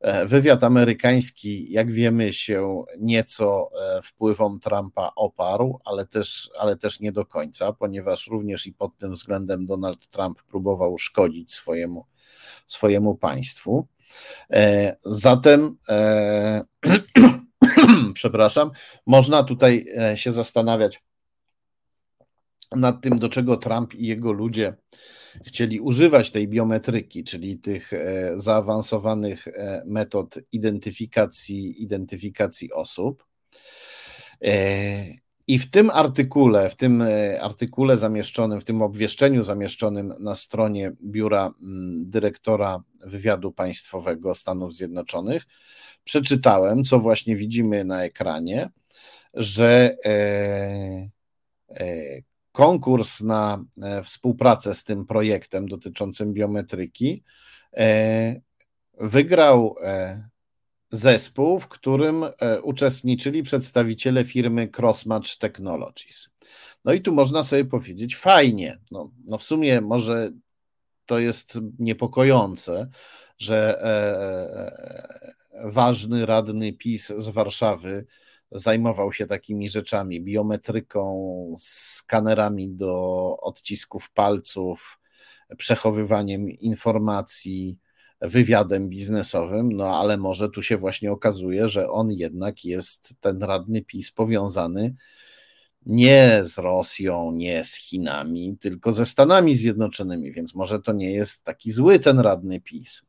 E, 0.00 0.26
wywiad 0.26 0.64
amerykański, 0.64 1.72
jak 1.72 1.92
wiemy, 1.92 2.32
się 2.32 2.84
nieco 3.00 3.70
e, 3.80 4.02
wpływom 4.02 4.60
Trumpa 4.60 5.12
oparł, 5.16 5.80
ale 5.84 6.06
też, 6.06 6.50
ale 6.58 6.76
też 6.76 7.00
nie 7.00 7.12
do 7.12 7.26
końca, 7.26 7.72
ponieważ 7.72 8.26
również 8.26 8.66
i 8.66 8.72
pod 8.72 8.98
tym 8.98 9.14
względem 9.14 9.66
Donald 9.66 10.06
Trump 10.08 10.42
próbował 10.42 10.98
szkodzić 10.98 11.52
swojemu, 11.52 12.06
swojemu 12.66 13.14
państwu. 13.14 13.86
E, 14.50 14.96
zatem, 15.04 15.76
przepraszam, 18.14 18.70
można 19.06 19.44
tutaj 19.44 19.86
się 20.14 20.32
zastanawiać, 20.32 21.02
nad 22.76 23.00
tym, 23.00 23.18
do 23.18 23.28
czego 23.28 23.56
Trump 23.56 23.94
i 23.94 24.06
jego 24.06 24.32
ludzie 24.32 24.74
chcieli 25.46 25.80
używać 25.80 26.30
tej 26.30 26.48
biometryki, 26.48 27.24
czyli 27.24 27.58
tych 27.58 27.92
e, 27.92 28.32
zaawansowanych 28.36 29.48
e, 29.48 29.82
metod 29.86 30.38
identyfikacji, 30.52 31.82
identyfikacji 31.82 32.72
osób. 32.72 33.24
E, 34.44 34.54
I 35.46 35.58
w 35.58 35.70
tym 35.70 35.90
artykule, 35.90 36.70
w 36.70 36.76
tym 36.76 37.04
artykule 37.40 37.96
zamieszczonym, 37.96 38.60
w 38.60 38.64
tym 38.64 38.82
obwieszczeniu 38.82 39.42
zamieszczonym 39.42 40.14
na 40.20 40.34
stronie 40.34 40.92
biura 41.02 41.54
mm, 41.62 42.10
dyrektora 42.10 42.82
wywiadu 43.00 43.52
państwowego 43.52 44.34
Stanów 44.34 44.74
Zjednoczonych, 44.74 45.42
przeczytałem, 46.04 46.84
co 46.84 46.98
właśnie 46.98 47.36
widzimy 47.36 47.84
na 47.84 48.04
ekranie, 48.04 48.70
że 49.34 49.96
konkurs 52.54 53.20
na 53.20 53.64
e, 53.82 54.02
współpracę 54.02 54.74
z 54.74 54.84
tym 54.84 55.06
projektem 55.06 55.68
dotyczącym 55.68 56.32
biometryki 56.32 57.24
e, 57.76 58.40
wygrał 59.00 59.76
e, 59.82 60.28
zespół, 60.90 61.58
w 61.58 61.68
którym 61.68 62.24
uczestniczyli 62.62 63.42
przedstawiciele 63.42 64.24
firmy 64.24 64.68
Crossmatch 64.78 65.38
Technologies. 65.38 66.28
No 66.84 66.92
i 66.92 67.00
tu 67.00 67.12
można 67.12 67.42
sobie 67.42 67.64
powiedzieć, 67.64 68.16
fajnie. 68.16 68.78
No, 68.90 69.10
no 69.24 69.38
w 69.38 69.42
sumie 69.42 69.80
może 69.80 70.30
to 71.06 71.18
jest 71.18 71.58
niepokojące, 71.78 72.88
że 73.38 73.82
ważny 75.64 76.26
radny 76.26 76.72
PiS 76.72 77.12
z 77.16 77.28
Warszawy 77.28 78.06
zajmował 78.54 79.12
się 79.12 79.26
takimi 79.26 79.70
rzeczami, 79.70 80.20
biometryką, 80.20 81.54
skanerami 81.58 82.70
do 82.70 83.36
odcisków 83.40 84.10
palców, 84.10 85.00
przechowywaniem 85.56 86.50
informacji, 86.50 87.78
wywiadem 88.20 88.88
biznesowym, 88.88 89.72
no 89.72 90.00
ale 90.00 90.16
może 90.16 90.48
tu 90.50 90.62
się 90.62 90.76
właśnie 90.76 91.12
okazuje, 91.12 91.68
że 91.68 91.90
on 91.90 92.10
jednak 92.12 92.64
jest 92.64 93.14
ten 93.20 93.42
radny 93.42 93.82
PiS 93.82 94.10
powiązany 94.10 94.94
nie 95.86 96.40
z 96.44 96.58
Rosją, 96.58 97.32
nie 97.32 97.64
z 97.64 97.74
Chinami, 97.74 98.56
tylko 98.60 98.92
ze 98.92 99.06
Stanami 99.06 99.56
Zjednoczonymi, 99.56 100.32
więc 100.32 100.54
może 100.54 100.80
to 100.80 100.92
nie 100.92 101.10
jest 101.10 101.44
taki 101.44 101.70
zły 101.70 101.98
ten 101.98 102.18
radny 102.18 102.60
PiS. 102.60 103.02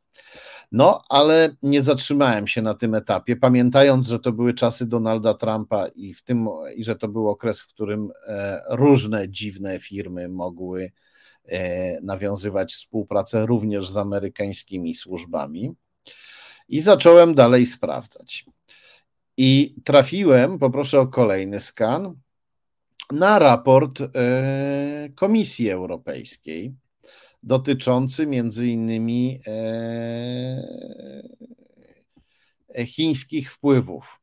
No, 0.71 1.01
ale 1.09 1.55
nie 1.63 1.81
zatrzymałem 1.81 2.47
się 2.47 2.61
na 2.61 2.73
tym 2.73 2.95
etapie, 2.95 3.35
pamiętając, 3.35 4.07
że 4.07 4.19
to 4.19 4.31
były 4.31 4.53
czasy 4.53 4.85
Donalda 4.85 5.33
Trumpa 5.33 5.87
i, 5.87 6.13
w 6.13 6.23
tym, 6.23 6.47
i 6.75 6.83
że 6.83 6.95
to 6.95 7.07
był 7.07 7.29
okres, 7.29 7.61
w 7.61 7.67
którym 7.67 8.11
e, 8.27 8.61
różne 8.69 9.29
dziwne 9.29 9.79
firmy 9.79 10.29
mogły 10.29 10.91
e, 11.45 12.01
nawiązywać 12.01 12.73
współpracę 12.73 13.45
również 13.45 13.89
z 13.89 13.97
amerykańskimi 13.97 14.95
służbami. 14.95 15.71
I 16.67 16.81
zacząłem 16.81 17.35
dalej 17.35 17.65
sprawdzać. 17.65 18.45
I 19.37 19.75
trafiłem, 19.83 20.59
poproszę 20.59 20.99
o 20.99 21.07
kolejny 21.07 21.59
skan, 21.59 22.15
na 23.11 23.39
raport 23.39 24.01
e, 24.01 25.09
Komisji 25.15 25.69
Europejskiej 25.69 26.73
dotyczący 27.45 28.27
między 28.27 28.67
innymi 28.67 29.39
e, 29.47 29.51
e, 32.75 32.85
chińskich 32.85 33.51
wpływów 33.53 34.21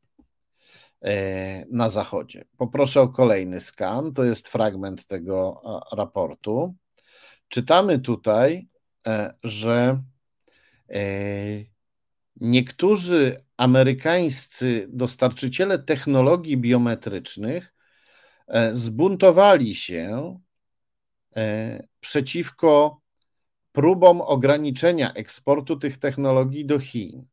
e, 1.01 1.65
na 1.65 1.89
Zachodzie. 1.89 2.45
Poproszę 2.57 3.01
o 3.01 3.09
kolejny 3.09 3.61
skan. 3.61 4.13
To 4.13 4.23
jest 4.23 4.47
fragment 4.47 5.07
tego 5.07 5.61
raportu. 5.91 6.75
Czytamy 7.47 7.99
tutaj, 7.99 8.67
że 9.43 10.01
niektórzy 12.35 13.37
amerykańscy 13.57 14.87
dostarczyciele 14.89 15.79
technologii 15.79 16.57
biometrycznych 16.57 17.73
zbuntowali 18.73 19.75
się 19.75 20.39
przeciwko 21.99 23.02
próbom 23.73 24.21
ograniczenia 24.21 25.13
eksportu 25.13 25.75
tych 25.75 25.97
technologii 25.97 26.65
do 26.65 26.79
Chin. 26.79 27.25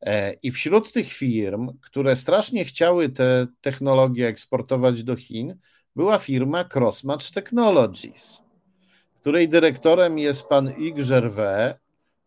E, 0.00 0.32
I 0.42 0.50
wśród 0.50 0.92
tych 0.92 1.12
firm, 1.12 1.78
które 1.80 2.16
strasznie 2.16 2.64
chciały 2.64 3.08
te 3.08 3.46
technologie 3.60 4.28
eksportować 4.28 5.04
do 5.04 5.16
Chin, 5.16 5.56
była 5.96 6.18
firma 6.18 6.64
Crossmatch 6.74 7.30
Technologies, 7.30 8.38
której 9.20 9.48
dyrektorem 9.48 10.18
jest 10.18 10.48
pan 10.48 10.74
Hugues 10.74 11.08
Gervais, 11.08 11.74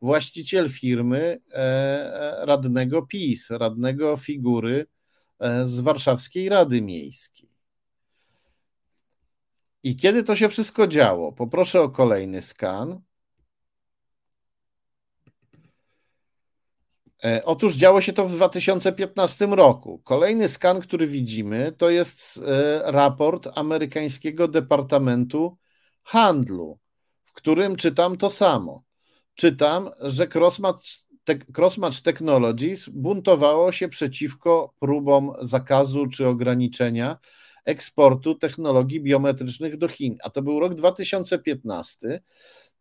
właściciel 0.01 0.69
firmy 0.69 1.39
e, 1.51 1.55
e, 1.55 2.45
radnego 2.45 3.01
PiS, 3.01 3.49
radnego 3.49 4.17
figury 4.17 4.85
z 5.63 5.79
Warszawskiej 5.79 6.49
Rady 6.49 6.81
Miejskiej. 6.81 7.46
I 9.87 9.95
kiedy 9.95 10.23
to 10.23 10.35
się 10.35 10.49
wszystko 10.49 10.87
działo? 10.87 11.31
Poproszę 11.31 11.81
o 11.81 11.89
kolejny 11.89 12.41
skan. 12.41 13.01
E, 17.23 17.45
otóż 17.45 17.75
działo 17.75 18.01
się 18.01 18.13
to 18.13 18.27
w 18.27 18.31
2015 18.31 19.45
roku. 19.45 20.01
Kolejny 20.03 20.47
skan, 20.47 20.81
który 20.81 21.07
widzimy, 21.07 21.71
to 21.77 21.89
jest 21.89 22.37
e, 22.37 22.91
raport 22.91 23.47
amerykańskiego 23.55 24.47
Departamentu 24.47 25.57
Handlu, 26.03 26.79
w 27.23 27.33
którym 27.33 27.75
czytam 27.75 28.17
to 28.17 28.29
samo. 28.29 28.83
Czytam, 29.35 29.89
że 30.01 30.27
Crossmatch, 30.35 30.83
Crossmatch 31.57 32.01
Technologies 32.01 32.89
buntowało 32.89 33.71
się 33.71 33.89
przeciwko 33.89 34.73
próbom 34.79 35.33
zakazu 35.41 36.07
czy 36.07 36.27
ograniczenia 36.27 37.17
eksportu 37.67 38.35
technologii 38.35 39.01
biometrycznych 39.01 39.77
do 39.77 39.87
Chin. 39.87 40.17
A 40.23 40.29
to 40.29 40.41
był 40.41 40.59
rok 40.59 40.75
2015, 40.75 42.21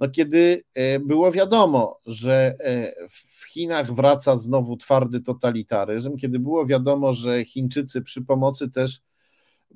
no 0.01 0.09
kiedy 0.09 0.65
e, 0.75 1.01
było 1.01 1.33
wiadomo, 1.33 2.01
że 2.07 2.55
e, 2.59 3.09
w 3.09 3.45
Chinach 3.49 3.93
wraca 3.93 4.37
znowu 4.37 4.77
twardy 4.77 5.21
totalitaryzm, 5.21 6.17
kiedy 6.17 6.39
było 6.39 6.67
wiadomo, 6.67 7.13
że 7.13 7.45
Chińczycy 7.45 8.03
przy 8.03 8.23
pomocy 8.23 8.71
też 8.71 9.01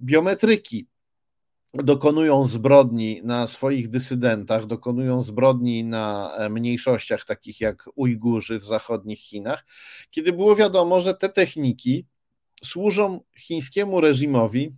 biometryki 0.02 0.86
dokonują 1.74 2.46
zbrodni 2.46 3.20
na 3.24 3.46
swoich 3.46 3.90
dysydentach, 3.90 4.66
dokonują 4.66 5.22
zbrodni 5.22 5.84
na 5.84 6.34
e, 6.36 6.48
mniejszościach 6.48 7.24
takich 7.24 7.60
jak 7.60 7.88
Ujgurzy 7.94 8.58
w 8.58 8.64
zachodnich 8.64 9.18
Chinach, 9.18 9.64
kiedy 10.10 10.32
było 10.32 10.56
wiadomo, 10.56 11.00
że 11.00 11.14
te 11.14 11.28
techniki 11.28 12.06
służą 12.64 13.20
chińskiemu 13.36 14.00
reżimowi 14.00 14.74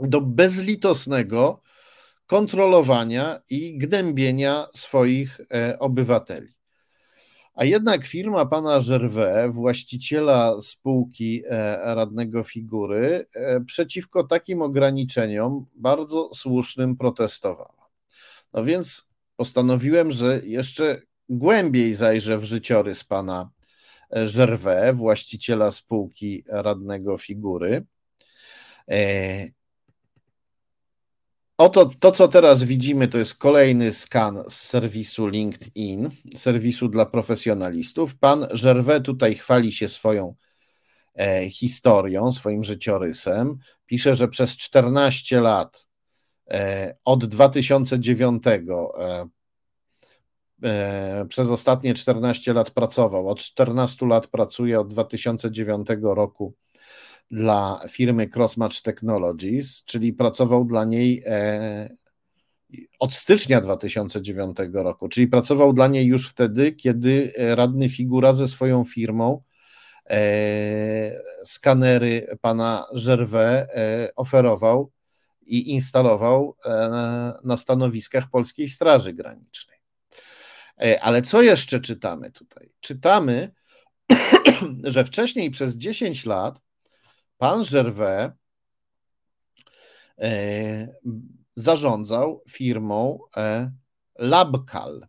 do 0.00 0.20
bezlitosnego 0.20 1.62
kontrolowania 2.26 3.40
i 3.50 3.78
gnębienia 3.78 4.66
swoich 4.74 5.40
e, 5.40 5.78
obywateli. 5.78 6.54
A 7.54 7.64
jednak 7.64 8.06
firma 8.06 8.46
pana 8.46 8.80
Gervais, 8.88 9.54
właściciela 9.54 10.60
spółki 10.60 11.42
e, 11.46 11.94
radnego 11.94 12.42
figury, 12.42 13.26
e, 13.34 13.60
przeciwko 13.60 14.24
takim 14.24 14.62
ograniczeniom 14.62 15.66
bardzo 15.74 16.30
słusznym 16.34 16.96
protestowała. 16.96 17.88
No 18.52 18.64
więc 18.64 19.10
postanowiłem, 19.36 20.10
że 20.10 20.40
jeszcze 20.44 21.02
głębiej 21.28 21.94
zajrzę 21.94 22.38
w 22.38 22.44
życiorys 22.44 23.04
pana 23.04 23.50
Gervais, 24.36 24.96
właściciela 24.96 25.70
spółki 25.70 26.44
radnego 26.48 27.18
figury. 27.18 27.86
Oto 31.58 31.90
to, 32.00 32.12
co 32.12 32.28
teraz 32.28 32.62
widzimy, 32.62 33.08
to 33.08 33.18
jest 33.18 33.38
kolejny 33.38 33.92
skan 33.92 34.42
z 34.48 34.54
serwisu 34.54 35.26
LinkedIn, 35.26 36.10
serwisu 36.36 36.88
dla 36.88 37.06
profesjonalistów. 37.06 38.16
Pan 38.16 38.46
Gervais 38.62 39.02
tutaj 39.02 39.34
chwali 39.34 39.72
się 39.72 39.88
swoją 39.88 40.34
e, 41.14 41.50
historią, 41.50 42.32
swoim 42.32 42.64
życiorysem. 42.64 43.58
Pisze, 43.86 44.14
że 44.14 44.28
przez 44.28 44.56
14 44.56 45.40
lat, 45.40 45.88
e, 46.50 46.96
od 47.04 47.24
2009, 47.24 48.42
e, 48.98 49.28
e, 50.64 51.26
przez 51.28 51.50
ostatnie 51.50 51.94
14 51.94 52.52
lat 52.52 52.70
pracował, 52.70 53.28
od 53.28 53.40
14 53.40 54.06
lat 54.06 54.26
pracuje, 54.26 54.80
od 54.80 54.88
2009 54.88 55.88
roku 56.02 56.54
dla 57.30 57.80
firmy 57.88 58.28
Crossmatch 58.36 58.82
Technologies, 58.82 59.84
czyli 59.84 60.12
pracował 60.12 60.64
dla 60.64 60.84
niej 60.84 61.22
e, 61.26 61.96
od 62.98 63.14
stycznia 63.14 63.60
2009 63.60 64.56
roku, 64.72 65.08
czyli 65.08 65.28
pracował 65.28 65.72
dla 65.72 65.88
niej 65.88 66.06
już 66.06 66.30
wtedy, 66.30 66.72
kiedy 66.72 67.32
radny 67.36 67.88
Figura 67.88 68.32
ze 68.34 68.48
swoją 68.48 68.84
firmą 68.84 69.42
e, 70.10 71.20
skanery 71.44 72.26
pana 72.40 72.86
Gervais 73.04 73.66
e, 73.70 74.08
oferował 74.16 74.90
i 75.46 75.70
instalował 75.70 76.56
na 77.44 77.56
stanowiskach 77.56 78.30
Polskiej 78.30 78.68
Straży 78.68 79.12
Granicznej. 79.12 79.78
Ale 81.00 81.22
co 81.22 81.42
jeszcze 81.42 81.80
czytamy 81.80 82.30
tutaj? 82.30 82.72
Czytamy, 82.80 83.52
że 84.84 85.04
wcześniej 85.04 85.50
przez 85.50 85.76
10 85.76 86.26
lat 86.26 86.63
pan 87.38 87.62
Gervais 87.62 88.30
e, 90.18 90.88
zarządzał 91.56 92.42
firmą 92.48 93.18
e, 93.36 93.72
Labcal. 94.18 95.06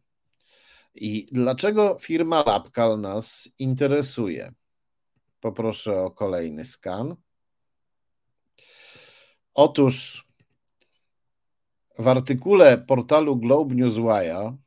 I 0.95 1.25
dlaczego 1.31 1.97
firma 1.99 2.43
Labcal 2.43 3.01
nas 3.01 3.49
interesuje? 3.59 4.53
Poproszę 5.39 6.01
o 6.01 6.11
kolejny 6.11 6.65
skan. 6.65 7.15
Otóż 9.53 10.27
w 11.99 12.07
artykule 12.07 12.77
portalu 12.77 13.37
Globe 13.37 13.75
Newswire 13.75 14.57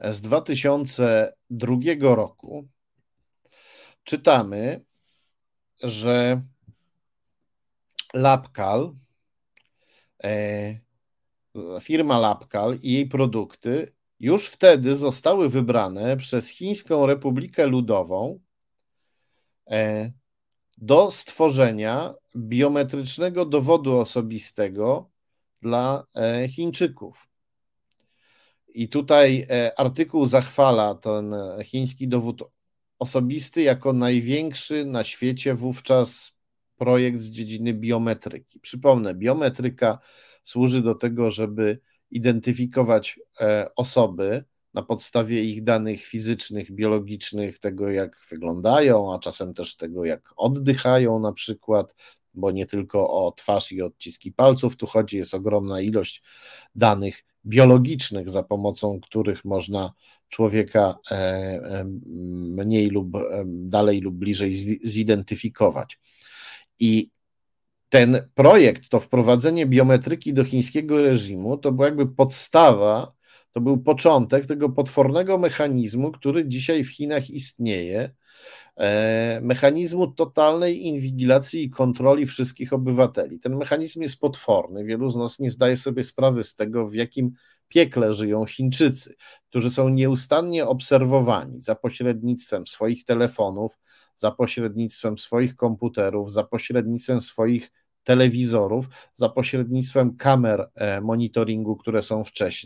z 0.00 0.20
2002 0.20 1.76
roku 2.00 2.68
czytamy, 4.04 4.84
że 5.82 6.42
Lapkal, 8.14 8.94
e, 10.24 10.80
firma 11.80 12.18
Lapkal 12.18 12.78
i 12.82 12.92
jej 12.92 13.06
produkty 13.06 13.92
już 14.20 14.46
wtedy 14.46 14.96
zostały 14.96 15.48
wybrane 15.48 16.16
przez 16.16 16.48
Chińską 16.48 17.06
Republikę 17.06 17.66
Ludową 17.66 18.40
e, 19.70 20.12
do 20.78 21.10
stworzenia 21.10 22.14
biometrycznego 22.36 23.46
dowodu 23.46 23.98
osobistego 23.98 25.10
dla 25.62 26.06
e, 26.14 26.48
Chińczyków. 26.48 27.28
I 28.74 28.88
tutaj 28.88 29.46
artykuł 29.76 30.26
zachwala 30.26 30.94
ten 30.94 31.34
chiński 31.64 32.08
dowód 32.08 32.42
osobisty 32.98 33.62
jako 33.62 33.92
największy 33.92 34.84
na 34.84 35.04
świecie 35.04 35.54
wówczas 35.54 36.32
projekt 36.76 37.18
z 37.18 37.30
dziedziny 37.30 37.74
biometryki. 37.74 38.60
Przypomnę, 38.60 39.14
biometryka 39.14 39.98
służy 40.44 40.82
do 40.82 40.94
tego, 40.94 41.30
żeby 41.30 41.80
identyfikować 42.10 43.20
e, 43.40 43.66
osoby 43.76 44.44
na 44.74 44.82
podstawie 44.82 45.44
ich 45.44 45.64
danych 45.64 46.04
fizycznych, 46.04 46.72
biologicznych, 46.72 47.58
tego 47.58 47.90
jak 47.90 48.20
wyglądają, 48.30 49.14
a 49.14 49.18
czasem 49.18 49.54
też 49.54 49.76
tego 49.76 50.04
jak 50.04 50.32
oddychają 50.36 51.18
na 51.18 51.32
przykład, 51.32 51.94
bo 52.34 52.50
nie 52.50 52.66
tylko 52.66 53.26
o 53.26 53.32
twarz 53.32 53.72
i 53.72 53.82
odciski 53.82 54.32
palców 54.32 54.76
tu 54.76 54.86
chodzi, 54.86 55.16
jest 55.16 55.34
ogromna 55.34 55.80
ilość 55.80 56.22
danych 56.74 57.24
biologicznych, 57.46 58.28
za 58.30 58.42
pomocą 58.42 59.00
których 59.00 59.44
można 59.44 59.92
człowieka 60.28 60.98
e, 61.10 61.14
e, 61.14 61.84
mniej 62.64 62.90
lub 62.90 63.16
e, 63.16 63.44
dalej 63.46 64.00
lub 64.00 64.14
bliżej 64.14 64.52
zidentyfikować. 64.82 66.00
I 66.80 67.10
ten 67.88 68.28
projekt, 68.34 68.88
to 68.88 69.00
wprowadzenie 69.00 69.66
biometryki 69.66 70.34
do 70.34 70.44
chińskiego 70.44 71.02
reżimu, 71.02 71.58
to 71.58 71.72
była 71.72 71.86
jakby 71.86 72.06
podstawa, 72.06 73.12
to 73.52 73.60
był 73.60 73.78
początek 73.78 74.46
tego 74.46 74.68
potwornego 74.68 75.38
mechanizmu, 75.38 76.12
który 76.12 76.48
dzisiaj 76.48 76.84
w 76.84 76.90
Chinach 76.90 77.30
istnieje, 77.30 78.10
mechanizmu 79.40 80.06
totalnej 80.06 80.86
inwigilacji 80.86 81.64
i 81.64 81.70
kontroli 81.70 82.26
wszystkich 82.26 82.72
obywateli. 82.72 83.40
Ten 83.40 83.56
mechanizm 83.56 84.02
jest 84.02 84.20
potworny. 84.20 84.84
Wielu 84.84 85.10
z 85.10 85.16
nas 85.16 85.38
nie 85.38 85.50
zdaje 85.50 85.76
sobie 85.76 86.04
sprawy 86.04 86.44
z 86.44 86.54
tego, 86.54 86.88
w 86.88 86.94
jakim 86.94 87.32
piekle 87.68 88.14
żyją 88.14 88.46
Chińczycy, 88.46 89.14
którzy 89.48 89.70
są 89.70 89.88
nieustannie 89.88 90.66
obserwowani 90.66 91.62
za 91.62 91.74
pośrednictwem 91.74 92.66
swoich 92.66 93.04
telefonów, 93.04 93.78
za 94.14 94.30
pośrednictwem 94.30 95.18
swoich 95.18 95.56
komputerów, 95.56 96.32
za 96.32 96.44
pośrednictwem 96.44 97.20
swoich 97.20 97.70
telewizorów, 98.04 98.88
za 99.12 99.28
pośrednictwem 99.28 100.16
kamer 100.16 100.70
e, 100.74 101.00
monitoringu, 101.00 101.76
które 101.76 102.02
są 102.02 102.22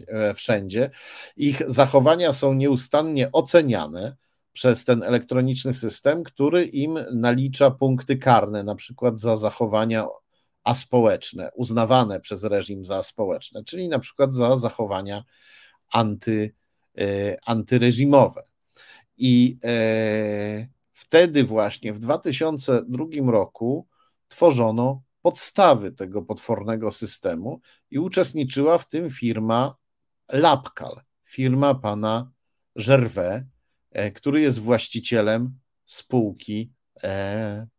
e, 0.09 0.35
wszędzie. 0.35 0.91
Ich 1.37 1.71
zachowania 1.71 2.33
są 2.33 2.55
nieustannie 2.55 3.33
oceniane 3.33 4.17
przez 4.53 4.85
ten 4.85 5.03
elektroniczny 5.03 5.73
system, 5.73 6.23
który 6.23 6.65
im 6.65 6.99
nalicza 7.15 7.71
punkty 7.71 8.17
karne, 8.17 8.65
na 8.65 8.75
przykład 8.75 9.19
za 9.19 9.37
zachowania 9.37 10.07
aspołeczne, 10.65 11.51
uznawane 11.55 12.21
przez 12.21 12.45
reżim 12.45 12.85
za 12.85 12.97
aspołeczne, 12.97 13.65
czyli 13.65 13.89
na 13.89 13.99
przykład 13.99 14.35
za 14.35 14.59
zachowania 14.59 15.25
anty, 15.93 16.55
e, 16.99 17.37
antyreżimowe. 17.47 18.43
I 19.17 19.59
e, 19.65 20.69
wtedy 20.93 21.45
właśnie 21.45 21.93
w 21.93 21.99
2002 21.99 23.31
roku 23.31 23.87
tworzono 24.29 25.03
podstawy 25.23 25.93
tego 25.93 26.23
potwornego 26.23 26.93
systemu 26.93 27.61
i 27.91 27.99
uczestniczyła 27.99 28.79
w 28.79 28.89
tym 28.89 29.11
firma 29.11 29.77
Lapkal, 30.33 31.01
firma 31.25 31.75
pana 31.75 32.31
Gervais, 32.77 33.43
który 34.15 34.41
jest 34.41 34.59
właścicielem 34.59 35.59
spółki 35.85 36.73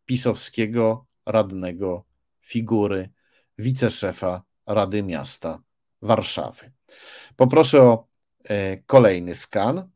pisowskiego 0.04 1.06
radnego 1.26 2.04
figury 2.40 3.10
wiceszefa 3.58 4.42
Rady 4.66 5.02
Miasta 5.02 5.62
Warszawy. 6.02 6.72
Poproszę 7.36 7.82
o 7.82 8.06
e, 8.44 8.76
kolejny 8.76 9.34
skan. 9.34 9.90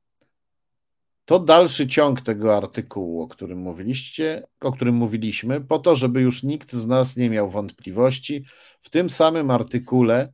To 1.25 1.39
dalszy 1.39 1.89
ciąg 1.89 2.21
tego 2.21 2.57
artykułu, 2.57 3.23
o 3.23 3.29
którym 3.29 3.59
mówiliście, 3.59 4.43
o 4.61 4.73
którym 4.73 4.95
mówiliśmy, 4.95 5.61
po 5.61 5.79
to, 5.79 5.97
żeby 5.97 6.21
już 6.21 6.43
nikt 6.43 6.73
z 6.73 6.87
nas 6.87 7.17
nie 7.17 7.31
miał 7.31 7.51
wątpliwości. 7.51 8.45
W 8.81 8.91
tym 8.91 9.11
samym 9.11 9.51
artykule 9.51 10.33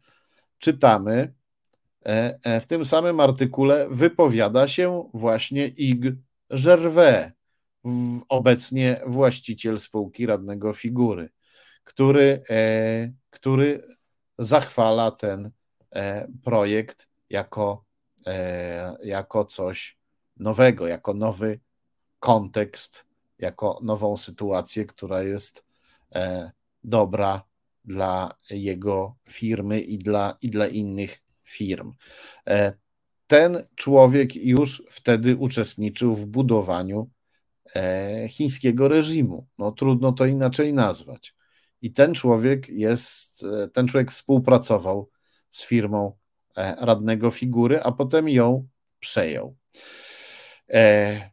czytamy, 0.59 1.13
e, 1.13 1.23
e, 1.23 1.33
w 2.61 2.67
tym 2.69 2.85
samym 2.85 3.21
artykule 3.21 3.87
wypowiada 3.91 4.69
się 4.69 5.11
właśnie 5.15 5.67
Ig 5.67 6.05
Gervais, 6.51 7.33
obecnie 8.29 9.01
właściciel 9.07 9.79
spółki 9.79 10.27
radnego 10.27 10.73
figury 10.73 11.31
który, 11.91 12.43
e, 12.51 13.13
który 13.31 13.83
zachwala 14.39 15.11
ten 15.11 15.51
e, 15.91 16.29
projekt 16.45 17.09
jako, 17.31 17.85
e, 18.27 18.97
jako 19.05 19.45
coś 19.45 19.99
nowego, 20.37 20.87
jako 20.87 21.15
nowy 21.15 21.61
kontekst, 22.19 23.05
jako 23.39 23.81
nową 23.83 24.17
sytuację, 24.17 24.85
która 24.87 25.23
jest 25.23 25.65
dobra 26.85 27.43
dla 27.85 28.35
jego 28.51 29.17
firmy 29.29 29.81
i 29.81 29.99
dla, 29.99 30.37
i 30.43 30.51
dla 30.51 30.67
innych 30.67 31.23
firm. 31.51 31.93
Ten 33.27 33.67
człowiek 33.75 34.37
już 34.37 34.83
wtedy 34.91 35.37
uczestniczył 35.37 36.15
w 36.15 36.27
budowaniu 36.27 37.11
chińskiego 38.29 38.89
reżimu. 38.89 39.47
No, 39.59 39.73
trudno 39.73 40.13
to 40.13 40.25
inaczej 40.25 40.75
nazwać. 40.75 41.35
I 41.83 41.93
ten 41.93 42.15
człowiek 42.15 42.69
jest, 42.69 43.45
e, 43.45 43.69
ten 43.69 43.89
człowiek 43.89 44.11
współpracował 44.11 45.11
z 45.51 45.65
firmą 45.65 46.13
e, 46.57 46.77
radnego 46.81 47.31
figury, 47.31 47.83
a 47.83 47.93
potem 47.93 48.29
ją 48.29 48.69
przejął. 49.01 49.57
E, 50.73 51.31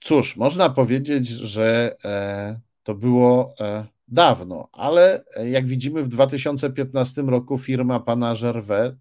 Cóż, 0.00 0.36
można 0.36 0.70
powiedzieć, 0.70 1.28
że 1.28 1.96
e, 2.04 2.60
to 2.82 2.94
było 2.94 3.54
e, 3.60 3.86
dawno, 4.08 4.68
ale 4.72 5.24
jak 5.44 5.66
widzimy 5.66 6.02
w 6.02 6.08
2015 6.08 7.22
roku 7.22 7.58
firma 7.58 8.00
pana 8.00 8.34
Gervais 8.40 8.92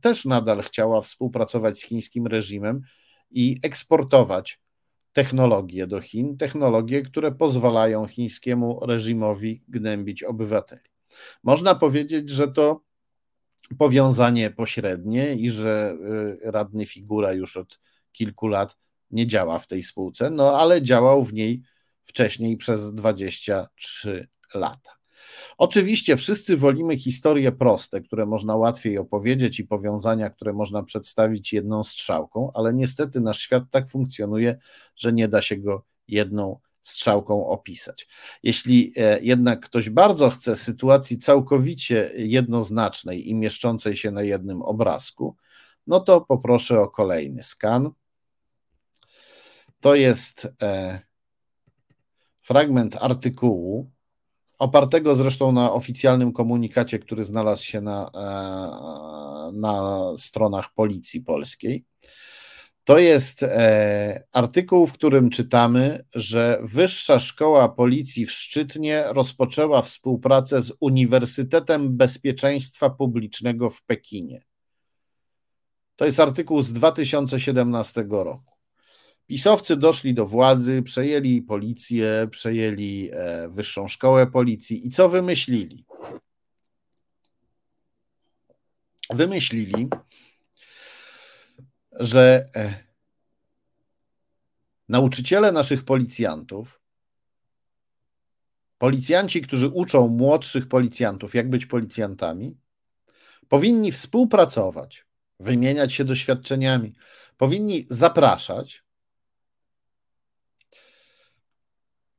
też 0.00 0.24
nadal 0.24 0.62
chciała 0.62 1.00
współpracować 1.00 1.78
z 1.78 1.82
chińskim 1.82 2.26
reżimem 2.26 2.82
i 3.30 3.60
eksportować 3.62 4.60
technologie 5.12 5.86
do 5.86 6.00
Chin, 6.00 6.36
technologie, 6.36 7.02
które 7.02 7.32
pozwalają 7.32 8.06
chińskiemu 8.06 8.86
reżimowi 8.86 9.62
gnębić 9.68 10.22
obywateli. 10.22 10.82
Można 11.42 11.74
powiedzieć, 11.74 12.30
że 12.30 12.48
to 12.48 12.82
powiązanie 13.78 14.50
pośrednie 14.50 15.34
i 15.34 15.50
że 15.50 15.96
y, 16.44 16.50
radny 16.50 16.86
figura 16.86 17.32
już 17.32 17.56
od 17.56 17.80
kilku 18.12 18.48
lat 18.48 18.76
nie 19.10 19.26
działa 19.26 19.58
w 19.58 19.66
tej 19.66 19.82
spółce, 19.82 20.30
no 20.30 20.60
ale 20.60 20.82
działał 20.82 21.24
w 21.24 21.32
niej 21.34 21.62
wcześniej 22.04 22.56
przez 22.56 22.94
23 22.94 24.28
lata. 24.54 24.98
Oczywiście 25.58 26.16
wszyscy 26.16 26.56
wolimy 26.56 26.96
historie 26.96 27.52
proste, 27.52 28.00
które 28.00 28.26
można 28.26 28.56
łatwiej 28.56 28.98
opowiedzieć 28.98 29.60
i 29.60 29.64
powiązania, 29.64 30.30
które 30.30 30.52
można 30.52 30.82
przedstawić 30.82 31.52
jedną 31.52 31.84
strzałką, 31.84 32.50
ale 32.54 32.74
niestety 32.74 33.20
nasz 33.20 33.38
świat 33.38 33.64
tak 33.70 33.88
funkcjonuje, 33.88 34.58
że 34.96 35.12
nie 35.12 35.28
da 35.28 35.42
się 35.42 35.56
go 35.56 35.84
jedną 36.08 36.58
strzałką 36.82 37.46
opisać. 37.46 38.08
Jeśli 38.42 38.92
e, 38.96 39.20
jednak 39.20 39.60
ktoś 39.60 39.90
bardzo 39.90 40.30
chce 40.30 40.56
sytuacji 40.56 41.18
całkowicie 41.18 42.10
jednoznacznej 42.16 43.28
i 43.28 43.34
mieszczącej 43.34 43.96
się 43.96 44.10
na 44.10 44.22
jednym 44.22 44.62
obrazku, 44.62 45.36
no 45.86 46.00
to 46.00 46.20
poproszę 46.20 46.80
o 46.80 46.88
kolejny 46.88 47.42
skan. 47.42 47.90
To 49.80 49.94
jest 49.94 50.48
e, 50.62 51.00
fragment 52.40 52.96
artykułu, 53.00 53.90
opartego 54.58 55.14
zresztą 55.14 55.52
na 55.52 55.72
oficjalnym 55.72 56.32
komunikacie, 56.32 56.98
który 56.98 57.24
znalazł 57.24 57.64
się 57.64 57.80
na, 57.80 58.10
e, 58.14 59.52
na 59.52 60.02
stronach 60.16 60.74
policji 60.74 61.20
polskiej. 61.20 61.84
To 62.84 62.98
jest 62.98 63.42
e, 63.42 64.24
artykuł, 64.32 64.86
w 64.86 64.92
którym 64.92 65.30
czytamy, 65.30 66.04
że 66.14 66.58
Wyższa 66.62 67.18
Szkoła 67.18 67.68
Policji 67.68 68.26
w 68.26 68.32
Szczytnie 68.32 69.04
rozpoczęła 69.08 69.82
współpracę 69.82 70.62
z 70.62 70.72
Uniwersytetem 70.80 71.96
Bezpieczeństwa 71.96 72.90
Publicznego 72.90 73.70
w 73.70 73.82
Pekinie. 73.82 74.42
To 75.96 76.04
jest 76.04 76.20
artykuł 76.20 76.62
z 76.62 76.72
2017 76.72 78.06
roku. 78.10 78.57
Pisowcy 79.28 79.76
doszli 79.76 80.14
do 80.14 80.26
władzy, 80.26 80.82
przejęli 80.82 81.42
policję, 81.42 82.28
przejęli 82.30 83.10
e, 83.12 83.48
wyższą 83.48 83.88
szkołę 83.88 84.26
policji 84.26 84.86
i 84.86 84.90
co 84.90 85.08
wymyślili? 85.08 85.84
Wymyślili, 89.10 89.88
że 91.92 92.46
e, 92.56 92.84
nauczyciele 94.88 95.52
naszych 95.52 95.84
policjantów, 95.84 96.80
policjanci, 98.78 99.42
którzy 99.42 99.68
uczą 99.68 100.08
młodszych 100.08 100.68
policjantów, 100.68 101.34
jak 101.34 101.50
być 101.50 101.66
policjantami, 101.66 102.56
powinni 103.48 103.92
współpracować, 103.92 105.06
wymieniać 105.40 105.92
się 105.92 106.04
doświadczeniami, 106.04 106.94
powinni 107.36 107.86
zapraszać 107.90 108.87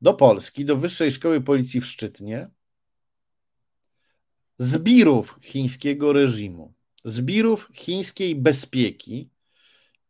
do 0.02 0.14
Polski, 0.14 0.64
do 0.64 0.76
Wyższej 0.76 1.10
Szkoły 1.12 1.40
Policji 1.40 1.80
w 1.80 1.86
Szczytnie, 1.86 2.48
zbirów 4.58 5.38
chińskiego 5.42 6.12
reżimu, 6.12 6.72
zbirów 7.04 7.68
chińskiej 7.74 8.36
bezpieki 8.36 9.30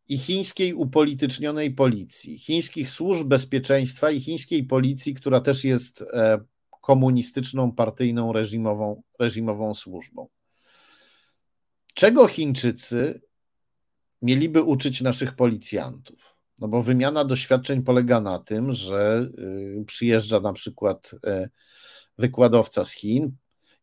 i 0.09 0.19
chińskiej 0.19 0.75
upolitycznionej 0.75 1.71
policji, 1.71 2.39
chińskich 2.39 2.91
służb 2.91 3.27
bezpieczeństwa 3.27 4.11
i 4.11 4.21
chińskiej 4.21 4.65
policji, 4.65 5.15
która 5.15 5.41
też 5.41 5.65
jest 5.65 6.03
e, 6.03 6.41
komunistyczną, 6.81 7.73
partyjną, 7.73 8.33
reżimową, 8.33 9.03
reżimową 9.19 9.75
służbą. 9.75 10.29
Czego 11.95 12.29
Chińczycy 12.29 13.21
mieliby 14.23 14.62
uczyć 14.62 15.01
naszych 15.01 15.37
policjantów? 15.37 16.30
No 16.61 16.69
bo 16.69 16.82
wymiana 16.82 17.24
doświadczeń 17.24 17.82
polega 17.82 18.20
na 18.20 18.39
tym, 18.39 18.73
że 18.73 19.31
y, 19.81 19.85
przyjeżdża 19.87 20.41
na 20.41 20.53
przykład 20.53 21.11
e, 21.27 21.49
wykładowca 22.19 22.85
z 22.85 22.93
Chin 22.93 23.37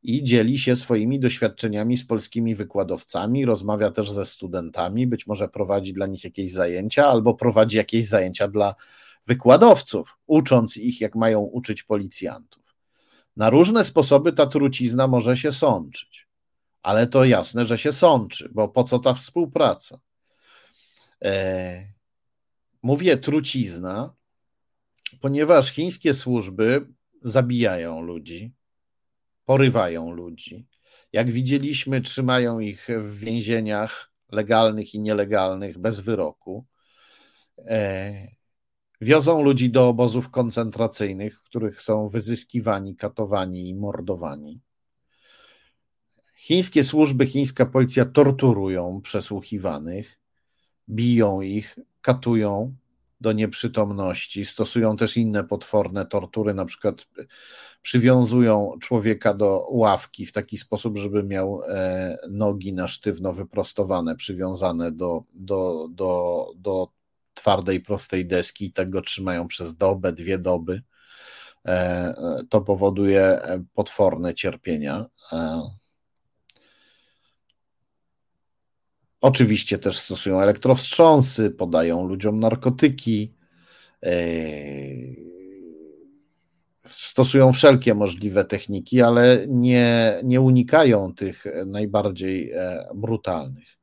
i 0.04 0.24
dzieli 0.24 0.60
się 0.60 0.76
swoimi 0.76 1.20
doświadczeniami 1.20 1.98
z 1.98 2.08
polskimi 2.08 2.56
wykładowcami, 2.56 3.46
rozmawia 3.46 3.92
też 3.92 4.12
ze 4.12 4.26
studentami, 4.26 5.08
być 5.08 5.28
może 5.28 5.50
prowadzi 5.50 5.94
dla 5.94 6.08
nich 6.08 6.24
jakieś 6.24 6.52
zajęcia 6.52 7.08
albo 7.08 7.34
prowadzi 7.34 7.78
jakieś 7.78 8.08
zajęcia 8.08 8.48
dla 8.48 8.76
wykładowców, 9.28 10.18
ucząc 10.28 10.78
ich, 10.78 11.02
jak 11.02 11.16
mają 11.16 11.40
uczyć 11.40 11.84
policjantów. 11.84 12.76
Na 13.36 13.50
różne 13.50 13.86
sposoby 13.86 14.34
ta 14.34 14.46
trucizna 14.46 15.08
może 15.08 15.38
się 15.38 15.52
sączyć, 15.52 16.28
ale 16.82 17.08
to 17.08 17.26
jasne, 17.26 17.66
że 17.66 17.78
się 17.78 17.92
sączy, 17.92 18.50
bo 18.54 18.68
po 18.68 18.84
co 18.84 19.00
ta 19.00 19.14
współpraca? 19.14 20.00
E, 21.24 21.97
Mówię 22.88 23.18
trucizna, 23.18 24.14
ponieważ 25.22 25.72
chińskie 25.72 26.14
służby 26.14 26.88
zabijają 27.22 28.02
ludzi, 28.02 28.54
porywają 29.46 30.12
ludzi. 30.12 30.68
Jak 31.14 31.32
widzieliśmy, 31.32 32.02
trzymają 32.02 32.60
ich 32.60 32.88
w 33.00 33.20
więzieniach 33.20 34.12
legalnych 34.32 34.94
i 34.94 35.00
nielegalnych 35.00 35.78
bez 35.78 36.00
wyroku. 36.00 36.66
E, 37.58 38.14
wiozą 39.02 39.44
ludzi 39.44 39.70
do 39.70 39.88
obozów 39.88 40.30
koncentracyjnych, 40.30 41.40
w 41.40 41.44
których 41.44 41.82
są 41.82 42.08
wyzyskiwani, 42.08 42.96
katowani 42.96 43.70
i 43.70 43.76
mordowani. 43.76 44.62
Chińskie 46.38 46.84
służby, 46.84 47.26
chińska 47.26 47.66
policja 47.66 48.06
torturują 48.06 49.02
przesłuchiwanych, 49.02 50.17
biją 50.90 51.42
ich, 51.42 51.80
katują 52.02 52.76
do 53.22 53.32
nieprzytomności, 53.32 54.46
stosują 54.46 54.98
też 54.98 55.18
inne 55.18 55.44
potworne 55.44 56.06
tortury, 56.06 56.54
na 56.54 56.66
przykład 56.66 57.08
przywiązują 57.82 58.72
człowieka 58.82 59.34
do 59.34 59.68
ławki 59.70 60.26
w 60.26 60.32
taki 60.32 60.58
sposób, 60.58 60.98
żeby 60.98 61.24
miał 61.24 61.62
e, 61.68 62.18
nogi 62.30 62.74
na 62.74 62.88
sztywno 62.88 63.34
wyprostowane, 63.34 64.16
przywiązane 64.16 64.92
do, 64.92 65.24
do, 65.34 65.88
do, 65.92 66.46
do 66.56 66.92
twardej, 67.34 67.82
prostej 67.82 68.26
deski 68.26 68.66
i 68.66 68.74
tak 68.74 68.90
go 68.90 69.02
trzymają 69.02 69.48
przez 69.48 69.78
dobę, 69.78 70.14
dwie 70.14 70.38
doby. 70.38 70.82
E, 71.66 72.14
to 72.50 72.62
powoduje 72.62 73.40
potworne 73.74 74.34
cierpienia. 74.34 75.06
E, 75.34 75.62
Oczywiście 79.22 79.78
też 79.78 79.98
stosują 79.98 80.42
elektrowstrząsy, 80.42 81.50
podają 81.50 82.08
ludziom 82.08 82.40
narkotyki, 82.40 83.34
e, 84.06 84.12
stosują 86.86 87.52
wszelkie 87.52 87.96
możliwe 87.96 88.46
techniki, 88.46 89.02
ale 89.02 89.46
nie, 89.48 90.20
nie 90.24 90.42
unikają 90.42 91.14
tych 91.14 91.46
najbardziej 91.66 92.52
e, 92.52 92.88
brutalnych. 92.96 93.78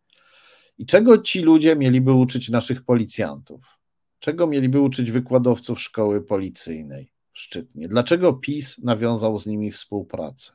I 0.79 0.87
czego 0.87 1.19
ci 1.19 1.41
ludzie 1.41 1.77
mieliby 1.77 2.13
uczyć 2.13 2.49
naszych 2.49 2.85
policjantów? 2.85 3.79
Czego 4.19 4.47
mieliby 4.47 4.81
uczyć 4.81 5.11
wykładowców 5.11 5.81
szkoły 5.81 6.23
policyjnej 6.23 7.13
w 7.33 7.39
Szczytnie? 7.39 7.89
Dlaczego 7.89 8.33
PiS 8.33 8.79
nawiązał 8.79 9.39
z 9.39 9.47
nimi 9.47 9.71
współpracę? 9.71 10.53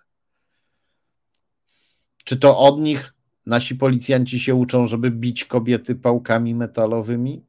Czy 2.24 2.40
to 2.40 2.58
od 2.58 2.80
nich 2.80 3.14
Nasi 3.46 3.76
policjanci 3.76 4.40
się 4.40 4.56
uczą, 4.56 4.86
żeby 4.86 5.12
bić 5.12 5.46
kobiety 5.46 5.96
pałkami 5.96 6.56
metalowymi? 6.56 7.46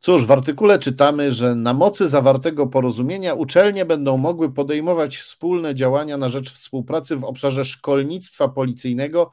Cóż, 0.00 0.26
w 0.26 0.30
artykule 0.30 0.78
czytamy, 0.78 1.32
że 1.32 1.54
na 1.54 1.74
mocy 1.74 2.08
zawartego 2.08 2.66
porozumienia 2.66 3.34
uczelnie 3.34 3.84
będą 3.84 4.16
mogły 4.16 4.52
podejmować 4.52 5.16
wspólne 5.16 5.74
działania 5.74 6.16
na 6.16 6.28
rzecz 6.28 6.52
współpracy 6.52 7.16
w 7.16 7.24
obszarze 7.24 7.64
szkolnictwa 7.64 8.48
policyjnego, 8.48 9.30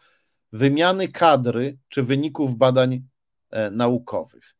wymiany 0.52 1.08
kadry 1.08 1.78
czy 1.90 2.04
wyników 2.04 2.58
badań 2.58 3.04
e, 3.52 3.72
naukowych. 3.72 4.59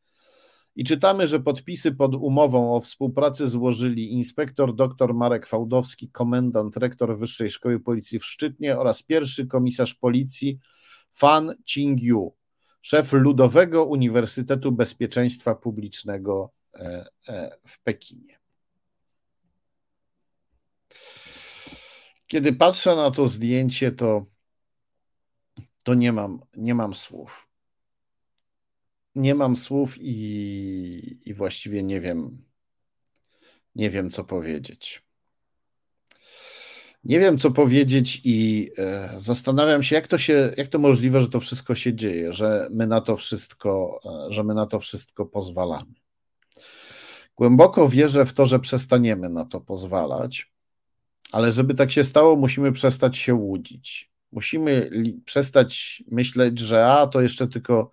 I 0.80 0.84
czytamy, 0.84 1.28
że 1.28 1.40
podpisy 1.40 1.92
pod 1.92 2.16
umową 2.16 2.76
o 2.76 2.82
współpracy 2.82 3.48
złożyli 3.48 4.14
inspektor 4.14 4.76
dr 4.76 5.14
Marek 5.14 5.48
Fałdowski, 5.48 6.10
komendant 6.10 6.78
rektor 6.78 7.18
Wyższej 7.18 7.50
Szkoły 7.50 7.80
Policji 7.80 8.20
w 8.20 8.26
Szczytnie 8.26 8.78
oraz 8.78 9.04
pierwszy 9.04 9.48
komisarz 9.48 9.96
policji 9.96 10.60
Fan 11.12 11.56
Qingyu, 11.74 12.34
szef 12.82 13.14
Ludowego 13.14 13.86
Uniwersytetu 13.86 14.72
Bezpieczeństwa 14.72 15.56
Publicznego 15.56 16.52
w 17.68 17.84
Pekinie. 17.84 18.40
Kiedy 22.28 22.54
patrzę 22.54 22.96
na 22.96 23.12
to 23.12 23.28
zdjęcie, 23.28 23.92
to, 23.92 24.26
to 25.84 25.94
nie, 25.94 26.14
mam, 26.14 26.42
nie 26.58 26.76
mam 26.76 26.94
słów. 26.94 27.49
Nie 29.16 29.36
mam 29.36 29.58
słów 29.58 29.96
i, 30.00 31.20
i 31.26 31.34
właściwie 31.34 31.84
nie 31.84 32.02
wiem, 32.02 32.46
nie 33.76 33.90
wiem, 33.90 34.12
co 34.12 34.24
powiedzieć. 34.24 35.04
Nie 37.04 37.20
wiem, 37.20 37.38
co 37.38 37.52
powiedzieć, 37.52 38.22
i 38.24 38.70
e, 38.78 39.14
zastanawiam 39.18 39.84
się, 39.84 39.96
jak 39.96 40.08
to 40.08 40.18
się, 40.18 40.54
jak 40.58 40.68
to 40.68 40.80
możliwe, 40.80 41.22
że 41.22 41.30
to 41.30 41.40
wszystko 41.40 41.76
się 41.76 41.94
dzieje, 41.94 42.34
że 42.34 42.68
my 42.72 42.88
na 42.88 43.02
to 43.02 43.18
wszystko, 43.18 44.00
e, 44.30 44.34
że 44.34 44.44
my 44.44 44.54
na 44.54 44.66
to 44.66 44.80
wszystko 44.80 45.26
pozwalamy. 45.26 45.94
Głęboko 47.36 47.90
wierzę 47.90 48.26
w 48.26 48.34
to, 48.34 48.46
że 48.46 48.60
przestaniemy 48.60 49.30
na 49.30 49.46
to 49.46 49.62
pozwalać, 49.62 50.52
ale 51.32 51.52
żeby 51.52 51.76
tak 51.76 51.92
się 51.92 52.04
stało, 52.04 52.36
musimy 52.36 52.72
przestać 52.72 53.18
się 53.18 53.34
łudzić. 53.34 54.12
Musimy 54.32 54.90
przestać 55.26 56.04
myśleć, 56.12 56.60
że 56.60 56.88
a 56.88 57.08
to 57.08 57.22
jeszcze 57.22 57.48
tylko 57.48 57.92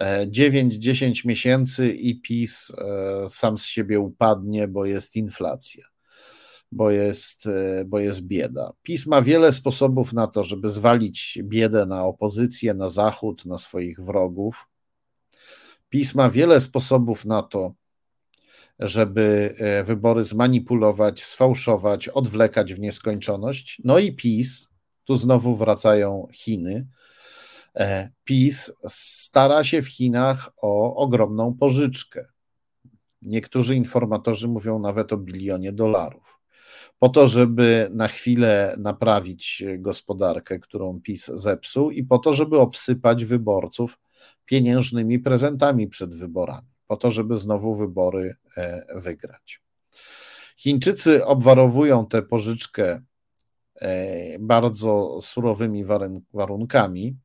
9-10 0.00 1.06
e, 1.06 1.28
miesięcy 1.28 1.92
i 1.92 2.20
PiS 2.20 2.72
e, 2.78 3.30
sam 3.30 3.58
z 3.58 3.64
siebie 3.64 4.00
upadnie, 4.00 4.68
bo 4.68 4.84
jest 4.84 5.16
inflacja, 5.16 5.84
bo 6.72 6.90
jest, 6.90 7.46
e, 7.46 7.84
bo 7.84 7.98
jest 7.98 8.20
bieda. 8.20 8.72
PiS 8.82 9.06
ma 9.06 9.22
wiele 9.22 9.52
sposobów 9.52 10.12
na 10.12 10.26
to, 10.26 10.44
żeby 10.44 10.68
zwalić 10.68 11.38
biedę 11.42 11.86
na 11.86 12.04
opozycję, 12.04 12.74
na 12.74 12.88
Zachód, 12.88 13.44
na 13.44 13.58
swoich 13.58 14.00
wrogów. 14.00 14.66
PiS 15.88 16.14
ma 16.14 16.30
wiele 16.30 16.60
sposobów 16.60 17.24
na 17.24 17.42
to, 17.42 17.74
żeby 18.78 19.54
wybory 19.84 20.24
zmanipulować, 20.24 21.22
sfałszować, 21.22 22.08
odwlekać 22.08 22.74
w 22.74 22.80
nieskończoność. 22.80 23.80
No 23.84 23.98
i 23.98 24.12
PiS, 24.12 24.68
tu 25.04 25.16
znowu 25.16 25.56
wracają 25.56 26.28
Chiny. 26.32 26.86
E, 27.76 28.10
PiS 28.24 28.72
stara 28.88 29.64
się 29.64 29.82
w 29.82 29.88
Chinach 29.88 30.50
o 30.62 30.96
ogromną 30.96 31.54
pożyczkę. 31.54 32.26
Niektórzy 33.22 33.76
informatorzy 33.76 34.48
mówią 34.48 34.78
nawet 34.78 35.12
o 35.12 35.16
bilionie 35.16 35.72
dolarów. 35.72 36.40
Po 36.98 37.08
to, 37.08 37.28
żeby 37.28 37.88
na 37.92 38.08
chwilę 38.08 38.76
naprawić 38.78 39.64
gospodarkę, 39.78 40.58
którą 40.58 41.00
PiS 41.00 41.26
zepsuł, 41.26 41.90
i 41.90 42.04
po 42.04 42.18
to, 42.18 42.34
żeby 42.34 42.58
obsypać 42.58 43.24
wyborców 43.24 43.98
pieniężnymi 44.44 45.18
prezentami 45.18 45.88
przed 45.88 46.14
wyborami 46.14 46.76
po 46.86 46.96
to, 46.96 47.10
żeby 47.10 47.38
znowu 47.38 47.74
wybory 47.74 48.36
e, 48.56 48.86
wygrać. 49.00 49.62
Chińczycy 50.56 51.24
obwarowują 51.24 52.06
tę 52.06 52.22
pożyczkę 52.22 53.02
bardzo 54.40 55.18
surowymi 55.20 55.84
warunkami. 56.34 57.16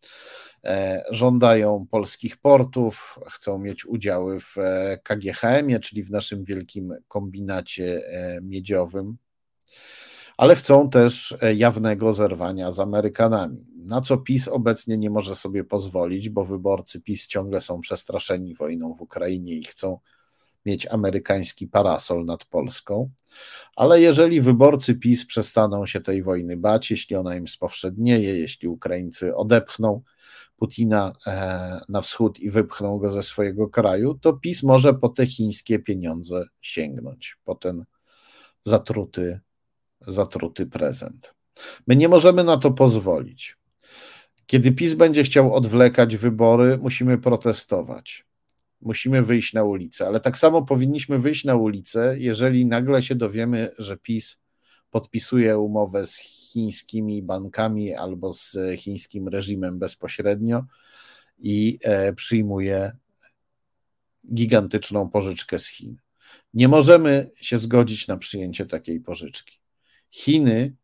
E, 0.64 1.04
żądają 1.12 1.86
polskich 1.92 2.38
portów, 2.38 3.20
chcą 3.30 3.58
mieć 3.58 3.86
udziały 3.86 4.40
w 4.40 4.56
KGHM-ie, 5.04 5.80
czyli 5.80 6.04
w 6.04 6.12
naszym 6.12 6.44
wielkim 6.44 6.94
kombinacie 7.08 8.02
miedziowym, 8.42 9.18
ale 10.38 10.56
chcą 10.56 10.90
też 10.90 11.38
jawnego 11.56 12.14
zerwania 12.14 12.72
z 12.72 12.80
Amerykanami 12.80 13.72
na 13.86 14.02
co 14.02 14.18
PiS 14.18 14.48
obecnie 14.48 14.98
nie 14.98 15.10
może 15.10 15.36
sobie 15.36 15.64
pozwolić, 15.64 16.30
bo 16.30 16.46
wyborcy 16.46 17.02
PiS 17.02 17.28
ciągle 17.28 17.62
są 17.62 17.82
przestraszeni 17.82 18.56
wojną 18.56 18.94
w 18.94 19.02
Ukrainie 19.02 19.56
i 19.56 19.64
chcą 19.64 20.00
mieć 20.66 20.88
amerykański 20.88 21.68
parasol 21.68 22.26
nad 22.26 22.46
Polską. 22.46 23.10
Ale 23.76 24.02
jeżeli 24.02 24.42
wyborcy 24.42 24.96
PiS 24.96 25.26
przestaną 25.26 25.86
się 25.86 26.02
tej 26.02 26.24
wojny 26.24 26.58
bać, 26.58 26.92
jeśli 26.92 27.16
ona 27.16 27.36
im 27.36 27.48
spowszednieje, 27.48 28.40
jeśli 28.40 28.68
Ukraińcy 28.68 29.36
odepchną 29.36 30.02
Putina 30.58 31.14
e, 31.28 31.80
na 31.90 32.02
wschód 32.02 32.40
i 32.40 32.50
wypchną 32.50 32.98
go 32.98 33.10
ze 33.10 33.24
swojego 33.24 33.70
kraju, 33.70 34.14
to 34.14 34.34
PiS 34.34 34.64
może 34.64 34.94
po 34.94 35.10
te 35.10 35.28
chińskie 35.28 35.80
pieniądze 35.80 36.46
sięgnąć, 36.62 37.38
po 37.44 37.56
ten 37.56 37.86
zatruty, 38.66 39.40
zatruty 40.08 40.66
prezent. 40.66 41.34
My 41.88 41.96
nie 41.96 42.10
możemy 42.10 42.44
na 42.44 42.58
to 42.58 42.72
pozwolić. 42.72 43.58
Kiedy 44.46 44.72
PiS 44.72 44.94
będzie 44.94 45.24
chciał 45.24 45.54
odwlekać 45.54 46.18
wybory, 46.18 46.78
musimy 46.78 47.18
protestować. 47.18 48.26
Musimy 48.82 49.24
wyjść 49.24 49.54
na 49.54 49.64
ulicę, 49.64 50.08
ale 50.08 50.20
tak 50.20 50.38
samo 50.38 50.62
powinniśmy 50.62 51.20
wyjść 51.20 51.46
na 51.46 51.56
ulicę, 51.56 52.16
jeżeli 52.18 52.66
nagle 52.66 53.04
się 53.04 53.16
dowiemy, 53.16 53.72
że 53.78 53.98
PiS 53.98 54.42
podpisuje 54.92 55.58
umowę 55.58 56.06
z 56.06 56.18
chińskimi 56.18 57.24
bankami 57.24 57.94
albo 57.94 58.34
z 58.34 58.58
chińskim 58.78 59.28
reżimem 59.28 59.80
bezpośrednio 59.80 60.66
i 61.40 61.80
e, 61.84 62.14
przyjmuje 62.14 62.92
gigantyczną 64.34 65.10
pożyczkę 65.10 65.60
z 65.60 65.68
Chin. 65.68 65.98
Nie 66.54 66.68
możemy 66.68 67.32
się 67.36 67.58
zgodzić 67.58 68.08
na 68.08 68.18
przyjęcie 68.18 68.66
takiej 68.66 69.00
pożyczki. 69.00 69.60
Chiny, 70.12 70.76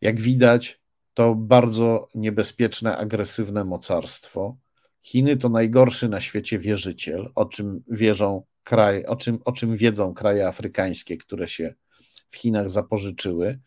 jak 0.00 0.20
widać, 0.20 0.80
to 1.14 1.34
bardzo 1.34 2.08
niebezpieczne, 2.14 2.96
agresywne 2.96 3.64
mocarstwo. 3.64 4.56
Chiny 5.06 5.36
to 5.36 5.48
najgorszy 5.48 6.08
na 6.08 6.20
świecie 6.20 6.58
wierzyciel, 6.58 7.30
o 7.34 7.44
czym 7.44 7.82
wierzą 7.88 8.42
o 9.06 9.16
czym, 9.16 9.38
o 9.44 9.52
czym 9.52 9.76
wiedzą 9.76 10.14
kraje 10.14 10.48
afrykańskie, 10.48 11.16
które 11.16 11.48
się 11.48 11.74
w 12.28 12.36
Chinach 12.36 12.70
zapożyczyły. 12.70 13.60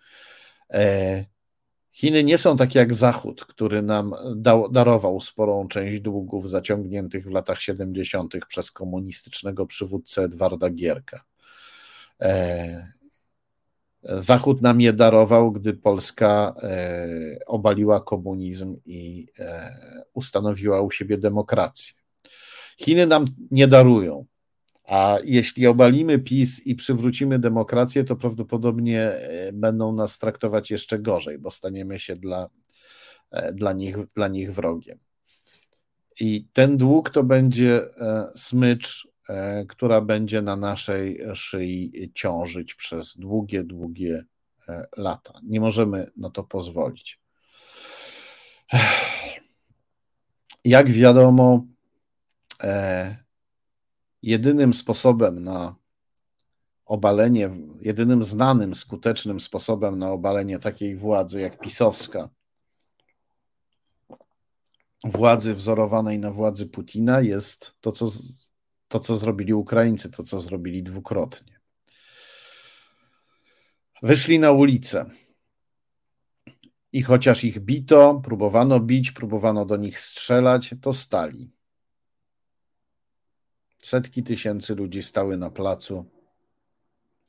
E, 0.73 1.25
Chiny 1.91 2.23
nie 2.23 2.37
są 2.37 2.57
takie 2.57 2.79
jak 2.79 2.93
Zachód, 2.93 3.45
który 3.45 3.81
nam 3.81 4.13
dał, 4.35 4.71
darował 4.71 5.21
sporą 5.21 5.67
część 5.67 6.01
długów 6.01 6.49
zaciągniętych 6.49 7.25
w 7.25 7.31
latach 7.31 7.61
70. 7.61 8.33
przez 8.47 8.71
komunistycznego 8.71 9.65
przywódcę 9.65 10.21
Edwarda 10.21 10.69
Gierka. 10.69 11.23
Zachód 14.03 14.61
nam 14.61 14.81
je 14.81 14.93
darował, 14.93 15.51
gdy 15.51 15.73
Polska 15.73 16.55
e, 16.63 17.07
obaliła 17.45 17.99
komunizm 17.99 18.77
i 18.85 19.27
e, 19.39 19.73
ustanowiła 20.13 20.81
u 20.81 20.91
siebie 20.91 21.17
demokrację. 21.17 21.93
Chiny 22.77 23.07
nam 23.07 23.25
nie 23.51 23.67
darują, 23.67 24.25
a 24.83 25.17
jeśli 25.23 25.67
obalimy 25.67 26.19
PiS 26.19 26.67
i 26.67 26.75
przywrócimy 26.75 27.39
demokrację, 27.39 28.03
to 28.03 28.15
prawdopodobnie 28.15 29.01
e, 29.01 29.53
będą 29.53 29.93
nas 29.93 30.17
traktować 30.17 30.71
jeszcze 30.71 30.99
gorzej, 30.99 31.39
bo 31.39 31.51
staniemy 31.51 31.99
się 31.99 32.15
dla, 32.15 32.49
dla, 33.53 33.73
nich, 33.73 33.97
dla 34.15 34.27
nich 34.27 34.53
wrogiem. 34.53 34.99
I 36.19 36.47
ten 36.53 36.77
dług 36.77 37.09
to 37.09 37.23
będzie 37.23 37.81
smycz 38.35 39.08
która 39.69 40.01
będzie 40.01 40.41
na 40.41 40.55
naszej 40.55 41.21
szyi 41.33 42.11
ciążyć 42.15 42.73
przez 42.73 43.17
długie, 43.17 43.63
długie 43.63 44.25
e, 44.69 44.87
lata. 44.97 45.33
Nie 45.43 45.59
możemy 45.59 46.11
na 46.17 46.29
to 46.29 46.43
pozwolić. 46.43 47.19
Jak 50.65 50.89
wiadomo, 50.89 51.65
e, 52.63 53.15
jedynym 54.21 54.73
sposobem 54.73 55.43
na 55.43 55.75
obalenie, 56.85 57.49
jedynym 57.79 58.23
znanym, 58.23 58.75
skutecznym 58.75 59.39
sposobem 59.39 59.99
na 59.99 60.11
obalenie 60.11 60.59
takiej 60.59 60.95
władzy 60.95 61.41
jak 61.41 61.59
pisowska, 61.59 62.29
władzy 65.03 65.53
wzorowanej 65.53 66.19
na 66.19 66.31
władzy 66.31 66.65
Putina, 66.65 67.21
jest 67.21 67.73
to, 67.81 67.91
co 67.91 68.11
to, 68.89 68.99
co 68.99 69.17
zrobili 69.17 69.53
Ukraińcy, 69.53 70.09
to, 70.09 70.23
co 70.23 70.41
zrobili 70.41 70.83
dwukrotnie. 70.83 71.59
Wyszli 74.03 74.39
na 74.39 74.51
ulicę. 74.51 75.05
I 76.91 77.01
chociaż 77.03 77.43
ich 77.43 77.59
bito, 77.59 78.21
próbowano 78.23 78.79
bić, 78.79 79.11
próbowano 79.11 79.65
do 79.65 79.77
nich 79.77 79.99
strzelać, 79.99 80.75
to 80.81 80.93
stali. 80.93 81.51
Setki 83.77 84.23
tysięcy 84.23 84.75
ludzi 84.75 85.03
stały 85.03 85.37
na 85.37 85.49
placu 85.49 86.05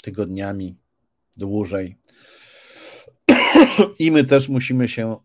tygodniami, 0.02 0.76
dłużej. 1.36 1.96
I 3.98 4.10
my 4.10 4.24
też 4.24 4.48
musimy 4.48 4.88
się, 4.88 5.16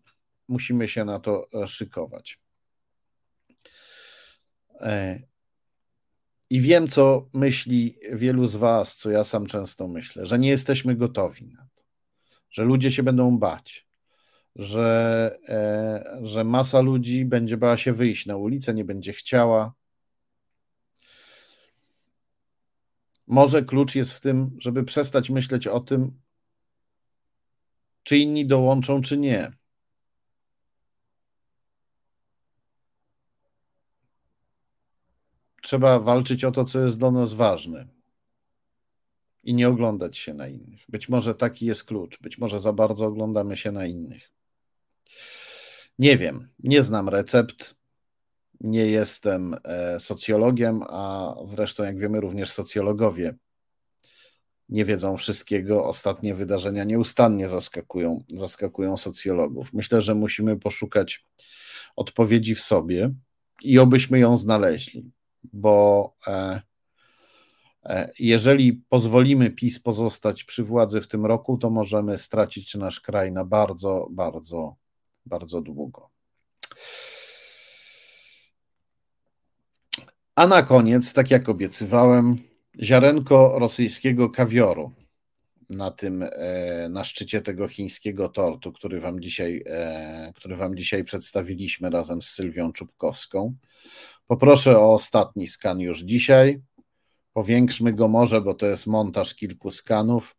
musimy 0.48 0.88
się 0.88 1.04
na 1.04 1.20
to 1.20 1.48
szykować. 1.66 2.40
I 6.50 6.60
wiem, 6.60 6.88
co 6.88 7.28
myśli 7.32 7.98
wielu 8.12 8.46
z 8.46 8.56
Was, 8.56 8.96
co 8.96 9.10
ja 9.10 9.24
sam 9.24 9.46
często 9.46 9.88
myślę, 9.88 10.26
że 10.26 10.38
nie 10.38 10.48
jesteśmy 10.48 10.96
gotowi 10.96 11.46
na 11.48 11.66
to, 11.74 11.82
że 12.50 12.64
ludzie 12.64 12.90
się 12.90 13.02
będą 13.02 13.38
bać, 13.38 13.86
że, 14.56 15.38
e, 15.48 16.20
że 16.22 16.44
masa 16.44 16.80
ludzi 16.80 17.24
będzie 17.24 17.56
bała 17.56 17.76
się 17.76 17.92
wyjść 17.92 18.26
na 18.26 18.36
ulicę, 18.36 18.74
nie 18.74 18.84
będzie 18.84 19.12
chciała. 19.12 19.74
może 23.26 23.62
klucz 23.62 23.94
jest 23.94 24.12
w 24.12 24.20
tym, 24.20 24.56
żeby 24.58 24.84
przestać 24.84 25.30
myśleć 25.30 25.66
o 25.66 25.80
tym, 25.80 26.20
czy 28.02 28.18
inni 28.18 28.46
dołączą, 28.46 29.00
czy 29.00 29.18
nie. 29.18 29.52
Trzeba 35.66 36.00
walczyć 36.00 36.44
o 36.44 36.50
to, 36.50 36.64
co 36.64 36.80
jest 36.80 36.98
do 36.98 37.10
nas 37.10 37.32
ważne 37.34 37.86
i 39.42 39.54
nie 39.54 39.68
oglądać 39.68 40.18
się 40.18 40.34
na 40.34 40.48
innych. 40.48 40.80
Być 40.88 41.08
może 41.08 41.34
taki 41.34 41.66
jest 41.66 41.84
klucz, 41.84 42.20
być 42.20 42.38
może 42.38 42.60
za 42.60 42.72
bardzo 42.72 43.06
oglądamy 43.06 43.56
się 43.56 43.72
na 43.72 43.86
innych. 43.86 44.32
Nie 45.98 46.16
wiem, 46.16 46.48
nie 46.58 46.82
znam 46.82 47.08
recept, 47.08 47.74
nie 48.60 48.86
jestem 48.86 49.56
e, 49.64 50.00
socjologiem, 50.00 50.82
a 50.88 51.34
zresztą, 51.46 51.84
jak 51.84 51.98
wiemy, 51.98 52.20
również 52.20 52.50
socjologowie 52.50 53.34
nie 54.68 54.84
wiedzą 54.84 55.16
wszystkiego. 55.16 55.84
Ostatnie 55.84 56.34
wydarzenia 56.34 56.84
nieustannie 56.84 57.48
zaskakują, 57.48 58.24
zaskakują 58.34 58.96
socjologów. 58.96 59.72
Myślę, 59.72 60.00
że 60.00 60.14
musimy 60.14 60.58
poszukać 60.58 61.26
odpowiedzi 61.96 62.54
w 62.54 62.60
sobie 62.60 63.10
i 63.62 63.78
obyśmy 63.78 64.18
ją 64.18 64.36
znaleźli, 64.36 65.15
bo 65.52 66.14
e, 66.26 66.60
e, 67.84 68.10
jeżeli 68.18 68.72
pozwolimy 68.72 69.50
PiS 69.50 69.80
pozostać 69.80 70.44
przy 70.44 70.64
władzy 70.64 71.00
w 71.00 71.08
tym 71.08 71.26
roku, 71.26 71.58
to 71.58 71.70
możemy 71.70 72.18
stracić 72.18 72.74
nasz 72.74 73.00
kraj 73.00 73.32
na 73.32 73.44
bardzo, 73.44 74.08
bardzo, 74.10 74.76
bardzo 75.26 75.60
długo. 75.60 76.10
A 80.34 80.46
na 80.46 80.62
koniec, 80.62 81.12
tak 81.12 81.30
jak 81.30 81.48
obiecywałem, 81.48 82.36
ziarenko 82.82 83.58
rosyjskiego 83.58 84.30
kawioru 84.30 84.92
na 85.70 85.90
tym, 85.90 86.22
e, 86.32 86.88
na 86.88 87.04
szczycie 87.04 87.40
tego 87.42 87.68
chińskiego 87.68 88.28
tortu, 88.28 88.72
który 88.72 89.00
wam 89.00 89.20
dzisiaj, 89.20 89.64
który 90.34 90.56
wam 90.56 90.76
dzisiaj 90.76 91.04
przedstawiliśmy 91.04 91.90
razem 91.90 92.22
z 92.22 92.28
Sylwią 92.28 92.72
Czubkowską. 92.72 93.54
Poproszę 94.26 94.78
o 94.78 94.92
ostatni 94.92 95.48
skan 95.48 95.80
już 95.80 96.00
dzisiaj. 96.00 96.62
Powiększmy 97.32 97.92
go 97.92 98.08
może, 98.08 98.40
bo 98.40 98.54
to 98.54 98.66
jest 98.66 98.86
montaż 98.86 99.34
kilku 99.34 99.70
skanów. 99.70 100.36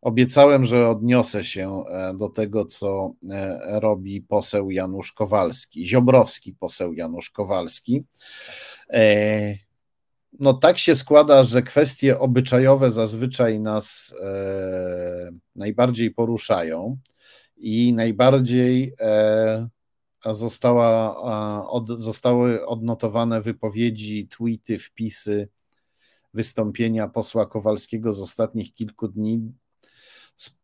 Obiecałem, 0.00 0.64
że 0.64 0.88
odniosę 0.88 1.44
się 1.44 1.84
e, 1.88 2.14
do 2.14 2.28
tego, 2.28 2.64
co 2.64 3.12
robi 3.66 4.20
poseł 4.20 4.70
Janusz 4.70 5.12
Kowalski, 5.12 5.88
ziobrowski 5.88 6.54
poseł 6.54 6.92
Janusz 6.92 7.30
Kowalski. 7.30 8.04
No 10.40 10.54
tak 10.54 10.78
się 10.78 10.96
składa, 10.96 11.44
że 11.44 11.62
kwestie 11.62 12.18
obyczajowe 12.18 12.90
zazwyczaj 12.90 13.60
nas 13.60 14.14
e, 14.20 15.30
najbardziej 15.56 16.10
poruszają 16.10 16.98
i 17.56 17.92
najbardziej 17.94 18.94
e, 19.00 19.68
została, 20.30 21.16
od, 21.70 21.88
zostały 21.88 22.66
odnotowane 22.66 23.40
wypowiedzi, 23.40 24.28
tweety, 24.28 24.78
wpisy, 24.78 25.48
wystąpienia 26.34 27.08
posła 27.08 27.46
Kowalskiego 27.46 28.12
z 28.12 28.20
ostatnich 28.20 28.74
kilku 28.74 29.08
dni, 29.08 29.52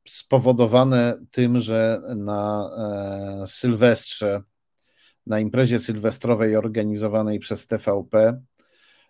spowodowane 0.09 1.19
tym, 1.31 1.61
że 1.61 2.01
na 2.17 2.71
e, 3.43 3.47
Sylwestrze, 3.47 4.43
na 5.27 5.41
imprezie 5.41 5.79
sylwestrowej 5.79 6.57
organizowanej 6.57 7.39
przez 7.39 7.67
TVP, 7.67 8.41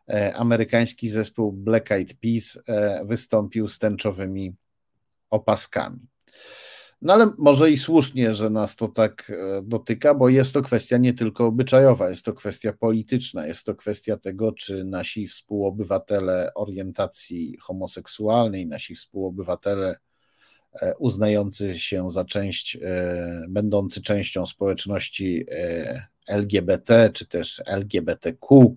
E, 0.09 0.37
amerykański 0.37 1.09
zespół 1.09 1.53
Black 1.53 1.93
Eyed 1.93 2.15
Peas 2.15 2.59
e, 2.67 3.05
wystąpił 3.05 3.69
z 3.69 3.79
tęczowymi 3.79 4.55
opaskami. 5.31 5.99
No 7.03 7.13
ale 7.13 7.31
może 7.39 7.71
i 7.71 7.79
słusznie, 7.79 8.35
że 8.35 8.51
nas 8.51 8.77
to 8.77 8.89
tak 8.89 9.31
e, 9.31 9.63
dotyka, 9.63 10.15
bo 10.15 10.29
jest 10.29 10.53
to 10.53 10.63
kwestia 10.63 10.97
nie 10.97 11.15
tylko 11.15 11.47
obyczajowa, 11.47 12.11
jest 12.11 12.25
to 12.25 12.33
kwestia 12.33 12.73
polityczna, 12.73 13.47
jest 13.47 13.65
to 13.65 13.75
kwestia 13.75 14.17
tego, 14.17 14.53
czy 14.53 14.85
nasi 14.85 15.27
współobywatele 15.27 16.55
orientacji 16.55 17.57
homoseksualnej, 17.61 18.67
nasi 18.67 18.95
współobywatele 18.95 19.97
uznający 20.99 21.79
się 21.79 22.11
za 22.11 22.25
część, 22.25 22.79
będący 23.49 24.03
częścią 24.03 24.47
społeczności 24.47 25.47
LGBT, 26.27 27.11
czy 27.13 27.27
też 27.27 27.63
LGBTQ, 27.67 28.77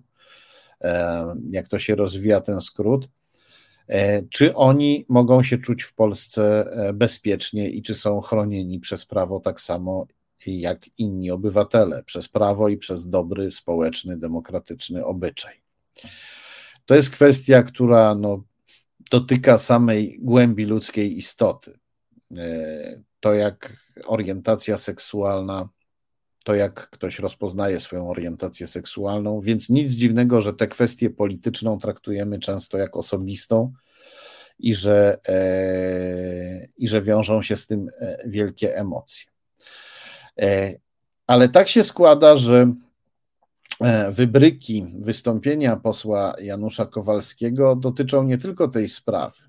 E, 0.84 1.24
jak 1.50 1.68
to 1.68 1.78
się 1.78 1.94
rozwija 1.94 2.40
ten 2.40 2.60
skrót, 2.60 3.04
e, 3.04 3.08
czy 4.30 4.54
oni 4.54 5.06
mogą 5.08 5.42
się 5.42 5.58
czuć 5.58 5.82
w 5.82 5.94
Polsce 5.94 6.66
e, 6.70 6.92
bezpiecznie 6.92 7.70
i 7.70 7.82
czy 7.82 7.94
są 7.94 8.20
chronieni 8.20 8.80
przez 8.80 9.06
prawo 9.06 9.40
tak 9.40 9.60
samo 9.60 10.06
jak 10.46 10.98
inni 10.98 11.30
obywatele, 11.30 12.02
przez 12.02 12.28
prawo 12.28 12.68
i 12.68 12.76
przez 12.76 13.08
dobry 13.08 13.50
społeczny, 13.50 14.16
demokratyczny 14.16 15.04
obyczaj. 15.04 15.62
To 16.86 16.94
jest 16.94 17.10
kwestia, 17.10 17.62
która 17.62 18.14
no, 18.14 18.44
dotyka 19.10 19.58
samej 19.58 20.18
głębi 20.20 20.64
ludzkiej 20.64 21.18
istoty. 21.18 21.78
To, 23.20 23.34
jak 23.34 23.76
orientacja 24.06 24.78
seksualna 24.78 25.68
to, 26.44 26.54
jak 26.54 26.90
ktoś 26.90 27.18
rozpoznaje 27.18 27.80
swoją 27.80 28.08
orientację 28.08 28.68
seksualną, 28.68 29.40
więc 29.40 29.70
nic 29.70 29.92
dziwnego, 29.92 30.40
że 30.40 30.52
tę 30.52 30.68
kwestię 30.68 31.10
polityczną 31.10 31.78
traktujemy 31.78 32.38
często 32.38 32.78
jak 32.78 32.96
osobistą 32.96 33.72
i 34.58 34.74
że, 34.74 35.18
e, 35.28 36.66
i 36.78 36.88
że 36.88 37.02
wiążą 37.02 37.42
się 37.42 37.56
z 37.56 37.66
tym 37.66 37.88
e, 38.00 38.28
wielkie 38.28 38.76
emocje. 38.76 39.30
E, 40.40 40.74
ale 41.26 41.48
tak 41.48 41.68
się 41.68 41.84
składa, 41.84 42.36
że 42.36 42.74
e, 43.80 44.12
wybryki 44.12 44.86
wystąpienia 44.98 45.76
posła 45.76 46.34
Janusza 46.40 46.86
Kowalskiego 46.86 47.76
dotyczą 47.76 48.22
nie 48.22 48.38
tylko 48.38 48.68
tej 48.68 48.88
sprawy. 48.88 49.42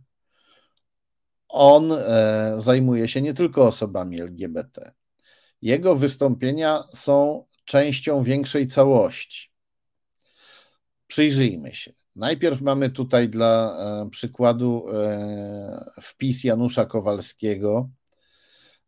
On 1.49 1.91
e, 1.91 2.53
zajmuje 2.57 3.07
się 3.07 3.21
nie 3.21 3.33
tylko 3.33 3.67
osobami 3.67 4.21
LGBT 4.21 4.91
jego 5.63 5.95
wystąpienia 5.95 6.83
są 6.93 7.45
częścią 7.65 8.23
większej 8.23 8.67
całości. 8.67 9.51
Przyjrzyjmy 11.07 11.75
się. 11.75 11.91
Najpierw 12.15 12.61
mamy 12.61 12.89
tutaj 12.89 13.29
dla 13.29 13.77
e, 13.77 14.09
przykładu 14.09 14.85
e, 14.93 15.91
wpis 16.01 16.43
Janusza 16.43 16.85
Kowalskiego, 16.85 17.89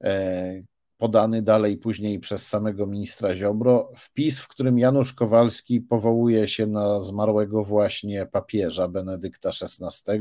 e, 0.03 0.63
podany 0.97 1.41
dalej 1.41 1.77
później 1.77 2.19
przez 2.19 2.47
samego 2.47 2.87
ministra 2.87 3.35
Ziobro. 3.35 3.91
Wpis, 3.95 4.41
w 4.41 4.47
którym 4.47 4.79
Janusz 4.79 5.13
Kowalski 5.13 5.81
powołuje 5.81 6.47
się 6.47 6.67
na 6.67 7.01
zmarłego 7.01 7.63
właśnie 7.63 8.25
papieża 8.25 8.87
Benedykta 8.87 9.49
XVI 9.49 10.19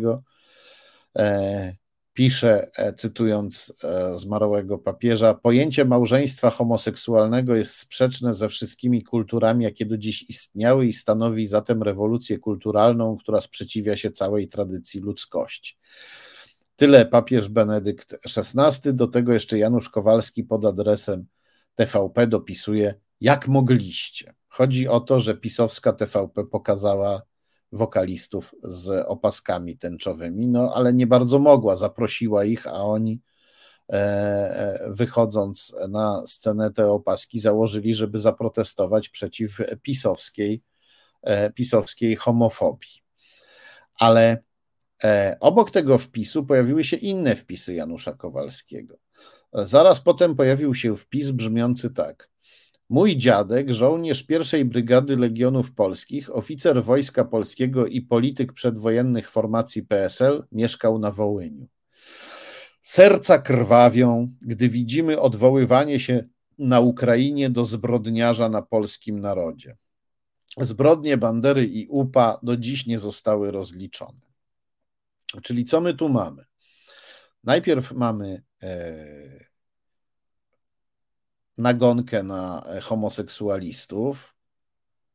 pisze, 2.15 2.71
e, 2.77 2.93
cytując 2.93 3.73
e, 3.85 4.19
zmarłego 4.19 4.79
papieża, 4.79 5.35
pojęcie 5.35 5.85
małżeństwa 5.85 6.51
homoseksualnego 6.51 7.55
jest 7.55 7.77
sprzeczne 7.77 8.35
ze 8.35 8.49
wszystkimi 8.49 9.03
kulturami, 9.03 9.65
jakie 9.65 9.87
do 9.87 9.99
dziś 9.99 10.25
istniały 10.29 10.87
i 10.87 10.93
stanowi 10.93 11.47
zatem 11.47 11.83
rewolucję 11.83 12.39
kulturalną, 12.39 13.17
która 13.17 13.41
sprzeciwia 13.41 13.97
się 13.97 14.11
całej 14.11 14.49
tradycji 14.49 15.01
ludzkości. 15.01 15.77
Tyle 16.77 17.07
papież 17.07 17.49
Benedykt 17.49 18.17
XVI, 18.37 18.95
do 18.95 19.07
tego 19.07 19.33
jeszcze 19.33 19.59
Janusz 19.59 19.89
Kowalski 19.89 20.45
pod 20.45 20.65
adresem 20.65 21.27
TVP 21.75 22.27
dopisuje, 22.27 22.95
jak 23.21 23.49
mogliście. 23.49 24.35
Chodzi 24.49 24.89
o 24.89 25.01
to, 25.01 25.21
że 25.21 25.35
pisowska 25.35 25.93
TVP 25.93 26.45
pokazała 26.45 27.23
wokalistów 27.75 28.55
z 28.63 29.07
opaskami 29.07 29.79
tęczowymi, 29.79 30.49
no 30.49 30.75
ale 30.75 30.93
nie 30.93 31.07
bardzo 31.07 31.39
mogła, 31.39 31.77
zaprosiła 31.77 32.45
ich, 32.45 32.67
a 32.67 32.73
oni 32.73 33.21
e, 33.93 33.95
e, 33.95 34.91
wychodząc 34.91 35.77
na 35.89 36.23
scenę 36.27 36.73
te 36.73 36.91
opaski 36.91 37.39
założyli, 37.39 37.95
żeby 37.95 38.19
zaprotestować 38.19 39.09
przeciw 39.09 39.59
pisowskiej, 39.83 40.63
e, 41.23 41.51
pisowskiej 41.53 42.17
homofobii. 42.17 43.05
Ale 43.99 44.43
obok 45.41 45.71
tego 45.71 45.99
wpisu 45.99 46.47
pojawiły 46.47 46.85
się 46.85 46.97
inne 46.97 47.37
wpisy 47.37 47.75
Janusza 47.75 48.13
Kowalskiego. 48.13 48.97
Zaraz 49.53 50.01
potem 50.01 50.37
pojawił 50.37 50.75
się 50.75 50.97
wpis 50.97 51.31
brzmiący 51.31 51.91
tak. 51.91 52.31
Mój 52.89 53.17
dziadek, 53.17 53.73
żołnierz 53.73 54.23
pierwszej 54.23 54.65
brygady 54.65 55.17
Legionów 55.17 55.73
Polskich, 55.73 56.37
oficer 56.37 56.83
Wojska 56.83 57.25
Polskiego 57.25 57.87
i 57.87 58.01
polityk 58.03 58.53
przedwojennych 58.53 59.31
formacji 59.31 59.83
PSL, 59.83 60.45
mieszkał 60.53 60.99
na 60.99 61.11
Wołyniu. 61.11 61.69
Serca 62.83 63.39
krwawią, 63.39 64.35
gdy 64.41 64.69
widzimy 64.69 65.21
odwoływanie 65.21 66.01
się 66.01 66.25
na 66.59 66.81
Ukrainie 66.81 67.51
do 67.51 67.65
zbrodniarza 67.65 68.49
na 68.49 68.63
polskim 68.63 69.21
narodzie. 69.21 69.77
Zbrodnie 70.61 71.17
Bandery 71.17 71.67
i 71.67 71.87
UPA 71.89 72.41
do 72.43 72.57
dziś 72.57 72.87
nie 72.87 72.99
zostały 72.99 73.51
rozliczone. 73.51 74.21
Czyli 75.43 75.65
co 75.65 75.81
my 75.81 75.95
tu 75.95 76.09
mamy? 76.09 76.45
Najpierw 77.45 77.93
mamy 77.93 78.43
e, 78.63 79.45
nagonkę 81.59 82.23
na 82.23 82.65
homoseksualistów. 82.83 84.35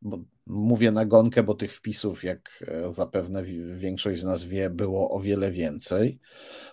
Bo 0.01 0.19
mówię 0.45 0.91
nagonkę, 0.91 1.43
bo 1.43 1.53
tych 1.53 1.75
wpisów, 1.75 2.23
jak 2.23 2.63
e, 2.67 2.93
zapewne 2.93 3.43
większość 3.73 4.21
z 4.21 4.23
nas 4.23 4.43
wie, 4.43 4.69
było 4.69 5.11
o 5.11 5.19
wiele 5.19 5.51
więcej. 5.51 6.19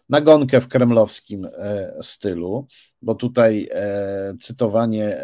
Nagonkę 0.09 0.61
w 0.61 0.69
kremlowskim 0.69 1.45
e, 1.45 1.93
stylu, 2.03 2.67
bo 3.03 3.15
tutaj 3.15 3.69
cytowanie 4.41 5.17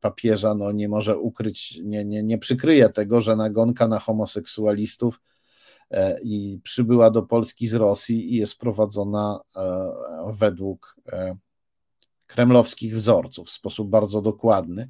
papieża 0.00 0.54
no, 0.54 0.72
nie 0.72 0.88
może 0.88 1.18
ukryć, 1.18 1.80
nie, 1.84 2.04
nie, 2.04 2.22
nie 2.22 2.38
przykryje 2.38 2.88
tego, 2.88 3.20
że 3.20 3.36
nagonka 3.36 3.88
na 3.88 3.98
homoseksualistów 3.98 5.20
E, 5.90 6.20
i 6.22 6.60
przybyła 6.62 7.10
do 7.10 7.22
Polski 7.22 7.66
z 7.66 7.74
Rosji 7.74 8.34
i 8.34 8.36
jest 8.36 8.58
prowadzona 8.58 9.40
e, 9.56 9.62
według 10.32 10.96
e, 11.12 11.36
kremlowskich 12.28 12.94
wzorców 12.94 13.48
w 13.48 13.50
sposób 13.50 13.88
bardzo 13.88 14.22
dokładny. 14.22 14.88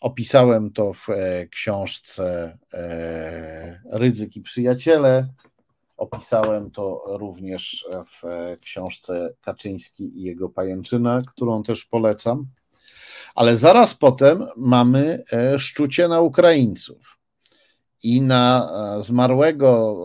Opisałem 0.00 0.72
to 0.72 0.92
w 0.92 1.06
książce 1.50 2.58
Rydzyk 3.92 4.36
i 4.36 4.40
Przyjaciele. 4.40 5.28
Opisałem 5.96 6.70
to 6.70 7.02
również 7.06 7.88
w 8.06 8.22
książce 8.60 9.34
Kaczyński 9.40 10.18
i 10.18 10.22
jego 10.22 10.48
pajęczyna, 10.48 11.22
którą 11.26 11.62
też 11.62 11.84
polecam. 11.84 12.46
Ale 13.34 13.56
zaraz 13.56 13.94
potem 13.94 14.46
mamy 14.56 15.22
szczucie 15.58 16.08
na 16.08 16.20
Ukraińców 16.20 17.14
i 18.04 18.22
na 18.22 18.70
e, 18.98 19.02
zmarłego, 19.02 19.96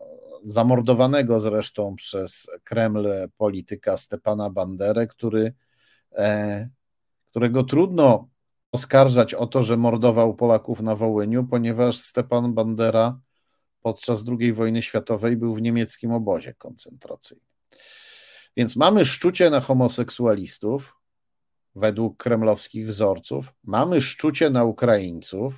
zamordowanego 0.45 1.39
zresztą 1.39 1.95
przez 1.95 2.47
Kreml 2.63 3.07
polityka 3.37 3.97
Stepana 3.97 4.49
Banderę, 4.49 5.07
który, 5.07 5.53
e, 6.11 6.69
którego 7.29 7.63
trudno 7.63 8.29
oskarżać 8.71 9.33
o 9.33 9.47
to, 9.47 9.63
że 9.63 9.77
mordował 9.77 10.35
Polaków 10.35 10.81
na 10.81 10.95
Wołyniu, 10.95 11.43
ponieważ 11.43 11.99
Stepan 11.99 12.53
Bandera 12.53 13.19
podczas 13.81 14.23
II 14.39 14.53
wojny 14.53 14.81
światowej 14.81 15.37
był 15.37 15.55
w 15.55 15.61
niemieckim 15.61 16.11
obozie 16.11 16.53
koncentracyjnym. 16.53 17.45
Więc 18.57 18.75
mamy 18.75 19.05
szczucie 19.05 19.49
na 19.49 19.59
homoseksualistów 19.59 20.95
według 21.75 22.17
kremlowskich 22.17 22.87
wzorców, 22.87 23.53
mamy 23.63 24.01
szczucie 24.01 24.49
na 24.49 24.63
Ukraińców, 24.63 25.53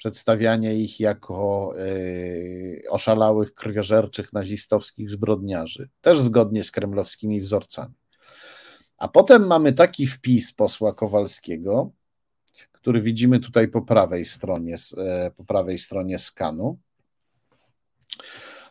przedstawianie 0.00 0.74
ich 0.74 1.00
jako 1.00 1.72
y, 1.78 2.82
oszalałych, 2.90 3.54
krwiożerczych, 3.54 4.32
nazistowskich 4.32 5.10
zbrodniarzy, 5.10 5.88
też 6.00 6.20
zgodnie 6.20 6.64
z 6.64 6.70
kremlowskimi 6.70 7.40
wzorcami. 7.40 7.94
A 8.96 9.08
potem 9.08 9.46
mamy 9.46 9.72
taki 9.72 10.06
wpis 10.06 10.52
posła 10.52 10.92
Kowalskiego, 10.92 11.90
który 12.72 13.00
widzimy 13.00 13.40
tutaj 13.40 13.68
po 13.68 13.82
prawej 13.82 14.24
stronie, 14.24 14.76
e, 14.96 15.30
po 15.30 15.44
prawej 15.44 15.78
stronie 15.78 16.18
skanu. 16.18 16.78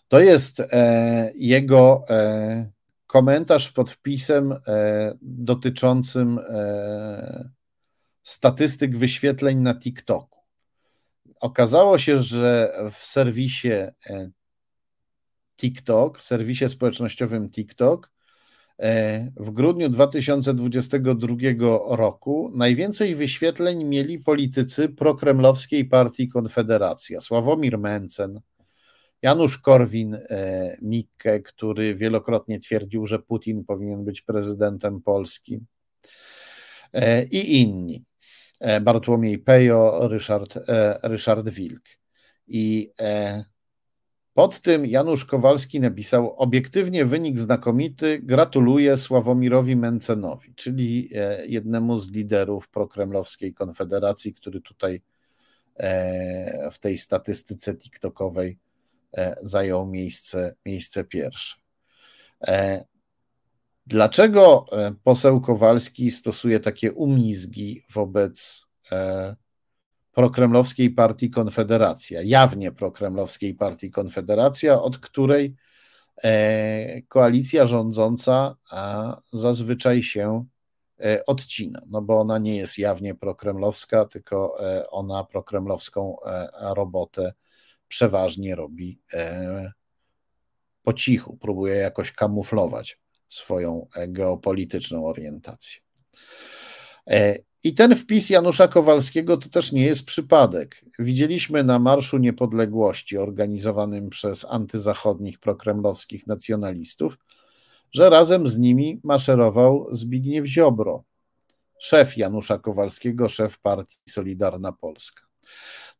To 0.07 0.19
jest 0.19 0.59
e, 0.59 1.31
jego 1.35 2.05
komentarz 3.07 3.71
pod 3.71 3.91
wpisem 3.91 4.55
dotyczącym 5.21 6.39
statystyk 8.23 8.97
wyświetleń 8.97 9.57
na 9.57 9.75
TikToku 9.75 10.38
okazało 11.39 11.99
się, 11.99 12.21
że 12.21 12.73
w 12.91 13.05
serwisie 13.05 13.69
e, 13.69 14.29
TikTok, 15.57 16.19
w 16.19 16.23
serwisie 16.23 16.69
społecznościowym 16.69 17.49
TikTok, 17.49 18.11
e, 18.79 19.31
w 19.37 19.51
grudniu 19.51 19.89
2022 19.89 21.35
roku 21.89 22.51
najwięcej 22.55 23.15
wyświetleń 23.15 23.83
mieli 23.83 24.19
politycy 24.19 24.89
prokremlowskiej 24.89 25.85
partii 25.85 26.27
Konfederacja. 26.29 27.21
Sławomir 27.21 27.77
Mencen, 27.77 28.39
Janusz 29.21 29.61
Korwin-Mikke, 29.61 31.41
który 31.43 31.95
wielokrotnie 31.95 32.59
twierdził, 32.59 33.05
że 33.05 33.19
Putin 33.19 33.65
powinien 33.65 34.05
być 34.05 34.21
prezydentem 34.21 35.01
Polski 35.01 35.59
e, 36.93 37.23
i 37.23 37.61
inni. 37.61 38.08
E, 38.59 38.81
Bartłomiej 38.81 39.37
Pejo, 39.37 40.07
Ryszard, 40.07 40.57
e, 40.57 40.99
Ryszard 41.03 41.49
Wilk. 41.49 41.83
I 42.47 42.91
e, 42.99 43.43
pod 44.33 44.61
tym 44.61 44.85
Janusz 44.85 45.25
Kowalski 45.25 45.79
napisał: 45.79 46.35
Obiektywnie 46.37 47.05
wynik 47.05 47.39
znakomity, 47.39 48.19
gratuluję 48.23 48.97
Sławomirowi 48.97 49.75
Mencenowi, 49.75 50.53
czyli 50.55 51.09
jednemu 51.47 51.97
z 51.97 52.11
liderów 52.11 52.69
prokremlowskiej 52.69 53.53
konfederacji, 53.53 54.33
który 54.33 54.61
tutaj 54.61 55.01
w 56.71 56.79
tej 56.79 56.97
statystyce 56.97 57.75
TikTokowej 57.75 58.57
zajął 59.41 59.87
miejsce, 59.87 60.55
miejsce 60.65 61.03
pierwsze. 61.03 61.55
Dlaczego 63.89 64.65
e, 64.71 64.93
poseł 65.03 65.41
Kowalski 65.41 66.11
stosuje 66.11 66.59
takie 66.59 66.93
umizgi 66.93 67.85
wobec 67.93 68.65
e, 68.91 69.35
prokremlowskiej 70.11 70.89
partii 70.89 71.29
Konfederacja, 71.29 72.21
jawnie 72.23 72.71
prokremlowskiej 72.71 73.55
partii 73.55 73.91
Konfederacja, 73.91 74.81
od 74.81 74.97
której 74.97 75.55
e, 76.23 77.01
koalicja 77.01 77.65
rządząca 77.65 78.55
zazwyczaj 79.33 80.03
się 80.03 80.45
odcina, 81.27 81.81
no 81.87 82.01
bo 82.01 82.19
ona 82.19 82.37
nie 82.37 82.57
jest 82.57 82.77
jawnie 82.77 83.15
prokremlowska, 83.15 84.05
tylko 84.05 84.57
ona 84.89 85.23
prokremlowską 85.23 86.17
robotę 86.61 87.33
przeważnie 87.87 88.55
robi 88.55 89.01
po 90.83 90.93
cichu, 90.93 91.37
próbuje 91.37 91.75
jakoś 91.75 92.11
kamuflować 92.11 92.99
swoją 93.29 93.87
e, 93.95 94.07
geopolityczną 94.07 95.05
orientację. 95.05 95.81
E, 97.07 97.35
I 97.63 97.73
ten 97.73 97.95
wpis 97.95 98.29
Janusza 98.29 98.67
Kowalskiego 98.67 99.37
to 99.37 99.49
też 99.49 99.71
nie 99.71 99.85
jest 99.85 100.05
przypadek. 100.05 100.85
Widzieliśmy 100.99 101.63
na 101.63 101.79
Marszu 101.79 102.17
Niepodległości 102.17 103.17
organizowanym 103.17 104.09
przez 104.09 104.45
antyzachodnich 104.49 105.39
prokremlowskich 105.39 106.27
nacjonalistów, 106.27 107.17
że 107.91 108.09
razem 108.09 108.47
z 108.47 108.57
nimi 108.57 108.99
maszerował 109.03 109.87
Zbigniew 109.91 110.45
Ziobro, 110.45 111.03
szef 111.79 112.17
Janusza 112.17 112.57
Kowalskiego, 112.57 113.29
szef 113.29 113.59
partii 113.59 113.97
Solidarna 114.09 114.71
Polska. 114.71 115.23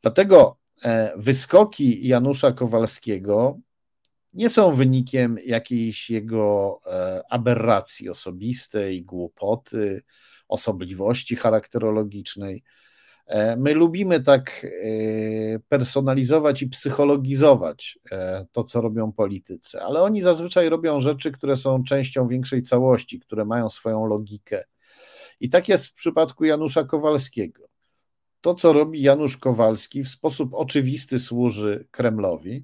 Dlatego 0.01 0.57
e, 0.83 1.13
wyskoki 1.17 2.07
Janusza 2.07 2.51
Kowalskiego 2.51 3.59
nie 4.33 4.49
są 4.49 4.71
wynikiem 4.71 5.37
jakiejś 5.45 6.09
jego 6.09 6.79
e, 6.85 7.23
aberracji 7.29 8.09
osobistej, 8.09 9.03
głupoty, 9.03 10.01
osobliwości 10.47 11.35
charakterologicznej. 11.35 12.63
E, 13.27 13.57
my 13.57 13.73
lubimy 13.73 14.23
tak 14.23 14.65
e, 14.65 15.59
personalizować 15.59 16.61
i 16.61 16.69
psychologizować 16.69 17.99
to, 18.51 18.63
co 18.63 18.81
robią 18.81 19.11
politycy, 19.11 19.81
ale 19.81 20.01
oni 20.01 20.21
zazwyczaj 20.21 20.69
robią 20.69 21.01
rzeczy, 21.01 21.31
które 21.31 21.55
są 21.55 21.83
częścią 21.83 22.27
większej 22.27 22.63
całości, 22.63 23.19
które 23.19 23.45
mają 23.45 23.69
swoją 23.69 24.05
logikę. 24.05 24.63
I 25.39 25.49
tak 25.49 25.69
jest 25.69 25.85
w 25.85 25.93
przypadku 25.93 26.45
Janusza 26.45 26.83
Kowalskiego. 26.83 27.69
To, 28.41 28.53
co 28.53 28.73
robi 28.73 29.01
Janusz 29.01 29.37
Kowalski, 29.37 30.03
w 30.03 30.09
sposób 30.09 30.53
oczywisty 30.53 31.19
służy 31.19 31.87
Kremlowi, 31.91 32.63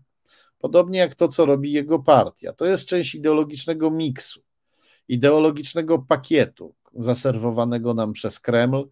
Podobnie 0.66 1.00
jak 1.00 1.16
to, 1.16 1.28
co 1.28 1.46
robi 1.46 1.72
jego 1.72 2.00
partia. 2.00 2.54
To 2.54 2.66
jest 2.66 2.86
część 2.86 3.16
ideologicznego 3.16 3.92
miksu, 3.92 4.42
ideologicznego 5.08 6.00
pakietu 6.00 6.76
zaserwowanego 6.94 7.94
nam 7.94 8.14
przez 8.14 8.40
Kreml, 8.40 8.90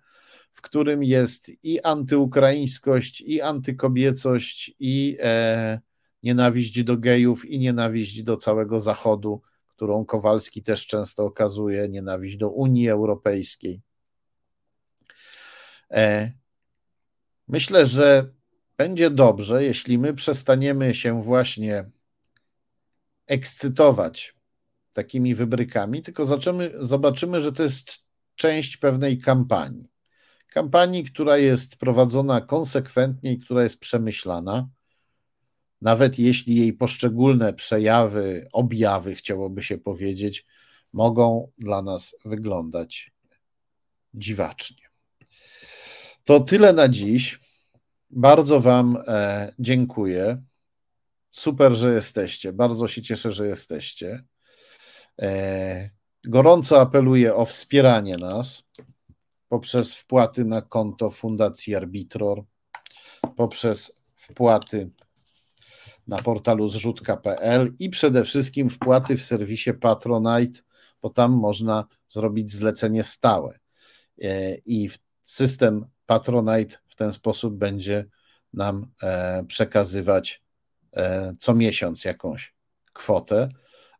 w 0.51 0.61
którym 0.61 1.03
jest 1.03 1.51
i 1.63 1.81
antyukraińskość, 1.81 3.21
i 3.21 3.41
antykobiecość, 3.41 4.75
i 4.79 5.17
e, 5.19 5.79
nienawiść 6.23 6.83
do 6.83 6.97
gejów, 6.97 7.45
i 7.45 7.59
nienawiść 7.59 8.23
do 8.23 8.37
całego 8.37 8.79
Zachodu, 8.79 9.41
którą 9.67 10.05
Kowalski 10.05 10.63
też 10.63 10.87
często 10.87 11.25
okazuje, 11.25 11.89
nienawiść 11.89 12.37
do 12.37 12.49
Unii 12.49 12.89
Europejskiej. 12.89 13.81
E, 15.91 16.31
myślę, 17.47 17.85
że 17.85 18.33
będzie 18.83 19.09
dobrze, 19.09 19.63
jeśli 19.63 19.97
my 19.97 20.13
przestaniemy 20.13 20.95
się 20.95 21.23
właśnie 21.23 21.89
ekscytować 23.27 24.35
takimi 24.93 25.35
wybrykami, 25.35 26.01
tylko 26.01 26.25
zobaczymy, 26.79 27.41
że 27.41 27.51
to 27.51 27.63
jest 27.63 28.07
część 28.35 28.77
pewnej 28.77 29.17
kampanii. 29.17 29.85
Kampanii, 30.47 31.03
która 31.03 31.37
jest 31.37 31.75
prowadzona 31.75 32.41
konsekwentnie 32.41 33.31
i 33.33 33.39
która 33.39 33.63
jest 33.63 33.79
przemyślana. 33.79 34.69
nawet 35.81 36.19
jeśli 36.19 36.55
jej 36.55 36.73
poszczególne 36.73 37.53
przejawy, 37.53 38.47
objawy, 38.53 39.15
chciałoby 39.15 39.63
się 39.63 39.77
powiedzieć, 39.77 40.45
mogą 40.93 41.51
dla 41.57 41.81
nas 41.81 42.15
wyglądać 42.25 43.11
dziwacznie. 44.13 44.83
To 46.23 46.39
tyle 46.39 46.73
na 46.73 46.89
dziś. 46.89 47.42
Bardzo 48.15 48.59
Wam 48.59 48.97
e, 49.07 49.53
dziękuję. 49.59 50.43
Super, 51.31 51.73
że 51.73 51.93
jesteście. 51.93 52.53
Bardzo 52.53 52.87
się 52.87 53.01
cieszę, 53.01 53.31
że 53.31 53.47
jesteście. 53.47 54.23
E, 55.21 55.89
gorąco 56.23 56.81
apeluję 56.81 57.35
o 57.35 57.45
wspieranie 57.45 58.17
nas 58.17 58.63
poprzez 59.49 59.95
wpłaty 59.95 60.45
na 60.45 60.61
konto 60.61 61.09
Fundacji 61.09 61.75
Arbitror, 61.75 62.43
poprzez 63.35 63.93
wpłaty 64.15 64.89
na 66.07 66.17
portalu 66.17 66.69
zrzutka.pl 66.69 67.73
i 67.79 67.89
przede 67.89 68.25
wszystkim 68.25 68.69
wpłaty 68.69 69.17
w 69.17 69.23
serwisie 69.23 69.73
Patronite, 69.73 70.61
bo 71.01 71.09
tam 71.09 71.31
można 71.31 71.87
zrobić 72.09 72.51
zlecenie 72.51 73.03
stałe. 73.03 73.59
E, 74.21 74.55
I 74.65 74.89
system 75.21 75.85
Patronite 76.05 76.77
w 76.93 76.95
ten 76.95 77.13
sposób 77.13 77.55
będzie 77.55 78.05
nam 78.53 78.87
e, 79.03 79.43
przekazywać 79.47 80.43
e, 80.93 81.33
co 81.39 81.53
miesiąc 81.53 82.05
jakąś 82.05 82.53
kwotę, 82.93 83.49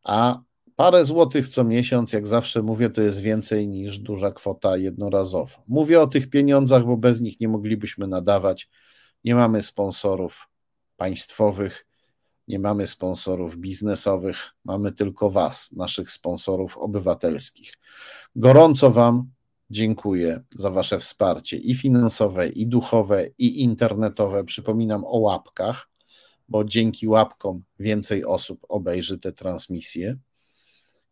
a 0.03 0.40
parę 0.76 1.06
złotych 1.06 1.49
co 1.49 1.64
miesiąc, 1.64 2.14
jak 2.14 2.28
zawsze 2.28 2.61
mówię, 2.61 2.90
to 2.90 3.02
jest 3.02 3.20
więcej 3.20 3.68
niż 3.68 3.99
duża 3.99 4.32
kwota 4.32 4.78
jednorazowa. 4.78 5.64
Mówię 5.68 6.02
o 6.02 6.07
tych 6.07 6.30
pieniądzach, 6.30 6.86
bo 6.86 6.98
bez 6.98 7.22
nich 7.22 7.40
nie 7.40 7.48
moglibyśmy 7.48 8.07
nadawać. 8.07 8.70
Nie 9.24 9.36
mamy 9.36 9.61
sponsorów 9.61 10.48
państwowych, 10.98 11.86
nie 12.48 12.60
mamy 12.60 12.88
sponsorów 12.88 13.57
biznesowych, 13.57 14.49
mamy 14.65 14.91
tylko 14.91 15.30
Was, 15.30 15.72
naszych 15.72 16.11
sponsorów 16.11 16.78
obywatelskich. 16.78 17.74
Gorąco 18.36 18.91
Wam 18.91 19.32
dziękuję 19.74 20.44
za 20.50 20.70
Wasze 20.70 21.00
wsparcie 21.00 21.58
i 21.58 21.76
finansowe, 21.76 22.48
i 22.48 22.68
duchowe, 22.68 23.28
i 23.38 23.62
internetowe. 23.62 24.44
Przypominam 24.44 25.04
o 25.06 25.18
łapkach, 25.18 25.90
bo 26.50 26.64
dzięki 26.64 27.08
łapkom 27.08 27.64
więcej 27.80 28.26
osób 28.26 28.66
obejrzy 28.70 29.20
te 29.20 29.32
transmisje. 29.32 30.18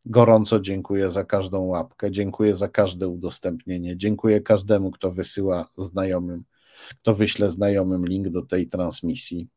Gorąco 0.05 0.59
dziękuję 0.59 1.09
za 1.09 1.23
każdą 1.23 1.61
łapkę, 1.61 2.11
dziękuję 2.11 2.55
za 2.55 2.67
każde 2.67 3.07
udostępnienie, 3.07 3.97
dziękuję 3.97 4.41
każdemu, 4.41 4.91
kto 4.91 5.11
wysyła 5.11 5.69
znajomym, 5.77 6.43
kto 7.01 7.13
wyśle 7.13 7.49
znajomym 7.49 8.05
link 8.05 8.29
do 8.29 8.41
tej 8.41 8.67
transmisji. 8.67 9.47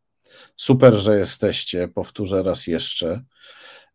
Super, 0.56 0.94
że 0.94 1.18
jesteście. 1.18 1.88
Powtórzę 1.88 2.42
raz 2.42 2.66
jeszcze. 2.66 3.24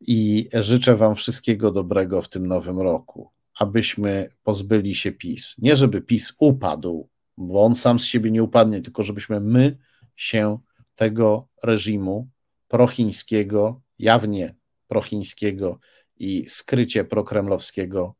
I 0.01 0.49
życzę 0.53 0.95
Wam 0.95 1.15
wszystkiego 1.15 1.71
dobrego 1.71 2.21
w 2.21 2.29
tym 2.29 2.47
nowym 2.47 2.79
roku, 2.81 3.31
abyśmy 3.59 4.29
pozbyli 4.43 4.95
się 4.95 5.11
PiS. 5.11 5.55
Nie 5.57 5.75
żeby 5.75 6.01
PiS 6.01 6.33
upadł, 6.39 7.09
bo 7.37 7.63
on 7.65 7.75
sam 7.75 7.99
z 7.99 8.05
siebie 8.05 8.31
nie 8.31 8.43
upadnie, 8.43 8.81
tylko 8.81 9.03
żebyśmy 9.03 9.39
my 9.39 9.77
się 10.15 10.59
tego 10.95 11.47
reżimu 11.63 12.29
prochińskiego, 12.67 13.81
jawnie 13.99 14.55
prochińskiego 14.87 15.79
i 16.17 16.45
skrycie 16.49 17.05
prokremlowskiego 17.05 18.15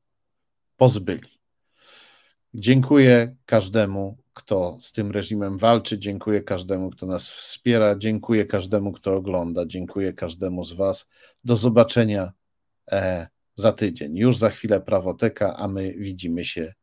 pozbyli. 0.78 1.40
Dziękuję 2.53 3.36
każdemu 3.45 4.18
kto 4.40 4.78
z 4.80 4.91
tym 4.91 5.11
reżimem 5.11 5.57
walczy. 5.57 5.99
Dziękuję 5.99 6.41
każdemu, 6.41 6.90
kto 6.90 7.06
nas 7.06 7.30
wspiera. 7.30 7.95
Dziękuję 7.95 8.45
każdemu, 8.45 8.91
kto 8.91 9.16
ogląda. 9.16 9.66
Dziękuję 9.66 10.14
każdemu 10.14 10.64
z 10.64 10.74
Was. 10.74 11.10
Do 11.44 11.56
zobaczenia 11.56 12.32
e, 12.91 13.28
za 13.60 13.72
tydzień. 13.72 14.18
Już 14.18 14.38
za 14.38 14.49
chwilę 14.49 14.81
prawoteka, 14.81 15.56
a 15.57 15.68
my 15.68 15.94
widzimy 15.94 16.45
się 16.45 16.73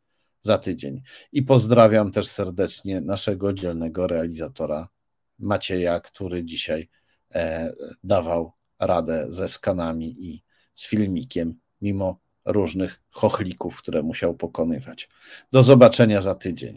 za 0.40 0.58
tydzień. 0.58 1.02
I 1.32 1.42
pozdrawiam 1.42 2.12
też 2.12 2.26
serdecznie 2.26 3.00
naszego 3.00 3.52
dzielnego 3.52 4.06
realizatora 4.06 4.88
Macieja, 5.38 6.00
który 6.00 6.44
dzisiaj 6.44 6.88
e, 7.34 7.72
dawał 8.04 8.52
radę 8.78 9.26
ze 9.28 9.48
skanami 9.48 10.16
i 10.18 10.42
z 10.74 10.86
filmikiem, 10.86 11.54
mimo 11.80 12.20
różnych 12.44 13.02
chochlików, 13.10 13.78
które 13.78 14.02
musiał 14.02 14.34
pokonywać. 14.34 15.08
Do 15.52 15.62
zobaczenia 15.62 16.22
za 16.22 16.34
tydzień. 16.34 16.74